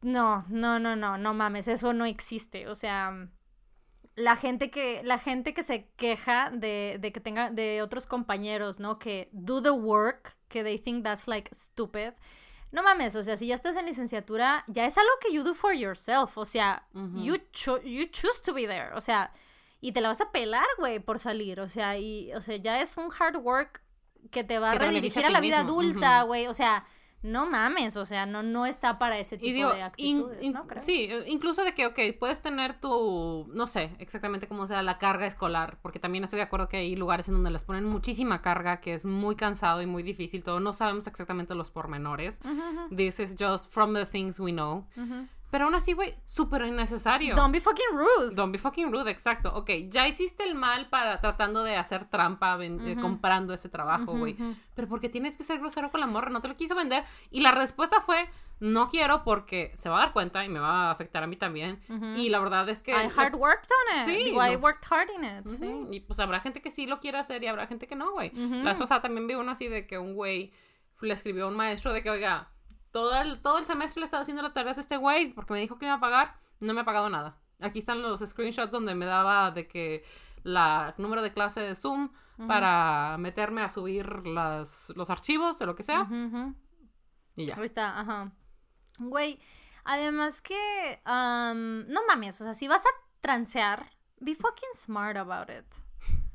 No, 0.01 0.45
no, 0.47 0.77
no, 0.77 0.95
no, 0.95 1.17
no 1.17 1.33
mames. 1.33 1.67
Eso 1.67 1.93
no 1.93 2.05
existe. 2.05 2.67
O 2.67 2.75
sea. 2.75 3.29
La 4.15 4.35
gente 4.35 4.71
que, 4.71 5.01
la 5.03 5.19
gente 5.19 5.53
que 5.53 5.61
se 5.61 5.91
queja 5.95 6.49
de, 6.51 6.97
de 6.99 7.11
que 7.11 7.19
tenga, 7.19 7.51
de 7.51 7.83
otros 7.83 8.07
compañeros, 8.07 8.79
¿no? 8.79 8.97
Que 8.97 9.29
do 9.31 9.61
the 9.61 9.69
work, 9.69 10.37
que 10.47 10.63
they 10.63 10.79
think 10.79 11.03
that's 11.03 11.27
like 11.27 11.53
stupid. 11.53 12.13
No 12.71 12.83
mames, 12.83 13.15
o 13.15 13.23
sea, 13.23 13.37
si 13.37 13.47
ya 13.47 13.55
estás 13.55 13.75
en 13.77 13.85
licenciatura, 13.85 14.63
ya 14.67 14.85
es 14.85 14.97
algo 14.97 15.09
que 15.21 15.31
you 15.33 15.43
do 15.43 15.53
for 15.53 15.73
yourself. 15.73 16.37
O 16.37 16.45
sea, 16.45 16.85
you, 17.23 17.37
cho- 17.51 17.81
you 17.81 18.05
choose 18.11 18.41
to 18.43 18.53
be 18.53 18.67
there. 18.67 18.93
O 18.93 19.01
sea, 19.01 19.31
y 19.79 19.91
te 19.93 20.01
la 20.01 20.09
vas 20.09 20.19
a 20.21 20.31
pelar, 20.31 20.65
güey, 20.77 20.99
por 20.99 21.17
salir. 21.19 21.59
O 21.61 21.69
sea, 21.69 21.97
y, 21.97 22.33
o 22.33 22.41
sea, 22.41 22.57
ya 22.57 22.81
es 22.81 22.97
un 22.97 23.09
hard 23.17 23.37
work 23.37 23.81
que 24.31 24.43
te 24.43 24.59
va 24.59 24.71
Que 24.71 24.77
a 24.77 24.79
redirigir 24.79 25.25
a 25.25 25.29
la 25.29 25.39
vida 25.39 25.63
mismo, 25.63 25.79
adulta, 25.79 26.21
güey. 26.23 26.47
O 26.47 26.53
sea, 26.53 26.83
no 27.23 27.45
mames, 27.49 27.97
o 27.97 28.05
sea, 28.05 28.25
no, 28.25 28.43
no 28.43 28.65
está 28.65 28.99
para 28.99 29.17
ese 29.17 29.37
tipo 29.37 29.53
digo, 29.53 29.73
de 29.73 29.81
actitudes, 29.83 30.41
in- 30.43 30.53
¿no? 30.53 30.67
Creo. 30.67 30.81
sí, 30.81 31.09
incluso 31.25 31.63
de 31.63 31.73
que, 31.73 31.85
ok, 31.87 31.99
puedes 32.19 32.41
tener 32.41 32.79
tu, 32.79 33.49
no 33.53 33.67
sé 33.67 33.91
exactamente 33.99 34.47
cómo 34.47 34.67
sea 34.67 34.81
la 34.83 34.97
carga 34.97 35.25
escolar, 35.25 35.77
porque 35.81 35.99
también 35.99 36.23
estoy 36.23 36.37
de 36.37 36.43
acuerdo 36.43 36.69
que 36.69 36.77
hay 36.77 36.95
lugares 36.95 37.27
en 37.27 37.33
donde 37.33 37.51
les 37.51 37.63
ponen 37.63 37.85
muchísima 37.85 38.41
carga, 38.41 38.79
que 38.79 38.93
es 38.93 39.05
muy 39.05 39.35
cansado 39.35 39.81
y 39.81 39.85
muy 39.87 40.03
difícil, 40.03 40.43
todo, 40.43 40.59
no 40.59 40.73
sabemos 40.73 41.07
exactamente 41.07 41.55
los 41.55 41.71
pormenores. 41.71 42.39
This 42.95 43.19
is 43.19 43.35
just 43.37 43.71
from 43.71 43.93
the 43.93 44.05
things 44.05 44.39
we 44.39 44.51
know. 44.51 44.85
Pero 45.49 45.65
aún 45.65 45.75
así, 45.75 45.93
güey, 45.93 46.13
súper 46.25 46.63
innecesario. 46.65 47.33
Don't 47.35 47.53
be 47.53 47.61
fucking 47.61 47.85
rude. 47.93 48.35
Don't 48.35 48.51
be 48.51 48.57
fucking 48.57 48.91
rude, 48.91 49.09
exacto. 49.09 49.53
Ok, 49.55 49.69
ya 49.89 50.05
hiciste 50.07 50.43
el 50.43 50.55
mal 50.55 50.89
para 50.89 51.21
tratando 51.21 51.63
de 51.63 51.77
hacer 51.77 52.03
trampa 52.09 52.57
ven- 52.57 52.79
eh, 52.85 52.93
Ujú. 52.93 53.01
comprando 53.01 53.53
ese 53.53 53.69
trabajo, 53.69 54.17
güey. 54.17 54.35
Pero 54.75 54.87
porque 54.89 55.07
tienes 55.07 55.37
que 55.37 55.43
ser 55.45 55.59
grosero 55.59 55.89
con 55.89 56.01
la 56.01 56.07
morra, 56.07 56.29
no 56.31 56.41
te 56.41 56.49
lo 56.49 56.57
quiso 56.57 56.75
vender. 56.75 57.03
Y 57.31 57.39
la 57.39 57.51
respuesta 57.51 58.01
fue, 58.01 58.29
no 58.59 58.89
quiero 58.89 59.23
porque 59.23 59.71
se 59.75 59.87
va 59.87 59.97
a 59.97 59.99
dar 60.01 60.11
cuenta 60.13 60.43
y 60.43 60.49
me 60.49 60.59
va 60.59 60.87
a 60.87 60.91
afectar 60.91 61.23
a 61.23 61.27
mí 61.27 61.37
también. 61.37 61.79
Y 62.17 62.27
la 62.27 62.39
verdad 62.39 62.67
es 62.67 62.83
que... 62.83 62.91
I 62.91 63.07
hard 63.15 63.35
worked 63.35 63.69
on 63.93 63.99
it. 63.99 64.05
Sí, 64.05 64.25
Digo, 64.25 64.45
I 64.45 64.57
worked 64.57 64.85
hard 64.91 65.09
in 65.15 65.23
it. 65.23 65.47
Sí. 65.47 65.83
Y 65.95 65.99
pues 66.01 66.19
habrá 66.19 66.41
gente 66.41 66.61
que 66.61 66.71
sí 66.71 66.87
lo 66.87 66.99
quiere 66.99 67.19
hacer 67.19 67.41
y 67.41 67.47
habrá 67.47 67.67
gente 67.67 67.87
que 67.87 67.95
no, 67.95 68.11
güey. 68.11 68.31
La 68.33 68.71
vez 68.71 68.79
pasada 68.79 69.01
también 69.01 69.27
vi 69.27 69.35
uno 69.35 69.51
así 69.51 69.69
de 69.69 69.87
que 69.87 69.97
un 69.97 70.13
güey 70.13 70.51
le 70.99 71.13
escribió 71.13 71.45
a 71.45 71.47
un 71.47 71.55
maestro 71.55 71.93
de 71.93 72.03
que, 72.03 72.09
oiga, 72.09 72.49
todo 72.91 73.15
el, 73.15 73.41
todo 73.41 73.57
el 73.57 73.65
semestre 73.65 74.01
le 74.01 74.05
he 74.05 74.07
estado 74.07 74.21
haciendo 74.21 74.43
las 74.43 74.53
tareas 74.53 74.77
a 74.77 74.81
este 74.81 74.97
güey 74.97 75.33
porque 75.33 75.53
me 75.53 75.59
dijo 75.59 75.77
que 75.77 75.85
me 75.85 75.89
iba 75.89 75.97
a 75.97 75.99
pagar, 75.99 76.39
no 76.59 76.73
me 76.73 76.81
ha 76.81 76.85
pagado 76.85 77.09
nada. 77.09 77.37
Aquí 77.59 77.79
están 77.79 78.01
los 78.01 78.19
screenshots 78.19 78.71
donde 78.71 78.95
me 78.95 79.05
daba 79.05 79.51
de 79.51 79.67
que 79.67 80.03
la 80.43 80.93
número 80.97 81.21
de 81.21 81.33
clase 81.33 81.61
de 81.61 81.75
Zoom 81.75 82.09
para 82.47 83.17
meterme 83.17 83.63
a 83.63 83.69
subir 83.69 84.27
las, 84.27 84.93
los 84.95 85.09
archivos 85.09 85.59
o 85.59 85.65
lo 85.65 85.75
que 85.75 85.81
sea. 85.81 86.03
Ujú, 86.03 86.25
ujú. 86.25 86.55
Y 87.35 87.47
ya. 87.47 87.55
Ahí 87.55 87.65
está, 87.65 87.99
ajá. 87.99 88.31
Güey, 88.99 89.39
además 89.83 90.41
que, 90.41 91.01
am, 91.03 91.87
no 91.87 92.01
mames, 92.07 92.39
o 92.41 92.43
sea, 92.43 92.53
si 92.53 92.67
vas 92.67 92.85
a 92.85 92.89
transear, 93.21 93.91
be 94.19 94.35
fucking 94.35 94.69
smart 94.75 95.17
about 95.17 95.49
it. 95.49 95.65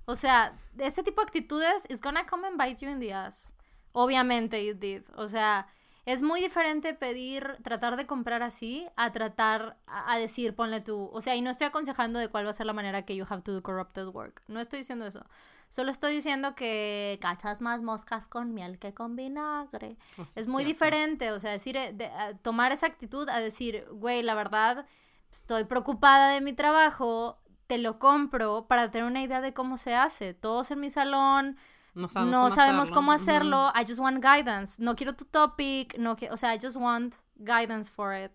O 0.05 0.17
sea, 0.17 0.59
ese 0.79 1.03
tipo 1.03 1.21
de 1.21 1.27
actitudes 1.27 1.87
is 1.89 2.01
gonna 2.01 2.27
come 2.27 2.49
and 2.49 2.59
bite 2.59 2.85
you 2.85 2.91
in 2.91 2.99
the 2.99 3.13
ass. 3.13 3.55
Obviamente 3.93 4.65
you 4.65 4.75
did. 4.75 5.05
O 5.15 5.29
sea, 5.29 5.69
es 6.05 6.23
muy 6.23 6.41
diferente 6.41 6.95
pedir, 6.95 7.59
tratar 7.63 7.97
de 7.97 8.07
comprar 8.07 8.43
así, 8.43 8.87
a 8.97 9.13
tratar 9.13 9.77
a, 9.87 10.13
a 10.13 10.19
decir, 10.19 10.55
ponle 10.55 10.81
tú. 10.81 11.11
O 11.13 11.21
sea, 11.21 11.37
y 11.37 11.43
no 11.43 11.51
estoy 11.51 11.69
aconsejando 11.69 12.19
de 12.19 12.29
cuál 12.29 12.45
va 12.47 12.51
a 12.51 12.55
ser 12.55 12.67
la 12.67 12.73
manera 12.73 13.03
que 13.03 13.15
you 13.17 13.25
have 13.29 13.43
to 13.43 13.53
do 13.53 13.63
corrupted 13.63 14.09
work. 14.09 14.43
No 14.49 14.61
estoy 14.61 14.81
diciendo 14.81 15.07
eso. 15.07 15.25
Solo 15.69 15.91
estoy 15.91 16.13
diciendo 16.15 16.55
que 16.55 17.19
cachas 17.23 17.61
más 17.61 17.83
moscas 17.83 18.27
con 18.29 18.53
miel 18.53 18.79
que 18.79 18.93
con 18.93 19.17
vinagre. 19.17 19.97
O 20.19 20.27
sea, 20.27 20.41
Es 20.41 20.49
muy 20.49 20.65
cierto. 20.65 20.75
diferente, 20.85 21.31
o 21.33 21.39
sea, 21.39 21.53
decir, 21.53 21.77
eh, 21.77 21.93
de- 21.95 22.07
a 22.07 22.37
tomar 22.37 22.73
esa 22.73 22.87
actitud 22.87 23.29
a 23.29 23.39
decir, 23.41 23.87
güey, 23.91 24.23
la 24.23 24.35
verdad, 24.35 24.85
estoy 25.31 25.65
preocupada 25.65 26.31
de 26.35 26.41
mi 26.43 26.53
trabajo, 26.53 27.39
te 27.69 27.79
lo 27.79 27.99
compro 27.99 28.67
para 28.67 28.91
tener 28.91 29.07
una 29.07 29.23
idea 29.23 29.41
de 29.41 29.55
cómo 29.55 29.79
se 29.79 29.95
hace. 29.95 30.35
Todos 30.35 30.71
en 30.73 30.81
mi 30.81 30.91
salón 30.91 31.57
No 31.95 32.09
sabemos, 32.09 32.33
no 32.33 32.39
cómo, 32.45 32.51
sabemos 32.55 32.83
hacerlo. 32.83 32.95
cómo 32.95 33.13
hacerlo. 33.13 33.73
I 33.75 33.85
just 33.87 33.99
want 33.99 34.25
guidance. 34.25 34.83
No 34.83 34.95
quiero 34.97 35.15
tu 35.15 35.25
topic. 35.25 35.97
No 35.99 36.17
que, 36.17 36.31
o 36.31 36.37
sea, 36.37 36.55
I 36.55 36.59
just 36.61 36.77
want 36.77 37.15
guidance 37.37 37.91
for 37.91 38.15
it. 38.15 38.33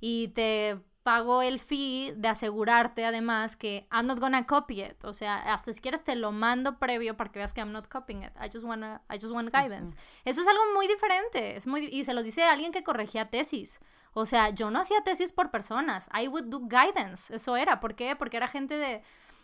Y 0.00 0.28
te 0.28 0.78
pago 1.06 1.40
el 1.40 1.60
fee 1.60 2.14
de 2.16 2.26
asegurarte 2.26 3.04
además 3.04 3.56
que 3.56 3.86
I'm 3.92 4.06
not 4.06 4.18
gonna 4.18 4.44
copy 4.44 4.82
it. 4.82 5.04
O 5.04 5.12
sea, 5.12 5.36
hasta 5.54 5.72
si 5.72 5.80
quieres 5.80 6.02
te 6.02 6.16
lo 6.16 6.32
mando 6.32 6.80
previo 6.80 7.16
para 7.16 7.30
que 7.30 7.38
veas 7.38 7.52
que 7.52 7.60
I'm 7.60 7.70
not 7.70 7.86
copying 7.86 8.24
it. 8.24 8.32
I 8.40 8.50
just 8.52 8.64
wanna, 8.64 9.02
I 9.08 9.20
just 9.20 9.32
want 9.32 9.54
guidance. 9.54 9.94
Eso 10.24 10.40
es 10.40 10.48
algo 10.48 10.62
muy 10.74 10.88
diferente. 10.88 11.56
Es 11.56 11.68
muy, 11.68 11.86
y 11.86 12.02
se 12.02 12.12
los 12.12 12.24
dice 12.24 12.42
alguien 12.42 12.72
que 12.72 12.82
corregía 12.82 13.30
tesis. 13.30 13.78
O 14.14 14.26
sea, 14.26 14.50
yo 14.50 14.72
no 14.72 14.80
hacía 14.80 15.04
tesis 15.04 15.30
por 15.30 15.52
personas. 15.52 16.10
I 16.12 16.26
would 16.26 16.46
do 16.46 16.62
guidance. 16.62 17.32
Eso 17.32 17.56
era. 17.56 17.78
¿Por 17.78 17.94
qué? 17.94 18.16
Porque 18.16 18.38
era 18.38 18.48
gente 18.48 18.76
de, 18.76 19.02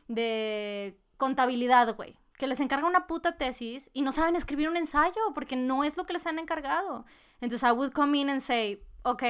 de 0.09 0.99
contabilidad, 1.17 1.95
güey. 1.95 2.19
Que 2.43 2.49
les 2.49 2.59
encarga 2.59 2.88
una 2.88 3.07
puta 3.07 3.36
tesis 3.36 3.88
y 3.95 4.03
no 4.03 4.11
saben 4.11 4.34
escribir 4.34 4.68
un 4.68 4.76
ensayo 4.76 5.20
porque 5.32 5.55
no 5.55 5.84
es 5.84 5.97
lo 5.97 6.03
que 6.03 6.12
les 6.12 6.26
han 6.26 6.40
encargado. 6.40 7.05
Entonces, 7.40 7.62
I 7.62 7.70
would 7.70 7.93
come 7.93 8.18
in 8.18 8.28
and 8.30 8.40
say, 8.40 8.82
ok, 9.05 9.22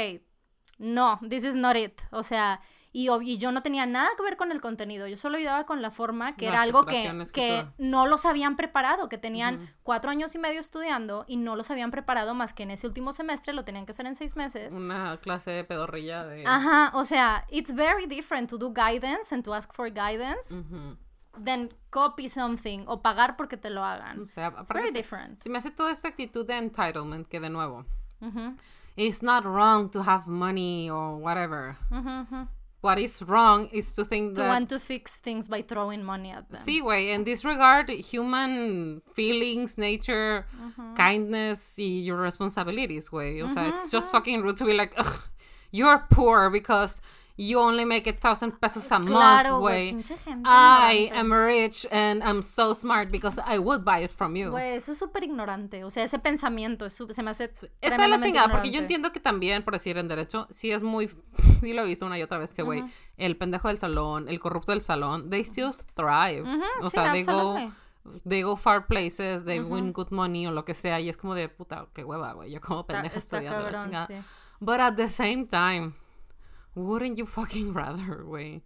no, 0.79 1.21
this 1.29 1.45
is 1.45 1.55
not 1.55 1.77
it. 1.77 2.01
O 2.11 2.23
sea, 2.23 2.63
y, 2.91 3.37
yo 3.37 3.53
no 3.53 3.63
tenía 3.63 3.85
nada 3.85 4.09
que 4.17 4.23
ver 4.23 4.39
con 4.39 4.51
el 4.51 4.63
contenido. 4.63 5.07
Yo 5.09 5.19
solo 5.19 5.37
ayudaba 5.37 5.67
con 5.67 5.83
la 5.83 5.91
forma, 5.91 6.37
que 6.37 6.47
era 6.47 6.63
algo 6.63 6.87
que, 6.87 7.23
que 7.35 7.67
no 7.77 8.07
los 8.07 8.25
habían 8.25 8.57
preparado, 8.57 9.11
que 9.11 9.19
tenían 9.19 9.69
cuatro 9.83 10.11
años 10.11 10.35
y 10.35 10.39
medio 10.39 10.61
estudiando 10.61 11.27
y 11.29 11.37
no 11.37 11.55
los 11.55 11.71
habían 11.71 11.91
preparado 11.91 12.33
más 12.33 12.55
que 12.55 12.63
en 12.63 12.71
ese 12.71 12.87
último 12.87 13.13
semestre, 13.13 13.53
lo 13.53 13.63
tenían 13.63 13.85
que 13.85 13.93
hacer 13.93 14.07
en 14.07 14.15
seis 14.15 14.37
meses. 14.37 14.73
Una 14.73 15.19
clase 15.19 15.51
de 15.51 15.65
pedorrilla 15.65 16.25
de... 16.25 16.45
Ajá, 16.47 16.93
o 16.95 17.05
sea, 17.05 17.45
it's 17.51 17.75
very 17.75 18.07
different 18.07 18.49
to 18.49 18.57
do 18.57 18.73
guidance 18.73 19.35
and 19.35 19.45
to 19.45 19.53
ask 19.53 19.71
for 19.75 19.91
guidance 19.91 20.55
Ujú. 20.55 20.97
Than 21.39 21.71
copy 21.91 22.29
something 22.29 22.85
o 22.87 23.01
pagar 23.03 23.37
porque 23.37 23.57
te 23.57 23.71
lo 23.71 23.83
hagan. 23.83 24.21
O 24.23 24.27
sea, 24.27 24.53
It's 24.61 24.71
very 24.73 24.89
se- 24.89 24.93
different. 24.93 25.41
se 25.41 25.49
me 25.49 25.59
hace 25.59 25.71
toda 25.71 25.91
esta 25.93 26.09
actitud 26.09 26.47
de 26.47 26.55
entitlement 26.59 27.27
que 27.29 27.41
de 27.41 27.49
nuevo... 27.51 27.85
Ujú, 28.21 28.57
It's 28.97 29.23
not 29.23 29.45
wrong 29.45 29.89
to 29.91 30.03
have 30.03 30.27
money 30.29 30.91
or 30.91 31.17
whatever. 31.17 31.77
ujú. 31.91 32.49
What 32.83 32.99
is 32.99 33.23
wrong 33.23 33.69
is 33.73 33.95
to 33.95 34.05
think 34.05 34.35
To 34.35 34.43
that... 34.43 34.49
want 34.49 34.69
to 34.71 34.81
fix 34.81 35.17
things 35.17 35.47
by 35.49 35.63
throwing 35.63 36.03
money 36.05 36.31
at 36.33 36.49
them. 36.51 36.61
Sí, 36.61 36.81
güey, 36.83 37.13
en 37.13 37.23
disregard 37.25 37.89
human 37.91 39.03
feelings, 39.15 39.79
nature, 39.79 40.47
kindness 40.97 41.79
y 41.79 42.03
your 42.05 42.19
responsibilities, 42.21 43.09
güey. 43.09 43.41
O 43.43 43.49
sea, 43.51 43.69
it's 43.69 43.91
just 43.91 44.11
fucking 44.11 44.43
rude 44.43 44.57
to 44.57 44.65
be 44.65 44.75
like, 44.75 44.95
Ugh, 44.99 45.23
you're 45.71 46.05
poor 46.11 46.51
because 46.51 47.01
you 47.37 47.59
only 47.59 47.85
make 47.85 48.09
a 48.09 48.13
thousand 48.13 48.53
pesos 48.61 48.91
a 48.93 49.01
Claro, 49.01 49.61
month, 49.61 49.61
güey. 49.63 49.89
I 50.45 51.09
ignorante. 51.09 51.13
am 51.19 51.33
rich 51.33 51.87
and 51.91 52.23
I'm 52.23 52.43
so 52.43 52.73
smart 52.75 53.11
because 53.11 53.41
I 53.45 53.59
would 53.59 53.85
buy 53.85 54.05
it 54.05 54.11
from 54.11 54.35
you. 54.37 54.51
Güey, 54.51 54.77
eso 54.77 54.93
es 54.93 54.99
súper 54.99 55.25
ignorante. 55.25 55.85
O 55.85 55.91
sea, 55.91 56.05
ese 56.05 56.19
pensamiento 56.19 56.85
es 56.87 56.93
su- 56.95 57.09
se 57.13 57.23
me 57.23 57.31
hace. 57.31 57.45
Está 57.81 58.03
de 58.03 58.09
la 58.09 58.21
chingada, 58.21 58.51
porque 58.51 58.71
yo 58.71 58.79
entiendo 58.81 59.13
que 59.13 59.21
también, 59.21 59.63
por 59.65 59.73
decir 59.75 59.97
en 59.99 60.09
derecho, 60.09 60.47
sí 60.51 60.71
es 60.71 60.83
muy. 60.83 61.11
Sí 61.63 61.73
lo 61.73 61.83
he 61.83 61.87
visto 61.87 62.05
una 62.07 62.19
y 62.19 62.23
otra 62.23 62.39
vez 62.39 62.55
que, 62.55 62.63
güey, 62.63 62.83
el 63.17 63.37
pendejo 63.37 63.69
del 63.69 63.79
salón, 63.79 64.29
el 64.29 64.41
corrupto 64.41 64.73
del 64.73 64.81
salón, 64.81 65.31
they 65.31 65.43
still 65.45 65.71
thrive. 65.95 66.43
o 66.81 66.91
sí, 66.91 66.95
sea, 66.95 67.13
they 67.13 67.23
go, 67.23 67.57
they 68.29 68.43
go 68.43 68.57
far 68.57 68.87
places, 68.89 69.45
they 69.45 69.61
win 69.61 69.93
good 69.93 70.09
money 70.11 70.45
o 70.49 70.51
lo 70.51 70.65
que 70.65 70.75
sea, 70.75 70.99
y 70.99 71.09
es 71.09 71.17
como 71.17 71.35
de 71.37 71.49
puta, 71.49 71.87
qué 71.95 72.03
hueva, 72.05 72.33
güey. 72.33 72.51
Yo 72.51 72.61
como 72.61 72.85
pendeja 72.85 73.17
está 73.19 73.37
estudiando 73.39 73.71
la 73.71 73.85
chingada. 73.85 74.07
sí. 74.09 74.15
But 74.59 74.81
at 74.81 74.95
the 74.97 75.09
same 75.09 75.47
time, 75.47 75.93
wouldn't 76.75 77.19
you 77.19 77.27
fucking 77.39 77.73
rather, 77.73 78.25
güey? 78.25 78.63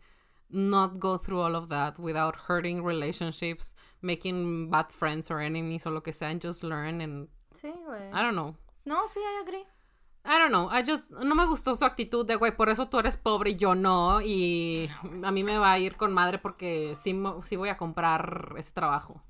Not 0.49 1.01
go 1.01 1.17
through 1.17 1.41
all 1.41 1.57
of 1.57 1.69
that 1.71 1.99
without 1.99 2.37
hurting 2.47 2.85
relationships, 2.85 3.75
making 4.01 4.71
bad 4.71 4.93
friends 4.93 5.31
or 5.31 5.41
enemies 5.41 5.87
o 5.87 5.91
lo 5.91 6.01
que 6.01 6.13
sea, 6.13 6.29
and 6.29 6.41
just 6.41 6.63
learn 6.63 7.01
and 7.01 7.29
Sí, 7.53 7.73
güey. 7.87 8.13
I 8.13 8.23
don't 8.23 8.37
know. 8.37 8.55
No, 8.85 9.07
sí, 9.09 9.19
I 9.19 9.43
agree. 9.43 9.65
I 10.29 10.39
don't 10.39 10.51
know, 10.51 10.69
I 10.69 10.83
just, 10.83 11.13
no 11.13 11.37
me 11.37 11.47
gustó 11.47 11.77
su 11.77 11.85
actitud 11.85 12.27
de, 12.27 12.35
güey, 12.35 12.57
por 12.57 12.69
eso 12.69 12.89
tú 12.89 12.99
eres 12.99 13.17
pobre 13.17 13.51
y 13.51 13.57
yo 13.57 13.77
no, 13.77 14.21
y 14.21 14.91
a 15.23 15.31
mí 15.31 15.45
me 15.45 15.57
va 15.57 15.71
a 15.71 15.79
ir 15.79 15.97
con 15.97 16.13
madre 16.13 16.39
porque 16.39 16.97
sí, 17.01 17.17
sí 17.45 17.55
voy 17.55 17.69
a 17.69 17.77
comprar 17.77 18.55
ese 18.59 18.73
trabajo. 18.73 19.23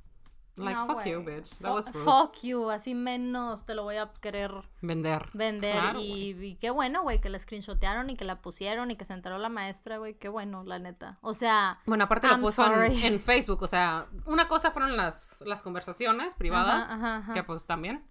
Like, 0.57 0.75
No, 0.75 0.87
fuck 0.87 1.05
you, 1.05 1.21
bitch. 1.23 1.51
That 1.61 1.75
was 1.75 1.93
rude. 1.93 2.05
Fuck 2.05 2.43
you, 2.43 2.71
así 2.71 2.95
menos 2.95 3.67
te 3.67 3.75
lo 3.75 3.83
voy 3.83 3.97
a 3.97 4.11
querer 4.23 4.51
Vender. 4.81 5.29
vender. 5.35 5.79
Claro, 5.79 6.01
y, 6.01 6.31
y 6.31 6.55
qué 6.57 6.71
bueno, 6.71 7.03
güey, 7.03 7.21
que 7.21 7.29
la 7.29 7.39
screenshotearon 7.39 8.09
y 8.09 8.17
que 8.17 8.25
la 8.25 8.41
pusieron 8.41 8.91
y 8.91 8.97
que 8.97 9.05
se 9.05 9.13
enteró 9.13 9.37
la 9.37 9.51
maestra, 9.51 9.99
güey. 9.99 10.15
Qué 10.15 10.31
bueno, 10.31 10.65
la 10.65 10.79
neta. 10.79 11.19
O 11.21 11.35
sea. 11.35 11.81
Bueno, 11.85 12.05
aparte 12.05 12.27
lo 12.27 12.35
I'm 12.35 12.43
puso 12.43 12.65
en, 12.85 13.21
Facebook, 13.21 13.63
o 13.63 13.67
sea, 13.67 14.07
una 14.25 14.49
cosa 14.49 14.71
fueron 14.71 14.97
las, 14.97 15.43
las 15.47 15.63
conversaciones 15.63 16.35
privadas, 16.35 16.85
Ajá, 16.85 16.95
ajá, 16.95 17.17
ajá. 17.19 17.35
que 17.35 17.43
pues 17.43 17.67
también, 17.67 18.03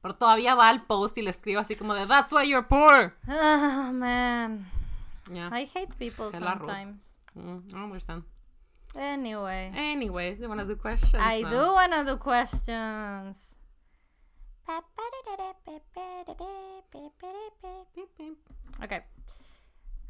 pero 0.00 0.14
todavía 0.16 0.54
va 0.54 0.68
al 0.68 0.84
post 0.84 1.18
y 1.18 1.22
le 1.22 1.30
escribe 1.30 1.58
así 1.58 1.74
como 1.74 1.94
de, 1.94 2.06
that's 2.06 2.32
why 2.32 2.48
you're 2.48 2.66
poor. 2.68 3.16
Ah, 3.26 3.90
man. 3.92 4.70
Yeah, 5.32 5.48
I 5.48 5.64
hate 5.64 5.94
people 5.98 6.30
sometimes. 6.30 7.18
Mm, 7.34 7.60
I 7.72 7.76
understand. 7.76 8.24
Anyway. 8.94 9.72
Anyway, 9.74 10.36
they 10.36 10.46
wanna 10.46 10.64
do 10.64 10.76
questions 10.76 11.14
I 11.18 11.42
now. 11.42 11.50
do 11.50 11.72
wanna 11.72 12.04
do 12.04 12.16
questions. 12.18 13.56
Beep, 17.94 18.08
beep. 18.18 18.38
Ok. 18.82 18.92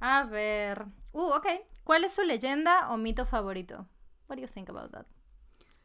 A 0.00 0.24
ver. 0.24 0.86
Uh, 1.12 1.32
ok. 1.36 1.46
¿Cuál 1.84 2.04
es 2.04 2.14
su 2.14 2.22
leyenda 2.22 2.88
o 2.90 2.96
mito 2.96 3.24
favorito? 3.24 3.86
What 4.28 4.36
do 4.36 4.42
you 4.42 4.48
think 4.48 4.68
about 4.68 4.92
that? 4.92 5.06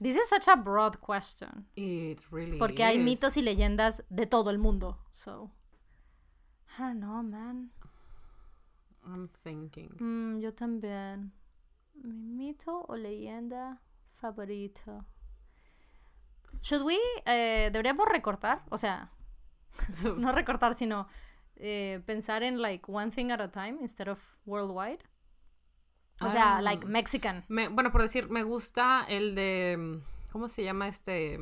This 0.01 0.15
is 0.15 0.29
such 0.29 0.47
a 0.47 0.55
broad 0.55 0.99
question. 1.01 1.65
It 1.75 2.19
really 2.31 2.57
Porque 2.57 2.83
hay 2.83 2.97
is. 2.97 3.03
mitos 3.03 3.35
y 3.37 3.41
leyendas 3.41 4.01
de 4.09 4.25
todo 4.25 4.49
el 4.49 4.57
mundo. 4.57 4.97
So. 5.11 5.51
I 6.77 6.83
don't 6.83 6.99
know, 6.99 7.21
man. 7.23 7.71
I'm 9.05 9.29
thinking. 9.43 9.89
Mm, 9.99 10.39
yo 10.41 10.53
también. 10.53 11.31
Mi 12.03 12.13
mito 12.13 12.85
o 12.87 12.95
leyenda 12.95 13.81
favorito. 14.21 15.05
Should 16.61 16.83
we, 16.85 16.97
eh, 17.25 17.69
deberíamos 17.71 18.07
recortar, 18.07 18.63
o 18.69 18.77
sea, 18.77 19.11
no 20.17 20.31
recortar, 20.31 20.73
sino 20.75 21.07
eh, 21.55 22.01
pensar 22.05 22.43
en 22.43 22.61
like 22.61 22.85
one 22.91 23.11
thing 23.11 23.31
at 23.31 23.39
a 23.41 23.49
time 23.51 23.77
instead 23.81 24.07
of 24.09 24.19
worldwide. 24.45 24.99
O 26.21 26.29
sea, 26.29 26.57
Ah. 26.57 26.61
like 26.61 26.85
Mexican. 26.85 27.45
Me- 27.47 27.69
bueno, 27.69 27.91
por 27.93 28.01
decir, 28.01 28.29
me 28.29 28.43
gusta 28.43 29.05
el 29.07 29.35
de, 29.35 30.01
¿cómo 30.33 30.49
se 30.49 30.63
llama 30.65 30.87
este? 30.89 31.39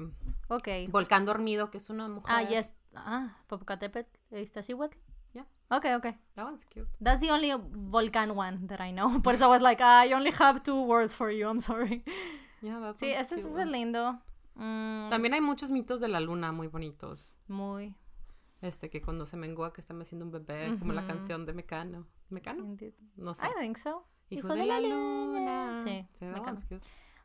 Ok. 0.49 0.67
Volcán 0.89 1.25
dormido, 1.25 1.71
que 1.71 1.77
es 1.79 1.89
una 1.89 2.07
mujer. 2.07 2.35
Ah, 2.35 2.43
yes. 2.43 2.71
Ah, 2.93 3.37
Popocatépetl, 3.47 4.35
Iztaccíhuatl. 4.35 4.97
Yeah. 5.33 5.43
Okay, 5.69 5.95
okay. 5.95 6.15
That 6.35 6.45
one's 6.45 6.65
cute. 6.65 6.87
That's 7.01 7.19
the 7.21 7.29
only 7.31 7.51
volcán 7.51 8.35
one 8.35 8.67
that 8.67 8.79
I 8.79 8.91
know. 8.91 9.19
Por 9.23 9.33
eso 9.33 9.45
I 9.45 9.49
was 9.49 9.61
like, 9.61 9.81
I 9.81 10.13
only 10.13 10.31
have 10.31 10.63
two 10.63 10.81
words 10.83 11.15
for 11.15 11.29
you. 11.31 11.47
I'm 11.47 11.59
sorry. 11.59 12.03
Yeah, 12.59 12.93
Sí, 12.97 13.11
ese 13.11 13.35
es 13.35 13.55
el 13.57 13.71
lindo. 13.71 14.19
Mm, 14.55 15.11
También 15.11 15.35
hay 15.35 15.41
muchos 15.41 15.69
mitos 15.69 16.01
de 16.01 16.07
la 16.07 16.19
luna 16.19 16.51
muy 16.51 16.67
bonitos. 16.67 17.37
muy. 17.47 17.95
Este, 18.61 18.89
que 18.89 18.99
cuando 18.99 19.27
se 19.27 19.37
mengua 19.37 19.71
que 19.71 19.81
está 19.81 19.93
haciendo 19.93 20.25
un 20.25 20.31
bebé, 20.31 20.75
como 20.79 20.93
la 20.93 21.05
canción 21.05 21.45
de 21.45 21.53
Mecano. 21.53 22.07
¿Mecano? 22.29 22.63
Indeed. 22.63 22.95
No 23.15 23.35
sé. 23.35 23.45
I 23.45 23.51
think 23.59 23.77
so. 23.77 24.07
Hijo, 24.29 24.47
de, 24.47 24.65
la 24.65 24.79
luna. 24.79 25.77
Sí, 25.77 26.07
that 26.19 26.31
Mecano. 26.33 26.59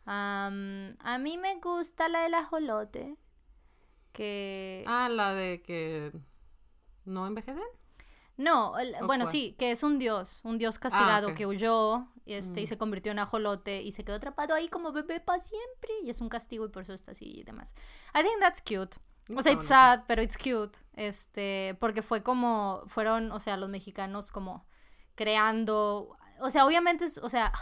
Am, 0.04 0.96
a 1.00 1.16
mí 1.18 1.38
me 1.38 1.58
gusta 1.60 2.08
la 2.10 2.24
del 2.24 2.34
ajolote. 2.34 3.16
Que. 4.12 4.84
Ah, 4.86 5.08
la 5.08 5.32
de 5.32 5.62
que 5.62 6.12
no 7.06 7.26
envejecen. 7.26 7.64
No, 8.42 8.78
el- 8.78 8.94
¿o 9.00 9.06
bueno, 9.06 9.24
cuál? 9.24 9.32
sí, 9.32 9.54
que 9.58 9.70
es 9.70 9.82
un 9.82 9.98
dios. 9.98 10.40
Un 10.44 10.58
dios 10.58 10.78
castigado 10.78 11.28
ok. 11.28 11.34
que 11.34 11.46
huyó 11.46 12.06
este, 12.26 12.60
y 12.60 12.64
Mm. 12.64 12.66
se 12.66 12.78
convirtió 12.78 13.12
en 13.12 13.18
ajolote 13.18 13.82
y 13.82 13.92
se 13.92 14.04
quedó 14.04 14.16
atrapado 14.16 14.54
ahí 14.54 14.68
como 14.68 14.92
bebé 14.92 15.20
para 15.20 15.40
siempre. 15.40 15.90
Y 16.02 16.10
es 16.10 16.20
un 16.20 16.28
castigo 16.28 16.64
y 16.66 16.68
por 16.68 16.82
eso 16.82 16.92
está 16.92 17.12
así 17.12 17.24
y 17.26 17.42
demás. 17.44 17.74
I 18.14 18.22
think 18.22 18.38
that's 18.40 18.60
cute. 18.60 18.98
O 19.36 19.40
sea, 19.42 19.52
it's 19.52 19.66
sad, 19.68 20.00
pero 20.08 20.20
it's 20.22 20.36
cute. 20.36 20.78
Este, 20.94 21.76
porque 21.80 22.02
fue 22.02 22.22
como, 22.22 22.82
fueron, 22.86 23.30
o 23.32 23.38
sea, 23.40 23.56
los 23.56 23.68
mexicanos 23.70 24.32
como 24.32 24.66
creando, 25.14 26.16
o 26.40 26.50
sea, 26.50 26.66
obviamente, 26.66 27.04
es- 27.04 27.18
o 27.18 27.28
sea, 27.28 27.52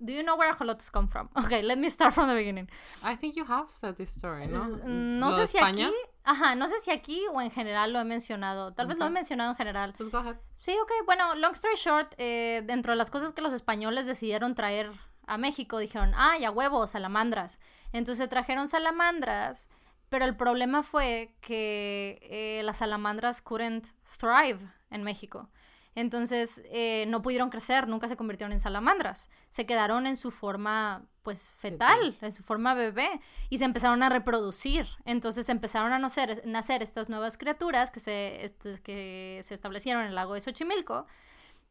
do 0.00 0.12
you 0.12 0.22
know 0.22 0.36
where 0.36 0.52
ajolotes 0.52 0.90
come 0.90 1.06
from? 1.08 1.28
Okay, 1.44 1.62
let 1.62 1.78
me 1.78 1.88
start 1.88 2.14
from 2.14 2.28
the 2.28 2.34
beginning. 2.34 2.68
I 3.04 3.16
think 3.16 3.36
you 3.36 3.44
have 3.44 3.70
said 3.70 3.96
this 3.96 4.10
story, 4.10 4.46
¿no? 4.46 4.66
No 4.86 5.32
sé 5.32 5.46
si 5.46 5.58
España. 5.58 5.86
aquí, 5.86 5.94
ajá, 6.24 6.54
no 6.54 6.66
sé 6.68 6.78
si 6.78 6.90
aquí 6.90 7.20
o 7.32 7.40
en 7.40 7.50
general 7.50 7.92
lo 7.92 8.00
he 8.00 8.04
mencionado. 8.04 8.72
Tal 8.72 8.86
vez 8.86 8.98
lo 8.98 9.06
he 9.06 9.10
mencionado 9.10 9.50
en 9.50 9.56
general. 9.56 9.94
Pues 9.96 10.10
go 10.10 10.18
ahead. 10.18 10.36
Sí, 10.58 10.76
ok, 10.82 10.92
bueno, 11.06 11.34
long 11.36 11.52
story 11.52 11.76
short, 11.76 12.14
eh, 12.18 12.62
dentro 12.66 12.92
de 12.92 12.96
las 12.96 13.10
cosas 13.10 13.32
que 13.32 13.42
los 13.42 13.52
españoles 13.52 14.06
decidieron 14.06 14.54
traer 14.54 14.90
a 15.26 15.38
México, 15.38 15.78
dijeron, 15.78 16.12
ah, 16.16 16.36
ya 16.38 16.50
huevos, 16.50 16.90
salamandras. 16.90 17.60
Entonces 17.92 18.28
trajeron 18.28 18.68
salamandras, 18.68 19.70
pero 20.08 20.24
el 20.24 20.36
problema 20.36 20.82
fue 20.82 21.36
que 21.40 22.18
eh, 22.22 22.62
las 22.64 22.78
salamandras 22.78 23.40
couldn't 23.40 23.86
thrive 24.18 24.58
en 24.90 25.02
México. 25.04 25.48
Entonces 25.94 26.62
eh, 26.66 27.04
no 27.08 27.22
pudieron 27.22 27.50
crecer, 27.50 27.88
nunca 27.88 28.08
se 28.08 28.16
convirtieron 28.16 28.52
en 28.52 28.60
salamandras. 28.60 29.28
Se 29.48 29.66
quedaron 29.66 30.06
en 30.06 30.16
su 30.16 30.30
forma, 30.30 31.06
pues, 31.22 31.50
fetal, 31.52 32.16
en 32.20 32.32
su 32.32 32.42
forma 32.42 32.74
bebé, 32.74 33.20
y 33.48 33.58
se 33.58 33.64
empezaron 33.64 34.02
a 34.02 34.08
reproducir. 34.08 34.86
Entonces 35.04 35.48
empezaron 35.48 35.92
a 35.92 35.98
nacer, 35.98 36.42
nacer 36.46 36.82
estas 36.82 37.08
nuevas 37.08 37.38
criaturas 37.38 37.90
que 37.90 38.00
se, 38.00 38.44
este, 38.44 38.80
que 38.82 39.40
se 39.42 39.54
establecieron 39.54 40.02
en 40.02 40.08
el 40.08 40.14
lago 40.14 40.34
de 40.34 40.40
Xochimilco 40.40 41.06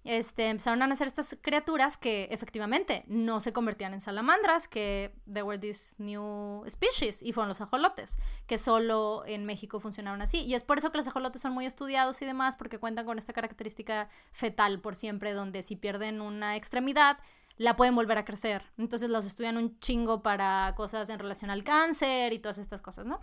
este, 0.09 0.49
empezaron 0.49 0.81
a 0.81 0.87
nacer 0.87 1.05
estas 1.05 1.37
criaturas 1.39 1.95
que 1.95 2.27
efectivamente 2.31 3.03
no 3.05 3.39
se 3.39 3.53
convertían 3.53 3.93
en 3.93 4.01
salamandras, 4.01 4.67
que 4.67 5.13
there 5.31 5.43
were 5.43 5.59
these 5.59 5.93
new 5.99 6.63
species, 6.67 7.21
y 7.21 7.31
fueron 7.31 7.47
los 7.47 7.61
ajolotes, 7.61 8.17
que 8.47 8.57
solo 8.57 9.21
en 9.27 9.45
México 9.45 9.79
funcionaron 9.79 10.23
así. 10.23 10.39
Y 10.45 10.55
es 10.55 10.63
por 10.63 10.79
eso 10.79 10.91
que 10.91 10.97
los 10.97 11.07
ajolotes 11.07 11.43
son 11.43 11.53
muy 11.53 11.67
estudiados 11.67 12.19
y 12.23 12.25
demás, 12.25 12.55
porque 12.55 12.79
cuentan 12.79 13.05
con 13.05 13.19
esta 13.19 13.33
característica 13.33 14.09
fetal 14.31 14.81
por 14.81 14.95
siempre, 14.95 15.33
donde 15.33 15.61
si 15.61 15.75
pierden 15.75 16.21
una 16.21 16.55
extremidad, 16.55 17.19
la 17.57 17.75
pueden 17.75 17.93
volver 17.93 18.17
a 18.17 18.25
crecer. 18.25 18.63
Entonces 18.79 19.11
los 19.11 19.27
estudian 19.27 19.57
un 19.57 19.79
chingo 19.79 20.23
para 20.23 20.73
cosas 20.75 21.11
en 21.11 21.19
relación 21.19 21.51
al 21.51 21.63
cáncer 21.63 22.33
y 22.33 22.39
todas 22.39 22.57
estas 22.57 22.81
cosas, 22.81 23.05
¿no? 23.05 23.19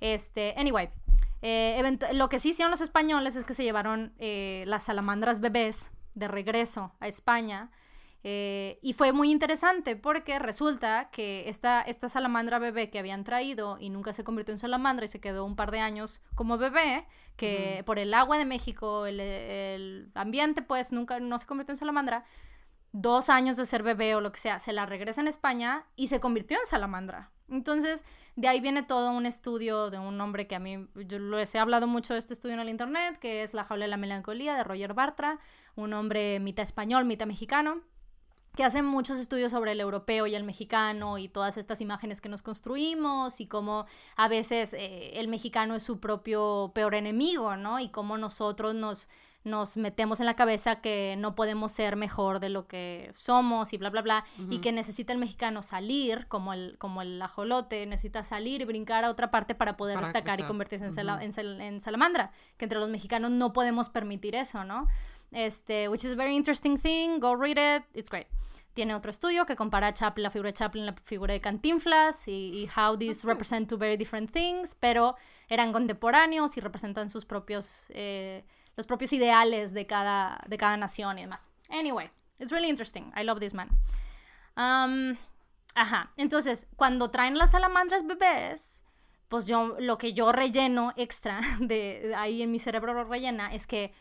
Este, 0.00 0.52
anyway, 0.58 0.90
eh, 1.40 1.98
lo 2.12 2.28
que 2.28 2.38
sí 2.38 2.50
hicieron 2.50 2.70
los 2.70 2.82
españoles 2.82 3.36
es 3.36 3.46
que 3.46 3.54
se 3.54 3.64
llevaron 3.64 4.12
eh, 4.18 4.64
las 4.66 4.82
salamandras 4.82 5.40
bebés 5.40 5.92
de 6.16 6.26
regreso 6.26 6.92
a 6.98 7.06
España. 7.06 7.70
Eh, 8.24 8.80
y 8.82 8.94
fue 8.94 9.12
muy 9.12 9.30
interesante 9.30 9.94
porque 9.94 10.40
resulta 10.40 11.10
que 11.12 11.48
esta, 11.48 11.82
esta 11.82 12.08
salamandra 12.08 12.58
bebé 12.58 12.90
que 12.90 12.98
habían 12.98 13.22
traído 13.22 13.76
y 13.78 13.90
nunca 13.90 14.12
se 14.12 14.24
convirtió 14.24 14.52
en 14.52 14.58
salamandra 14.58 15.04
y 15.04 15.08
se 15.08 15.20
quedó 15.20 15.44
un 15.44 15.54
par 15.54 15.70
de 15.70 15.78
años 15.78 16.20
como 16.34 16.58
bebé, 16.58 17.06
que 17.36 17.84
por 17.86 18.00
el 18.00 18.12
agua 18.14 18.36
de 18.36 18.44
México, 18.44 19.06
el, 19.06 20.10
ambiente, 20.14 20.62
pues 20.62 20.90
nunca 20.90 21.20
no 21.20 21.38
se 21.38 21.46
convirtió 21.46 21.74
en 21.74 21.78
salamandra, 21.78 22.24
dos 22.90 23.28
años 23.28 23.56
de 23.56 23.64
ser 23.64 23.84
bebé 23.84 24.16
o 24.16 24.20
lo 24.20 24.32
que 24.32 24.40
sea, 24.40 24.58
se 24.58 24.72
la 24.72 24.86
regresa 24.86 25.20
en 25.20 25.28
España 25.28 25.86
y 25.94 26.08
se 26.08 26.18
convirtió 26.18 26.58
en 26.58 26.66
salamandra. 26.66 27.30
Entonces, 27.48 28.04
de 28.34 28.48
ahí 28.48 28.60
viene 28.60 28.82
todo 28.82 29.10
un 29.10 29.24
estudio 29.24 29.90
de 29.90 29.98
un 29.98 30.20
hombre 30.20 30.46
que 30.46 30.56
a 30.56 30.58
mí, 30.58 30.88
yo 30.94 31.18
les 31.18 31.54
he 31.54 31.58
hablado 31.58 31.86
mucho 31.86 32.12
de 32.12 32.18
este 32.18 32.34
estudio 32.34 32.54
en 32.54 32.60
el 32.60 32.68
internet, 32.68 33.18
que 33.18 33.42
es 33.42 33.54
La 33.54 33.64
jaula 33.64 33.84
de 33.84 33.90
la 33.90 33.96
melancolía 33.96 34.56
de 34.56 34.64
Roger 34.64 34.94
Bartra, 34.94 35.38
un 35.76 35.92
hombre 35.92 36.40
mitad 36.40 36.64
español, 36.64 37.04
mitad 37.04 37.26
mexicano, 37.26 37.82
que 38.56 38.64
hace 38.64 38.82
muchos 38.82 39.18
estudios 39.18 39.52
sobre 39.52 39.72
el 39.72 39.80
europeo 39.80 40.26
y 40.26 40.34
el 40.34 40.42
mexicano 40.42 41.18
y 41.18 41.28
todas 41.28 41.58
estas 41.58 41.80
imágenes 41.82 42.20
que 42.22 42.30
nos 42.30 42.42
construimos 42.42 43.40
y 43.40 43.46
cómo 43.46 43.84
a 44.16 44.28
veces 44.28 44.72
eh, 44.72 45.20
el 45.20 45.28
mexicano 45.28 45.74
es 45.76 45.82
su 45.82 46.00
propio 46.00 46.72
peor 46.74 46.94
enemigo, 46.94 47.56
¿no? 47.56 47.78
Y 47.78 47.90
cómo 47.90 48.16
nosotros 48.16 48.74
nos 48.74 49.08
nos 49.46 49.76
metemos 49.76 50.18
en 50.18 50.26
la 50.26 50.34
cabeza 50.34 50.80
que 50.80 51.14
no 51.16 51.36
podemos 51.36 51.70
ser 51.70 51.94
mejor 51.94 52.40
de 52.40 52.48
lo 52.48 52.66
que 52.66 53.10
somos 53.14 53.72
y 53.72 53.78
bla, 53.78 53.90
bla, 53.90 54.02
bla, 54.02 54.24
y 54.50 54.58
que 54.58 54.72
necesita 54.72 55.12
el 55.12 55.20
mexicano 55.20 55.62
salir, 55.62 56.26
como 56.26 56.52
el, 56.52 56.76
como 56.78 57.00
el 57.00 57.22
ajolote, 57.22 57.86
necesita 57.86 58.24
salir 58.24 58.60
y 58.60 58.64
brincar 58.64 59.04
a 59.04 59.10
otra 59.10 59.30
parte 59.30 59.54
para 59.54 59.76
poder 59.76 60.00
destacar 60.00 60.40
y 60.40 60.42
convertirse 60.42 60.86
en, 60.86 61.60
en, 61.60 61.80
salamandra, 61.80 62.32
que 62.56 62.64
entre 62.64 62.80
los 62.80 62.88
mexicanos 62.88 63.30
no 63.30 63.52
podemos 63.52 63.88
permitir 63.88 64.34
eso, 64.34 64.64
¿no? 64.64 64.88
Este, 65.30 65.88
which 65.88 66.04
is 66.04 66.12
a 66.12 66.16
very 66.16 66.34
interesting 66.34 66.76
thing, 66.76 67.20
go 67.20 67.36
read 67.36 67.56
it, 67.56 67.84
it's 67.94 68.10
great. 68.10 68.26
Tiene 68.74 68.96
otro 68.96 69.12
estudio 69.12 69.46
que 69.46 69.54
compara 69.54 69.86
a 69.86 69.94
Chaplin, 69.94 70.24
la 70.24 70.30
figura 70.30 70.48
de 70.48 70.54
Chaplin, 70.54 70.86
la 70.86 70.92
figura 70.92 71.32
de 71.32 71.40
Cantinflas 71.40 72.26
y, 72.26 72.68
how 72.76 72.98
these 72.98 73.24
represent 73.24 73.68
two 73.68 73.78
very 73.78 73.96
different 73.96 74.32
things, 74.32 74.74
pero 74.74 75.14
eran 75.48 75.72
contemporáneos 75.72 76.56
y 76.56 76.60
representan 76.60 77.08
sus 77.08 77.24
propios... 77.24 77.86
Eh, 77.90 78.44
los 78.76 78.86
propios 78.86 79.12
ideales 79.12 79.72
de 79.72 79.86
cada, 79.86 80.42
de 80.46 80.58
cada 80.58 80.76
nación 80.76 81.18
y 81.18 81.22
demás. 81.22 81.48
Anyway, 81.68 82.10
it's 82.38 82.52
really 82.52 82.68
interesting. 82.68 83.12
I 83.16 83.24
love 83.24 83.40
this 83.40 83.54
man. 83.54 83.68
Um, 84.56 85.16
ajá, 85.74 86.12
entonces, 86.16 86.66
cuando 86.76 87.10
traen 87.10 87.36
las 87.38 87.52
salamandras 87.52 88.06
bebés, 88.06 88.84
pues 89.28 89.46
yo, 89.46 89.76
lo 89.80 89.98
que 89.98 90.12
yo 90.14 90.32
relleno 90.32 90.92
extra 90.96 91.40
de, 91.60 92.14
ahí 92.16 92.42
en 92.42 92.50
mi 92.50 92.58
cerebro 92.58 92.94
lo 92.94 93.04
rellena 93.04 93.52
es 93.52 93.66
que 93.66 93.92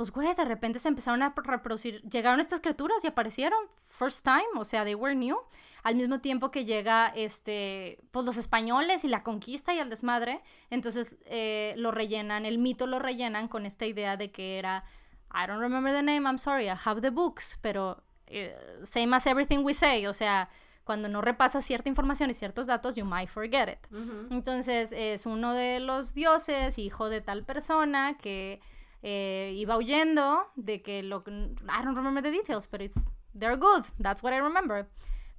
pues 0.00 0.12
güey, 0.12 0.32
de 0.34 0.46
repente 0.46 0.78
se 0.78 0.88
empezaron 0.88 1.22
a 1.22 1.34
reproducir, 1.36 2.00
llegaron 2.08 2.40
estas 2.40 2.60
criaturas 2.60 3.04
y 3.04 3.06
aparecieron 3.06 3.58
first 3.86 4.24
time, 4.24 4.48
o 4.56 4.64
sea, 4.64 4.82
they 4.82 4.94
were 4.94 5.14
new, 5.14 5.36
al 5.82 5.96
mismo 5.96 6.20
tiempo 6.20 6.50
que 6.50 6.64
llega, 6.64 7.08
este, 7.08 7.98
pues 8.10 8.26
los 8.26 8.36
españoles 8.36 9.04
y 9.04 9.08
la 9.08 9.22
conquista 9.22 9.74
y 9.74 9.78
el 9.78 9.90
desmadre, 9.90 10.42
entonces 10.70 11.16
eh, 11.26 11.74
lo 11.76 11.90
rellenan, 11.90 12.44
el 12.44 12.58
mito 12.58 12.86
lo 12.86 12.98
rellenan 12.98 13.48
con 13.48 13.66
esta 13.66 13.86
idea 13.86 14.16
de 14.16 14.30
que 14.30 14.58
era, 14.58 14.84
I 15.32 15.46
don't 15.46 15.60
remember 15.60 15.92
the 15.92 16.02
name, 16.02 16.28
I'm 16.28 16.38
sorry, 16.38 16.66
I 16.66 16.76
have 16.84 17.00
the 17.00 17.10
books, 17.10 17.58
pero 17.62 18.02
eh, 18.26 18.56
same 18.84 19.14
as 19.14 19.26
everything 19.26 19.58
we 19.64 19.74
say, 19.74 20.06
o 20.06 20.12
sea, 20.12 20.48
cuando 20.84 21.08
no 21.08 21.20
repasas 21.20 21.64
cierta 21.64 21.88
información 21.88 22.30
y 22.30 22.34
ciertos 22.34 22.66
datos, 22.66 22.96
you 22.96 23.04
might 23.04 23.28
forget 23.28 23.68
it. 23.68 23.86
Entonces 24.30 24.92
es 24.92 25.24
uno 25.24 25.54
de 25.54 25.78
los 25.78 26.14
dioses, 26.14 26.78
hijo 26.78 27.08
de 27.08 27.20
tal 27.20 27.44
persona, 27.44 28.16
que 28.18 28.60
eh, 29.02 29.54
iba 29.56 29.76
huyendo 29.76 30.50
de 30.56 30.82
que 30.82 31.04
lo... 31.04 31.22
I 31.28 31.84
don't 31.84 31.96
remember 31.96 32.22
the 32.22 32.32
details, 32.32 32.68
but 32.68 32.80
it's... 32.80 33.06
They're 33.32 33.56
good. 33.56 33.84
That's 34.00 34.22
what 34.22 34.32
I 34.32 34.40
remember. 34.40 34.88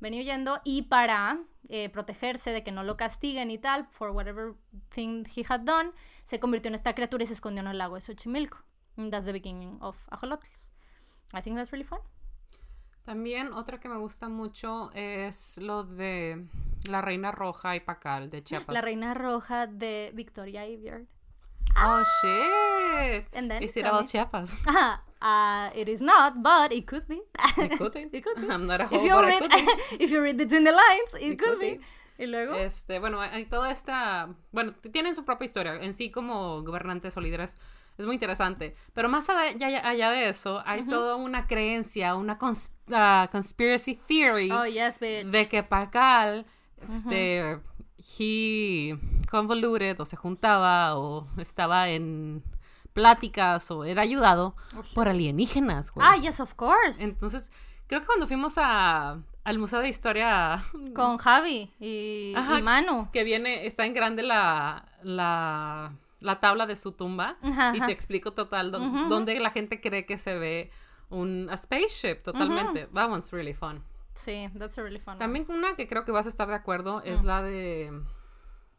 Venía 0.02 0.22
huyendo 0.22 0.60
y 0.66 0.82
para 0.84 1.40
eh, 1.70 1.90
protegerse 1.90 2.52
de 2.52 2.64
que 2.64 2.72
no 2.72 2.84
lo 2.84 2.98
castiguen 2.98 3.50
y 3.50 3.58
tal, 3.58 3.88
for 3.92 4.10
whatever 4.10 4.56
thing 4.90 5.26
he 5.34 5.46
had 5.48 5.62
done, 5.62 5.92
se 6.24 6.40
convirtió 6.40 6.68
en 6.70 6.76
esta 6.76 6.94
criatura 6.94 7.24
y 7.24 7.28
se 7.28 7.34
escondió 7.34 7.62
en 7.62 7.68
el 7.68 7.78
lago 7.78 7.96
de 7.96 8.02
Xochimilco. 8.02 8.58
that's 9.10 9.26
the 9.26 9.32
beginning 9.32 9.78
of 9.80 9.98
Ajolotls. 10.10 10.70
I 11.34 11.42
think 11.42 11.56
that's 11.56 11.72
really 11.72 11.86
fun. 11.86 12.00
También 13.04 13.54
otra 13.54 13.80
que 13.80 13.90
me 13.90 13.98
gusta 13.98 14.28
mucho 14.28 14.92
es 14.94 15.58
lo 15.58 15.84
de 15.84 16.46
la 16.90 17.02
Reina 17.02 17.32
Roja 17.32 17.76
y 17.76 17.80
Pacal 17.80 18.30
de 18.30 18.44
Chiapas. 18.44 18.74
La 18.74 18.82
Reina 18.82 19.14
Roja 19.14 19.68
de 19.68 20.12
Victoria 20.14 20.62
Aveyard. 20.64 21.06
Oh 21.76 22.04
shit! 22.22 23.26
And 23.34 23.50
then 23.50 23.64
is 23.64 23.76
it 23.78 23.86
all 23.86 24.04
Chiapas? 24.04 24.64
Uh, 25.22 25.70
it 25.76 25.88
is 25.88 26.02
not, 26.02 26.42
but 26.42 26.74
it 26.74 26.88
could 26.88 27.08
be. 27.08 27.22
It 27.56 27.72
could 27.78 27.94
be. 27.94 28.10
it 28.12 28.24
could 28.24 28.42
be. 28.42 28.50
I'm 28.50 28.66
not 28.66 28.82
a 28.82 28.88
if 28.92 29.04
you 29.04 29.22
read, 29.22 29.44
if 30.00 30.10
you 30.10 30.20
read 30.20 30.36
between 30.36 30.64
the 30.64 30.72
lines, 30.72 31.14
it, 31.14 31.38
could, 31.38 31.60
be. 31.60 31.80
Y 32.18 32.26
luego. 32.26 32.56
Este, 32.56 32.98
bueno, 32.98 33.22
hay 33.22 33.46
toda 33.46 33.70
esta. 33.70 34.30
Bueno, 34.52 34.74
tienen 34.92 35.16
su 35.16 35.24
propia 35.24 35.46
historia. 35.46 35.76
En 35.76 35.94
sí, 35.94 36.10
como 36.10 36.64
gobernantes 36.64 37.16
o 37.18 37.22
líderes, 37.22 37.56
es 38.00 38.06
muy 38.08 38.16
interesante. 38.16 38.76
Pero 38.94 39.10
más 39.10 39.30
allá, 39.30 39.88
allá 39.88 40.10
de 40.10 40.30
eso, 40.30 40.64
hay 40.66 40.88
toda 40.88 41.16
una 41.16 41.46
creencia, 41.46 42.16
una 42.16 42.40
uh, 42.42 43.32
conspiracy 43.32 44.00
theory. 44.08 44.52
Oh, 44.52 44.66
yes, 44.66 45.00
bitch. 45.00 45.28
De 45.28 45.48
que 45.48 45.62
Pacal, 45.62 46.48
este 46.90 47.60
he 48.20 48.98
convoluted 49.30 50.00
o 50.00 50.06
se 50.06 50.16
juntaba 50.16 50.98
o 50.98 51.28
estaba 51.38 51.90
en 51.90 52.44
pláticas 52.94 53.72
o 53.72 53.86
era 53.86 54.02
ayudado 54.02 54.56
oh, 54.76 54.82
por 54.94 55.08
alienígenas, 55.08 55.92
Ah, 55.98 56.18
yes, 56.18 56.40
of 56.40 56.54
course. 56.56 57.04
Entonces, 57.04 57.52
creo 57.88 58.02
que 58.02 58.08
cuando 58.08 58.28
fuimos 58.28 58.58
a, 58.58 59.20
al 59.44 59.60
Museo 59.60 59.80
de 59.80 59.90
Historia... 59.90 60.64
Con 60.94 61.18
Javi 61.18 61.72
y, 61.80 62.34
Manu. 62.62 63.10
Que 63.12 63.24
viene, 63.24 63.66
está 63.66 63.86
en 63.86 63.94
grande 63.94 64.24
la, 64.24 64.86
la, 65.04 65.94
la 66.20 66.40
tabla 66.40 66.66
de 66.66 66.76
su 66.76 66.92
tumba 66.92 67.38
y 67.74 67.82
te 67.82 67.92
explico 67.92 68.34
total 68.34 68.72
dónde 68.72 69.40
la 69.40 69.52
gente 69.52 69.80
cree 69.80 70.06
que 70.06 70.18
se 70.18 70.38
ve 70.38 70.72
un 71.10 71.50
spaceship 71.56 72.24
totalmente. 72.24 72.88
That 72.94 73.10
one's 73.10 73.32
really 73.32 73.54
fun. 73.54 73.84
Sí, 74.14 74.50
that's 74.58 74.78
a 74.78 74.84
really 74.84 75.00
fun 75.00 75.18
También 75.18 75.46
una 75.50 75.76
que 75.76 75.88
creo 75.88 76.06
que 76.06 76.12
vas 76.12 76.26
a 76.26 76.30
estar 76.30 76.48
de 76.48 76.56
acuerdo 76.56 77.02
es 77.04 77.24
mm. 77.24 77.26
la 77.26 77.44
de 77.44 78.04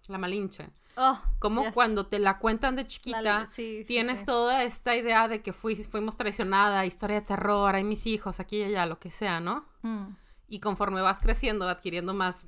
la 0.08 0.18
Malinche. 0.18 0.70
Oh, 0.96 1.18
Como 1.38 1.72
cuando 1.72 2.06
te 2.06 2.18
la 2.18 2.38
cuentan 2.38 2.76
de 2.76 2.86
chiquita, 2.86 3.46
tienes 3.86 4.26
toda 4.26 4.62
esta 4.62 4.94
idea 4.94 5.26
de 5.26 5.40
que 5.40 5.54
fuimos 5.54 6.16
traicionada, 6.18 6.84
historia 6.84 7.20
de 7.20 7.26
terror, 7.26 7.74
hay 7.74 7.84
mis 7.84 8.06
hijos, 8.06 8.40
aquí 8.40 8.58
y 8.58 8.64
allá, 8.64 8.84
lo 8.84 8.98
que 8.98 9.10
sea, 9.10 9.40
¿no? 9.40 9.64
Mm. 9.80 10.08
Y 10.48 10.60
conforme 10.60 11.00
vas 11.00 11.20
creciendo, 11.20 11.66
adquiriendo 11.66 12.12
más 12.12 12.46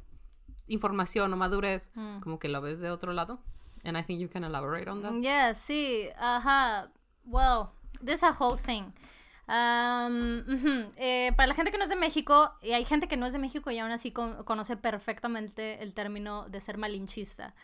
información 0.67 1.33
o 1.33 1.37
madurez, 1.37 1.91
mm. 1.95 2.21
como 2.21 2.39
que 2.39 2.49
lo 2.49 2.61
ves 2.61 2.81
de 2.81 2.91
otro 2.91 3.15
lado. 3.15 3.41
And 3.83 3.97
I 3.97 4.03
think 4.03 4.21
you 4.21 4.29
can 4.29 4.45
elaborate 4.45 4.91
on 4.91 5.01
that. 5.03 5.13
Yeah, 5.21 5.55
sí, 5.55 6.09
ajá. 6.19 6.91
Well, 7.25 7.71
there's 8.03 8.23
a 8.23 8.33
whole 8.33 8.59
thing. 8.59 8.93
Eh, 9.47 11.33
para 11.37 11.47
la 11.47 11.55
gente 11.55 11.71
que 11.71 11.79
no 11.79 11.85
es 11.85 11.91
de 11.91 11.97
México, 11.97 12.53
y 12.63 12.73
hay 12.73 12.85
gente 12.85 13.09
que 13.09 13.17
no 13.17 13.27
es 13.27 13.33
de 13.33 13.39
México 13.39 13.71
y 13.71 13.79
aún 13.79 13.91
así 13.91 14.11
conoce 14.11 14.77
perfectamente 14.77 15.83
el 15.83 15.93
término 15.93 16.49
de 16.49 16.61
ser 16.61 16.79
malinchista. 16.79 17.55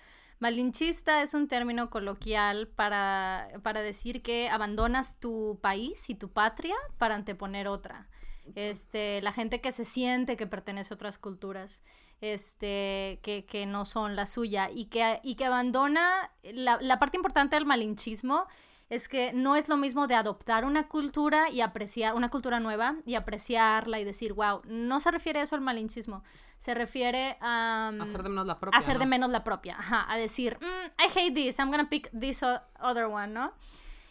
Malinchista 0.40 1.22
es 1.22 1.34
un 1.34 1.48
término 1.48 1.90
coloquial 1.90 2.66
para, 2.68 3.48
para 3.62 3.82
decir 3.82 4.22
que 4.22 4.48
abandonas 4.48 5.20
tu 5.20 5.58
país 5.60 6.08
y 6.08 6.14
tu 6.14 6.30
patria 6.30 6.74
para 6.96 7.14
anteponer 7.14 7.68
otra. 7.68 8.08
Este, 8.54 9.20
la 9.20 9.32
gente 9.32 9.60
que 9.60 9.70
se 9.70 9.84
siente 9.84 10.36
que 10.36 10.46
pertenece 10.46 10.94
a 10.94 10.96
otras 10.96 11.18
culturas, 11.18 11.82
este, 12.22 13.20
que, 13.22 13.44
que 13.46 13.66
no 13.66 13.84
son 13.84 14.16
la 14.16 14.26
suya 14.26 14.70
y 14.72 14.86
que, 14.86 15.20
y 15.22 15.34
que 15.34 15.44
abandona 15.44 16.30
la, 16.42 16.78
la 16.80 16.98
parte 16.98 17.18
importante 17.18 17.56
del 17.56 17.66
malinchismo 17.66 18.46
es 18.90 19.08
que 19.08 19.32
no 19.32 19.54
es 19.54 19.68
lo 19.68 19.76
mismo 19.76 20.08
de 20.08 20.16
adoptar 20.16 20.64
una 20.64 20.88
cultura 20.88 21.48
y 21.48 21.60
apreciar 21.60 22.14
una 22.16 22.28
cultura 22.28 22.58
nueva 22.58 22.96
y 23.06 23.14
apreciarla 23.14 24.00
y 24.00 24.04
decir, 24.04 24.32
wow, 24.32 24.62
no 24.64 24.98
se 24.98 25.12
refiere 25.12 25.40
eso 25.40 25.54
al 25.54 25.60
malinchismo, 25.60 26.24
se 26.58 26.74
refiere 26.74 27.38
a 27.40 27.92
mm, 27.94 28.02
hacer 28.02 28.24
de 28.24 28.28
menos 28.28 28.46
la 28.46 28.58
propia. 28.58 28.78
Hacer 28.78 28.98
de 28.98 29.06
menos 29.06 29.30
la 29.30 29.44
propia, 29.44 29.76
ajá, 29.78 30.12
a 30.12 30.18
decir, 30.18 30.58
mm, 30.60 31.00
I 31.00 31.18
hate 31.18 31.34
this, 31.34 31.58
I'm 31.60 31.70
gonna 31.70 31.88
pick 31.88 32.10
this 32.10 32.42
other 32.42 33.04
one, 33.04 33.28
¿no? 33.28 33.52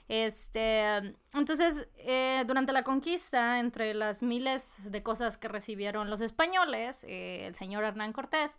Este, 0.08 1.14
entonces, 1.34 1.88
eh, 1.98 2.44
durante 2.48 2.72
la 2.72 2.84
conquista, 2.84 3.60
entre 3.60 3.94
las 3.94 4.24
miles 4.24 4.78
de 4.86 5.04
cosas 5.04 5.38
que 5.38 5.50
recibieron 5.50 6.10
los 6.10 6.22
españoles, 6.22 7.06
eh, 7.08 7.46
el 7.46 7.54
señor 7.54 7.84
Hernán 7.84 8.14
Cortés 8.14 8.58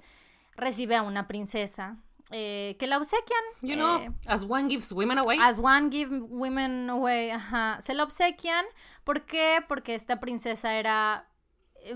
recibe 0.54 0.94
a 0.96 1.02
una 1.02 1.26
princesa 1.26 1.96
eh, 2.30 2.76
que 2.78 2.86
la 2.86 2.98
obsequian. 2.98 3.40
You 3.62 3.76
know, 3.76 4.14
as 4.26 4.44
one 4.44 4.68
gives 4.68 4.92
women 4.92 5.18
away. 5.18 5.38
As 5.40 5.58
one 5.58 5.90
gives 5.90 6.22
women 6.28 6.90
away, 6.90 7.30
ajá. 7.30 7.80
Se 7.80 7.94
la 7.94 8.04
obsequian. 8.04 8.64
¿Por 9.04 9.26
qué? 9.26 9.64
Porque 9.68 9.94
esta 9.94 10.20
princesa 10.20 10.74
era 10.74 11.28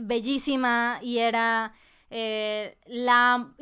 bellísima 0.01 0.98
y 1.02 1.19
era 1.19 1.73
la, 2.11 3.52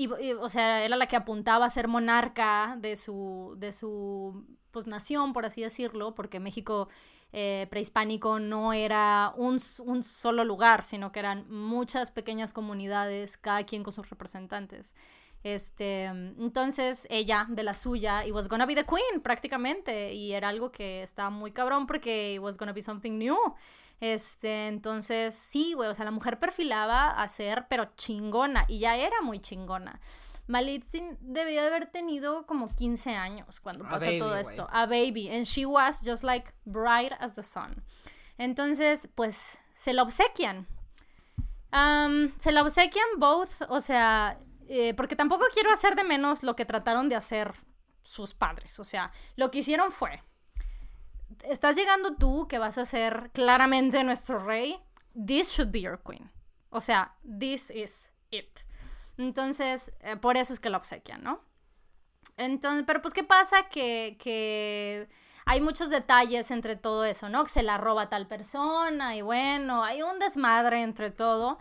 o 0.41 0.49
sea, 0.51 0.85
era 0.85 0.97
la 0.97 1.07
que 1.07 1.17
apuntaba 1.17 1.65
a 1.65 1.71
ser 1.71 1.89
monarca 1.89 2.77
de 2.79 2.97
su, 2.97 3.55
de 3.57 3.73
su 3.73 4.45
pues, 4.73 4.87
nación, 4.87 5.33
por 5.33 5.47
así 5.47 5.63
decirlo, 5.63 6.15
porque 6.15 6.41
México 6.41 6.89
eh, 7.33 7.67
prehispánico 7.71 8.41
no 8.41 8.73
era 8.73 9.33
un, 9.37 9.59
un, 9.85 10.05
solo 10.05 10.45
lugar, 10.45 10.85
sino 10.85 11.13
que 11.13 11.21
eran 11.21 11.47
muchas 11.49 12.11
pequeñas 12.11 12.53
comunidades, 12.53 13.39
cada 13.39 13.65
quien 13.65 13.83
con 13.83 13.93
sus 13.93 14.11
representantes. 14.11 14.95
Este, 15.43 16.05
entonces 16.05 17.07
ella 17.11 17.47
de 17.49 17.65
la 17.65 17.75
suya, 17.75 18.25
y 18.25 18.31
was 18.31 18.49
gonna 18.49 18.67
be 18.67 18.75
the 18.75 18.85
queen 18.85 19.21
prácticamente, 19.23 20.13
y 20.13 20.33
era 20.33 20.49
algo 20.49 20.71
que 20.71 21.03
estaba 21.03 21.31
muy 21.31 21.51
cabrón 21.51 21.87
porque 21.87 22.35
it 22.35 22.41
was 22.41 22.57
gonna 22.59 22.73
be 22.73 22.83
something 22.83 23.19
new. 23.19 23.37
Este, 24.01 24.69
entonces 24.69 25.35
sí, 25.35 25.75
güey, 25.75 25.89
o 25.89 25.95
sea, 25.95 26.05
la 26.05 26.11
mujer 26.11 26.39
perfilaba 26.39 27.11
a 27.11 27.29
ser, 27.29 27.67
pero 27.69 27.93
chingona, 27.97 28.65
y 28.69 28.81
ya 28.81 28.97
era 28.97 29.21
muy 29.23 29.41
chingona. 29.41 30.01
Malitzin 30.49 31.17
debía 31.21 31.63
de 31.63 31.69
haber 31.69 31.87
tenido 31.87 32.47
como 32.47 32.75
15 32.75 33.15
años 33.15 33.61
cuando 33.61 33.89
pasó 33.89 34.07
todo 34.19 34.37
esto. 34.37 34.67
A 34.71 34.87
baby. 34.87 35.29
And 35.31 35.45
she 35.45 35.65
was 35.65 36.03
just 36.05 36.25
like 36.25 36.53
bright 36.65 37.13
as 37.21 37.35
the 37.35 37.43
sun. 37.43 37.83
Entonces, 38.39 39.09
pues, 39.15 39.61
se 39.73 39.93
la 39.93 40.03
obsequian. 40.03 40.67
se 42.39 42.53
la 42.53 42.63
obsequian 42.63 43.07
both, 43.19 43.63
o 43.69 43.81
sea, 43.81 44.39
eh, 44.75 44.95
porque 44.95 45.17
tampoco 45.17 45.45
quiero 45.53 45.71
hacer 45.71 45.97
de 45.97 46.03
menos 46.03 46.43
lo 46.43 46.57
que 46.57 46.65
trataron 46.65 47.11
de 47.11 47.15
hacer 47.15 47.53
sus 48.03 48.33
padres. 48.33 48.81
O 48.81 48.85
sea, 48.85 49.13
lo 49.37 49.51
que 49.51 49.59
hicieron 49.59 49.93
fue, 49.93 50.23
estás 51.45 51.77
llegando 51.77 52.17
tú 52.17 52.49
que 52.49 52.59
vas 52.59 52.79
a 52.79 52.87
ser 52.87 53.31
claramente 53.35 54.03
nuestro 54.03 54.39
rey. 54.39 54.81
This 55.15 55.51
should 55.51 55.71
be 55.71 55.83
your 55.83 56.03
queen. 56.03 56.33
O 56.71 56.81
sea, 56.81 57.15
this 57.39 57.69
is 57.69 58.15
it. 58.31 58.61
Entonces, 59.19 59.93
eh, 60.01 60.17
por 60.17 60.39
eso 60.39 60.55
es 60.55 60.59
que 60.59 60.71
la 60.71 60.79
obsequian, 60.79 61.23
¿no? 61.23 61.45
Entonces, 62.39 62.85
pero 62.87 63.03
pues, 63.03 63.13
¿qué 63.13 63.25
pasa? 63.25 63.69
Que, 63.69 64.17
que 64.19 65.07
hay 65.45 65.61
muchos 65.61 65.91
detalles 65.91 66.51
entre 66.51 66.77
todo 66.77 67.05
eso, 67.05 67.29
¿no? 67.29 67.45
Que 67.45 67.51
se 67.51 67.63
la 67.63 67.77
roba 67.77 68.09
tal 68.09 68.27
persona 68.27 69.17
y 69.17 69.21
bueno, 69.21 69.85
hay 69.85 70.01
un 70.01 70.19
desmadre 70.19 70.81
entre 70.81 71.11
todo. 71.11 71.59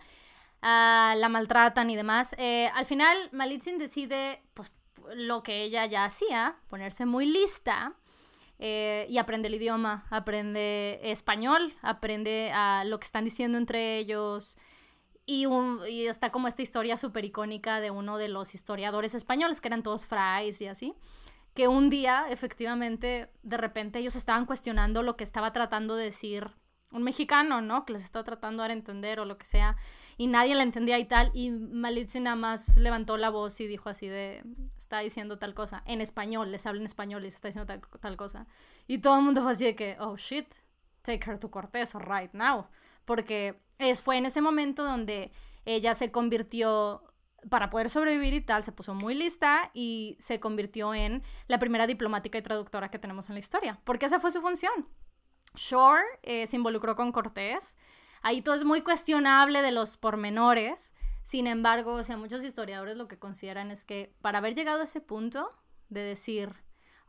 Ah, 0.62 1.14
la 1.18 1.28
maltratan 1.28 1.90
y 1.90 1.96
demás. 1.96 2.34
Eh, 2.38 2.70
al 2.74 2.86
final, 2.86 3.16
Malitzin 3.32 3.78
decide, 3.78 4.42
pues, 4.54 4.72
lo 5.14 5.42
que 5.42 5.64
ella 5.64 5.84
ya 5.86 6.04
hacía, 6.04 6.56
ponerse 6.68 7.04
muy 7.04 7.26
lista 7.26 7.94
eh, 8.60 9.06
y 9.08 9.18
aprende 9.18 9.48
el 9.48 9.56
idioma, 9.56 10.06
aprende 10.08 11.00
español, 11.02 11.74
aprende 11.82 12.52
a 12.54 12.84
lo 12.84 13.00
que 13.00 13.06
están 13.06 13.24
diciendo 13.24 13.58
entre 13.58 13.98
ellos. 13.98 14.56
Y, 15.26 15.46
y 15.88 16.06
está 16.06 16.30
como 16.30 16.46
esta 16.46 16.62
historia 16.62 16.96
súper 16.96 17.24
icónica 17.24 17.80
de 17.80 17.90
uno 17.90 18.16
de 18.16 18.28
los 18.28 18.54
historiadores 18.54 19.14
españoles, 19.14 19.60
que 19.60 19.68
eran 19.68 19.82
todos 19.82 20.06
frais 20.06 20.60
y 20.60 20.68
así, 20.68 20.94
que 21.54 21.66
un 21.66 21.90
día, 21.90 22.26
efectivamente, 22.28 23.30
de 23.42 23.56
repente 23.56 23.98
ellos 23.98 24.14
estaban 24.14 24.46
cuestionando 24.46 25.02
lo 25.02 25.16
que 25.16 25.24
estaba 25.24 25.52
tratando 25.52 25.96
de 25.96 26.04
decir 26.04 26.52
un 26.92 27.02
mexicano, 27.02 27.60
¿no? 27.60 27.84
Que 27.84 27.94
les 27.94 28.04
estaba 28.04 28.24
tratando 28.24 28.62
de 28.62 28.72
entender 28.72 29.18
o 29.18 29.24
lo 29.24 29.38
que 29.38 29.44
sea, 29.44 29.76
y 30.16 30.26
nadie 30.26 30.54
le 30.54 30.62
entendía 30.62 30.98
y 30.98 31.06
tal, 31.06 31.30
y 31.34 31.50
Malitzi 31.50 32.20
nada 32.20 32.36
más 32.36 32.76
levantó 32.76 33.16
la 33.16 33.30
voz 33.30 33.60
y 33.60 33.66
dijo 33.66 33.88
así 33.88 34.06
de, 34.06 34.44
está 34.76 35.00
diciendo 35.00 35.38
tal 35.38 35.54
cosa, 35.54 35.82
en 35.86 36.00
español, 36.00 36.52
les 36.52 36.66
habla 36.66 36.80
en 36.80 36.86
español 36.86 37.24
y 37.24 37.28
está 37.28 37.48
diciendo 37.48 37.66
tal, 37.66 37.80
tal 38.00 38.16
cosa. 38.16 38.46
Y 38.86 38.98
todo 38.98 39.16
el 39.16 39.24
mundo 39.24 39.42
fue 39.42 39.52
así 39.52 39.64
de 39.64 39.74
que, 39.74 39.96
oh 40.00 40.16
shit, 40.16 40.46
take 41.02 41.28
her 41.28 41.38
to 41.38 41.50
Cortés 41.50 41.94
right 41.94 42.32
now, 42.32 42.68
porque 43.04 43.60
es, 43.78 44.02
fue 44.02 44.18
en 44.18 44.26
ese 44.26 44.40
momento 44.40 44.84
donde 44.84 45.32
ella 45.64 45.94
se 45.94 46.10
convirtió, 46.10 47.02
para 47.48 47.70
poder 47.70 47.90
sobrevivir 47.90 48.34
y 48.34 48.40
tal, 48.40 48.62
se 48.62 48.70
puso 48.70 48.94
muy 48.94 49.14
lista 49.14 49.70
y 49.74 50.16
se 50.20 50.38
convirtió 50.38 50.94
en 50.94 51.22
la 51.48 51.58
primera 51.58 51.86
diplomática 51.86 52.38
y 52.38 52.42
traductora 52.42 52.88
que 52.88 53.00
tenemos 53.00 53.28
en 53.28 53.34
la 53.34 53.40
historia, 53.40 53.80
porque 53.84 54.06
esa 54.06 54.20
fue 54.20 54.30
su 54.30 54.40
función. 54.40 54.86
Shore 55.54 56.04
eh, 56.22 56.46
se 56.46 56.56
involucró 56.56 56.96
con 56.96 57.12
Cortés, 57.12 57.76
ahí 58.22 58.42
todo 58.42 58.54
es 58.54 58.64
muy 58.64 58.82
cuestionable 58.82 59.62
de 59.62 59.72
los 59.72 59.96
pormenores, 59.96 60.94
sin 61.22 61.46
embargo, 61.46 61.94
o 61.94 62.04
sea, 62.04 62.16
muchos 62.16 62.44
historiadores 62.44 62.96
lo 62.96 63.08
que 63.08 63.18
consideran 63.18 63.70
es 63.70 63.84
que 63.84 64.14
para 64.20 64.38
haber 64.38 64.54
llegado 64.54 64.80
a 64.80 64.84
ese 64.84 65.00
punto 65.00 65.52
de 65.88 66.02
decir, 66.02 66.54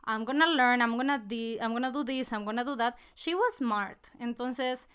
I'm 0.06 0.24
gonna 0.24 0.46
learn, 0.46 0.80
I'm 0.80 0.96
gonna, 0.96 1.24
I'm 1.60 1.72
gonna 1.72 1.90
do 1.90 2.04
this, 2.04 2.32
I'm 2.32 2.44
gonna 2.44 2.64
do 2.64 2.76
that, 2.76 2.96
she 3.14 3.34
was 3.34 3.56
smart. 3.56 3.98
Entonces, 4.18 4.88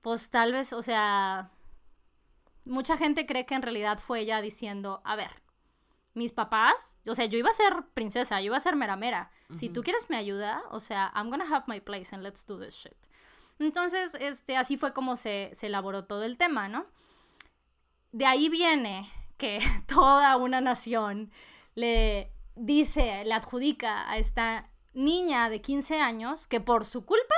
pues 0.00 0.30
tal 0.30 0.52
vez, 0.52 0.72
o 0.72 0.82
sea, 0.82 1.50
mucha 2.64 2.96
gente 2.96 3.26
cree 3.26 3.46
que 3.46 3.54
en 3.54 3.62
realidad 3.62 3.98
fue 3.98 4.20
ella 4.20 4.40
diciendo, 4.40 5.00
a 5.04 5.16
ver, 5.16 5.30
mis 6.14 6.32
papás, 6.32 6.96
o 7.06 7.14
sea, 7.14 7.26
yo 7.26 7.38
iba 7.38 7.50
a 7.50 7.54
ser 7.54 7.84
princesa, 7.94 8.40
yo 8.40 8.46
iba 8.46 8.56
a 8.56 8.60
ser 8.60 8.76
mera 8.76 8.96
mera. 8.96 9.30
Si 9.54 9.68
tú 9.68 9.82
quieres 9.82 10.08
mi 10.10 10.16
ayuda, 10.16 10.62
o 10.70 10.80
sea, 10.80 11.12
I'm 11.14 11.30
gonna 11.30 11.44
have 11.44 11.64
my 11.66 11.80
place 11.80 12.14
and 12.14 12.22
let's 12.22 12.44
do 12.46 12.58
this 12.58 12.74
shit. 12.74 12.96
Entonces, 13.58 14.14
este, 14.14 14.56
así 14.56 14.76
fue 14.76 14.92
como 14.92 15.16
se, 15.16 15.50
se 15.54 15.66
elaboró 15.66 16.04
todo 16.04 16.24
el 16.24 16.36
tema, 16.36 16.68
¿no? 16.68 16.86
De 18.12 18.26
ahí 18.26 18.48
viene 18.48 19.10
que 19.36 19.60
toda 19.86 20.36
una 20.36 20.60
nación 20.60 21.30
le 21.74 22.32
dice, 22.56 23.24
le 23.24 23.34
adjudica 23.34 24.10
a 24.10 24.18
esta 24.18 24.70
niña 24.92 25.48
de 25.48 25.60
15 25.60 26.00
años 26.00 26.46
que 26.46 26.60
por 26.60 26.84
su 26.84 27.04
culpa 27.04 27.34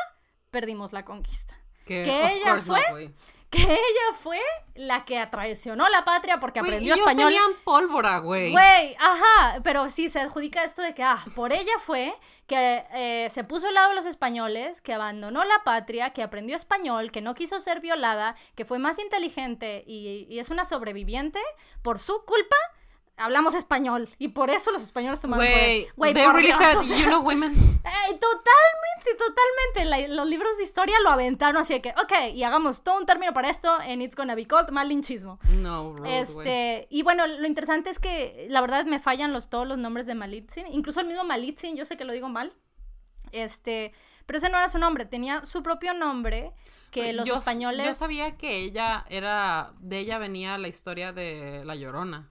perdimos 0.50 0.92
la 0.92 1.04
conquista. 1.04 1.58
Que, 1.84 2.02
ella 2.02 2.58
fue 2.60 3.12
que 3.52 3.62
ella 3.62 4.18
fue 4.18 4.40
la 4.74 5.04
que 5.04 5.24
traicionó 5.26 5.88
la 5.90 6.04
patria 6.04 6.40
porque 6.40 6.58
aprendió 6.58 6.94
ellos 6.94 7.06
español. 7.06 7.28
tenían 7.28 7.50
pólvora, 7.62 8.18
güey. 8.18 8.50
Güey, 8.50 8.96
ajá, 8.98 9.60
pero 9.62 9.90
sí 9.90 10.08
se 10.08 10.20
adjudica 10.20 10.64
esto 10.64 10.80
de 10.80 10.94
que, 10.94 11.02
ah, 11.02 11.22
por 11.36 11.52
ella 11.52 11.72
fue 11.78 12.14
que 12.46 12.84
eh, 12.92 13.28
se 13.30 13.44
puso 13.44 13.68
al 13.68 13.74
lado 13.74 13.90
de 13.90 13.96
los 13.96 14.06
españoles, 14.06 14.80
que 14.80 14.94
abandonó 14.94 15.44
la 15.44 15.62
patria, 15.64 16.10
que 16.10 16.22
aprendió 16.22 16.56
español, 16.56 17.12
que 17.12 17.20
no 17.20 17.34
quiso 17.34 17.60
ser 17.60 17.80
violada, 17.80 18.34
que 18.54 18.64
fue 18.64 18.78
más 18.78 18.98
inteligente 18.98 19.84
y, 19.86 20.26
y 20.30 20.38
es 20.38 20.48
una 20.48 20.64
sobreviviente 20.64 21.38
por 21.82 21.98
su 21.98 22.24
culpa 22.24 22.56
hablamos 23.16 23.54
español 23.54 24.08
y 24.18 24.28
por 24.28 24.50
eso 24.50 24.70
los 24.72 24.82
españoles 24.82 25.20
tomaron 25.20 25.46
Güey, 25.96 26.14
they 26.14 26.26
really 26.26 26.52
said, 26.52 26.80
you 26.98 27.06
know 27.06 27.20
women. 27.20 27.54
totalmente, 27.84 29.14
totalmente. 29.18 30.08
los 30.08 30.26
libros 30.26 30.56
de 30.56 30.62
historia 30.62 30.96
lo 31.02 31.10
aventaron 31.10 31.60
así 31.60 31.74
de 31.74 31.82
que, 31.82 31.90
ok, 31.90 32.34
y 32.34 32.42
hagamos 32.42 32.82
todo 32.82 32.98
un 32.98 33.06
término 33.06 33.32
para 33.32 33.50
esto 33.50 33.80
en 33.82 34.02
It's 34.02 34.16
Gonna 34.16 34.34
Be 34.34 34.46
Called 34.46 34.70
Malinchismo. 34.70 35.38
No, 35.58 35.92
bro, 35.92 36.04
Este, 36.04 36.86
y 36.90 37.02
bueno, 37.02 37.26
lo 37.26 37.46
interesante 37.46 37.90
es 37.90 37.98
que 37.98 38.46
la 38.48 38.60
verdad 38.60 38.84
me 38.84 38.98
fallan 38.98 39.32
los, 39.32 39.48
todos 39.48 39.66
los 39.66 39.78
nombres 39.78 40.06
de 40.06 40.14
Malitzin, 40.14 40.66
incluso 40.68 41.00
el 41.00 41.06
mismo 41.06 41.24
Malitzin, 41.24 41.76
yo 41.76 41.84
sé 41.84 41.96
que 41.96 42.04
lo 42.04 42.12
digo 42.12 42.28
mal. 42.28 42.52
Este, 43.32 43.92
pero 44.26 44.38
ese 44.38 44.50
no 44.50 44.58
era 44.58 44.68
su 44.68 44.78
nombre, 44.78 45.04
tenía 45.04 45.44
su 45.44 45.62
propio 45.62 45.94
nombre 45.94 46.52
que 46.90 47.12
los 47.14 47.28
españoles... 47.28 47.86
Yo 47.86 47.94
sabía 47.94 48.36
que 48.36 48.58
ella 48.58 49.04
era, 49.08 49.72
de 49.80 49.98
ella 50.00 50.18
venía 50.18 50.58
la 50.58 50.68
historia 50.68 51.12
de 51.12 51.64
La 51.64 51.74
Llorona. 51.74 52.30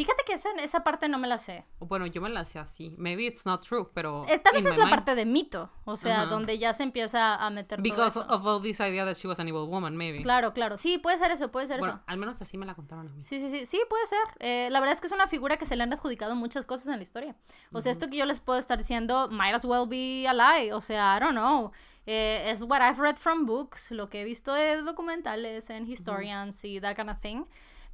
Fíjate 0.00 0.22
que 0.24 0.32
esa, 0.32 0.48
esa 0.52 0.82
parte 0.82 1.10
no 1.10 1.18
me 1.18 1.28
la 1.28 1.36
sé. 1.36 1.66
Bueno, 1.78 2.06
yo 2.06 2.22
me 2.22 2.30
la 2.30 2.46
sé 2.46 2.58
así. 2.58 2.94
Maybe 2.96 3.26
it's 3.26 3.44
not 3.44 3.62
true, 3.62 3.86
pero. 3.92 4.24
Esta 4.28 4.50
vez 4.50 4.64
es 4.64 4.78
la 4.78 4.88
parte 4.88 5.14
de 5.14 5.26
mito. 5.26 5.70
O 5.84 5.98
sea, 5.98 6.24
donde 6.24 6.58
ya 6.58 6.72
se 6.72 6.84
empieza 6.84 7.34
a 7.34 7.50
meter 7.50 7.82
Because 7.82 8.14
todo 8.14 8.24
eso. 8.24 8.32
of 8.32 8.46
all 8.46 8.62
this 8.62 8.80
idea 8.80 9.04
that 9.04 9.16
she 9.16 9.28
was 9.28 9.38
an 9.40 9.48
evil 9.48 9.68
woman, 9.68 9.94
maybe. 9.98 10.22
Claro, 10.22 10.54
claro. 10.54 10.78
Sí, 10.78 10.96
puede 10.96 11.18
ser 11.18 11.32
eso, 11.32 11.52
puede 11.52 11.66
ser 11.66 11.80
bueno, 11.80 11.96
eso. 11.96 12.02
Al 12.06 12.16
menos 12.16 12.40
así 12.40 12.56
me 12.56 12.64
la 12.64 12.74
contaron 12.74 13.08
a 13.08 13.10
mí. 13.10 13.22
Sí, 13.22 13.38
sí, 13.40 13.50
sí. 13.50 13.66
Sí, 13.66 13.78
puede 13.90 14.06
ser. 14.06 14.18
Eh, 14.38 14.68
la 14.70 14.80
verdad 14.80 14.94
es 14.94 15.02
que 15.02 15.08
es 15.08 15.12
una 15.12 15.28
figura 15.28 15.58
que 15.58 15.66
se 15.66 15.76
le 15.76 15.82
han 15.82 15.92
adjudicado 15.92 16.34
muchas 16.34 16.64
cosas 16.64 16.88
en 16.88 16.96
la 16.96 17.02
historia. 17.02 17.36
O 17.70 17.82
sea, 17.82 17.92
esto 17.92 18.08
que 18.08 18.16
yo 18.16 18.24
les 18.24 18.40
puedo 18.40 18.58
estar 18.58 18.78
diciendo, 18.78 19.28
might 19.30 19.54
as 19.54 19.66
well 19.66 19.86
be 19.86 20.26
a 20.26 20.32
lie. 20.32 20.72
O 20.72 20.80
sea, 20.80 21.14
I 21.14 21.20
don't 21.20 21.32
know. 21.34 21.72
Eh, 22.06 22.50
es 22.50 22.62
what 22.62 22.80
I've 22.80 22.98
read 22.98 23.16
from 23.16 23.44
books, 23.44 23.90
lo 23.90 24.08
que 24.08 24.22
he 24.22 24.24
visto 24.24 24.54
de 24.54 24.80
documentales 24.80 25.68
en 25.68 25.86
historians 25.86 26.64
y 26.64 26.80
that 26.80 26.96
kind 26.96 27.10
of 27.10 27.18
thing. 27.20 27.44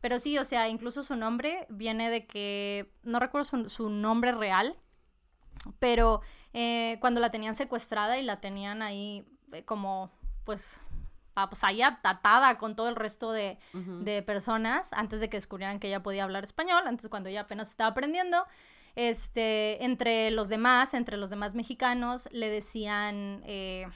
Pero 0.06 0.20
sí, 0.20 0.38
o 0.38 0.44
sea, 0.44 0.68
incluso 0.68 1.02
su 1.02 1.16
nombre 1.16 1.66
viene 1.68 2.10
de 2.10 2.28
que, 2.28 2.92
no 3.02 3.18
recuerdo 3.18 3.68
su, 3.68 3.90
nombre 3.90 4.30
real, 4.30 4.76
pero 5.80 6.20
eh, 6.52 6.98
cuando 7.00 7.20
la 7.20 7.32
tenían 7.32 7.56
secuestrada 7.56 8.16
y 8.16 8.22
la 8.22 8.40
tenían 8.40 8.82
ahí 8.82 9.26
eh, 9.52 9.64
como, 9.64 10.12
pues, 10.44 10.80
ah, 11.34 11.50
pues 11.50 11.64
ahí 11.64 11.82
atada 11.82 12.56
con 12.56 12.76
todo 12.76 12.88
el 12.88 12.94
resto 12.94 13.32
de, 13.32 13.58
de 13.72 14.22
personas 14.22 14.92
antes 14.92 15.18
de 15.18 15.28
que 15.28 15.38
descubrieran 15.38 15.80
que 15.80 15.88
ella 15.88 16.04
podía 16.04 16.22
hablar 16.22 16.44
español, 16.44 16.86
antes 16.86 17.08
cuando 17.08 17.28
ella 17.28 17.40
apenas 17.40 17.70
estaba 17.70 17.90
aprendiendo 17.90 18.46
este, 18.94 19.84
entre 19.84 20.30
los 20.30 20.48
demás, 20.48 20.94
entre 20.94 21.16
los 21.16 21.30
demás 21.30 21.56
mexicanos, 21.56 22.28
le 22.30 22.48
decían 22.48 23.42
eh, 23.44 23.88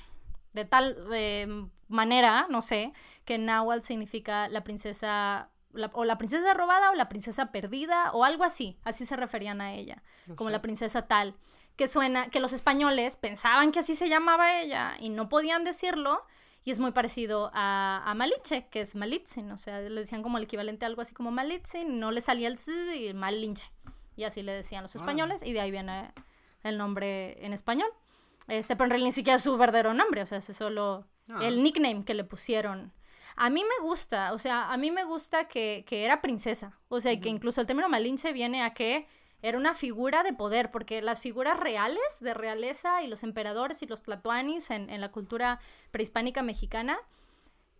de 0.55 0.65
tal 0.65 0.97
eh, 1.13 1.69
manera, 1.87 2.49
no 2.51 2.63
sé, 2.63 2.93
que 3.25 3.39
Nahual 3.39 3.85
significa 3.85 4.49
la 4.49 4.65
princesa, 4.65 5.51
o 5.93 6.05
la 6.05 6.19
princesa 6.19 6.55
robada 6.55 6.91
o 6.91 6.95
la 6.95 7.09
princesa 7.09 7.53
perdida 7.53 8.13
o 8.13 8.25
algo 8.25 8.45
así, 8.45 8.79
así 8.85 9.07
se 9.07 9.17
referían 9.17 9.61
a 9.61 9.73
ella, 9.73 10.03
como 10.35 10.51
la 10.51 10.63
princesa 10.63 11.03
tal, 11.03 11.35
que 11.77 11.89
suena, 11.89 12.29
que 12.29 12.41
los 12.41 12.53
españoles 12.53 13.17
pensaban 13.17 13.73
que 13.73 13.79
así 13.79 13.97
se 13.97 14.09
llamaba 14.09 14.61
ella 14.61 14.97
y 15.01 15.11
no 15.11 15.29
podían 15.29 15.65
decirlo. 15.65 16.25
Y 16.63 16.73
es 16.73 16.79
muy 16.79 16.93
parecido 16.93 17.51
a, 17.55 18.03
a 18.05 18.15
Malinche, 18.15 18.69
que 18.69 18.83
es 18.83 18.95
Malitzin, 18.95 19.51
o 19.51 19.57
sea, 19.57 19.81
le 19.81 19.99
decían 19.99 20.23
como 20.23 20.37
el 20.37 20.45
equivalente 20.45 20.85
a 20.85 20.89
algo 20.89 21.01
así 21.01 21.15
como 21.15 21.31
Malitzin, 21.31 21.99
no 21.99 22.11
le 22.11 22.21
salía 22.21 22.49
el 22.49 22.59
z 22.59 22.95
y 22.97 23.15
Malinche. 23.15 23.71
Y 24.15 24.25
así 24.25 24.43
le 24.43 24.53
decían 24.53 24.83
los 24.83 24.95
españoles, 24.95 25.43
y 25.43 25.55
de 25.55 25.61
ahí 25.63 25.71
viene 25.71 26.13
el 26.63 26.77
nombre 26.77 27.43
en 27.45 27.55
español. 27.55 27.89
Este, 28.49 28.77
pero 28.77 28.85
en 28.87 28.91
realidad 28.91 29.07
ni 29.07 29.13
siquiera 29.13 29.37
es 29.37 29.43
su 29.43 29.57
verdadero 29.57 29.95
nombre, 29.95 30.21
o 30.21 30.27
sea, 30.27 30.39
es 30.39 30.45
solo 30.45 31.07
ah. 31.29 31.39
el 31.41 31.63
nickname 31.63 32.05
que 32.05 32.13
le 32.13 32.25
pusieron. 32.25 32.93
A 33.43 33.49
mí 33.49 33.63
me 33.63 33.87
gusta, 33.87 34.35
o 34.35 34.39
sea, 34.39 34.71
a 34.71 34.77
mí 34.77 34.91
me 34.91 35.05
gusta 35.05 35.49
que, 35.49 35.83
que 35.87 36.05
era 36.05 36.21
princesa, 36.21 36.79
o 36.89 37.01
sea, 37.01 37.19
que 37.19 37.31
incluso 37.31 37.63
el 37.63 37.67
término 37.67 37.89
Malinche 37.89 38.35
viene 38.35 38.63
a 38.63 38.75
que 38.75 39.07
era 39.41 39.57
una 39.57 39.75
figura 39.75 40.23
de 40.23 40.35
poder, 40.35 40.71
porque 40.71 41.01
las 41.01 41.23
figuras 41.23 41.59
reales 41.59 42.21
de 42.21 42.35
realeza 42.35 43.03
y 43.03 43.07
los 43.07 43.23
emperadores 43.23 43.81
y 43.83 43.87
los 43.87 44.03
tlatoanis 44.03 44.71
en, 44.71 44.91
en 44.91 45.01
la 45.01 45.11
cultura 45.11 45.59
prehispánica 45.91 46.43
mexicana 46.43 46.99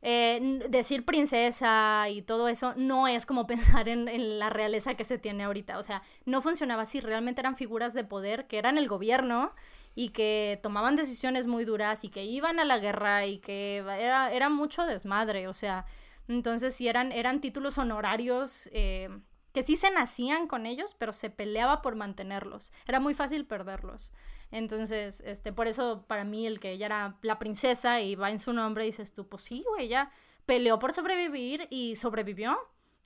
eh, 0.03 0.65
decir 0.71 1.05
princesa 1.05 2.09
y 2.09 2.23
todo 2.23 2.49
eso 2.49 2.73
no 2.77 3.07
es 3.07 3.27
como 3.27 3.47
pensar 3.47 3.89
en, 3.89 4.39
la 4.39 4.51
realeza 4.51 4.95
que 4.95 5.05
se 5.05 5.19
tiene 5.19 5.45
ahorita. 5.45 5.79
O 5.79 5.83
sea, 5.83 6.03
no 6.25 6.41
funcionaba 6.41 6.83
así. 6.83 7.01
Realmente 7.01 7.41
eran 7.41 7.57
figuras 7.57 7.93
de 7.93 8.05
poder 8.05 8.47
que 8.47 8.59
eran 8.59 8.79
el 8.79 8.89
gobierno 8.89 9.53
y 9.95 10.11
que 10.11 10.61
tomaban 10.63 10.97
decisiones 10.97 11.47
muy 11.47 11.65
duras 11.65 12.05
y 12.05 12.09
que 12.09 12.25
iban 12.25 12.61
a 12.61 12.65
la 12.65 12.79
guerra 12.79 13.27
y 13.27 13.39
que 13.39 13.79
era, 13.79 14.33
era 14.33 14.49
mucho 14.49 14.87
desmadre. 14.87 15.49
O 15.49 15.55
sea, 15.55 15.87
entonces 16.29 16.75
sí 16.75 16.89
eran, 16.89 17.13
eran 17.13 17.41
títulos 17.41 17.79
honorarios. 17.79 18.69
Eh, 18.73 19.09
que 19.53 19.63
sí 19.63 19.77
se 19.77 19.91
nacían 19.91 20.47
con 20.47 20.67
ellos, 20.67 20.95
pero 20.99 21.13
se 21.13 21.31
peleaba 21.31 21.83
por 21.83 21.97
mantenerlos. 21.97 22.73
Era 22.87 23.01
muy 23.01 23.15
fácil 23.15 23.47
perderlos. 23.47 24.13
Entonces, 24.51 25.23
este, 25.27 25.53
por 25.53 25.67
eso 25.67 26.05
para 26.07 26.25
mí 26.25 26.47
el 26.47 26.61
que 26.61 26.73
ella 26.73 26.87
era 26.87 27.19
la 27.23 27.39
princesa 27.39 28.01
y 28.01 28.15
va 28.15 28.31
en 28.31 28.39
su 28.39 28.53
nombre, 28.53 28.85
dices 28.85 29.13
tú, 29.13 29.29
pues 29.29 29.43
sí, 29.43 29.65
güey, 29.69 29.87
ella 29.87 30.11
peleó 30.47 30.79
por 30.79 30.93
sobrevivir 30.93 31.67
y 31.71 31.97
sobrevivió. 31.97 32.59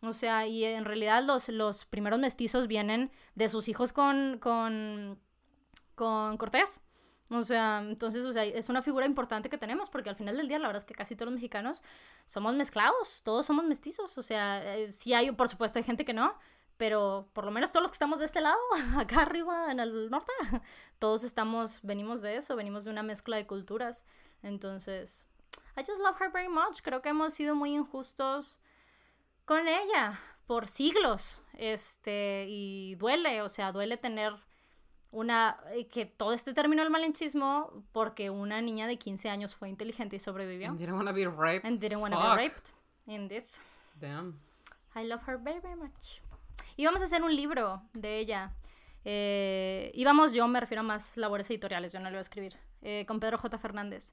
O 0.02 0.12
sea, 0.12 0.46
y 0.46 0.64
en 0.64 0.84
realidad 0.84 1.22
los, 1.24 1.48
los 1.48 1.86
primeros 1.86 2.18
mestizos 2.18 2.66
vienen 2.66 3.10
de 3.34 3.48
sus 3.48 3.68
hijos 3.68 3.92
con, 3.92 4.38
con, 4.38 5.18
con 5.94 6.36
Cortés. 6.36 6.80
O 7.30 7.42
sea, 7.42 7.78
entonces, 7.78 8.24
o 8.24 8.32
sea, 8.32 8.44
es 8.44 8.68
una 8.68 8.82
figura 8.82 9.06
importante 9.06 9.48
que 9.48 9.56
tenemos 9.56 9.88
porque 9.88 10.10
al 10.10 10.16
final 10.16 10.36
del 10.36 10.48
día 10.48 10.58
la 10.58 10.68
verdad 10.68 10.82
es 10.82 10.84
que 10.84 10.94
casi 10.94 11.16
todos 11.16 11.26
los 11.26 11.34
mexicanos 11.34 11.82
somos 12.26 12.54
mezclados, 12.54 13.22
todos 13.22 13.46
somos 13.46 13.64
mestizos. 13.64 14.16
O 14.18 14.22
sea, 14.22 14.76
eh, 14.76 14.92
sí 14.92 15.14
hay, 15.14 15.30
por 15.32 15.48
supuesto, 15.48 15.78
hay 15.78 15.84
gente 15.84 16.04
que 16.04 16.12
no, 16.12 16.38
pero 16.76 17.30
por 17.32 17.44
lo 17.44 17.50
menos 17.50 17.72
todos 17.72 17.82
los 17.82 17.90
que 17.90 17.96
estamos 17.96 18.18
de 18.18 18.26
este 18.26 18.40
lado, 18.40 18.60
acá 18.98 19.22
arriba 19.22 19.70
en 19.70 19.80
el 19.80 20.10
norte, 20.10 20.32
todos 20.98 21.24
estamos, 21.24 21.80
venimos 21.82 22.20
de 22.20 22.36
eso, 22.36 22.56
venimos 22.56 22.84
de 22.84 22.90
una 22.90 23.02
mezcla 23.02 23.36
de 23.36 23.46
culturas. 23.46 24.04
Entonces, 24.42 25.26
I 25.76 25.80
just 25.80 26.00
love 26.00 26.20
her 26.20 26.30
very 26.30 26.48
much. 26.48 26.82
Creo 26.82 27.00
que 27.00 27.08
hemos 27.08 27.32
sido 27.32 27.54
muy 27.54 27.74
injustos 27.74 28.60
con 29.46 29.66
ella 29.66 30.20
por 30.46 30.66
siglos. 30.66 31.42
Este, 31.54 32.44
y 32.48 32.96
duele, 32.96 33.40
o 33.42 33.48
sea, 33.48 33.72
duele 33.72 33.96
tener 33.96 34.34
una 35.14 35.58
eh, 35.70 35.86
que 35.86 36.06
todo 36.06 36.32
este 36.32 36.52
término 36.52 36.82
del 36.82 36.90
malinchismo 36.90 37.84
porque 37.92 38.30
una 38.30 38.60
niña 38.60 38.86
de 38.86 38.98
15 38.98 39.30
años 39.30 39.54
fue 39.54 39.68
inteligente 39.68 40.16
y 40.16 40.18
sobrevivió. 40.18 40.68
And 40.68 40.78
didn't 40.78 40.94
want 40.94 41.08
to 41.08 41.14
be 41.14 41.26
raped. 41.26 41.66
And 41.66 41.80
didn't 41.80 42.00
want 42.00 42.14
to 42.14 42.20
be 42.20 42.36
raped. 42.36 42.70
Indeed. 43.06 43.44
Damn. 44.00 44.40
I 44.94 45.04
love 45.04 45.22
her 45.26 45.38
very, 45.38 45.60
very 45.60 45.76
much. 45.76 46.20
Íbamos 46.76 47.00
a 47.02 47.04
hacer 47.04 47.22
un 47.22 47.34
libro 47.34 47.82
de 47.92 48.18
ella. 48.18 48.52
Eh, 49.04 49.90
íbamos, 49.94 50.32
yo 50.32 50.46
me 50.48 50.60
refiero 50.60 50.80
a 50.80 50.84
más 50.84 51.16
labores 51.16 51.48
editoriales, 51.50 51.92
yo 51.92 52.00
no 52.00 52.06
lo 52.06 52.12
iba 52.12 52.18
a 52.18 52.22
escribir, 52.22 52.56
eh, 52.82 53.04
con 53.06 53.20
Pedro 53.20 53.38
J. 53.38 53.58
Fernández. 53.58 54.12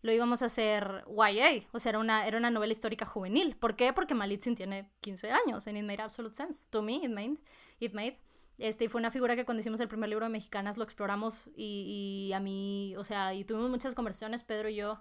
Lo 0.00 0.12
íbamos 0.12 0.42
a 0.42 0.46
hacer 0.46 1.04
YA, 1.08 1.66
o 1.72 1.78
sea, 1.80 1.90
era 1.90 1.98
una, 1.98 2.26
era 2.26 2.38
una 2.38 2.50
novela 2.50 2.70
histórica 2.70 3.04
juvenil. 3.04 3.56
¿Por 3.56 3.74
qué? 3.74 3.92
Porque 3.92 4.14
Malitzin 4.14 4.54
tiene 4.54 4.88
15 5.00 5.32
años, 5.32 5.66
and 5.66 5.76
it 5.76 5.84
made 5.84 6.00
absolute 6.00 6.36
sense. 6.36 6.66
To 6.70 6.82
me, 6.82 6.96
it 6.96 7.10
made. 7.10 7.36
It 7.80 7.94
made. 7.94 8.16
Este, 8.58 8.88
fue 8.88 9.00
una 9.00 9.10
figura 9.10 9.36
que 9.36 9.44
cuando 9.44 9.60
hicimos 9.60 9.78
el 9.80 9.88
primer 9.88 10.08
libro 10.08 10.26
de 10.26 10.30
Mexicanas 10.30 10.76
lo 10.76 10.84
exploramos 10.84 11.42
y, 11.56 12.28
y, 12.28 12.32
a 12.32 12.40
mí, 12.40 12.94
o 12.96 13.04
sea, 13.04 13.32
y 13.32 13.44
tuvimos 13.44 13.70
muchas 13.70 13.94
conversaciones, 13.94 14.42
Pedro 14.42 14.68
y 14.68 14.74
yo, 14.74 15.00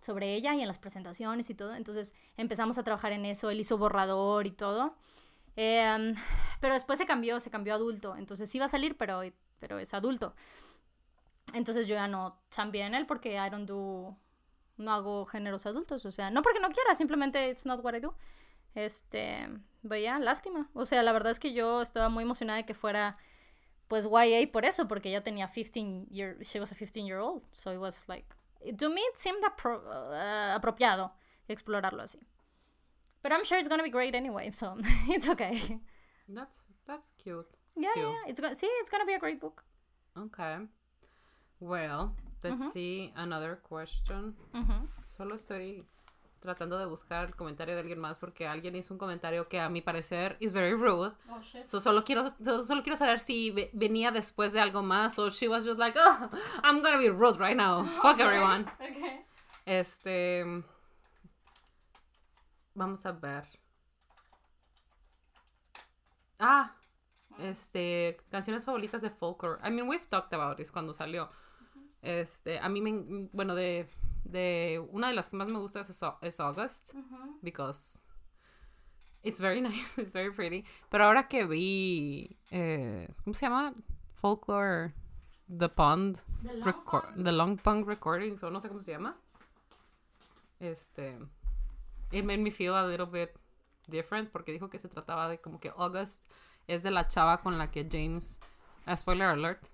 sobre 0.00 0.34
ella 0.34 0.54
y 0.54 0.60
en 0.60 0.68
las 0.68 0.78
presentaciones 0.78 1.48
y 1.50 1.54
todo. 1.54 1.74
Entonces 1.74 2.14
empezamos 2.36 2.78
a 2.78 2.82
trabajar 2.82 3.12
en 3.12 3.24
eso, 3.24 3.50
él 3.50 3.60
hizo 3.60 3.78
borrador 3.78 4.46
y 4.46 4.52
todo. 4.52 4.94
Em, 5.56 6.14
pero 6.60 6.74
después 6.74 6.98
se 6.98 7.06
cambió, 7.06 7.40
se 7.40 7.50
cambió 7.50 7.74
adulto. 7.74 8.16
Entonces 8.16 8.48
sí 8.50 8.58
va 8.58 8.66
a 8.66 8.68
salir, 8.68 8.96
pero, 8.96 9.22
pero 9.58 9.78
es 9.78 9.92
adulto. 9.94 10.34
Entonces 11.54 11.88
yo 11.88 11.94
ya 11.94 12.08
no 12.08 12.40
también 12.54 12.94
él 12.94 13.06
porque 13.06 13.34
I 13.34 13.50
don't 13.50 13.68
do, 13.68 14.16
no 14.76 14.92
hago 14.92 15.26
géneros 15.26 15.66
adultos. 15.66 16.04
O 16.04 16.12
sea, 16.12 16.30
no 16.30 16.42
porque 16.42 16.60
no 16.60 16.68
quiera, 16.70 16.94
simplemente 16.94 17.50
it's 17.50 17.66
not 17.66 17.82
what 17.82 17.94
I 17.94 18.00
do. 18.00 18.14
Este, 18.74 19.48
veía, 19.82 20.18
lástima. 20.18 20.70
O 20.74 20.84
sea, 20.84 21.02
la 21.02 21.12
verdad 21.12 21.32
es 21.32 21.40
que 21.40 21.52
yo 21.52 21.82
estaba 21.82 22.08
muy 22.08 22.24
emocionada 22.24 22.58
de 22.58 22.66
que 22.66 22.74
fuera 22.74 23.16
pues 23.88 24.06
YA 24.06 24.52
por 24.52 24.64
eso, 24.64 24.86
porque 24.86 25.08
ella 25.08 25.24
tenía 25.24 25.48
15 25.48 26.06
year, 26.10 26.36
she 26.42 26.60
was 26.60 26.70
a 26.70 26.74
15 26.74 27.04
year 27.06 27.18
old. 27.18 27.42
So 27.52 27.72
it 27.72 27.78
was 27.78 28.04
like, 28.06 28.26
to 28.76 28.90
me 28.90 29.00
it 29.00 29.16
seemed 29.16 29.42
uh, 29.42 30.54
apropiado 30.54 31.12
explorarlo 31.48 32.02
así. 32.02 32.18
But 33.22 33.32
I'm 33.32 33.44
sure 33.44 33.58
it's 33.58 33.68
gonna 33.68 33.82
be 33.82 33.90
great 33.90 34.14
anyway, 34.14 34.50
so 34.50 34.76
it's 35.08 35.28
okay. 35.28 35.80
That's 36.28 36.58
that's 36.86 37.12
cute. 37.18 37.48
Yeah, 37.76 37.90
yeah, 37.96 38.14
it's 38.26 38.40
gonna 38.40 38.54
see, 38.54 38.66
it's 38.80 38.90
gonna 38.90 39.06
be 39.06 39.14
a 39.14 39.18
great 39.18 39.40
book. 39.40 39.64
Okay. 40.16 40.58
Well, 41.60 42.14
let's 42.44 42.72
see 42.72 43.12
another 43.16 43.56
question. 43.62 44.34
Solo 45.06 45.36
estoy 45.36 45.84
tratando 46.40 46.78
de 46.78 46.86
buscar 46.86 47.28
el 47.28 47.36
comentario 47.36 47.74
de 47.74 47.80
alguien 47.80 47.98
más 47.98 48.18
porque 48.18 48.46
alguien 48.46 48.76
hizo 48.76 48.94
un 48.94 48.98
comentario 48.98 49.48
que 49.48 49.60
a 49.60 49.68
mi 49.68 49.80
parecer 49.80 50.36
is 50.40 50.52
very 50.52 50.74
rude. 50.74 51.12
Oh, 51.30 51.40
shit. 51.40 51.66
So 51.66 51.80
solo 51.80 52.04
quiero 52.04 52.28
solo 52.30 52.82
quiero 52.82 52.96
saber 52.96 53.20
si 53.20 53.70
venía 53.72 54.10
después 54.10 54.52
de 54.52 54.60
algo 54.60 54.82
más 54.82 55.18
o 55.18 55.30
she 55.30 55.48
was 55.48 55.64
just 55.64 55.78
like, 55.78 55.98
"Oh, 55.98 56.30
I'm 56.62 56.82
gonna 56.82 56.98
be 56.98 57.10
rude 57.10 57.38
right 57.38 57.56
now. 57.56 57.84
Fuck 58.02 58.20
everyone." 58.20 58.66
Okay. 58.80 59.24
Este 59.66 60.44
Vamos 62.78 63.04
a 63.04 63.10
ver. 63.10 63.44
Ah, 66.38 66.76
este, 67.38 68.16
canciones 68.30 68.64
favoritas 68.64 69.02
de 69.02 69.10
folklore. 69.10 69.58
I 69.64 69.70
mean, 69.70 69.88
we've 69.88 70.08
talked 70.08 70.32
about 70.32 70.56
this 70.56 70.70
cuando 70.70 70.92
salió. 70.94 71.28
Este, 72.02 72.60
a 72.60 72.68
mí 72.68 72.80
me, 72.80 73.28
bueno, 73.32 73.56
de, 73.56 73.88
de, 74.28 74.86
una 74.90 75.08
de 75.08 75.14
las 75.14 75.30
que 75.30 75.36
más 75.36 75.50
me 75.50 75.58
gusta 75.58 75.80
es, 75.80 76.04
es 76.20 76.40
August, 76.40 76.94
because 77.42 78.00
it's 79.22 79.40
very 79.40 79.60
nice, 79.62 80.00
it's 80.00 80.12
very 80.12 80.30
pretty. 80.32 80.64
Pero 80.90 81.04
ahora 81.04 81.28
que 81.28 81.44
vi, 81.44 82.36
eh, 82.50 83.08
¿cómo 83.24 83.34
se 83.34 83.46
llama? 83.46 83.74
Folklore, 84.14 84.94
The 85.48 85.68
Pond, 85.68 86.18
The 86.42 86.54
Long, 86.54 87.24
The 87.24 87.32
Long 87.32 87.56
Pond 87.58 87.86
Recordings, 87.86 88.42
o 88.42 88.50
no 88.50 88.60
sé 88.60 88.68
cómo 88.68 88.82
se 88.82 88.92
llama. 88.92 89.16
Este, 90.60 91.16
it 92.12 92.24
made 92.24 92.40
me 92.40 92.50
feel 92.50 92.74
a 92.74 92.86
little 92.86 93.06
bit 93.06 93.30
different 93.86 94.30
porque 94.30 94.52
dijo 94.52 94.68
que 94.68 94.78
se 94.78 94.88
trataba 94.88 95.28
de 95.28 95.38
como 95.38 95.60
que 95.60 95.70
August 95.76 96.22
es 96.66 96.82
de 96.82 96.90
la 96.90 97.06
chava 97.06 97.40
con 97.40 97.58
la 97.58 97.70
que 97.70 97.86
James 97.90 98.38
uh, 98.86 98.96
spoiler 98.96 99.28
alert 99.28 99.68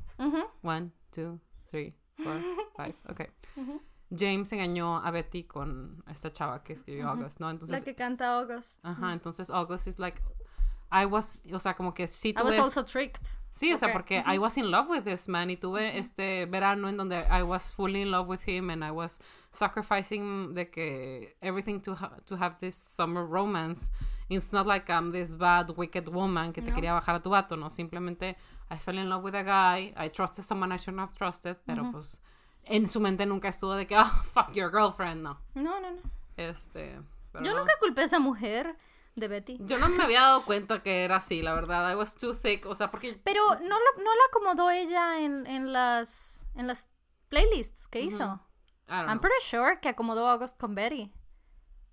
one 0.62 0.93
two 1.10 1.40
three 1.70 1.94
four 2.22 2.40
five 2.76 2.94
okay 3.09 3.28
James 4.18 4.52
engañó 4.52 4.98
a 5.04 5.10
Betty 5.10 5.44
con 5.44 6.02
esta 6.08 6.32
chava 6.32 6.62
que 6.62 6.74
escribió 6.74 7.08
August 7.08 7.40
no 7.40 7.50
entonces 7.50 7.78
la 7.78 7.84
que 7.84 7.94
canta 7.94 8.38
August 8.38 8.84
ajá 8.84 9.12
entonces 9.12 9.50
August 9.50 9.86
es 9.88 9.98
like 9.98 10.20
I 10.92 11.06
was, 11.06 11.40
o 11.52 11.58
sea, 11.58 11.74
como 11.74 11.92
que 11.92 12.06
sí 12.06 12.28
I 12.38 12.42
was 12.42 12.54
tuve... 12.54 12.58
also 12.64 12.84
tricked. 12.84 13.26
Sí, 13.50 13.72
o 13.72 13.78
sea, 13.78 13.92
porque 13.92 14.22
I 14.24 14.38
was 14.38 14.56
in 14.56 14.70
love 14.70 14.88
with 14.88 15.02
this 15.02 15.28
man 15.28 15.50
y 15.50 15.56
tuve 15.56 15.98
este 15.98 16.46
verano 16.46 16.88
en 16.88 16.96
donde 16.96 17.18
I 17.28 17.42
was 17.42 17.68
fully 17.70 18.02
in 18.02 18.12
love 18.12 18.28
with 18.28 18.46
him 18.46 18.70
and 18.70 18.84
I 18.84 18.92
was 18.92 19.18
sacrificing 19.50 20.54
de 20.54 20.70
que 20.70 21.36
everything 21.40 21.80
to, 21.80 21.94
ha- 21.94 22.16
to 22.26 22.36
have 22.36 22.56
this 22.60 22.76
summer 22.76 23.24
romance. 23.26 23.90
It's 24.28 24.52
not 24.52 24.66
like 24.66 24.88
I'm 24.88 25.10
this 25.10 25.34
bad, 25.36 25.70
wicked 25.76 26.08
woman 26.08 26.52
que 26.52 26.62
te 26.62 26.70
No. 26.70 26.76
quería 26.76 26.92
bajar 26.92 27.16
a 27.16 27.20
tu 27.20 27.30
vato, 27.30 27.56
no. 27.56 27.70
Simplemente 27.70 28.36
I 28.70 28.76
fell 28.78 28.98
in 28.98 29.08
love 29.08 29.24
with 29.24 29.34
a 29.34 29.42
guy, 29.42 29.92
I 29.96 30.08
trusted 30.10 30.44
someone 30.44 30.72
I 30.72 30.76
shouldn't 30.78 31.00
have 31.00 31.12
trusted, 31.16 31.56
pero 31.66 31.90
pues 31.90 32.20
en 32.66 32.86
su 32.88 33.00
mente 33.00 33.26
nunca 33.26 33.48
estuvo 33.48 33.74
de 33.74 33.86
que, 33.86 33.96
oh, 33.98 34.04
fuck 34.24 34.52
your 34.52 34.70
girlfriend, 34.70 35.22
no. 35.22 35.40
No, 35.54 35.80
no, 35.80 35.90
no. 35.90 36.00
Este. 36.36 37.00
pero 37.32 37.44
Yo 37.44 37.52
no. 37.52 37.60
nunca 37.60 37.72
culpé 37.78 38.02
a 38.02 38.04
esa 38.04 38.18
mujer 38.18 38.76
de 39.14 39.28
Betty. 39.28 39.58
Yo 39.60 39.78
no 39.78 39.88
me 39.88 40.02
había 40.02 40.20
dado 40.22 40.44
cuenta 40.44 40.82
que 40.82 41.04
era 41.04 41.16
así, 41.16 41.42
la 41.42 41.54
verdad. 41.54 41.90
I 41.90 41.94
was 41.94 42.16
too 42.16 42.34
thick, 42.34 42.66
o 42.66 42.74
sea, 42.74 42.88
porque 42.90 43.20
Pero 43.22 43.42
no, 43.60 43.60
lo- 43.78 44.02
no 44.02 44.10
la 44.14 44.22
acomodó 44.28 44.70
ella 44.70 45.20
en, 45.20 45.46
en 45.46 45.72
las 45.72 46.46
en 46.56 46.66
las 46.66 46.86
playlists 47.28 47.86
que 47.88 48.00
hizo. 48.00 48.18
I 48.86 48.90
don't 48.90 48.90
I'm 48.90 49.06
know. 49.06 49.20
pretty 49.20 49.40
sure 49.42 49.78
que 49.80 49.88
acomodó 49.88 50.26
a 50.28 50.32
August 50.32 50.58
con 50.60 50.74
Betty. 50.74 51.12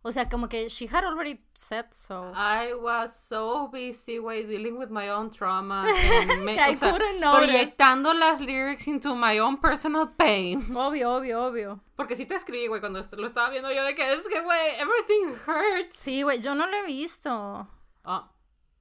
O 0.03 0.11
sea, 0.11 0.27
como 0.29 0.47
que 0.47 0.67
she 0.67 0.87
had 0.87 1.03
already 1.03 1.39
said 1.53 1.85
so. 1.91 2.31
I 2.33 2.73
was 2.73 3.15
so 3.15 3.67
busy, 3.67 4.17
güey, 4.17 4.47
dealing 4.47 4.75
with 4.77 4.89
my 4.89 5.09
own 5.09 5.29
trauma. 5.29 5.85
and 5.87 6.47
Que 6.47 6.59
I 6.59 6.71
o 6.71 6.75
sea, 6.75 6.91
proyectando 6.91 8.11
las 8.15 8.41
lyrics 8.41 8.87
into 8.87 9.15
my 9.15 9.37
own 9.39 9.57
personal 9.57 10.07
pain. 10.17 10.75
Obvio, 10.75 11.17
obvio, 11.17 11.43
obvio. 11.45 11.79
Porque 11.95 12.15
sí 12.15 12.25
te 12.25 12.33
escribí, 12.33 12.65
güey, 12.67 12.79
cuando 12.81 12.99
lo 13.15 13.27
estaba 13.27 13.51
viendo 13.51 13.71
yo 13.71 13.83
de 13.83 13.93
que 13.93 14.13
es 14.13 14.27
que, 14.27 14.41
güey, 14.41 14.75
everything 14.79 15.35
hurts. 15.45 15.97
Sí, 15.97 16.23
güey, 16.23 16.41
yo 16.41 16.55
no 16.55 16.65
lo 16.65 16.77
he 16.77 16.85
visto. 16.87 17.67
Ah, 18.03 18.31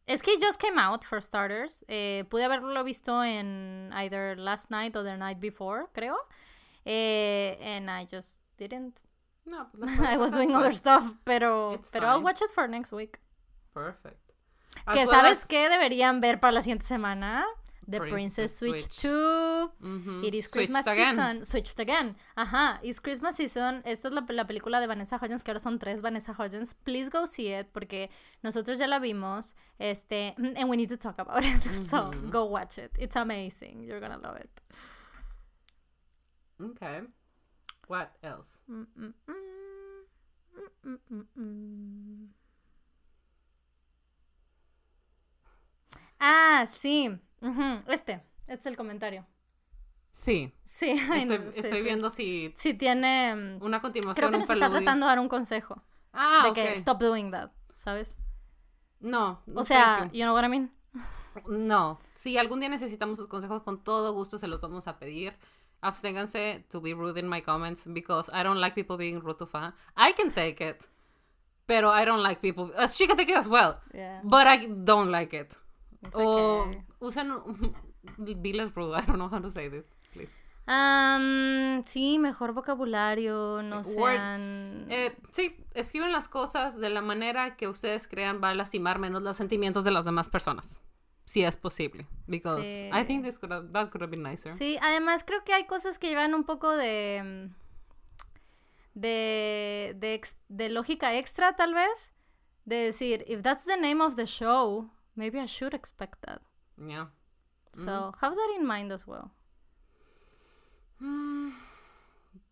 Es 0.06 0.22
que 0.22 0.38
just 0.40 0.59
came 0.59 0.78
out, 0.80 1.05
for 1.05 1.20
starters. 1.20 1.84
Eh, 1.86 2.24
pude 2.30 2.44
haberlo 2.44 2.82
visto 2.82 3.22
en 3.22 3.90
either 3.92 4.36
last 4.38 4.70
night 4.70 4.97
or 4.97 5.05
the 5.05 5.18
night 5.18 5.38
before, 5.38 5.88
creo. 5.92 6.16
Eh, 6.86 7.59
and 7.60 7.90
I 7.90 8.06
just 8.10 8.40
didn't. 8.56 9.02
No, 9.51 9.68
pues 9.72 9.90
I 10.01 10.16
was 10.16 10.31
doing 10.32 10.55
other 10.55 10.72
stuff, 10.74 11.05
pero, 11.24 11.74
It's 11.74 11.90
pero 11.90 12.06
I'll 12.06 12.22
watch 12.22 12.40
it 12.40 12.51
for 12.51 12.68
next 12.68 12.93
week. 12.93 13.18
Perfect. 13.74 14.18
Que 14.93 15.05
well 15.05 15.09
sabes 15.10 15.40
as- 15.43 15.47
qué 15.47 15.68
deberían 15.68 16.20
ver 16.20 16.39
para 16.40 16.52
la 16.52 16.62
siguiente 16.62 16.86
semana? 16.86 17.44
The 17.89 17.98
Princess 17.98 18.52
Princess, 18.52 18.59
Switch, 18.59 18.82
Switch. 18.82 19.01
2. 19.02 19.70
Mhm. 19.81 20.24
It 20.24 20.35
is 20.35 20.44
Switched 20.48 20.52
Christmas 20.70 20.86
again. 20.86 21.16
season. 21.16 21.44
Switched 21.44 21.81
again. 21.81 22.16
Ajá. 22.36 22.78
It's 22.85 23.01
Christmas 23.01 23.35
season. 23.35 23.82
Esta 23.85 24.06
es 24.09 24.14
la, 24.14 24.24
la 24.28 24.44
película 24.47 24.78
de 24.78 24.86
Vanessa 24.86 25.16
Hudgens, 25.16 25.43
que 25.43 25.51
ahora 25.51 25.59
son 25.59 25.81
tres 25.81 26.01
Vanessa 26.01 26.32
Hudgens. 26.32 26.74
Please 26.85 27.10
go 27.10 27.27
see 27.27 27.52
it, 27.52 27.66
porque 27.72 28.09
nosotros 28.44 28.78
ya 28.78 28.86
la 28.86 29.01
vimos. 29.01 29.56
Este, 29.81 30.35
and 30.39 30.70
we 30.70 30.77
need 30.77 30.89
to 30.89 30.97
talk 30.97 31.18
about 31.18 31.43
it. 31.43 31.64
So 31.90 32.12
go 32.31 32.44
watch 32.44 32.78
it. 32.78 32.93
It's 32.97 33.16
amazing. 33.16 33.82
You're 33.82 33.98
gonna 34.01 34.18
love 34.18 34.36
it. 34.36 34.51
Okay. 36.62 37.01
What 37.90 38.10
else? 38.22 38.60
Mm, 38.68 38.86
mm, 38.94 39.12
mm. 41.34 42.34
Ah, 46.20 46.66
sí. 46.70 47.10
Este. 47.88 48.22
Este 48.42 48.54
es 48.54 48.66
el 48.66 48.76
comentario. 48.76 49.26
Sí. 50.12 50.52
Sí, 50.64 50.90
ay, 51.10 51.22
Estoy, 51.22 51.38
no, 51.38 51.44
sí, 51.52 51.58
estoy 51.58 51.78
sí. 51.78 51.82
viendo 51.84 52.10
si 52.10 52.54
Sí, 52.56 52.74
tiene. 52.74 53.58
una 53.60 53.80
continuación, 53.80 54.14
Creo 54.14 54.30
que 54.30 54.36
un 54.36 54.40
nos 54.42 54.50
está 54.50 54.70
tratando 54.70 55.06
de 55.06 55.10
dar 55.10 55.18
un 55.18 55.28
consejo. 55.28 55.82
Ah, 56.12 56.44
de 56.46 56.52
que 56.52 56.72
stop 56.74 57.00
doing 57.00 57.30
that, 57.32 57.50
¿sabes? 57.74 58.18
No. 59.00 59.42
O 59.54 59.64
sea, 59.64 60.08
you 60.12 60.22
know 60.22 60.34
what 60.34 60.44
I 60.44 60.48
mean? 60.48 60.72
No, 61.48 62.00
si 62.14 62.36
algún 62.38 62.60
día 62.60 62.68
necesitamos 62.68 63.18
sus 63.18 63.28
consejos, 63.28 63.62
con 63.62 63.82
todo 63.82 64.12
gusto 64.12 64.38
se 64.38 64.46
los 64.48 64.60
vamos 64.60 64.86
a 64.88 64.98
pedir. 64.98 65.36
Absténganse 65.82 66.65
to 66.69 66.81
be 66.81 66.93
rude 66.93 67.19
in 67.19 67.28
my 67.28 67.40
comments 67.40 67.86
because 67.86 68.28
I 68.32 68.43
don't 68.43 68.61
like 68.61 68.74
people 68.74 68.97
being 68.97 69.20
rude 69.20 69.39
to 69.39 69.47
fan. 69.47 69.73
I 69.97 70.12
can 70.12 70.31
take 70.31 70.61
it, 70.61 70.86
pero 71.66 71.89
I 71.90 72.05
don't 72.05 72.23
like 72.23 72.40
people. 72.43 72.70
she 72.89 73.07
can 73.07 73.16
take 73.16 73.31
it 73.31 73.36
as 73.36 73.48
well, 73.48 73.81
Yeah. 73.94 74.20
but 74.24 74.47
I 74.47 74.66
don't 74.66 75.11
like 75.11 75.32
it. 75.35 75.57
It's 76.02 76.16
O 76.16 76.62
okay. 76.69 76.82
usen. 77.01 77.74
Be 78.43 78.52
less 78.59 78.70
rude. 78.77 78.94
I 78.94 79.01
don't 79.07 79.19
know 79.19 79.28
how 79.28 79.39
to 79.40 79.51
say 79.51 79.69
this, 79.69 79.85
please. 80.12 80.36
Um, 80.69 81.82
sí, 81.85 82.19
mejor 82.20 82.52
vocabulario, 82.52 83.61
no 83.62 83.82
Sí, 83.82 83.94
sean... 83.94 84.86
Eh, 84.89 85.16
sí, 85.31 85.57
escriben 85.74 86.12
las 86.12 86.28
cosas 86.28 86.78
de 86.78 86.90
la 86.90 87.01
manera 87.01 87.57
que 87.57 87.66
ustedes 87.66 88.07
crean 88.07 88.40
va 88.43 88.51
a 88.51 88.55
lastimar 88.55 88.98
menos 89.01 89.23
los 89.23 89.36
sentimientos 89.36 89.82
de 89.85 89.90
las 89.90 90.05
demás 90.05 90.28
personas. 90.31 90.81
Si 91.31 91.44
es 91.44 91.57
posible. 91.57 92.07
Because 92.27 92.66
Sí. 92.66 92.90
I 92.93 93.05
think 93.05 93.23
this 93.24 93.39
could 93.39 93.52
have, 93.52 93.70
that 93.73 93.90
could 93.93 94.02
have 94.02 94.11
been 94.11 94.24
nicer. 94.24 94.51
Sí, 94.52 94.77
además 94.82 95.23
creo 95.23 95.44
que 95.44 95.52
hay 95.55 95.65
cosas 95.65 95.97
que 95.98 96.09
llevan 96.09 96.35
un 96.35 96.43
poco 96.43 96.77
de... 96.77 97.51
De, 98.94 99.94
de, 99.97 100.15
ex- 100.15 100.36
de 100.48 100.69
lógica 100.70 101.15
extra, 101.15 101.55
tal 101.55 101.73
vez. 101.73 102.15
De 102.65 102.74
decir, 102.77 103.24
if 103.28 103.43
that's 103.44 103.65
the 103.65 103.77
name 103.77 104.01
of 104.02 104.16
the 104.16 104.27
show, 104.27 104.90
maybe 105.15 105.39
I 105.39 105.47
should 105.47 105.73
expect 105.73 106.20
that. 106.23 106.43
Yeah. 106.77 107.07
So, 107.74 108.12
have 108.20 108.35
that 108.35 108.57
in 108.59 108.66
mind 108.66 108.90
as 108.90 109.07
well. 109.07 109.31
Mm, 111.01 111.52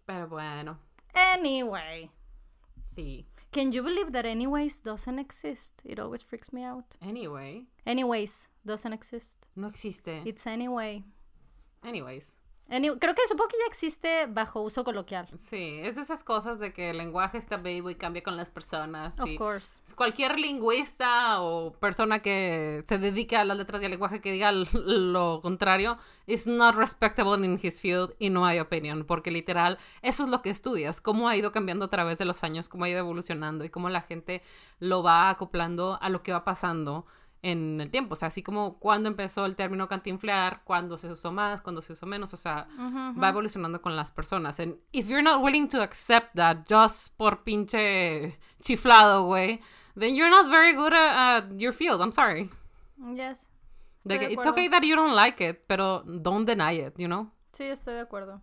Pero 0.06 0.28
bueno, 0.28 0.78
Anyway. 1.14 2.10
sí. 2.94 3.26
Can 3.58 3.72
you 3.72 3.82
believe 3.82 4.12
that 4.12 4.24
anyways 4.24 4.78
doesn't 4.78 5.18
exist? 5.18 5.82
It 5.84 5.98
always 5.98 6.22
freaks 6.22 6.52
me 6.52 6.62
out. 6.62 6.94
Anyway, 7.02 7.64
Anyways 7.84 8.46
doesn't 8.64 8.92
exist. 8.92 9.48
no 9.56 9.66
existe. 9.66 10.06
It's 10.24 10.46
anyway. 10.46 11.02
Anyways, 11.84 12.36
Any- 12.36 12.37
creo 12.68 13.14
que 13.14 13.26
supongo 13.26 13.48
que 13.48 13.56
ya 13.58 13.66
existe 13.66 14.26
bajo 14.26 14.60
uso 14.60 14.84
coloquial. 14.84 15.26
sí, 15.34 15.80
es 15.82 15.96
de 15.96 16.02
esas 16.02 16.22
cosas 16.22 16.58
de 16.58 16.72
que 16.72 16.90
el 16.90 16.98
lenguaje 16.98 17.38
está 17.38 17.56
vivo 17.56 17.90
y 17.90 17.94
cambia 17.94 18.22
con 18.22 18.36
las 18.36 18.50
personas. 18.50 19.18
Of 19.20 19.36
course. 19.36 19.82
Cualquier 19.96 20.38
lingüista 20.38 21.40
o 21.40 21.72
persona 21.72 22.20
que 22.20 22.84
se 22.86 22.98
dedique 22.98 23.36
a 23.36 23.44
las 23.44 23.56
letras 23.56 23.82
y 23.82 23.86
al 23.86 23.90
lenguaje 23.92 24.20
que 24.20 24.32
diga 24.32 24.52
lo 24.52 25.40
contrario 25.40 25.98
is 26.26 26.46
not 26.46 26.74
respectable 26.74 27.44
in 27.44 27.58
his 27.60 27.80
field 27.80 28.14
y 28.18 28.28
no 28.28 28.44
hay 28.44 28.60
opinión, 28.60 29.04
porque 29.04 29.30
literal 29.30 29.78
eso 30.02 30.24
es 30.24 30.30
lo 30.30 30.42
que 30.42 30.50
estudias, 30.50 31.00
cómo 31.00 31.28
ha 31.28 31.36
ido 31.36 31.52
cambiando 31.52 31.86
a 31.86 31.88
través 31.88 32.18
de 32.18 32.26
los 32.26 32.44
años, 32.44 32.68
cómo 32.68 32.84
ha 32.84 32.88
ido 32.90 32.98
evolucionando 32.98 33.64
y 33.64 33.70
cómo 33.70 33.88
la 33.88 34.02
gente 34.02 34.42
lo 34.78 35.02
va 35.02 35.30
acoplando 35.30 35.98
a 36.00 36.10
lo 36.10 36.22
que 36.22 36.32
va 36.32 36.44
pasando 36.44 37.06
en 37.42 37.80
el 37.80 37.90
tiempo, 37.90 38.14
o 38.14 38.16
sea, 38.16 38.28
así 38.28 38.42
como 38.42 38.78
cuando 38.78 39.08
empezó 39.08 39.46
el 39.46 39.54
término 39.54 39.88
cantinflear, 39.88 40.62
cuando 40.64 40.98
se 40.98 41.10
usó 41.10 41.30
más, 41.30 41.60
cuando 41.60 41.82
se 41.82 41.92
usó 41.92 42.06
menos, 42.06 42.34
o 42.34 42.36
sea, 42.36 42.66
va 42.78 43.28
evolucionando 43.28 43.80
con 43.80 43.94
las 43.96 44.10
personas. 44.10 44.58
And 44.60 44.76
if 44.92 45.08
you're 45.08 45.22
not 45.22 45.42
willing 45.42 45.68
to 45.68 45.82
accept 45.82 46.34
that 46.34 46.64
just 46.68 47.16
por 47.16 47.44
pinche 47.44 48.38
chiflado, 48.60 49.26
güey, 49.26 49.60
then 49.96 50.14
you're 50.14 50.30
not 50.30 50.50
very 50.50 50.74
good 50.74 50.92
at, 50.92 51.44
at 51.44 51.58
your 51.58 51.72
field. 51.72 52.00
I'm 52.00 52.12
sorry. 52.12 52.50
Yes. 53.14 53.48
De 54.04 54.14
Estoy 54.14 54.18
que 54.18 54.26
de 54.28 54.34
it's 54.34 54.46
okay 54.46 54.68
that 54.68 54.82
you 54.82 54.96
don't 54.96 55.14
like 55.14 55.40
it, 55.40 55.66
pero 55.66 56.02
don't 56.04 56.44
deny 56.44 56.72
it, 56.72 56.94
you 56.98 57.06
know? 57.06 57.30
Sí, 57.52 57.64
estoy 57.64 57.94
de 57.94 58.00
acuerdo. 58.00 58.40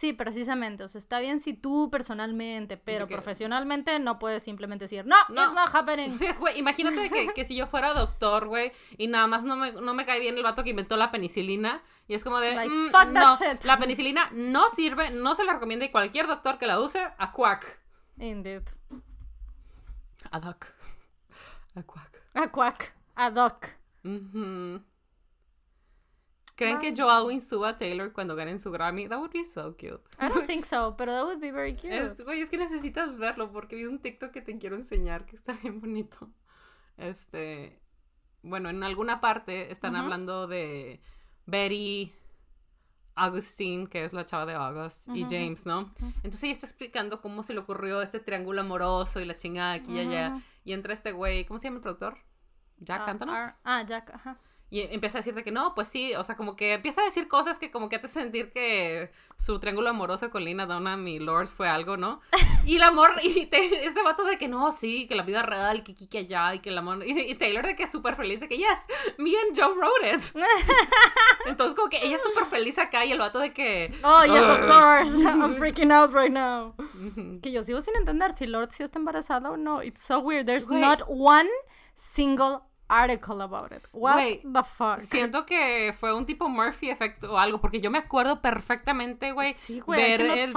Sí, 0.00 0.14
precisamente. 0.14 0.82
O 0.82 0.88
sea, 0.88 0.98
está 0.98 1.20
bien 1.20 1.40
si 1.40 1.52
tú 1.52 1.90
personalmente, 1.90 2.78
pero 2.78 3.06
que- 3.06 3.12
profesionalmente 3.14 3.98
no 3.98 4.18
puedes 4.18 4.42
simplemente 4.42 4.84
decir, 4.84 5.04
no, 5.04 5.14
No. 5.28 5.44
it's 5.44 5.52
not 5.52 5.68
happening. 5.74 6.08
Sí, 6.18 6.26
güey, 6.38 6.58
imagínate 6.58 7.10
que, 7.10 7.28
que 7.34 7.44
si 7.44 7.54
yo 7.54 7.66
fuera 7.66 7.92
doctor, 7.92 8.46
güey, 8.48 8.72
y 8.96 9.08
nada 9.08 9.26
más 9.26 9.44
no 9.44 9.56
me, 9.56 9.72
no 9.72 9.92
me 9.92 10.06
cae 10.06 10.18
bien 10.18 10.38
el 10.38 10.42
vato 10.42 10.64
que 10.64 10.70
inventó 10.70 10.96
la 10.96 11.10
penicilina, 11.10 11.82
y 12.08 12.14
es 12.14 12.24
como 12.24 12.40
de, 12.40 12.54
Like, 12.54 12.74
mm, 12.74 12.86
fuck 12.86 13.12
that 13.12 13.26
no, 13.26 13.36
shit. 13.36 13.62
la 13.64 13.78
penicilina 13.78 14.30
no 14.32 14.70
sirve, 14.70 15.10
no 15.10 15.34
se 15.34 15.44
la 15.44 15.52
recomienda 15.52 15.84
y 15.84 15.90
cualquier 15.90 16.26
doctor 16.26 16.56
que 16.56 16.66
la 16.66 16.80
use, 16.80 17.06
a 17.18 17.30
quack. 17.30 17.78
Indeed. 18.16 18.62
A 20.30 20.40
doc. 20.40 20.64
A 21.74 21.82
quack. 21.82 22.22
A 22.32 22.48
quack. 22.50 22.94
A 23.16 23.30
doc. 23.30 23.66
Ujú. 24.02 24.80
¿Creen 26.60 26.78
que 26.78 26.92
Joe 26.94 27.10
Alwyn 27.10 27.40
suba 27.40 27.70
a 27.70 27.76
Taylor 27.78 28.12
cuando 28.12 28.36
ganen 28.36 28.58
su 28.58 28.70
Grammy? 28.70 29.08
That 29.08 29.16
would 29.18 29.32
be 29.32 29.46
so 29.46 29.74
cute. 29.78 30.02
I 30.18 30.28
don't 30.28 30.46
think 30.46 30.66
so, 30.66 30.94
pero 30.98 31.10
that 31.12 31.24
would 31.24 31.40
be 31.40 31.50
very 31.50 31.74
cute. 31.74 31.96
Es, 31.96 32.20
güey, 32.20 32.42
es 32.42 32.50
que 32.50 32.58
necesitas 32.58 33.16
verlo 33.16 33.50
porque 33.50 33.76
vi 33.76 33.86
un 33.86 33.98
TikTok 33.98 34.30
que 34.30 34.42
te 34.42 34.58
quiero 34.58 34.76
enseñar 34.76 35.24
que 35.24 35.36
está 35.36 35.54
bien 35.62 35.80
bonito. 35.80 36.28
Este, 36.98 37.80
bueno, 38.42 38.68
en 38.68 38.82
alguna 38.82 39.22
parte 39.22 39.72
están 39.72 39.94
Ujú. 39.94 40.02
hablando 40.04 40.46
de 40.46 41.00
Betty, 41.46 42.12
Augustine, 43.14 43.86
que 43.88 44.04
es 44.04 44.12
la 44.12 44.26
chava 44.26 44.44
de 44.44 44.54
August, 44.54 45.08
y 45.08 45.22
Ujú, 45.22 45.30
James, 45.30 45.64
¿no? 45.64 45.90
Entonces 46.16 46.44
ella 46.44 46.52
está 46.52 46.66
explicando 46.66 47.22
cómo 47.22 47.42
se 47.42 47.54
le 47.54 47.60
ocurrió 47.60 48.02
este 48.02 48.20
triángulo 48.20 48.60
amoroso 48.60 49.18
y 49.18 49.24
la 49.24 49.34
chingada 49.36 49.72
aquí 49.72 49.92
y 49.94 49.98
allá. 50.00 50.42
Y 50.64 50.74
entra 50.74 50.92
este 50.92 51.12
güey, 51.12 51.46
¿cómo 51.46 51.58
se 51.58 51.68
llama 51.68 51.76
el 51.76 51.82
productor? 51.82 52.18
Jack 52.78 53.00
Ah, 53.00 53.10
Antonoff. 53.10 53.54
Ah, 53.64 53.82
Jack, 53.86 54.10
ajá. 54.14 54.38
Y 54.72 54.82
empieza 54.82 55.18
a 55.18 55.20
decir 55.20 55.34
de 55.34 55.42
que 55.42 55.50
no, 55.50 55.74
pues 55.74 55.88
sí, 55.88 56.14
o 56.14 56.22
sea, 56.22 56.36
como 56.36 56.54
que 56.54 56.74
empieza 56.74 57.00
a 57.00 57.04
decir 57.04 57.26
cosas 57.26 57.58
que 57.58 57.72
como 57.72 57.88
que 57.88 57.96
hace 57.96 58.06
sentir 58.06 58.52
que 58.52 59.10
su 59.36 59.58
triángulo 59.58 59.90
amoroso 59.90 60.30
con 60.30 60.44
Lina 60.44 60.64
Dunham 60.66 61.08
y 61.08 61.18
Lord 61.18 61.48
fue 61.48 61.68
algo, 61.68 61.96
¿no? 61.96 62.20
Y 62.66 62.76
el 62.76 62.82
amor, 62.82 63.10
y 63.22 63.46
te- 63.46 63.86
este 63.86 64.02
vato 64.02 64.22
de 64.24 64.36
que 64.38 64.46
no, 64.46 64.70
sí, 64.70 65.06
que 65.08 65.14
la 65.14 65.22
vida 65.24 65.42
real, 65.42 65.82
que 65.82 65.94
que 65.94 66.18
allá, 66.18 66.54
y 66.54 66.58
que 66.60 66.68
el 66.68 66.78
amor, 66.78 67.02
y, 67.04 67.18
y 67.18 67.34
Taylor 67.34 67.66
de 67.66 67.74
que 67.74 67.84
es 67.84 67.90
súper 67.90 68.14
feliz, 68.16 68.40
de 68.40 68.48
que 68.48 68.58
yes, 68.58 68.86
me 69.18 69.30
and 69.30 69.58
Joe 69.58 69.74
wrote 69.74 70.14
it. 70.14 70.22
Entonces 71.46 71.74
como 71.74 71.88
que 71.88 72.04
ella 72.04 72.16
es 72.16 72.22
súper 72.22 72.44
feliz 72.44 72.78
acá 72.78 73.04
y 73.04 73.12
el 73.12 73.18
vato 73.18 73.38
de 73.38 73.52
que... 73.52 73.92
Oh, 74.04 74.24
yes, 74.24 74.44
of 74.44 74.60
course. 74.66 75.24
I'm 75.24 75.54
freaking 75.58 75.90
out 75.90 76.12
right 76.12 76.30
now. 76.32 76.74
Que 77.42 77.50
yo 77.50 77.62
sigo 77.62 77.80
sin 77.80 77.96
entender 77.96 78.36
si 78.36 78.46
Lord 78.46 78.70
sí 78.72 78.82
está 78.82 78.98
embarazada 78.98 79.50
o 79.50 79.56
no. 79.56 79.82
It's 79.82 80.02
so 80.02 80.20
weird. 80.20 80.46
There's 80.46 80.68
not 80.68 81.02
one 81.08 81.48
single 81.94 82.62
article 82.90 83.40
about 83.40 83.72
it. 83.72 83.86
What 83.92 84.40
the 84.42 84.62
fuck? 84.64 84.98
Siento 85.00 85.46
que 85.46 85.94
fue 85.98 86.12
un 86.12 86.26
tipo 86.26 86.48
Murphy 86.48 86.90
effect 86.90 87.22
o 87.24 87.38
algo, 87.38 87.60
porque 87.60 87.80
yo 87.80 87.90
me 87.90 87.98
acuerdo 87.98 88.40
perfectamente, 88.42 89.32
güey, 89.32 89.54
Sí, 89.54 89.80
ver 89.86 90.20
el, 90.20 90.52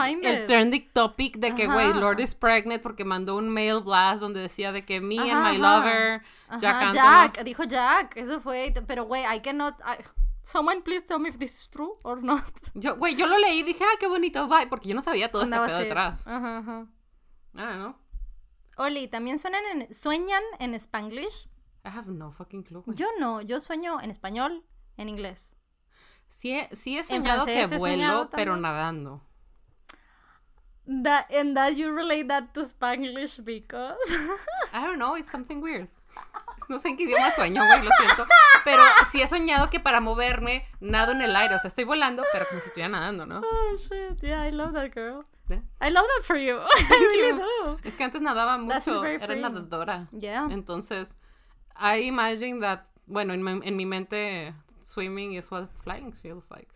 trending 0.48 0.88
topic 0.92 1.38
de 1.38 1.54
que, 1.56 1.68
güey. 1.68 1.94
Lord 1.94 2.20
is 2.20 2.34
pregnant 2.36 2.82
porque 2.82 3.06
mandó 3.06 3.38
un 3.38 3.50
mail 3.50 3.82
blast 3.82 4.22
donde 4.22 4.42
decía 4.42 4.72
de 4.72 4.84
que 4.84 5.00
me 5.00 5.20
and 5.20 5.30
Ajá, 5.32 5.52
my 5.52 5.62
ajá. 5.64 5.78
lover, 5.78 6.22
Jack 6.60 6.76
Ajá, 6.76 6.88
Antonoff. 6.88 6.94
Jack, 7.36 7.44
dijo 7.44 7.64
Jack. 7.66 8.18
Eso 8.18 8.42
fue. 8.42 8.74
Pero, 8.88 9.06
güey, 9.06 9.24
I 9.24 9.40
cannot. 9.42 9.76
I- 9.82 10.04
Someone 10.46 10.82
please 10.82 11.06
tell 11.06 11.20
me 11.20 11.30
if 11.30 11.38
this 11.38 11.54
is 11.62 11.70
true 11.70 11.98
or 12.04 12.22
not. 12.22 12.44
Yo, 12.74 12.98
güey, 12.98 13.16
yo 13.16 13.28
lo 13.28 13.38
leí 13.38 13.60
y 13.60 13.64
dije, 13.64 13.84
ah, 13.84 13.96
qué 13.98 14.08
bonito, 14.08 14.46
bye, 14.50 14.68
porque 14.68 14.90
yo 14.90 14.96
no 14.96 15.02
sabía 15.02 15.32
todo 15.32 15.44
este 15.44 15.56
pedo 15.56 15.78
detrás. 15.78 16.28
Ajá, 16.28 16.58
ajá. 16.58 16.86
Ah, 17.56 17.76
¿no? 17.78 17.98
Oli, 18.78 19.08
¿también 19.08 19.40
suenan 19.40 19.64
en, 19.74 19.94
sueñan 19.94 20.44
en 20.60 20.74
Spanglish? 20.74 21.48
I 21.86 21.90
have 21.90 22.08
no 22.08 22.32
fucking 22.32 22.64
clue. 22.64 22.84
Yo 22.88 23.08
no, 23.20 23.42
yo 23.42 23.60
sueño 23.60 24.00
en 24.02 24.10
español, 24.10 24.64
en 24.98 25.10
inglés. 25.10 25.56
Sí, 26.30 26.52
he, 26.52 26.76
sí 26.76 26.98
he 26.98 27.04
soñado 27.04 27.46
que 27.46 27.62
he 27.62 27.78
vuelo, 27.78 28.30
pero 28.32 28.56
nadando. 28.56 29.22
That, 30.86 31.26
and 31.32 31.56
that 31.56 31.76
you 31.76 31.92
relate 31.92 32.28
that 32.28 32.54
to 32.54 32.62
Spanglish 32.62 33.44
because... 33.44 33.98
I 34.74 34.86
don't 34.86 34.98
know, 34.98 35.16
it's 35.16 35.30
something 35.30 35.62
weird. 35.62 35.88
No 36.70 36.80
sé 36.80 36.88
en 36.88 36.98
qué 36.98 37.04
idioma 37.04 37.30
sueño, 37.32 37.62
güey, 37.66 37.84
lo 37.84 37.92
siento. 37.98 38.26
Pero 38.64 38.82
sí 39.12 39.22
he 39.22 39.28
soñado 39.28 39.70
que 39.70 39.82
para 39.82 40.00
moverme 40.00 40.66
nado 40.80 41.12
en 41.12 41.22
el 41.22 41.36
aire. 41.36 41.56
O 41.56 41.60
sea, 41.60 41.68
estoy 41.68 41.84
volando, 41.84 42.24
pero 42.32 42.48
como 42.48 42.62
si 42.62 42.68
estuviera 42.68 42.88
nadando, 42.88 43.26
¿no? 43.26 43.40
oh, 43.40 43.76
shit. 43.76 44.22
Yeah, 44.22 44.48
I 44.48 44.52
love 44.52 44.72
that 44.74 44.92
girl. 44.94 45.26
¿Eh? 45.50 45.62
I 45.82 45.90
love 45.92 46.06
that 46.16 46.24
for 46.24 46.38
you. 46.38 46.58
I 46.78 46.84
really 46.90 47.38
do. 47.38 47.78
Es 47.84 47.98
que 47.98 48.06
antes 48.06 48.22
nadaba 48.22 48.58
mucho, 48.58 49.04
era 49.04 49.36
nadadora. 49.36 50.08
Yeah. 50.18 50.48
Entonces, 50.50 51.18
I 51.76 52.08
imagine 52.08 52.60
that, 52.62 52.86
bueno, 53.08 53.34
en, 53.34 53.44
mi- 53.44 53.62
en 53.66 53.76
mi 53.76 53.86
mente, 53.86 54.54
swimming 54.84 55.34
is 55.36 55.50
what 55.52 55.70
flying 55.84 56.12
feels 56.12 56.50
like. 56.52 56.68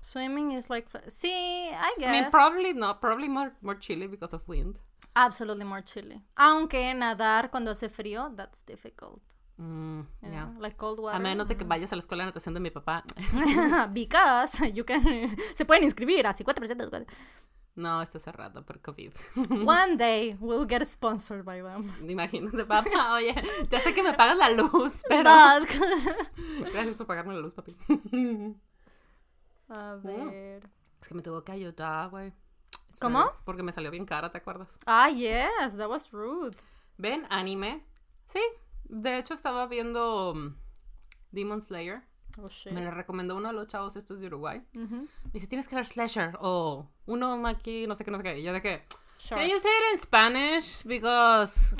Swimming 0.00 0.52
is 0.52 0.68
like... 0.68 0.88
See, 1.08 1.70
I 1.70 1.94
guess. 1.98 2.08
I 2.08 2.12
mean, 2.22 2.30
probably 2.30 2.72
not, 2.72 3.00
probably 3.00 3.28
more, 3.28 3.52
more 3.62 3.76
chilly 3.78 4.08
because 4.08 4.32
of 4.34 4.42
wind. 4.48 4.80
Absolutely 5.14 5.64
more 5.64 5.82
chilly. 5.82 6.20
Aunque 6.36 6.92
nadar 6.94 7.50
cuando 7.50 7.70
hace 7.70 7.88
frío, 7.88 8.34
that's 8.36 8.62
difficult. 8.64 9.20
Mm, 9.60 10.06
Yeah, 10.22 10.30
yeah. 10.32 10.48
Like 10.58 10.76
cold 10.76 10.98
water. 10.98 11.16
A 11.16 11.20
menos 11.20 11.46
de 11.46 11.56
que 11.56 11.64
vayas 11.64 11.92
a 11.92 11.96
la 11.96 12.00
escuela 12.00 12.24
de 12.24 12.30
natación 12.32 12.52
de 12.54 12.60
mi 12.60 12.70
papá. 12.70 13.04
Because 13.92 14.58
you 14.72 14.84
can... 14.84 15.36
Se 15.54 15.64
pueden 15.64 15.84
inscribir 15.84 16.26
a 16.26 16.32
50% 16.34 16.54
de 16.68 16.74
descuento. 16.74 17.12
No, 17.74 18.02
está 18.02 18.18
cerrado 18.18 18.64
por 18.64 18.80
COVID. 18.80 19.12
One 19.66 19.96
day 19.96 20.36
we'll 20.40 20.66
get 20.68 20.84
sponsored 20.84 21.44
by 21.44 21.62
them. 21.62 21.90
Imagínate, 22.08 22.64
papá, 22.64 23.14
oye, 23.14 23.34
ya 23.70 23.80
sé 23.80 23.94
que 23.94 24.02
me 24.02 24.12
pagas 24.12 24.36
la 24.36 24.50
luz, 24.50 25.02
pero... 25.08 25.30
Gracias 26.72 26.96
por 26.96 27.06
pagarme 27.06 27.34
la 27.34 27.40
luz, 27.40 27.54
papi. 27.54 27.74
A 29.68 29.94
ver. 30.02 30.68
Es 31.00 31.08
que 31.08 31.14
me 31.14 31.22
tuvo 31.22 31.42
que 31.42 31.52
ayudar, 31.52 32.10
güey. 32.10 32.32
¿Cómo? 33.00 33.32
Porque 33.44 33.62
me 33.62 33.72
salió 33.72 33.90
bien 33.90 34.04
cara, 34.04 34.30
¿te 34.30 34.38
acuerdas? 34.38 34.78
Ah, 34.86 35.08
yes, 35.08 35.76
that 35.76 35.88
was 35.88 36.10
rude. 36.12 36.56
¿Ven 36.98 37.26
anime? 37.30 37.84
Sí. 38.28 38.40
De 38.84 39.18
hecho, 39.18 39.34
estaba 39.34 39.66
viendo 39.66 40.32
um, 40.32 40.54
Demon 41.30 41.62
Slayer. 41.62 42.02
Oh, 42.38 42.48
shit. 42.48 42.72
Me 42.72 42.82
lo 42.82 42.90
recomendó 42.90 43.36
uno 43.36 43.48
de 43.48 43.54
los 43.54 43.68
chavos 43.68 43.96
estos 43.96 44.20
de 44.20 44.26
Uruguay. 44.26 44.62
Ujú. 44.74 45.08
Me 45.24 45.30
dice, 45.32 45.46
tienes 45.46 45.68
que 45.68 45.76
ver 45.76 45.86
Slasher. 45.86 46.36
O 46.40 46.86
uno 47.06 47.46
aquí, 47.46 47.86
no 47.86 47.94
sé 47.94 48.04
qué, 48.04 48.10
no 48.10 48.18
sé 48.18 48.24
qué. 48.24 48.38
Y 48.38 48.42
yo 48.42 48.52
de 48.52 48.62
que... 48.62 48.82
Sure. 49.18 49.40
Can 49.40 49.50
you 49.50 49.60
say 49.60 49.70
it 49.70 49.94
in 49.94 50.00
Spanish? 50.00 50.82
Because... 50.84 51.74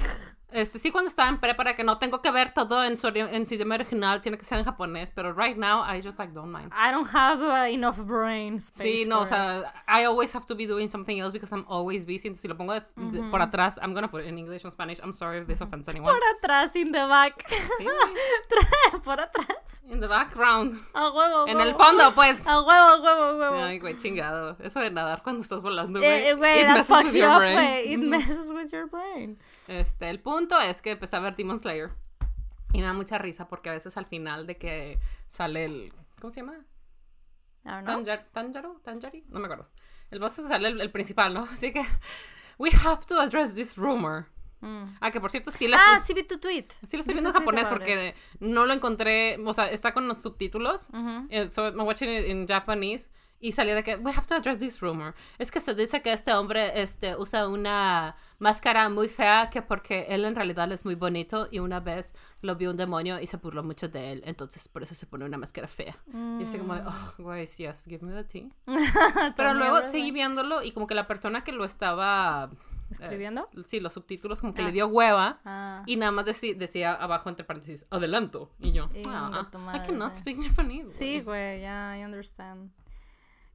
Este, 0.52 0.78
sí, 0.78 0.90
cuando 0.90 1.08
estaba 1.08 1.28
en 1.28 1.38
prepa, 1.38 1.62
era 1.62 1.76
que 1.76 1.84
no 1.84 1.98
tengo 1.98 2.20
que 2.22 2.30
ver 2.30 2.52
todo 2.52 2.84
en 2.84 2.96
su, 2.96 3.08
en 3.08 3.46
su 3.46 3.54
idioma 3.54 3.74
original, 3.76 4.20
tiene 4.20 4.36
que 4.38 4.44
ser 4.44 4.58
en 4.58 4.64
japonés, 4.64 5.10
pero 5.14 5.32
right 5.32 5.56
now, 5.56 5.82
I 5.84 6.00
just 6.02 6.18
like 6.18 6.32
don't 6.32 6.52
mind. 6.52 6.72
I 6.72 6.90
don't 6.92 7.08
have 7.14 7.40
uh, 7.42 7.72
enough 7.72 7.98
brain 7.98 8.58
space. 8.58 8.82
Sí, 8.82 9.04
no, 9.08 9.20
o 9.20 9.26
sea, 9.26 9.72
I 9.88 10.04
always 10.04 10.34
have 10.34 10.46
to 10.46 10.54
be 10.54 10.66
doing 10.66 10.88
something 10.88 11.18
else 11.18 11.32
because 11.32 11.52
I'm 11.52 11.64
always 11.68 12.04
busy. 12.04 12.28
Entonces, 12.28 12.42
si 12.42 12.48
lo 12.48 12.56
pongo 12.56 12.74
de- 12.74 12.82
de- 12.96 13.22
por 13.30 13.40
atrás, 13.40 13.78
I'm 13.82 13.94
gonna 13.94 14.08
put 14.10 14.22
it 14.22 14.28
in 14.28 14.38
English 14.38 14.64
and 14.64 14.72
Spanish. 14.72 14.98
I'm 15.02 15.12
sorry 15.12 15.38
if 15.38 15.46
this 15.46 15.60
offends 15.60 15.88
anyone. 15.88 16.12
Por 16.12 16.20
atrás, 16.36 16.74
in 16.76 16.92
the 16.92 17.06
back. 17.06 17.44
Sí, 17.78 17.86
por 19.04 19.20
atrás. 19.20 19.80
In 19.88 20.00
the 20.00 20.06
background. 20.08 20.78
A 20.94 21.10
huevo, 21.10 21.46
En 21.48 21.60
el 21.60 21.68
huevo. 21.68 21.78
fondo, 21.82 22.12
pues. 22.14 22.46
A 22.46 22.60
huevo, 22.62 23.02
huevo, 23.02 23.38
huevo. 23.38 23.56
Ay, 23.64 23.78
güey, 23.78 23.96
chingado. 23.96 24.56
Eso 24.60 24.80
de 24.80 24.90
nadar 24.90 25.22
cuando 25.22 25.42
estás 25.42 25.62
volando, 25.62 25.98
güey. 25.98 26.10
Eh, 26.28 26.34
güey, 26.34 26.60
it 26.60 26.66
that 26.66 26.76
messes 26.76 26.86
fucks 26.88 27.04
with 27.04 27.12
you 27.14 27.22
your 27.22 27.30
up, 27.32 27.38
brain. 27.38 27.54
güey. 27.56 27.92
It 27.94 27.98
Mhm. 28.00 28.08
messes 28.08 28.50
with 28.50 28.70
your 28.72 28.86
brain. 28.88 29.38
Este, 29.68 30.10
el 30.10 30.20
punto 30.20 30.60
es 30.60 30.82
que 30.82 30.92
empecé 30.92 31.16
a 31.16 31.20
ver 31.20 31.36
Demon 31.36 31.58
Slayer. 31.58 31.90
Y 32.72 32.78
me 32.78 32.84
da 32.86 32.92
mucha 32.94 33.18
risa 33.18 33.48
porque 33.48 33.68
a 33.68 33.72
veces 33.72 33.96
al 33.96 34.06
final 34.06 34.46
de 34.46 34.56
que 34.56 34.98
sale 35.28 35.64
el. 35.64 35.92
¿Cómo 36.20 36.30
se 36.32 36.40
llama? 36.40 36.64
Tanjar, 37.62 38.28
Tanjaro, 38.32 38.80
Tanjari, 38.82 39.24
no 39.28 39.38
me 39.38 39.44
acuerdo. 39.46 39.68
El 40.10 40.18
boss 40.18 40.32
sale 40.34 40.68
el, 40.68 40.80
el 40.80 40.90
principal, 40.90 41.32
¿no? 41.34 41.44
Así 41.52 41.72
que 41.72 41.84
we 42.58 42.70
have 42.84 43.04
to 43.06 43.20
address 43.20 43.54
this 43.54 43.76
rumor. 43.76 44.26
Mm. 44.60 44.96
Ah, 45.00 45.10
que 45.10 45.20
por 45.20 45.30
cierto 45.30 45.50
sí 45.50 45.66
la 45.68 45.76
Ah, 45.78 46.00
sí 46.00 46.14
vi 46.14 46.22
tu 46.22 46.38
tweet. 46.38 46.66
sí 46.86 46.96
lo 46.96 47.00
estoy 47.00 47.14
Vi 47.14 47.20
viendo 47.20 47.30
en 47.30 47.34
japonés 47.34 47.66
porque 47.66 48.14
no 48.40 48.64
lo 48.64 48.72
encontré, 48.72 49.36
o 49.44 49.52
sea, 49.52 49.68
está 49.70 49.92
con 49.92 50.06
los 50.08 50.22
subtítulos. 50.22 50.88
Ujú. 50.90 51.26
eh, 51.30 51.48
So 51.48 51.66
I'm 51.68 51.80
watching 51.80 52.08
it 52.08 52.26
in 52.28 52.46
Japanese 52.46 53.10
y 53.42 53.52
salía 53.52 53.74
de 53.74 53.82
que 53.82 53.96
we 53.96 54.10
have 54.12 54.26
to 54.26 54.34
address 54.36 54.56
this 54.58 54.80
rumor. 54.80 55.14
Es 55.38 55.50
que 55.50 55.60
se 55.60 55.74
dice 55.74 56.00
que 56.00 56.12
este 56.12 56.32
hombre 56.32 56.80
este 56.80 57.16
usa 57.16 57.48
una 57.48 58.14
máscara 58.38 58.88
muy 58.88 59.08
fea 59.08 59.50
que 59.50 59.60
porque 59.62 60.06
él 60.08 60.24
en 60.24 60.34
realidad 60.34 60.70
es 60.72 60.84
muy 60.84 60.94
bonito 60.94 61.48
y 61.50 61.58
una 61.58 61.80
vez 61.80 62.14
lo 62.40 62.56
vio 62.56 62.70
un 62.70 62.76
demonio 62.76 63.20
y 63.20 63.26
se 63.26 63.36
burló 63.36 63.62
mucho 63.62 63.88
de 63.88 64.12
él, 64.12 64.22
entonces 64.26 64.66
por 64.68 64.82
eso 64.82 64.94
se 64.94 65.06
pone 65.06 65.24
una 65.24 65.38
máscara 65.38 65.68
fea. 65.68 65.96
Y 66.40 66.44
así 66.44 66.56
como 66.58 66.74
oh, 66.74 67.12
guys, 67.18 67.56
yes, 67.58 67.84
give 67.86 68.04
me 68.06 68.12
the 68.14 68.24
tea. 68.24 68.48
Pero 69.36 69.54
luego 69.54 69.80
seguí 69.82 70.10
viéndolo 70.12 70.62
y 70.62 70.72
como 70.72 70.86
que 70.86 70.94
la 70.94 71.06
persona 71.06 71.44
que 71.44 71.52
lo 71.52 71.64
estaba... 71.64 72.50
eh, 72.52 72.56
¿Escribiendo? 72.90 73.48
sí, 73.64 73.80
los 73.80 73.92
subtítulos 73.92 74.40
como 74.40 74.54
que 74.54 74.62
Ah. 74.62 74.66
le 74.66 74.72
dio 74.72 74.86
hueva 74.86 75.40
Ah. 75.44 75.82
y 75.86 75.96
nada 75.96 76.12
más 76.12 76.24
decía 76.26 76.92
abajo 76.94 77.28
entre 77.28 77.44
paréntesis, 77.44 77.86
adelanto. 77.90 78.50
Y 78.60 78.72
yo, 78.72 78.88
ah, 79.08 79.48
I 79.74 79.80
cannot 79.86 80.14
speak 80.14 80.38
Japanese. 80.42 80.92
Sí, 80.92 81.20
güey, 81.22 81.60
ya, 81.62 81.96
I 81.98 82.04
understand. 82.04 82.70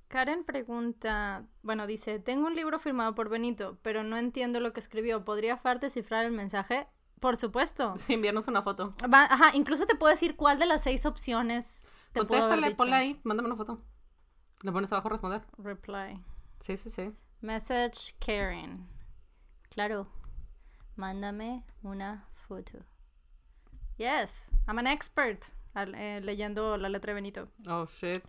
Karen 0.07 0.45
pregunta, 0.45 1.45
bueno, 1.63 1.85
dice, 1.85 2.19
tengo 2.19 2.47
un 2.47 2.55
libro 2.55 2.79
firmado 2.79 3.13
por 3.13 3.27
Benito, 3.29 3.77
pero 3.81 4.03
no 4.03 4.15
entiendo 4.17 4.59
lo 4.61 4.71
que 4.73 4.79
escribió. 4.79 5.25
¿Podría 5.25 5.57
Far 5.57 5.79
descifrar 5.79 6.25
el 6.25 6.31
mensaje? 6.31 6.87
Por 7.19 7.35
supuesto. 7.35 7.95
Sí, 7.99 8.13
envíanos 8.13 8.47
una 8.47 8.61
foto. 8.61 8.93
Va- 9.11 9.25
ajá, 9.25 9.51
incluso 9.55 9.85
te 9.85 9.95
puedo 9.95 10.11
decir 10.11 10.35
cuál 10.35 10.59
de 10.59 10.65
las 10.65 10.83
seis 10.83 11.05
opciones 11.05 11.85
te 12.13 12.21
dicho. 12.69 12.77
ponla 12.77 12.97
ahí, 12.97 13.19
mándame 13.23 13.47
una 13.47 13.57
foto. 13.57 13.79
Le 14.63 14.71
pones 14.71 14.91
abajo 14.91 15.09
responder. 15.09 15.41
Reply. 15.57 16.23
Sí, 16.61 16.77
sí, 16.77 16.89
sí. 16.89 17.13
Message 17.41 18.15
Karen. 18.25 18.87
Claro. 19.69 20.07
Mándame 20.95 21.63
una 21.83 22.27
foto. 22.33 22.79
Yes, 23.97 24.51
I'm 24.67 24.77
an 24.79 24.87
expert 24.87 25.45
al- 25.73 25.95
eh, 25.95 26.21
leyendo 26.21 26.77
la 26.77 26.87
letra 26.89 27.11
de 27.11 27.15
Benito. 27.15 27.49
Oh, 27.67 27.85
shit. 27.87 28.23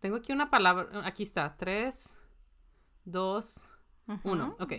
Tengo 0.00 0.16
aquí 0.16 0.32
una 0.32 0.50
palabra. 0.50 0.88
Aquí 1.04 1.22
está. 1.22 1.56
Tres, 1.56 2.18
dos, 3.04 3.72
uno. 4.24 4.56
Ok. 4.58 4.72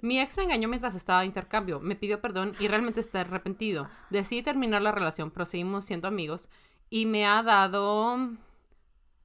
Mi 0.00 0.18
ex 0.20 0.36
me 0.36 0.44
engañó 0.44 0.68
mientras 0.68 0.94
estaba 0.94 1.20
de 1.20 1.26
intercambio. 1.26 1.80
Me 1.80 1.94
pidió 1.96 2.20
perdón 2.20 2.52
y 2.58 2.68
realmente 2.68 3.00
está 3.00 3.20
arrepentido. 3.20 3.86
Decidí 4.10 4.42
terminar 4.42 4.82
la 4.82 4.92
relación, 4.92 5.30
pero 5.30 5.44
seguimos 5.44 5.84
siendo 5.84 6.08
amigos. 6.08 6.48
Y 6.90 7.06
me 7.06 7.26
ha 7.26 7.42
dado. 7.42 8.16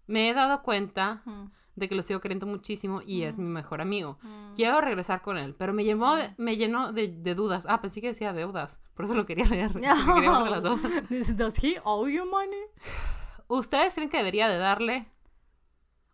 Me 0.05 0.29
he 0.29 0.33
dado 0.33 0.61
cuenta 0.63 1.21
Ujú. 1.25 1.49
de 1.75 1.89
que 1.89 1.95
lo 1.95 2.01
sigo 2.01 2.21
queriendo 2.21 2.45
muchísimo 2.45 3.01
y 3.05 3.23
es 3.23 3.37
mi 3.37 3.49
mejor 3.49 3.81
amigo. 3.81 4.17
Mm. 4.21 4.53
Quiero 4.55 4.79
regresar 4.79 5.21
con 5.21 5.37
él, 5.37 5.53
pero 5.53 5.73
me 5.73 5.83
llenó 5.83 6.15
de, 6.15 6.33
me 6.37 6.55
llenó 6.55 6.93
de, 6.93 7.09
de 7.09 7.35
dudas. 7.35 7.65
Ah, 7.67 7.81
pensé 7.81 7.99
que 7.99 8.07
decía 8.07 8.31
deudas. 8.31 8.79
Por 8.95 9.03
eso 9.05 9.15
lo 9.15 9.25
quería 9.25 9.45
leer. 9.45 9.71
porque 9.73 9.89
quería 10.13 10.31
las 10.49 10.63
dos. 10.63 10.79
Does 11.37 11.61
he 11.63 11.81
owe 11.83 12.09
you 12.09 12.25
money? 12.25 12.59
¿Ustedes 13.49 13.93
creen 13.95 14.09
que 14.09 14.17
debería 14.17 14.47
de 14.47 14.57
darle 14.57 15.07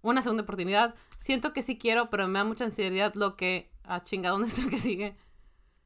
una 0.03 0.21
segunda 0.21 0.43
oportunidad? 0.43 0.93
Siento 1.17 1.53
que 1.53 1.63
sí 1.63 1.79
quiero, 1.79 2.11
pero 2.11 2.27
me 2.27 2.37
da 2.37 2.45
mucha 2.45 2.65
ansiedad 2.65 3.13
lo 3.15 3.35
que... 3.35 3.71
Ah, 3.83 4.03
chinga, 4.03 4.29
¿dónde 4.29 4.47
está 4.49 4.61
el 4.61 4.69
que 4.69 4.77
sigue? 4.79 5.15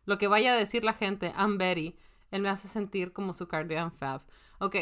Lo 0.06 0.18
que 0.18 0.28
vaya 0.28 0.54
a 0.54 0.58
decir 0.58 0.84
la 0.84 0.94
gente, 0.94 1.34
I'm 1.38 1.58
Betty. 1.58 1.96
Él 2.32 2.42
me 2.42 2.50
hace 2.50 2.68
sentir 2.68 3.14
como 3.14 3.32
su 3.34 3.48
Cardigan 3.48 3.92
Fab. 3.94 4.22
Ok. 4.60 4.76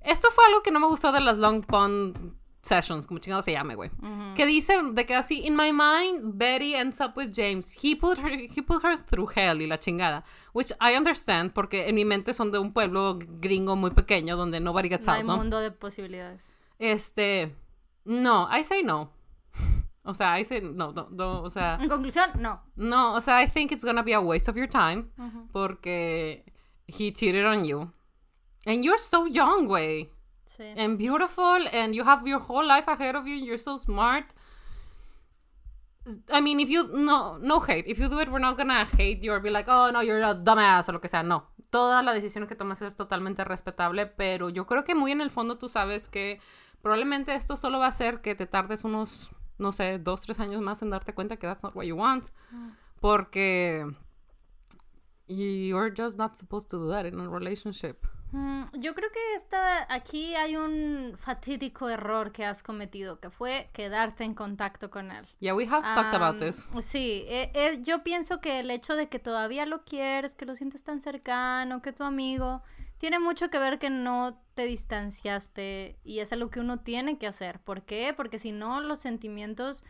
Esto 0.00 0.28
fue 0.34 0.44
algo 0.46 0.62
que 0.62 0.72
no 0.72 0.80
me 0.80 0.86
gustó 0.86 1.12
de 1.12 1.20
las 1.20 1.38
Long 1.38 1.64
Pond 1.64 2.34
Sessions, 2.60 3.06
como 3.08 3.18
chingado 3.18 3.42
se 3.42 3.52
llame, 3.52 3.74
güey. 3.74 3.90
Que 4.36 4.46
dice 4.46 4.74
de 4.92 5.04
que 5.04 5.14
así, 5.14 5.44
in 5.44 5.56
my 5.56 5.72
mind, 5.72 6.38
Betty 6.38 6.74
ends 6.74 7.00
up 7.00 7.12
with 7.16 7.30
James. 7.34 7.76
He 7.82 7.96
put 7.96 8.18
her, 8.18 8.30
he 8.30 8.62
put 8.62 8.84
her 8.84 8.96
through 8.98 9.30
hell 9.34 9.60
y 9.60 9.66
la 9.66 9.78
chingada. 9.78 10.24
Which 10.52 10.72
I 10.80 10.96
understand, 10.96 11.52
porque 11.52 11.88
en 11.88 11.96
mi 11.96 12.04
mente 12.04 12.32
son 12.32 12.52
de 12.52 12.58
un 12.58 12.72
pueblo 12.72 13.18
gringo 13.40 13.74
muy 13.74 13.90
pequeño 13.90 14.36
donde 14.36 14.60
nobody 14.60 14.88
gets 14.88 15.06
No 15.06 15.12
out, 15.12 15.20
hay 15.20 15.26
¿no? 15.26 15.36
mundo 15.36 15.58
de 15.58 15.72
posibilidades. 15.72 16.54
Este, 16.78 17.52
no, 18.04 18.46
I 18.50 18.62
say 18.64 18.82
no. 18.82 19.10
O 20.04 20.14
sea, 20.14 20.32
I 20.36 20.42
say 20.44 20.60
no, 20.60 20.90
no, 20.90 21.08
no, 21.12 21.42
o 21.44 21.48
sea, 21.50 21.74
En 21.80 21.88
conclusión, 21.88 22.30
no. 22.40 22.60
no, 22.74 23.14
o 23.14 23.20
sea, 23.20 23.40
I 23.40 23.46
think 23.46 23.70
it's 23.70 23.84
gonna 23.84 24.02
be 24.02 24.12
a 24.12 24.20
waste 24.20 24.48
of 24.50 24.56
your 24.56 24.66
time 24.66 25.10
porque 25.52 26.44
he 26.88 27.12
cheated 27.12 27.44
on 27.46 27.64
you. 27.64 27.92
And 28.66 28.84
you're 28.84 28.98
so 28.98 29.26
young, 29.26 29.68
güey. 29.68 30.10
Sí. 30.44 30.74
And 30.76 30.98
beautiful 30.98 31.68
and 31.72 31.94
you 31.94 32.02
have 32.04 32.26
your 32.26 32.40
whole 32.40 32.66
life 32.66 32.88
ahead 32.88 33.14
of 33.14 33.26
you. 33.28 33.34
You're 33.36 33.58
so 33.58 33.78
smart. 33.78 34.24
I 36.32 36.40
mean, 36.40 36.58
if 36.58 36.68
you 36.68 36.88
no 36.92 37.38
no 37.38 37.60
hate. 37.60 37.84
If 37.86 38.00
you 38.00 38.08
do 38.08 38.18
it, 38.18 38.28
we're 38.28 38.40
not 38.40 38.56
gonna 38.56 38.84
hate 38.84 39.22
you 39.22 39.32
or 39.32 39.38
be 39.40 39.50
like, 39.50 39.68
oh 39.68 39.90
no, 39.92 40.00
you're 40.00 40.20
a 40.20 40.34
dumbass 40.34 40.88
o 40.88 40.92
lo 40.92 40.98
que 41.00 41.08
sea. 41.08 41.22
No, 41.22 41.44
toda 41.70 42.02
la 42.02 42.12
decisión 42.12 42.48
que 42.48 42.56
tomas 42.56 42.82
es 42.82 42.96
totalmente 42.96 43.44
respetable, 43.44 44.06
pero 44.06 44.48
yo 44.48 44.66
creo 44.66 44.82
que 44.82 44.96
muy 44.96 45.12
en 45.12 45.20
el 45.20 45.30
fondo 45.30 45.58
tú 45.58 45.68
sabes 45.68 46.08
que 46.08 46.40
probablemente 46.82 47.34
esto 47.34 47.56
solo 47.56 47.78
va 47.78 47.86
a 47.86 47.88
hacer 47.88 48.20
que 48.20 48.34
te 48.34 48.46
tardes 48.46 48.84
unos, 48.84 49.30
no 49.58 49.72
sé, 49.72 49.98
dos 49.98 50.22
tres 50.22 50.40
años 50.40 50.60
más 50.60 50.82
en 50.82 50.90
darte 50.90 51.14
cuenta 51.14 51.36
que 51.36 51.46
that's 51.46 51.62
not 51.62 51.74
what 51.74 51.84
you 51.84 51.96
want, 51.96 52.26
porque 53.00 53.86
you're 55.28 55.92
just 55.96 56.18
not 56.18 56.34
supposed 56.34 56.68
to 56.70 56.78
do 56.78 56.90
that 56.90 57.06
in 57.06 57.18
a 57.20 57.28
relationship. 57.28 58.06
Mm, 58.32 58.64
Yo 58.80 58.94
creo 58.94 59.10
que 59.10 59.34
esta, 59.34 59.86
aquí 59.92 60.34
hay 60.34 60.56
un 60.56 61.12
fatídico 61.16 61.88
error 61.90 62.32
que 62.32 62.46
has 62.46 62.62
cometido, 62.62 63.20
que 63.20 63.28
fue 63.30 63.68
quedarte 63.74 64.24
en 64.24 64.34
contacto 64.34 64.90
con 64.90 65.10
él. 65.10 65.26
Yeah, 65.40 65.54
we 65.54 65.66
have 65.66 65.82
talked 65.94 66.14
about 66.14 66.38
this. 66.40 66.66
Sí, 66.80 67.24
eh, 67.26 67.52
eh, 67.54 67.78
yo 67.82 68.02
pienso 68.02 68.40
que 68.40 68.60
el 68.60 68.70
hecho 68.70 68.96
de 68.96 69.08
que 69.10 69.18
todavía 69.18 69.66
lo 69.66 69.84
quieres, 69.84 70.34
que 70.34 70.46
lo 70.46 70.54
sientes 70.56 70.82
tan 70.82 71.00
cercano, 71.00 71.82
que 71.82 71.92
tu 71.92 72.04
amigo, 72.04 72.62
tiene 73.02 73.18
mucho 73.18 73.50
que 73.50 73.58
ver 73.58 73.80
que 73.80 73.90
no 73.90 74.40
te 74.54 74.64
distanciaste 74.64 75.98
y 76.04 76.20
es 76.20 76.32
algo 76.32 76.50
que 76.50 76.60
uno 76.60 76.78
tiene 76.78 77.18
que 77.18 77.26
hacer. 77.26 77.58
¿Por 77.58 77.82
qué? 77.82 78.14
Porque 78.16 78.38
si 78.38 78.52
no, 78.52 78.80
los 78.80 79.00
sentimientos 79.00 79.82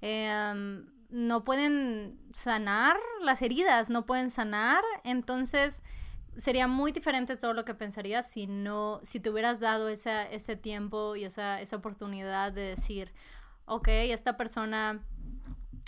em, 0.00 0.86
no 1.10 1.44
pueden 1.44 2.18
sanar, 2.32 2.96
las 3.20 3.42
heridas 3.42 3.90
no 3.90 4.06
pueden 4.06 4.30
sanar, 4.30 4.82
entonces 5.04 5.82
sería 6.38 6.66
muy 6.66 6.90
diferente 6.90 7.36
todo 7.36 7.52
lo 7.52 7.66
que 7.66 7.74
pensarías 7.74 8.30
si 8.30 8.46
no, 8.46 8.98
si 9.02 9.20
te 9.20 9.28
hubieras 9.28 9.60
dado 9.60 9.90
esa, 9.90 10.22
ese 10.22 10.56
tiempo 10.56 11.16
y 11.16 11.24
esa, 11.24 11.60
esa 11.60 11.76
oportunidad 11.76 12.50
de 12.50 12.62
decir, 12.62 13.12
ok, 13.66 13.88
esta 13.88 14.38
persona 14.38 15.04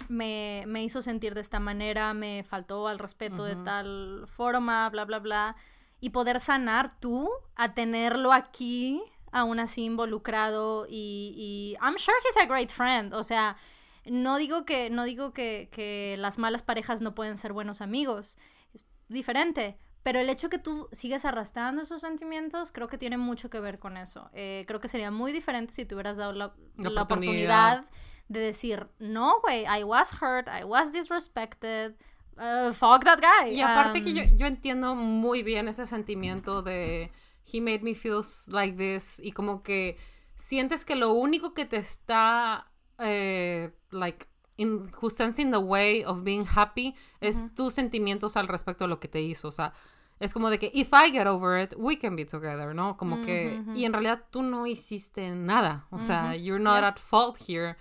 me, 0.08 0.64
me 0.66 0.84
hizo 0.84 1.00
sentir 1.00 1.32
de 1.32 1.40
esta 1.40 1.58
manera, 1.58 2.12
me 2.12 2.44
faltó 2.44 2.86
al 2.86 2.98
respeto 2.98 3.44
de 3.44 3.56
tal 3.56 4.24
forma, 4.26 4.90
bla, 4.90 5.06
bla, 5.06 5.20
bla, 5.20 5.56
y 6.00 6.10
poder 6.10 6.40
sanar 6.40 6.98
tú 7.00 7.28
a 7.54 7.74
tenerlo 7.74 8.32
aquí, 8.32 9.02
aún 9.32 9.58
así 9.58 9.84
involucrado 9.84 10.86
y, 10.88 11.34
y 11.36 11.76
I'm 11.84 11.96
sure 11.98 12.16
he's 12.28 12.36
a 12.42 12.46
great 12.46 12.70
friend, 12.70 13.12
o 13.14 13.22
sea, 13.22 13.56
no 14.04 14.36
digo 14.36 14.64
que, 14.64 14.88
no 14.90 15.04
digo 15.04 15.32
que, 15.32 15.68
que 15.72 16.16
las 16.18 16.38
malas 16.38 16.62
parejas 16.62 17.00
no 17.00 17.14
pueden 17.14 17.36
ser 17.36 17.52
buenos 17.52 17.80
amigos, 17.80 18.36
es 18.72 18.84
diferente. 19.08 19.78
Pero 20.02 20.20
el 20.20 20.30
hecho 20.30 20.48
que 20.48 20.60
tú 20.60 20.88
sigues 20.92 21.24
arrastrando 21.24 21.82
esos 21.82 22.00
sentimientos, 22.00 22.70
creo 22.70 22.86
que 22.86 22.96
tiene 22.96 23.16
mucho 23.18 23.50
que 23.50 23.58
ver 23.58 23.80
con 23.80 23.96
eso. 23.96 24.30
Eh, 24.34 24.64
creo 24.68 24.78
que 24.78 24.86
sería 24.86 25.10
muy 25.10 25.32
diferente 25.32 25.72
si 25.72 25.84
te 25.84 25.96
hubieras 25.96 26.16
dado 26.16 26.32
la, 26.32 26.54
La 26.76 26.90
la 26.90 27.02
oportunidad. 27.02 27.78
oportunidad 27.80 27.84
de 28.28 28.38
decir, 28.38 28.86
no, 29.00 29.40
güey, 29.40 29.64
I 29.64 29.82
was 29.82 30.12
hurt, 30.22 30.46
I 30.48 30.62
was 30.62 30.92
disrespected, 30.92 31.96
uh, 32.38 32.72
fuck 32.72 33.04
that 33.04 33.20
guy. 33.20 33.50
Y 33.54 33.60
aparte 33.60 34.02
que 34.02 34.10
Um, 34.10 34.16
yo, 34.16 34.24
yo 34.36 34.46
entiendo 34.46 34.94
muy 34.94 35.42
bien 35.42 35.68
ese 35.68 35.86
sentimiento 35.86 36.62
de 36.62 37.10
he 37.52 37.60
made 37.60 37.82
me 37.82 37.94
feel 37.94 38.22
like 38.48 38.76
this 38.76 39.20
y 39.22 39.32
como 39.32 39.62
que 39.62 39.96
sientes 40.34 40.84
que 40.84 40.96
lo 40.96 41.12
único 41.12 41.54
que 41.54 41.64
te 41.64 41.76
está 41.76 42.66
eh, 42.98 43.70
like 43.90 44.26
in 44.56 44.90
who 45.00 45.10
in 45.38 45.50
the 45.50 45.58
way 45.58 46.02
of 46.04 46.22
being 46.22 46.46
happy 46.46 46.94
es 47.20 47.54
tus 47.54 47.74
sentimientos 47.74 48.36
al 48.36 48.48
respecto 48.48 48.84
de 48.84 48.88
lo 48.88 48.98
que 48.98 49.08
te 49.08 49.20
hizo, 49.20 49.48
o 49.48 49.52
sea, 49.52 49.72
es 50.18 50.32
como 50.32 50.48
de 50.48 50.58
que 50.58 50.70
if 50.72 50.90
I 50.92 51.10
get 51.10 51.26
over 51.26 51.62
it, 51.62 51.74
we 51.76 51.98
can 51.98 52.16
be 52.16 52.24
together, 52.24 52.74
¿no? 52.74 52.96
Como 52.96 53.22
que 53.24 53.62
y 53.74 53.84
en 53.84 53.92
realidad 53.92 54.24
tú 54.30 54.42
no 54.42 54.66
hiciste 54.66 55.28
nada, 55.30 55.86
o 55.90 55.98
sea, 55.98 56.34
you're 56.34 56.62
not 56.62 56.82
at 56.84 56.98
fault 56.98 57.36
here. 57.46 57.76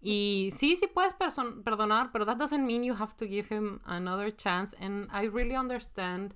Y 0.00 0.50
sí, 0.52 0.76
sí 0.76 0.86
puedes 0.86 1.14
perdonar, 1.14 2.12
pero 2.12 2.24
that 2.24 2.38
doesn't 2.38 2.64
mean 2.64 2.84
you 2.84 2.94
have 2.94 3.16
to 3.16 3.26
give 3.26 3.48
him 3.48 3.80
another 3.84 4.30
chance. 4.30 4.72
And 4.80 5.08
I 5.10 5.24
really 5.24 5.56
understand 5.56 6.34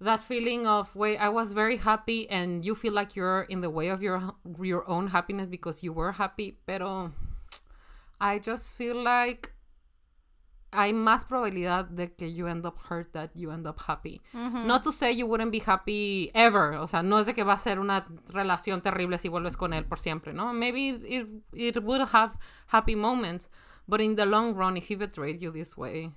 that 0.00 0.22
feeling 0.22 0.66
of, 0.66 0.94
wait, 0.94 1.16
I 1.16 1.30
was 1.30 1.52
very 1.52 1.78
happy 1.78 2.28
and 2.28 2.64
you 2.64 2.74
feel 2.74 2.92
like 2.92 3.16
you're 3.16 3.42
in 3.42 3.62
the 3.62 3.70
way 3.70 3.88
of 3.88 4.02
your 4.02 4.34
your 4.60 4.86
own 4.88 5.08
happiness 5.08 5.48
because 5.48 5.82
you 5.82 5.92
were 5.92 6.12
happy, 6.12 6.58
pero 6.66 7.12
I 8.20 8.38
just 8.38 8.74
feel 8.74 9.02
like 9.02 9.53
hay 10.74 10.92
más 10.92 11.24
probabilidad 11.24 11.86
de 11.86 12.12
que 12.12 12.32
you 12.32 12.46
end 12.46 12.66
up 12.66 12.76
hurt 12.90 13.12
that 13.12 13.30
you 13.34 13.50
end 13.50 13.66
up 13.66 13.80
happy. 13.86 14.20
Not 14.32 14.82
to 14.82 14.92
say 14.92 15.14
you 15.14 15.26
wouldn't 15.26 15.52
be 15.52 15.62
happy 15.64 16.30
ever. 16.34 16.74
O 16.74 16.86
sea, 16.88 17.02
no 17.02 17.18
es 17.18 17.26
de 17.26 17.34
que 17.34 17.44
va 17.44 17.54
a 17.54 17.58
ser 17.58 17.78
una 17.78 18.06
relación 18.28 18.82
terrible 18.82 19.18
si 19.18 19.28
vuelves 19.28 19.56
con 19.56 19.72
él 19.72 19.84
por 19.84 19.98
siempre, 19.98 20.32
¿no? 20.32 20.52
Maybe 20.52 20.88
it, 20.88 21.28
it 21.52 21.78
will 21.82 22.06
have 22.12 22.32
happy 22.68 22.96
moments. 22.96 23.50
But 23.86 24.00
in 24.00 24.16
the 24.16 24.26
long 24.26 24.54
run, 24.54 24.76
if 24.76 24.90
he 24.90 24.96
betrayed 24.96 25.40
you 25.40 25.50
this 25.50 25.76
way, 25.76 26.12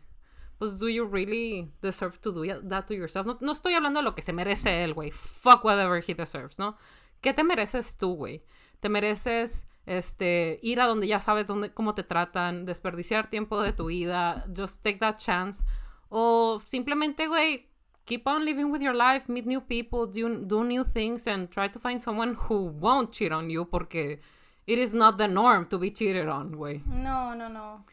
pues 0.57 0.79
do 0.79 0.87
you 0.87 1.05
really 1.05 1.69
deserve 1.81 2.19
to 2.21 2.31
do 2.31 2.45
that 2.69 2.87
to 2.87 2.95
yourself? 2.95 3.27
No, 3.27 3.37
no 3.41 3.51
estoy 3.51 3.73
hablando 3.73 3.99
de 3.99 4.03
lo 4.03 4.15
que 4.15 4.21
se 4.21 4.33
merece 4.33 4.83
él, 4.83 4.93
güey. 4.93 5.11
Fuck 5.11 5.63
whatever 5.63 6.01
he 6.01 6.13
deserves, 6.13 6.57
¿no? 6.57 6.77
¿Qué 7.21 7.33
te 7.33 7.43
mereces 7.43 7.97
tú, 7.97 8.15
güey? 8.15 8.43
Te 8.79 8.89
mereces 8.89 9.67
este 9.87 10.59
ir 10.61 10.79
a 10.79 10.85
donde 10.85 11.07
ya 11.07 11.19
sabes 11.19 11.47
dónde 11.47 11.73
cómo 11.73 11.93
te 11.93 12.03
tratan, 12.03 12.65
desperdiciar 12.65 13.29
tiempo 13.29 13.59
de 13.61 13.73
tu 13.73 13.87
vida, 13.87 14.45
just 14.55 14.83
take 14.83 14.99
that 14.99 15.17
chance 15.17 15.65
o 16.09 16.61
simplemente, 16.65 17.27
güey, 17.27 17.67
keep 18.05 18.27
on 18.27 18.45
living 18.45 18.71
with 18.71 18.81
your 18.81 18.95
life, 18.95 19.31
meet 19.31 19.45
new 19.45 19.61
people, 19.61 20.05
do, 20.05 20.45
do 20.45 20.63
new 20.63 20.83
things 20.83 21.27
and 21.27 21.49
try 21.49 21.67
to 21.67 21.79
find 21.79 22.01
someone 22.01 22.35
who 22.47 22.67
won't 22.79 23.11
cheat 23.11 23.31
on 23.31 23.49
you 23.49 23.65
porque 23.65 24.19
it 24.65 24.77
is 24.77 24.93
not 24.93 25.17
the 25.17 25.27
norm 25.27 25.65
to 25.65 25.77
be 25.77 25.89
cheated 25.89 26.27
on, 26.27 26.51
güey. 26.55 26.81
No, 26.85 27.33
no, 27.33 27.47
no. 27.47 27.85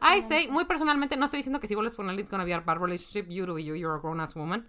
I 0.00 0.20
say, 0.20 0.48
muy 0.48 0.64
personalmente, 0.64 1.16
no 1.16 1.26
estoy 1.26 1.38
diciendo 1.38 1.60
que 1.60 1.68
si 1.68 1.74
vuelves 1.74 1.94
con 1.94 2.08
él 2.10 2.18
it's 2.18 2.30
gonna 2.30 2.44
be 2.44 2.52
a 2.52 2.60
bad 2.60 2.78
relationship, 2.78 3.30
you 3.30 3.46
do 3.46 3.58
you, 3.58 3.74
you're 3.74 3.94
a 3.94 4.00
grown 4.00 4.20
ass 4.20 4.34
woman. 4.34 4.66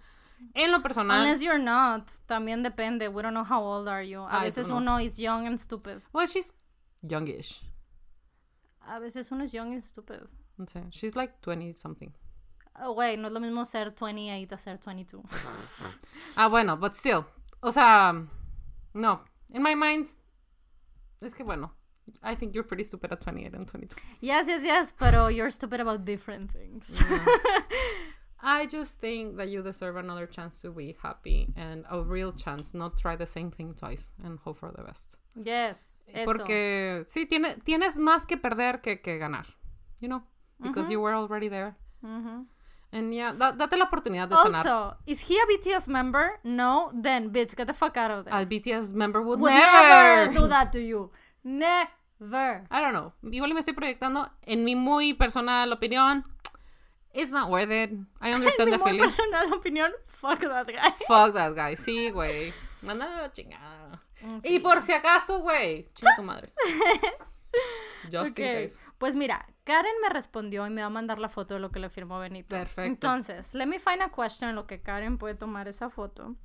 En 0.54 0.72
lo 0.72 0.82
personal, 0.82 1.20
Unless 1.20 1.42
you're 1.42 1.62
not, 1.62 2.10
también 2.26 2.62
depende. 2.62 3.08
We 3.08 3.22
don't 3.22 3.32
know 3.34 3.44
how 3.44 3.62
old 3.62 3.88
are 3.88 4.02
you. 4.02 4.20
A 4.20 4.40
I 4.40 4.44
veces 4.44 4.68
uno 4.68 4.98
is 4.98 5.18
young 5.18 5.46
and 5.46 5.58
stupid. 5.58 6.02
well, 6.12 6.26
she's 6.26 6.52
youngish. 7.06 7.62
A 8.88 8.98
veces 9.00 9.30
uno 9.32 9.44
es 9.44 9.52
young 9.52 9.72
and 9.72 9.82
stupid. 9.82 10.28
No 10.58 10.66
sé, 10.66 10.86
she's 10.90 11.16
like 11.16 11.40
20 11.42 11.72
something. 11.72 12.12
Oh, 12.80 12.94
Güey, 12.94 13.16
no 13.18 13.28
es 13.28 13.32
lo 13.32 13.40
mismo 13.40 13.64
ser 13.64 13.90
28 13.90 14.52
a 14.52 14.56
ser 14.58 14.78
22. 14.78 15.22
Ah, 16.36 16.48
bueno, 16.48 16.76
but 16.76 16.94
still. 16.94 17.24
O 17.62 17.70
sea, 17.70 18.12
no. 18.94 19.20
In 19.52 19.62
my 19.62 19.74
mind, 19.74 20.08
es 21.22 21.34
que 21.34 21.44
bueno, 21.44 21.70
I 22.22 22.34
think 22.34 22.54
you're 22.54 22.64
pretty 22.66 22.82
stupid 22.84 23.12
at 23.12 23.20
28 23.20 23.54
and 23.54 23.66
22. 23.68 23.96
yes, 24.20 24.46
yes, 24.48 24.62
yes, 24.64 24.92
pero 24.92 25.28
you're 25.28 25.50
stupid 25.50 25.80
about 25.80 26.04
different 26.04 26.50
things. 26.50 27.02
I 28.42 28.66
just 28.66 28.98
think 29.00 29.36
that 29.38 29.48
you 29.48 29.62
deserve 29.62 29.96
another 29.96 30.26
chance 30.26 30.60
to 30.62 30.70
be 30.70 30.96
happy 31.02 31.48
and 31.56 31.84
a 31.90 32.02
real 32.02 32.32
chance, 32.32 32.74
not 32.74 32.98
try 32.98 33.16
the 33.16 33.24
same 33.26 33.50
thing 33.50 33.72
twice 33.74 34.12
and 34.22 34.38
hope 34.40 34.58
for 34.58 34.70
the 34.70 34.82
best. 34.82 35.16
Yes, 35.34 35.98
eso. 36.06 36.24
Porque 36.24 37.04
sí, 37.06 37.26
tiene, 37.26 37.56
tienes 37.64 37.98
más 37.98 38.26
que 38.26 38.36
perder 38.36 38.80
que, 38.80 39.00
que 39.00 39.18
ganar, 39.18 39.46
you 40.00 40.08
know, 40.08 40.22
because 40.60 40.90
you 40.90 41.00
were 41.00 41.14
already 41.14 41.48
there. 41.48 41.74
And 42.92 43.12
yeah, 43.12 43.32
da- 43.32 43.50
date 43.52 43.76
la 43.76 43.86
oportunidad 43.86 44.28
de 44.28 44.36
sanar. 44.36 44.64
Also, 44.66 44.96
is 45.06 45.20
he 45.28 45.36
a 45.40 45.46
BTS 45.46 45.88
member? 45.88 46.38
No, 46.44 46.92
then 46.94 47.32
bitch, 47.32 47.56
get 47.56 47.66
the 47.66 47.72
fuck 47.74 47.96
out 47.96 48.10
of 48.12 48.24
there. 48.26 48.34
A 48.40 48.46
BTS 48.46 48.94
member 48.94 49.20
would, 49.20 49.40
Would 49.40 49.50
never. 49.52 50.26
never 50.30 50.32
do 50.32 50.46
that 50.54 50.70
to 50.72 50.80
you. 50.80 51.10
Never. 51.42 52.64
I 52.70 52.80
don't 52.80 52.92
know. 52.92 53.12
Igual 53.24 53.52
me 53.52 53.58
estoy 53.60 53.74
proyectando 53.74 54.30
en 54.46 54.64
mi 54.64 54.76
muy 54.76 55.14
personal 55.14 55.72
opinión. 55.72 56.22
It's 57.12 57.32
not 57.32 57.50
worth 57.50 57.70
it. 57.70 57.90
I 58.20 58.30
understand 58.34 58.70
Mi 58.70 58.76
the 58.76 58.78
muy 58.78 58.92
feeling. 58.92 59.00
personal 59.00 59.52
opinión, 59.52 59.90
fuck 60.06 60.40
that 60.40 60.66
guy. 60.68 60.90
Fuck 61.08 61.34
that 61.34 61.54
guy. 61.56 61.74
Sí, 61.76 62.10
güey. 62.12 62.52
Mándalo 62.82 63.16
a 63.18 63.22
la 63.22 63.32
chingada. 63.32 64.02
Y 64.42 64.58
por 64.60 64.80
si 64.80 64.92
acaso, 64.92 65.40
güey. 65.40 65.84
Chinga 65.94 66.16
tu 66.16 66.22
madre. 66.22 66.52
Just 68.10 68.38
in 68.38 68.44
Ok, 68.44 68.52
case. 68.68 68.72
Pues 68.98 69.16
mira, 69.16 69.46
Karen 69.64 69.94
me 70.02 70.08
respondió 70.08 70.66
y 70.66 70.70
me 70.70 70.80
va 70.82 70.88
a 70.88 70.90
mandar 70.90 71.18
la 71.18 71.28
foto 71.28 71.54
de 71.54 71.60
lo 71.60 71.70
que 71.70 71.78
le 71.78 71.88
firmó 71.88 72.18
Benito. 72.18 72.56
Perfecto. 72.56 72.82
Entonces, 72.82 73.54
let 73.54 73.66
me 73.66 73.78
find 73.78 74.02
a 74.02 74.10
question 74.10 74.50
en 74.50 74.56
lo 74.56 74.66
que 74.66 74.82
Karen 74.82 75.18
puede 75.18 75.34
tomar 75.34 75.68
esa 75.68 75.90
foto. 75.90 76.36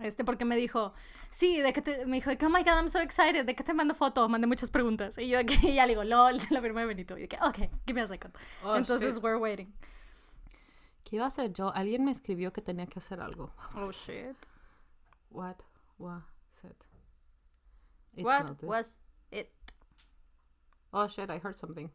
Este, 0.00 0.24
porque 0.24 0.44
me 0.44 0.56
dijo, 0.56 0.92
sí, 1.30 1.60
de 1.60 1.72
que 1.72 1.80
te, 1.80 2.04
me 2.06 2.16
dijo, 2.16 2.30
oh 2.30 2.48
my 2.48 2.62
god, 2.64 2.76
I'm 2.78 2.88
so 2.88 2.98
excited, 3.00 3.44
de 3.46 3.54
que 3.54 3.62
te 3.62 3.72
mando 3.74 3.94
fotos, 3.94 4.28
mandé 4.28 4.48
muchas 4.48 4.70
preguntas. 4.70 5.18
Y 5.18 5.28
yo 5.28 5.38
aquí 5.38 5.56
ya 5.74 5.86
le 5.86 5.92
digo, 5.92 6.02
lol, 6.04 6.38
la 6.50 6.60
firma 6.60 6.80
de 6.80 6.86
Benito. 6.86 7.16
Y 7.16 7.22
yo 7.22 7.28
que, 7.28 7.36
ok, 7.36 7.70
give 7.86 7.94
me 7.94 8.00
a 8.00 8.08
second. 8.08 8.34
Oh, 8.64 8.74
Entonces, 8.76 9.14
shit. 9.14 9.22
we're 9.22 9.36
waiting. 9.38 9.72
¿Qué 11.04 11.16
iba 11.16 11.26
a 11.26 11.28
hacer 11.28 11.52
yo? 11.52 11.72
Alguien 11.74 12.04
me 12.04 12.10
escribió 12.10 12.52
que 12.52 12.62
tenía 12.62 12.86
que 12.86 12.98
hacer 12.98 13.20
algo. 13.20 13.52
Oh 13.76 13.92
shit. 13.92 14.34
What 15.30 15.56
it? 15.98 16.22
It's 18.16 18.24
What 18.24 18.62
was 18.62 18.98
it? 19.30 19.50
Oh 20.92 21.08
shit, 21.08 21.30
I 21.30 21.38
heard 21.38 21.56
something. 21.56 21.90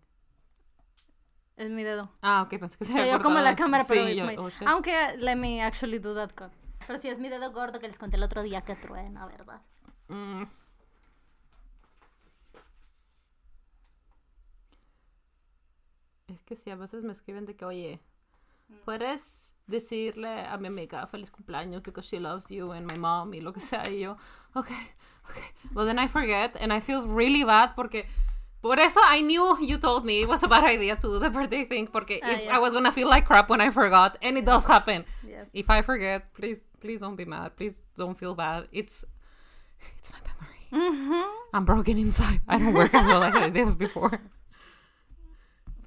Es 1.56 1.70
mi 1.70 1.84
dedo. 1.84 2.10
Ah, 2.22 2.42
ok, 2.44 2.58
pensé 2.60 2.78
que 2.78 2.86
se 2.86 3.00
había 3.00 3.16
oyó 3.16 3.24
como 3.24 3.40
la 3.40 3.56
cámara, 3.56 3.84
pero 3.88 4.06
Sí, 4.06 4.12
it's 4.12 4.20
yo- 4.22 4.26
my- 4.28 4.38
oh, 4.38 4.50
shit. 4.50 4.68
Aunque, 4.68 5.18
let 5.18 5.36
me 5.36 5.62
actually 5.62 6.00
do 6.00 6.14
that 6.16 6.32
cut. 6.34 6.52
Pero 6.88 6.98
sí, 6.98 7.10
es 7.10 7.20
mi 7.20 7.28
dedo 7.30 7.52
gordo 7.52 7.80
que 7.80 7.88
les 7.88 8.00
conté 8.00 8.16
el 8.18 8.24
otro 8.24 8.42
día 8.44 8.62
que 8.62 8.76
truena, 8.76 9.26
¿verdad? 9.28 9.62
Mm. 10.08 10.44
Es 16.28 16.42
que 16.44 16.56
sí, 16.56 16.70
a 16.70 16.76
veces 16.76 17.04
me 17.04 17.12
escriben 17.12 17.46
de 17.46 17.56
que, 17.56 17.66
oye, 17.66 18.00
¿puedes 18.86 19.49
decirle 19.70 20.46
a 20.46 20.58
mi 20.58 20.68
amiga 20.68 21.08
feliz 21.08 21.30
cumpleaños 21.32 21.84
because 21.84 22.06
she 22.06 22.20
loves 22.20 22.50
you 22.50 22.72
and 22.72 22.90
my 22.92 22.98
mom 22.98 23.34
y 23.34 23.40
lo 23.40 23.52
que 23.54 23.62
sea? 23.62 23.84
Y 23.88 24.00
yo, 24.00 24.18
ok, 24.56 24.72
ok. 25.30 25.38
Well, 25.74 25.86
then 25.86 26.00
I 26.00 26.08
forget 26.08 26.56
and 26.60 26.74
I 26.74 26.80
feel 26.80 27.08
really 27.08 27.44
bad 27.44 27.76
porque... 27.76 28.06
Por 28.62 28.78
eso 28.78 29.00
I 29.02 29.22
knew 29.22 29.58
you 29.62 29.78
told 29.78 30.04
me 30.04 30.22
it 30.22 30.28
was 30.28 30.44
a 30.44 30.48
bad 30.50 30.66
idea 30.66 30.98
to 30.98 31.08
do 31.08 31.20
the 31.20 31.30
birthday 31.30 31.64
thing 31.64 31.88
porque 31.88 32.20
Ah, 32.22 32.32
if 32.32 32.50
I 32.50 32.60
was 32.60 32.74
gonna 32.74 32.92
feel 32.92 33.08
like 33.08 33.26
crap 33.26 33.50
when 33.50 33.62
I 33.62 33.70
forgot 33.70 34.18
and 34.22 34.38
it 34.38 34.44
does 34.44 34.68
happen. 34.68 35.06
Yes. 35.26 35.50
If 35.54 35.70
I 35.70 35.82
forget, 35.82 36.34
please, 36.34 36.66
please 36.82 37.00
don't 37.00 37.16
be 37.16 37.24
mad. 37.24 37.56
Please 37.56 37.88
don't 37.96 38.18
feel 38.18 38.36
bad. 38.36 38.68
It's, 38.74 39.06
it's 39.98 40.12
my 40.12 40.20
memory. 40.28 40.90
Mm-hmm. 40.92 41.24
I'm 41.54 41.64
broken 41.64 41.98
inside. 41.98 42.42
I 42.50 42.60
don't 42.60 42.74
work 42.74 42.94
as 42.94 43.08
well 43.08 43.24
as 43.24 43.34
I 43.34 43.50
did 43.50 43.78
before. 43.78 44.20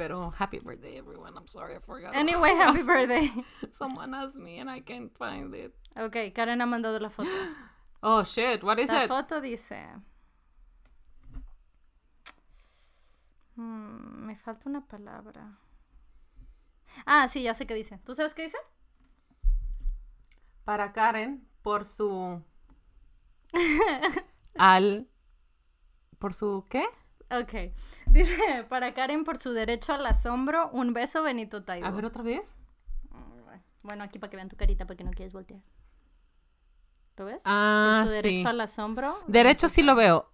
Pero 0.02 0.30
happy 0.32 0.58
birthday, 0.58 0.98
everyone. 0.98 1.32
I'm 1.36 1.46
sorry 1.46 1.76
I 1.76 1.78
forgot. 1.78 2.16
Anyway, 2.16 2.50
happy 2.56 2.82
birthday. 2.86 3.30
Someone 3.70 4.12
asked 4.14 4.36
me 4.36 4.58
and 4.58 4.68
I 4.68 4.80
can't 4.80 5.16
find 5.16 5.54
it. 5.54 5.72
Ok, 5.96 6.32
Karen 6.34 6.60
ha 6.60 6.66
mandado 6.66 7.00
la 7.00 7.08
foto. 7.08 7.30
Oh 8.04 8.24
shit! 8.24 8.64
What 8.64 8.80
is 8.80 8.90
La 8.90 9.04
it? 9.04 9.08
foto 9.08 9.40
dice. 9.40 9.78
Hmm, 13.54 14.26
me 14.26 14.34
falta 14.34 14.68
una 14.68 14.80
palabra. 14.80 15.56
Ah, 17.06 17.28
sí, 17.28 17.44
ya 17.44 17.54
sé 17.54 17.64
qué 17.64 17.74
dice. 17.74 18.00
¿Tú 18.04 18.12
sabes 18.16 18.34
qué 18.34 18.42
dice? 18.42 18.58
Para 20.64 20.92
Karen 20.92 21.46
por 21.62 21.84
su 21.84 22.42
al 24.58 25.06
por 26.18 26.34
su 26.34 26.66
¿qué? 26.68 26.84
Ok. 27.40 27.72
Dice, 28.06 28.64
para 28.68 28.94
Karen 28.94 29.24
por 29.24 29.38
su 29.38 29.52
derecho 29.52 29.92
al 29.92 30.04
asombro, 30.06 30.70
un 30.72 30.92
beso 30.92 31.22
Benito 31.22 31.62
Taibo. 31.62 31.86
A 31.86 31.90
ver 31.90 32.04
otra 32.04 32.22
vez. 32.22 32.56
Bueno, 33.82 34.04
aquí 34.04 34.18
para 34.18 34.30
que 34.30 34.36
vean 34.36 34.48
tu 34.48 34.56
carita 34.56 34.86
porque 34.86 35.02
no 35.02 35.10
quieres 35.10 35.32
voltear. 35.32 35.60
¿Lo 37.16 37.24
ves? 37.24 37.42
Ah, 37.46 38.02
por 38.02 38.08
su 38.08 38.14
derecho 38.14 38.42
sí. 38.42 38.46
al 38.46 38.60
asombro. 38.60 39.18
Derecho 39.26 39.68
sí 39.68 39.82
lo 39.82 39.94
veo. 39.94 40.30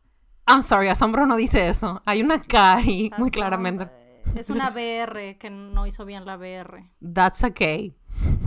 I'm 0.47 0.63
sorry, 0.63 0.89
asombro 0.89 1.27
no 1.27 1.37
dice 1.37 1.69
eso. 1.69 2.03
Hay 2.05 2.23
una 2.23 2.43
K 2.43 2.77
ahí, 2.77 3.11
muy 3.19 3.31
claramente. 3.31 3.89
Es 4.35 4.51
una 4.51 4.71
BR 4.71 5.39
que 5.39 5.51
no 5.51 5.87
hizo 5.87 6.05
bien 6.05 6.25
la 6.25 6.37
BR. 6.37 6.91
That's 7.01 7.43
a 7.43 7.53
K. 7.53 7.65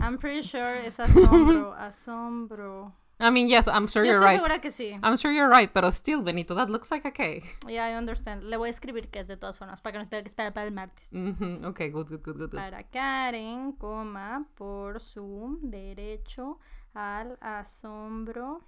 I'm 0.00 0.18
pretty 0.18 0.46
sure 0.46 0.86
es 0.86 1.00
asombro, 1.00 1.72
asombro. 1.78 2.92
I 3.22 3.30
mean, 3.30 3.48
yes, 3.48 3.68
I'm 3.68 3.86
sure 3.86 4.04
Yo 4.04 4.12
you're 4.12 4.20
estoy 4.20 4.26
right. 4.26 4.36
segura 4.36 4.60
que 4.60 4.70
sí. 4.70 4.98
I'm 5.02 5.16
sure 5.16 5.32
you're 5.32 5.48
right, 5.48 5.72
pero 5.72 5.90
still, 5.90 6.22
Benito, 6.22 6.54
that 6.56 6.68
looks 6.68 6.90
like 6.90 7.04
a 7.04 7.12
K. 7.12 7.42
Yeah, 7.68 7.86
I 7.86 7.94
understand. 7.94 8.42
Le 8.44 8.56
voy 8.56 8.68
a 8.68 8.70
escribir 8.70 9.08
que 9.10 9.20
es 9.20 9.28
de 9.28 9.36
todas 9.36 9.58
formas, 9.58 9.80
para 9.80 9.92
que 9.92 9.98
no 9.98 10.04
se 10.04 10.10
tenga 10.10 10.22
que 10.24 10.28
esperar 10.28 10.52
para 10.52 10.66
el 10.66 10.72
martes. 10.72 11.08
Okay, 11.12 11.90
good, 11.90 12.08
good, 12.08 12.22
good, 12.22 12.36
good, 12.36 12.50
good. 12.50 12.58
Para 12.58 12.82
Karen, 12.82 13.72
coma, 13.72 14.44
por 14.56 15.00
su 15.00 15.58
derecho 15.62 16.58
al 16.94 17.38
asombro. 17.40 18.60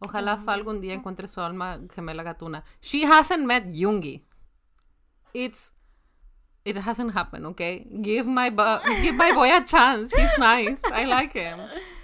Ojalá 0.00 0.36
Fa 0.38 0.52
algún 0.54 0.80
día 0.80 0.94
encuentre 0.94 1.26
su 1.28 1.40
alma 1.40 1.80
gemela 1.94 2.22
gatuna. 2.22 2.64
She 2.80 3.04
hasn't 3.04 3.44
met 3.46 3.66
Yungi. 3.66 4.22
It's 5.34 5.72
it 6.64 6.76
hasn't 6.76 7.14
happened, 7.14 7.46
okay? 7.46 7.86
Give 8.02 8.26
my 8.26 8.50
give 9.02 9.14
my 9.16 9.32
boy 9.32 9.50
a 9.50 9.64
chance. 9.64 10.12
He's 10.14 10.36
nice. 10.38 10.82
I 10.92 11.04
like 11.04 11.32
him. 11.32 11.58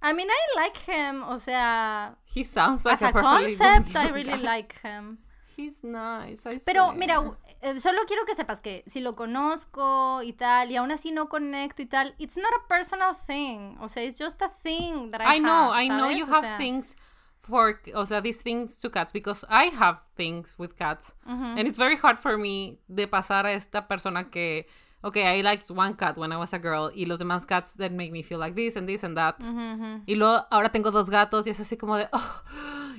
I 0.00 0.12
mean, 0.12 0.28
I 0.30 0.60
like 0.60 0.76
him, 0.86 1.22
o 1.24 1.38
sea, 1.38 2.16
He 2.24 2.44
sounds 2.44 2.84
like 2.84 2.94
as 2.94 3.02
a 3.02 3.12
concept, 3.12 3.96
I 3.96 4.08
really 4.10 4.32
guy. 4.38 4.58
like 4.58 4.80
him. 4.82 5.18
He's 5.56 5.82
nice. 5.82 6.46
I 6.46 6.58
Pero 6.64 6.84
swear. 6.86 6.96
mira, 6.96 7.36
eh, 7.62 7.80
solo 7.80 8.02
quiero 8.06 8.24
que 8.24 8.36
sepas 8.36 8.60
que 8.60 8.84
si 8.86 9.00
lo 9.00 9.14
conozco 9.16 10.22
y 10.22 10.32
tal, 10.34 10.70
y 10.70 10.76
aún 10.76 10.92
así 10.92 11.10
no 11.10 11.28
conecto 11.28 11.82
y 11.82 11.86
tal, 11.86 12.14
it's 12.18 12.36
not 12.36 12.52
a 12.52 12.68
personal 12.68 13.12
thing. 13.14 13.76
O 13.80 13.88
sea, 13.88 14.04
it's 14.04 14.18
just 14.18 14.40
a 14.40 14.48
thing 14.48 15.10
that 15.10 15.20
I, 15.20 15.36
I 15.36 15.38
know, 15.40 15.72
I 15.72 15.88
know 15.88 16.10
you 16.10 16.24
O 16.24 16.32
have 16.32 16.44
sea, 16.44 16.56
things 16.58 16.94
for, 17.40 17.80
o 17.94 18.04
sea, 18.06 18.20
these 18.20 18.40
things 18.40 18.78
to 18.78 18.90
cats 18.90 19.10
because 19.10 19.44
I 19.48 19.64
have 19.76 19.98
things 20.14 20.54
with 20.58 20.76
cats, 20.76 21.14
and 21.26 21.66
it's 21.66 21.78
very 21.78 21.96
hard 21.96 22.18
for 22.20 22.38
me 22.38 22.78
de 22.88 23.08
pasar 23.08 23.46
a 23.46 23.52
esta 23.52 23.88
persona 23.88 24.30
que, 24.30 24.66
okay, 25.04 25.38
I 25.38 25.40
liked 25.42 25.70
one 25.70 25.94
cat 25.94 26.16
when 26.16 26.32
I 26.32 26.36
was 26.36 26.52
a 26.52 26.58
girl 26.58 26.90
y 26.94 27.04
los 27.06 27.20
demás 27.20 27.46
cats 27.46 27.74
that 27.74 27.92
make 27.92 28.12
me 28.12 28.22
feel 28.22 28.38
like 28.38 28.54
this 28.54 28.76
and 28.76 28.88
this 28.88 29.04
and 29.04 29.16
that, 29.16 29.38
mm-hmm, 29.40 29.58
mm-hmm. 29.58 29.96
y 30.06 30.14
luego 30.14 30.44
ahora 30.50 30.70
tengo 30.70 30.90
dos 30.90 31.10
gatos 31.10 31.46
y 31.46 31.50
es 31.50 31.60
así 31.60 31.78
como 31.78 31.96
de, 31.96 32.08
oh, 32.12 32.42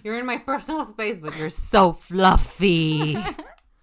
you're 0.04 0.18
in 0.18 0.26
my 0.26 0.38
personal 0.38 0.86
space, 0.86 1.20
but 1.20 1.38
you're 1.38 1.50
so 1.50 1.94
fluffy. 1.94 3.18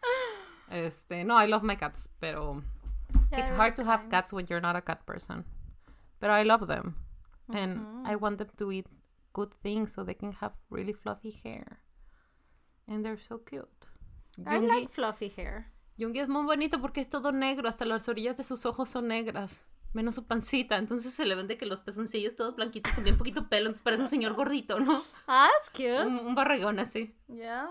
este, 0.70 1.24
no, 1.24 1.34
I 1.34 1.46
love 1.46 1.62
my 1.62 1.74
cats, 1.74 2.08
pero 2.20 2.62
yeah, 3.30 3.40
it's 3.40 3.50
hard 3.50 3.76
to 3.76 3.84
have 3.84 4.08
cats 4.10 4.32
when 4.32 4.46
you're 4.48 4.60
not 4.60 4.76
a 4.76 4.80
cat 4.80 5.04
person. 5.06 5.44
But 6.20 6.30
I 6.30 6.42
love 6.44 6.66
them. 6.66 6.96
And 7.52 7.78
mm-hmm. 7.78 8.06
I 8.06 8.16
want 8.16 8.38
them 8.38 8.48
to 8.56 8.72
eat 8.72 8.86
good 9.32 9.52
things 9.62 9.92
so 9.92 10.02
they 10.02 10.14
can 10.14 10.32
have 10.32 10.52
really 10.70 10.92
fluffy 10.92 11.30
hair. 11.30 11.78
And 12.88 13.04
they're 13.04 13.18
so 13.18 13.38
cute. 13.38 13.68
I 14.46 14.58
like 14.58 14.90
fluffy 14.90 15.28
hair. 15.28 15.66
Yungi 15.98 16.20
es 16.20 16.28
muy 16.28 16.44
bonito 16.44 16.80
porque 16.80 17.00
es 17.00 17.08
todo 17.08 17.32
negro, 17.32 17.68
hasta 17.68 17.84
las 17.84 18.08
orillas 18.08 18.36
de 18.36 18.44
sus 18.44 18.66
ojos 18.66 18.90
son 18.90 19.08
negras, 19.08 19.64
menos 19.92 20.14
su 20.14 20.24
pancita. 20.26 20.76
Entonces 20.76 21.14
se 21.14 21.24
le 21.24 21.34
ven 21.34 21.46
de 21.48 21.56
que 21.56 21.64
los 21.66 21.80
pezoncillos 21.80 22.36
todos 22.36 22.56
blanquitos 22.56 22.92
con 22.92 23.04
bien 23.04 23.16
poquito 23.16 23.48
pelo, 23.48 23.66
entonces 23.66 23.82
parece 23.82 24.02
un 24.02 24.08
señor 24.08 24.34
gordito, 24.34 24.78
¿no? 24.78 25.02
Ah, 25.26 25.48
cute. 25.72 26.02
Un, 26.06 26.18
un 26.18 26.34
barrigón 26.34 26.78
así. 26.78 27.14
Yeah. 27.28 27.68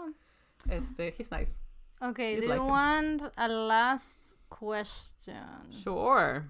Este, 0.70 1.14
he's 1.18 1.32
nice. 1.32 1.62
Okay, 2.02 2.36
You'd 2.36 2.42
do 2.44 2.48
like 2.50 2.58
you 2.60 2.64
him. 2.66 2.70
want 2.72 3.22
a 3.38 3.48
last 3.48 4.34
question? 4.50 5.72
Sure. 5.72 6.50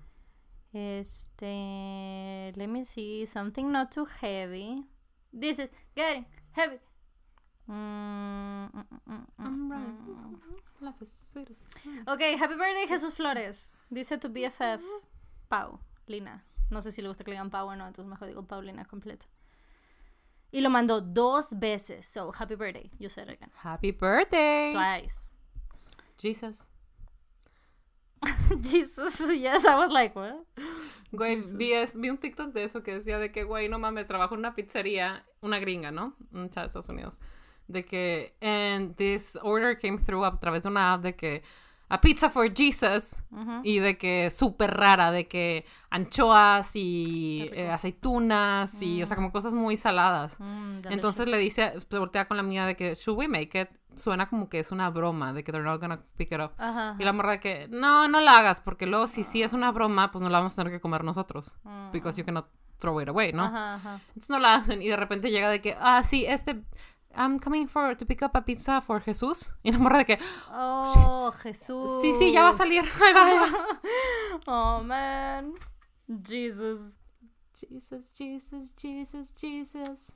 Este, 0.73 2.51
let 2.55 2.67
me 2.67 2.83
see, 2.85 3.25
something 3.25 3.71
not 3.71 3.91
too 3.91 4.05
heavy. 4.05 4.85
This 5.33 5.59
is 5.59 5.69
getting 5.95 6.25
heavy. 6.51 6.79
Mm, 7.67 8.67
mm, 8.73 8.85
mm, 9.05 9.25
mm, 9.37 9.71
as- 11.01 11.23
Ok, 12.07 12.21
happy 12.39 12.55
birthday 12.55 12.87
Jesús 12.87 13.13
Flores. 13.13 13.75
Dice 13.89 14.17
tu 14.17 14.29
BFF, 14.29 14.83
Pau, 15.49 15.79
Lina. 16.07 16.43
No 16.69 16.81
sé 16.81 16.91
si 16.91 17.01
le 17.01 17.07
gusta 17.07 17.23
que 17.23 17.31
le 17.31 17.35
digan 17.37 17.49
Pau 17.49 17.67
o 17.67 17.75
no, 17.75 17.85
entonces 17.87 18.09
mejor 18.09 18.27
digo 18.27 18.43
Paulina 18.47 18.85
completo. 18.85 19.25
Y 20.51 20.61
lo 20.61 20.69
mandó 20.69 21.01
dos 21.01 21.57
veces. 21.59 22.05
So, 22.05 22.31
happy 22.31 22.55
birthday. 22.55 22.89
You 22.99 23.09
said 23.09 23.27
it 23.29 23.33
again. 23.37 23.51
Happy 23.57 23.91
birthday. 23.91 24.73
Twice. 24.73 25.29
Jesus. 26.17 26.67
Jesus, 28.61 29.19
yes, 29.35 29.65
I 29.65 29.75
was 29.75 29.91
like, 29.91 30.15
what? 30.15 30.45
Güey, 31.11 31.41
vi, 31.57 31.73
es- 31.73 31.95
vi 31.99 32.09
un 32.09 32.17
TikTok 32.17 32.53
de 32.53 32.63
eso 32.63 32.81
que 32.81 32.93
decía 32.93 33.19
de 33.19 33.31
que, 33.31 33.43
güey, 33.43 33.69
no 33.69 33.77
mames, 33.79 34.07
trabajo 34.07 34.33
en 34.35 34.39
una 34.39 34.55
pizzería, 34.55 35.23
una 35.41 35.59
gringa, 35.59 35.91
¿no? 35.91 36.15
Un 36.31 36.43
de 36.49 36.61
Estados 36.65 36.89
Unidos. 36.89 37.19
De 37.67 37.83
que, 37.83 38.35
and 38.41 38.95
this 38.95 39.37
order 39.41 39.77
came 39.77 39.97
through 39.97 40.23
a 40.23 40.39
través 40.39 40.63
de 40.63 40.69
una 40.69 40.93
app 40.93 41.01
de 41.01 41.15
que, 41.15 41.43
a 41.87 42.01
pizza 42.01 42.29
for 42.29 42.51
Jesus, 42.51 43.15
y 43.63 43.79
de 43.79 43.97
que 43.97 44.29
súper 44.31 44.75
rara, 44.75 45.11
de 45.11 45.27
que 45.27 45.65
anchoas 45.89 46.75
y 46.75 47.49
eh, 47.53 47.69
aceitunas 47.69 48.81
y, 48.81 49.03
o 49.03 49.05
sea, 49.05 49.15
como 49.15 49.31
cosas 49.31 49.53
muy 49.53 49.77
saladas. 49.77 50.39
Mm, 50.39 50.79
Entonces 50.89 51.27
le 51.27 51.37
dice, 51.37 51.73
voltea 51.91 52.27
con 52.27 52.37
la 52.37 52.43
mía 52.43 52.65
de 52.65 52.75
que, 52.75 52.95
should 52.95 53.17
we 53.19 53.27
make 53.27 53.61
it? 53.61 53.69
Suena 53.95 54.27
como 54.27 54.49
que 54.49 54.59
es 54.59 54.71
una 54.71 54.89
broma, 54.89 55.31
de 55.31 55.43
que 55.43 55.51
they're 55.51 55.63
not 55.63 55.79
gonna 55.79 56.01
pick 56.17 56.31
it 56.31 56.39
up. 56.41 56.51
Ajá. 56.57 56.95
Y 56.99 57.03
la 57.03 57.13
morra 57.13 57.31
de 57.33 57.39
que, 57.39 57.67
no, 57.69 58.07
no 58.07 58.19
la 58.19 58.37
hagas, 58.37 58.61
porque 58.61 58.85
luego 58.87 59.07
si 59.07 59.23
sí 59.23 59.41
es 59.41 59.53
una 59.53 59.71
broma, 59.71 60.11
pues 60.11 60.21
no 60.21 60.29
la 60.29 60.39
vamos 60.39 60.53
a 60.53 60.55
tener 60.57 60.73
que 60.73 60.81
comer 60.81 61.03
nosotros. 61.03 61.55
Because 61.93 62.19
you 62.19 62.25
cannot 62.25 62.47
throw 62.77 62.99
it 62.99 63.07
away, 63.07 63.31
¿no? 63.31 63.45
Entonces 64.07 64.29
no 64.29 64.39
la 64.39 64.55
hacen 64.55 64.81
y 64.81 64.87
de 64.89 64.97
repente 64.97 65.31
llega 65.31 65.49
de 65.49 65.61
que, 65.61 65.77
ah, 65.79 66.03
sí, 66.03 66.25
este, 66.25 66.61
I'm 67.15 67.39
coming 67.39 67.67
for, 67.67 67.95
to 67.95 68.05
pick 68.05 68.21
up 68.21 68.35
a 68.35 68.41
pizza 68.41 68.81
for 68.81 68.99
Jesús. 68.99 69.53
Y 69.63 69.71
la 69.71 69.77
morra 69.79 69.99
de 69.99 70.05
que, 70.05 70.19
Oh, 70.51 71.31
Jesús. 71.41 72.01
sí, 72.01 72.13
sí, 72.13 72.31
ya 72.33 72.43
va 72.43 72.49
a 72.49 72.53
salir, 72.53 72.83
ahí 73.03 73.13
va, 73.13 73.25
ahí 73.25 73.37
va. 73.37 73.79
Oh, 74.47 74.83
man. 74.83 75.53
Jesus. 76.23 76.97
Jesus, 77.55 78.11
Jesus, 78.11 78.73
Jesus, 78.75 79.33
Jesus. 79.33 80.11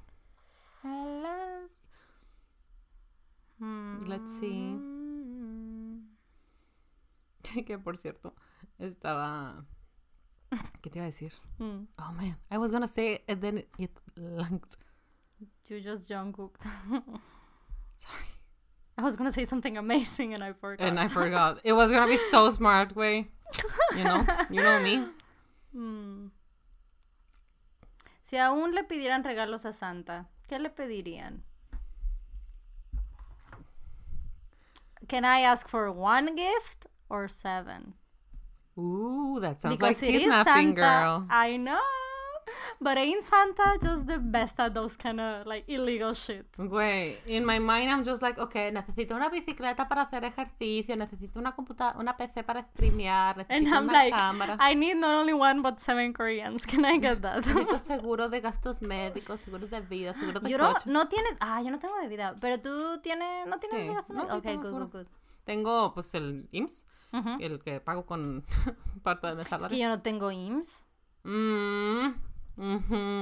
I 0.83 0.87
love 1.23 1.69
you. 3.59 4.07
Let's 4.07 4.31
see. 4.39 4.75
que 7.65 7.77
por 7.79 7.97
cierto, 7.97 8.33
estaba. 8.77 9.65
¿Qué 10.81 10.89
te 10.89 10.99
iba 10.99 11.03
a 11.03 11.07
decir? 11.11 11.33
Mm. 11.59 11.87
Oh 11.97 12.11
man, 12.13 12.37
I 12.49 12.57
was 12.57 12.71
gonna 12.71 12.87
say 12.87 13.13
it 13.15 13.23
and 13.27 13.41
then 13.41 13.63
it 13.77 13.91
You 15.69 15.79
just 15.79 16.09
Jungkooked. 16.09 16.63
Sorry. 16.89 18.29
I 18.97 19.03
was 19.03 19.15
gonna 19.15 19.31
say 19.31 19.45
something 19.45 19.77
amazing 19.77 20.33
and 20.33 20.43
I 20.43 20.53
forgot. 20.53 20.85
And 20.87 20.99
I 20.99 21.07
forgot. 21.19 21.59
It 21.63 21.73
was 21.73 21.91
gonna 21.91 22.07
be 22.07 22.17
so 22.17 22.49
smart, 22.49 22.95
way. 22.95 23.27
You 23.95 24.03
know, 24.03 24.25
you 24.49 24.61
know 24.61 24.79
me. 24.81 25.03
Mm. 25.75 26.31
Si 28.23 28.37
aún 28.37 28.73
le 28.73 28.83
pidieran 28.85 29.23
regalos 29.23 29.65
a 29.65 29.71
Santa, 29.71 30.25
¿qué 30.49 30.57
le 30.59 30.69
pedirían? 30.71 31.43
Can 35.07 35.23
I 35.23 35.41
ask 35.41 35.67
for 35.67 35.91
one 35.91 36.35
gift 36.35 36.87
or 37.07 37.27
seven? 37.27 37.93
Ooh, 38.79 39.37
that 39.41 39.61
sounds 39.61 39.75
because 39.77 40.01
like 40.01 40.09
it 40.09 40.15
is 40.15 40.21
kidnapping, 40.23 40.53
Santa. 40.53 40.73
girl. 40.73 41.27
I 41.29 41.57
know. 41.57 41.79
But 42.81 42.97
ain't 42.97 43.23
Santa 43.25 43.77
just 43.81 44.05
the 44.07 44.17
best 44.19 44.59
at 44.59 44.73
those 44.73 44.95
kind 44.97 45.19
of 45.19 45.45
like 45.45 45.65
illegal 45.67 46.13
shit? 46.13 46.45
Güey, 46.57 47.17
in 47.27 47.45
my 47.45 47.59
mind 47.59 47.89
I'm 47.89 48.03
just 48.03 48.21
like, 48.21 48.39
okay, 48.39 48.71
necesito 48.71 49.15
una 49.15 49.29
bicicleta 49.29 49.87
para 49.87 50.03
hacer 50.03 50.23
ejercicio, 50.23 50.95
necesito 50.95 51.39
una 51.39 51.53
computa 51.55 51.95
una 51.97 52.15
PC 52.17 52.43
para 52.45 52.63
streamear, 52.63 53.39
And 53.49 53.67
necesito 53.67 53.75
I'm 53.75 53.83
una 53.89 53.93
like, 53.93 54.15
cámara, 54.15 54.57
I 54.59 54.75
need 54.75 54.95
not 54.97 55.13
only 55.15 55.33
one 55.33 55.61
but 55.61 55.79
seven 55.79 56.13
Koreans. 56.13 56.65
Can 56.67 56.85
I 56.85 56.97
get 56.99 57.21
that? 57.21 57.43
necesito 57.45 57.79
seguro 57.85 58.29
de 58.29 58.39
gastos 58.41 58.81
médicos, 58.81 59.41
seguro 59.41 59.67
de 59.67 59.81
vida, 59.81 60.13
seguro 60.13 60.39
de 60.39 60.49
Yo 60.49 60.57
no, 60.57 60.73
coche. 60.73 60.89
no 60.89 61.07
tienes. 61.07 61.35
Ah, 61.39 61.61
yo 61.61 61.71
no 61.71 61.79
tengo 61.79 61.97
de 62.01 62.07
vida. 62.07 62.35
Pero 62.39 62.59
tú 62.59 62.99
tienes. 63.01 63.45
¿No 63.47 63.59
tienes 63.59 63.79
Sí, 63.79 63.83
ese 63.85 63.93
gasto? 63.93 64.13
no, 64.13 64.21
sí 64.21 64.27
ok, 64.37 64.43
tengo 64.43 64.71
good, 64.71 64.79
good, 64.83 64.91
good. 64.91 65.07
Tengo 65.45 65.93
pues 65.93 66.13
el 66.15 66.47
IMSS, 66.51 66.85
Ujú. 67.11 67.29
el 67.39 67.59
que 67.59 67.79
pago 67.81 68.05
con 68.05 68.45
parte 69.03 69.27
de 69.27 69.35
mi 69.35 69.41
Es 69.41 69.47
salario. 69.47 69.69
que 69.69 69.81
yo 69.81 69.89
no 69.89 70.01
tengo 70.01 70.31
IMSS. 70.31 70.85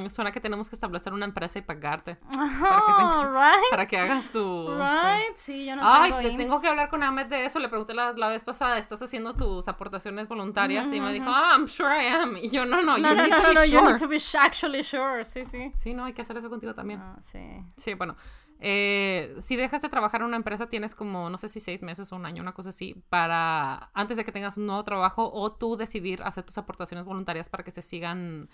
Suena 0.09 0.31
que 0.31 0.41
tenemos 0.41 0.69
que 0.69 0.75
establecer 0.75 1.13
una 1.13 1.25
empresa 1.25 1.59
y 1.59 1.61
pagarte 1.61 2.17
Oh, 2.35 3.23
right. 3.31 3.69
para 3.69 3.85
que 3.87 3.97
hagas 3.97 4.31
tu... 4.31 4.67
Right. 4.75 5.35
Sí, 5.37 5.65
yo 5.65 5.75
no 5.75 5.81
Ay, 5.85 6.09
tengo 6.09 6.21
te 6.21 6.27
IMSS. 6.29 6.37
tengo 6.37 6.61
que 6.61 6.67
hablar 6.67 6.89
con 6.89 7.03
Ahmed 7.03 7.27
de 7.27 7.45
eso. 7.45 7.59
Le 7.59 7.69
pregunté 7.69 7.93
la, 7.93 8.13
la 8.13 8.27
vez 8.29 8.43
pasada, 8.43 8.77
¿estás 8.77 9.01
haciendo 9.01 9.35
tus 9.35 9.67
aportaciones 9.67 10.27
voluntarias? 10.27 10.91
Y 10.91 10.99
me 10.99 11.13
dijo, 11.13 11.27
ah, 11.29 11.51
I'm 11.55 11.67
sure 11.67 11.89
I 12.03 12.07
am. 12.07 12.37
Y 12.37 12.49
yo, 12.49 12.65
no, 12.65 12.81
no, 12.81 12.97
No, 12.97 12.97
you 12.97 13.03
no, 13.15 13.23
need 13.23 13.29
no, 13.29 13.35
to 13.37 13.47
be 13.49 13.53
no, 13.53 13.65
you 13.65 13.79
sure. 13.79 13.91
need 13.91 13.99
to 13.99 14.07
be 14.07 14.17
actually 14.39 14.83
sure. 14.83 15.23
Sí, 15.23 15.45
sí. 15.45 15.71
Sí, 15.73 15.93
no, 15.93 16.05
hay 16.05 16.13
que 16.13 16.21
hacer 16.23 16.37
eso 16.37 16.49
contigo 16.49 16.73
también. 16.73 16.99
Ah, 17.01 17.15
sí. 17.19 17.63
Sí, 17.75 17.93
bueno. 17.93 18.15
eh, 18.59 19.35
si 19.39 19.55
dejas 19.55 19.83
de 19.83 19.89
trabajar 19.89 20.21
en 20.21 20.27
una 20.27 20.37
empresa, 20.37 20.67
tienes 20.67 20.95
como, 20.95 21.29
no 21.29 21.37
sé 21.37 21.47
si 21.47 21.59
seis 21.59 21.83
meses 21.83 22.11
o 22.11 22.15
un 22.15 22.25
año, 22.25 22.41
una 22.41 22.53
cosa 22.53 22.69
así, 22.69 22.95
para 23.09 23.91
antes 23.93 24.17
de 24.17 24.25
que 24.25 24.31
tengas 24.31 24.57
un 24.57 24.65
nuevo 24.65 24.83
trabajo 24.83 25.29
o 25.31 25.53
tú 25.53 25.77
decidir 25.77 26.23
hacer 26.23 26.43
tus 26.43 26.57
aportaciones 26.57 27.05
voluntarias 27.05 27.49
para 27.49 27.63
que 27.63 27.69
se 27.71 27.83
sigan 27.83 28.49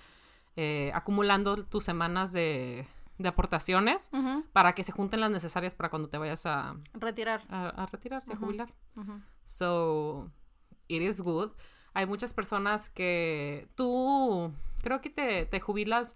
eh, 0.56 0.92
acumulando 0.94 1.64
tus 1.66 1.84
semanas 1.84 2.32
de, 2.34 2.88
de 3.18 3.30
aportaciones 3.30 4.12
para 4.54 4.74
que 4.74 4.84
se 4.84 4.92
junten 4.92 5.20
las 5.20 5.32
necesarias 5.32 5.76
para 5.76 5.90
cuando 5.90 6.10
te 6.10 6.18
vayas 6.18 6.46
a, 6.46 6.76
Retirar. 6.94 7.42
a, 7.50 7.70
a 7.70 7.86
retirarse, 7.88 8.34
a 8.34 8.36
jubilar. 8.38 8.74
So, 9.46 10.32
it 10.88 11.02
is 11.02 11.22
good. 11.22 11.52
Hay 11.94 12.06
muchas 12.06 12.34
personas 12.34 12.90
que 12.90 13.68
tú 13.76 14.52
creo 14.82 15.00
que 15.02 15.10
te, 15.10 15.46
te 15.46 15.60
jubilas 15.60 16.16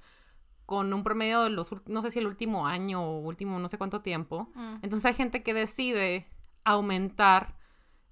con 0.65 0.91
un 0.93 1.03
promedio 1.03 1.43
de 1.43 1.49
los, 1.49 1.71
no 1.87 2.01
sé 2.01 2.11
si 2.11 2.19
el 2.19 2.27
último 2.27 2.67
año 2.67 3.01
o 3.01 3.19
último 3.19 3.57
no 3.59 3.67
sé 3.69 3.77
cuánto 3.77 4.01
tiempo. 4.01 4.49
Entonces 4.81 5.05
hay 5.05 5.13
gente 5.13 5.43
que 5.43 5.53
decide 5.53 6.27
aumentar 6.63 7.55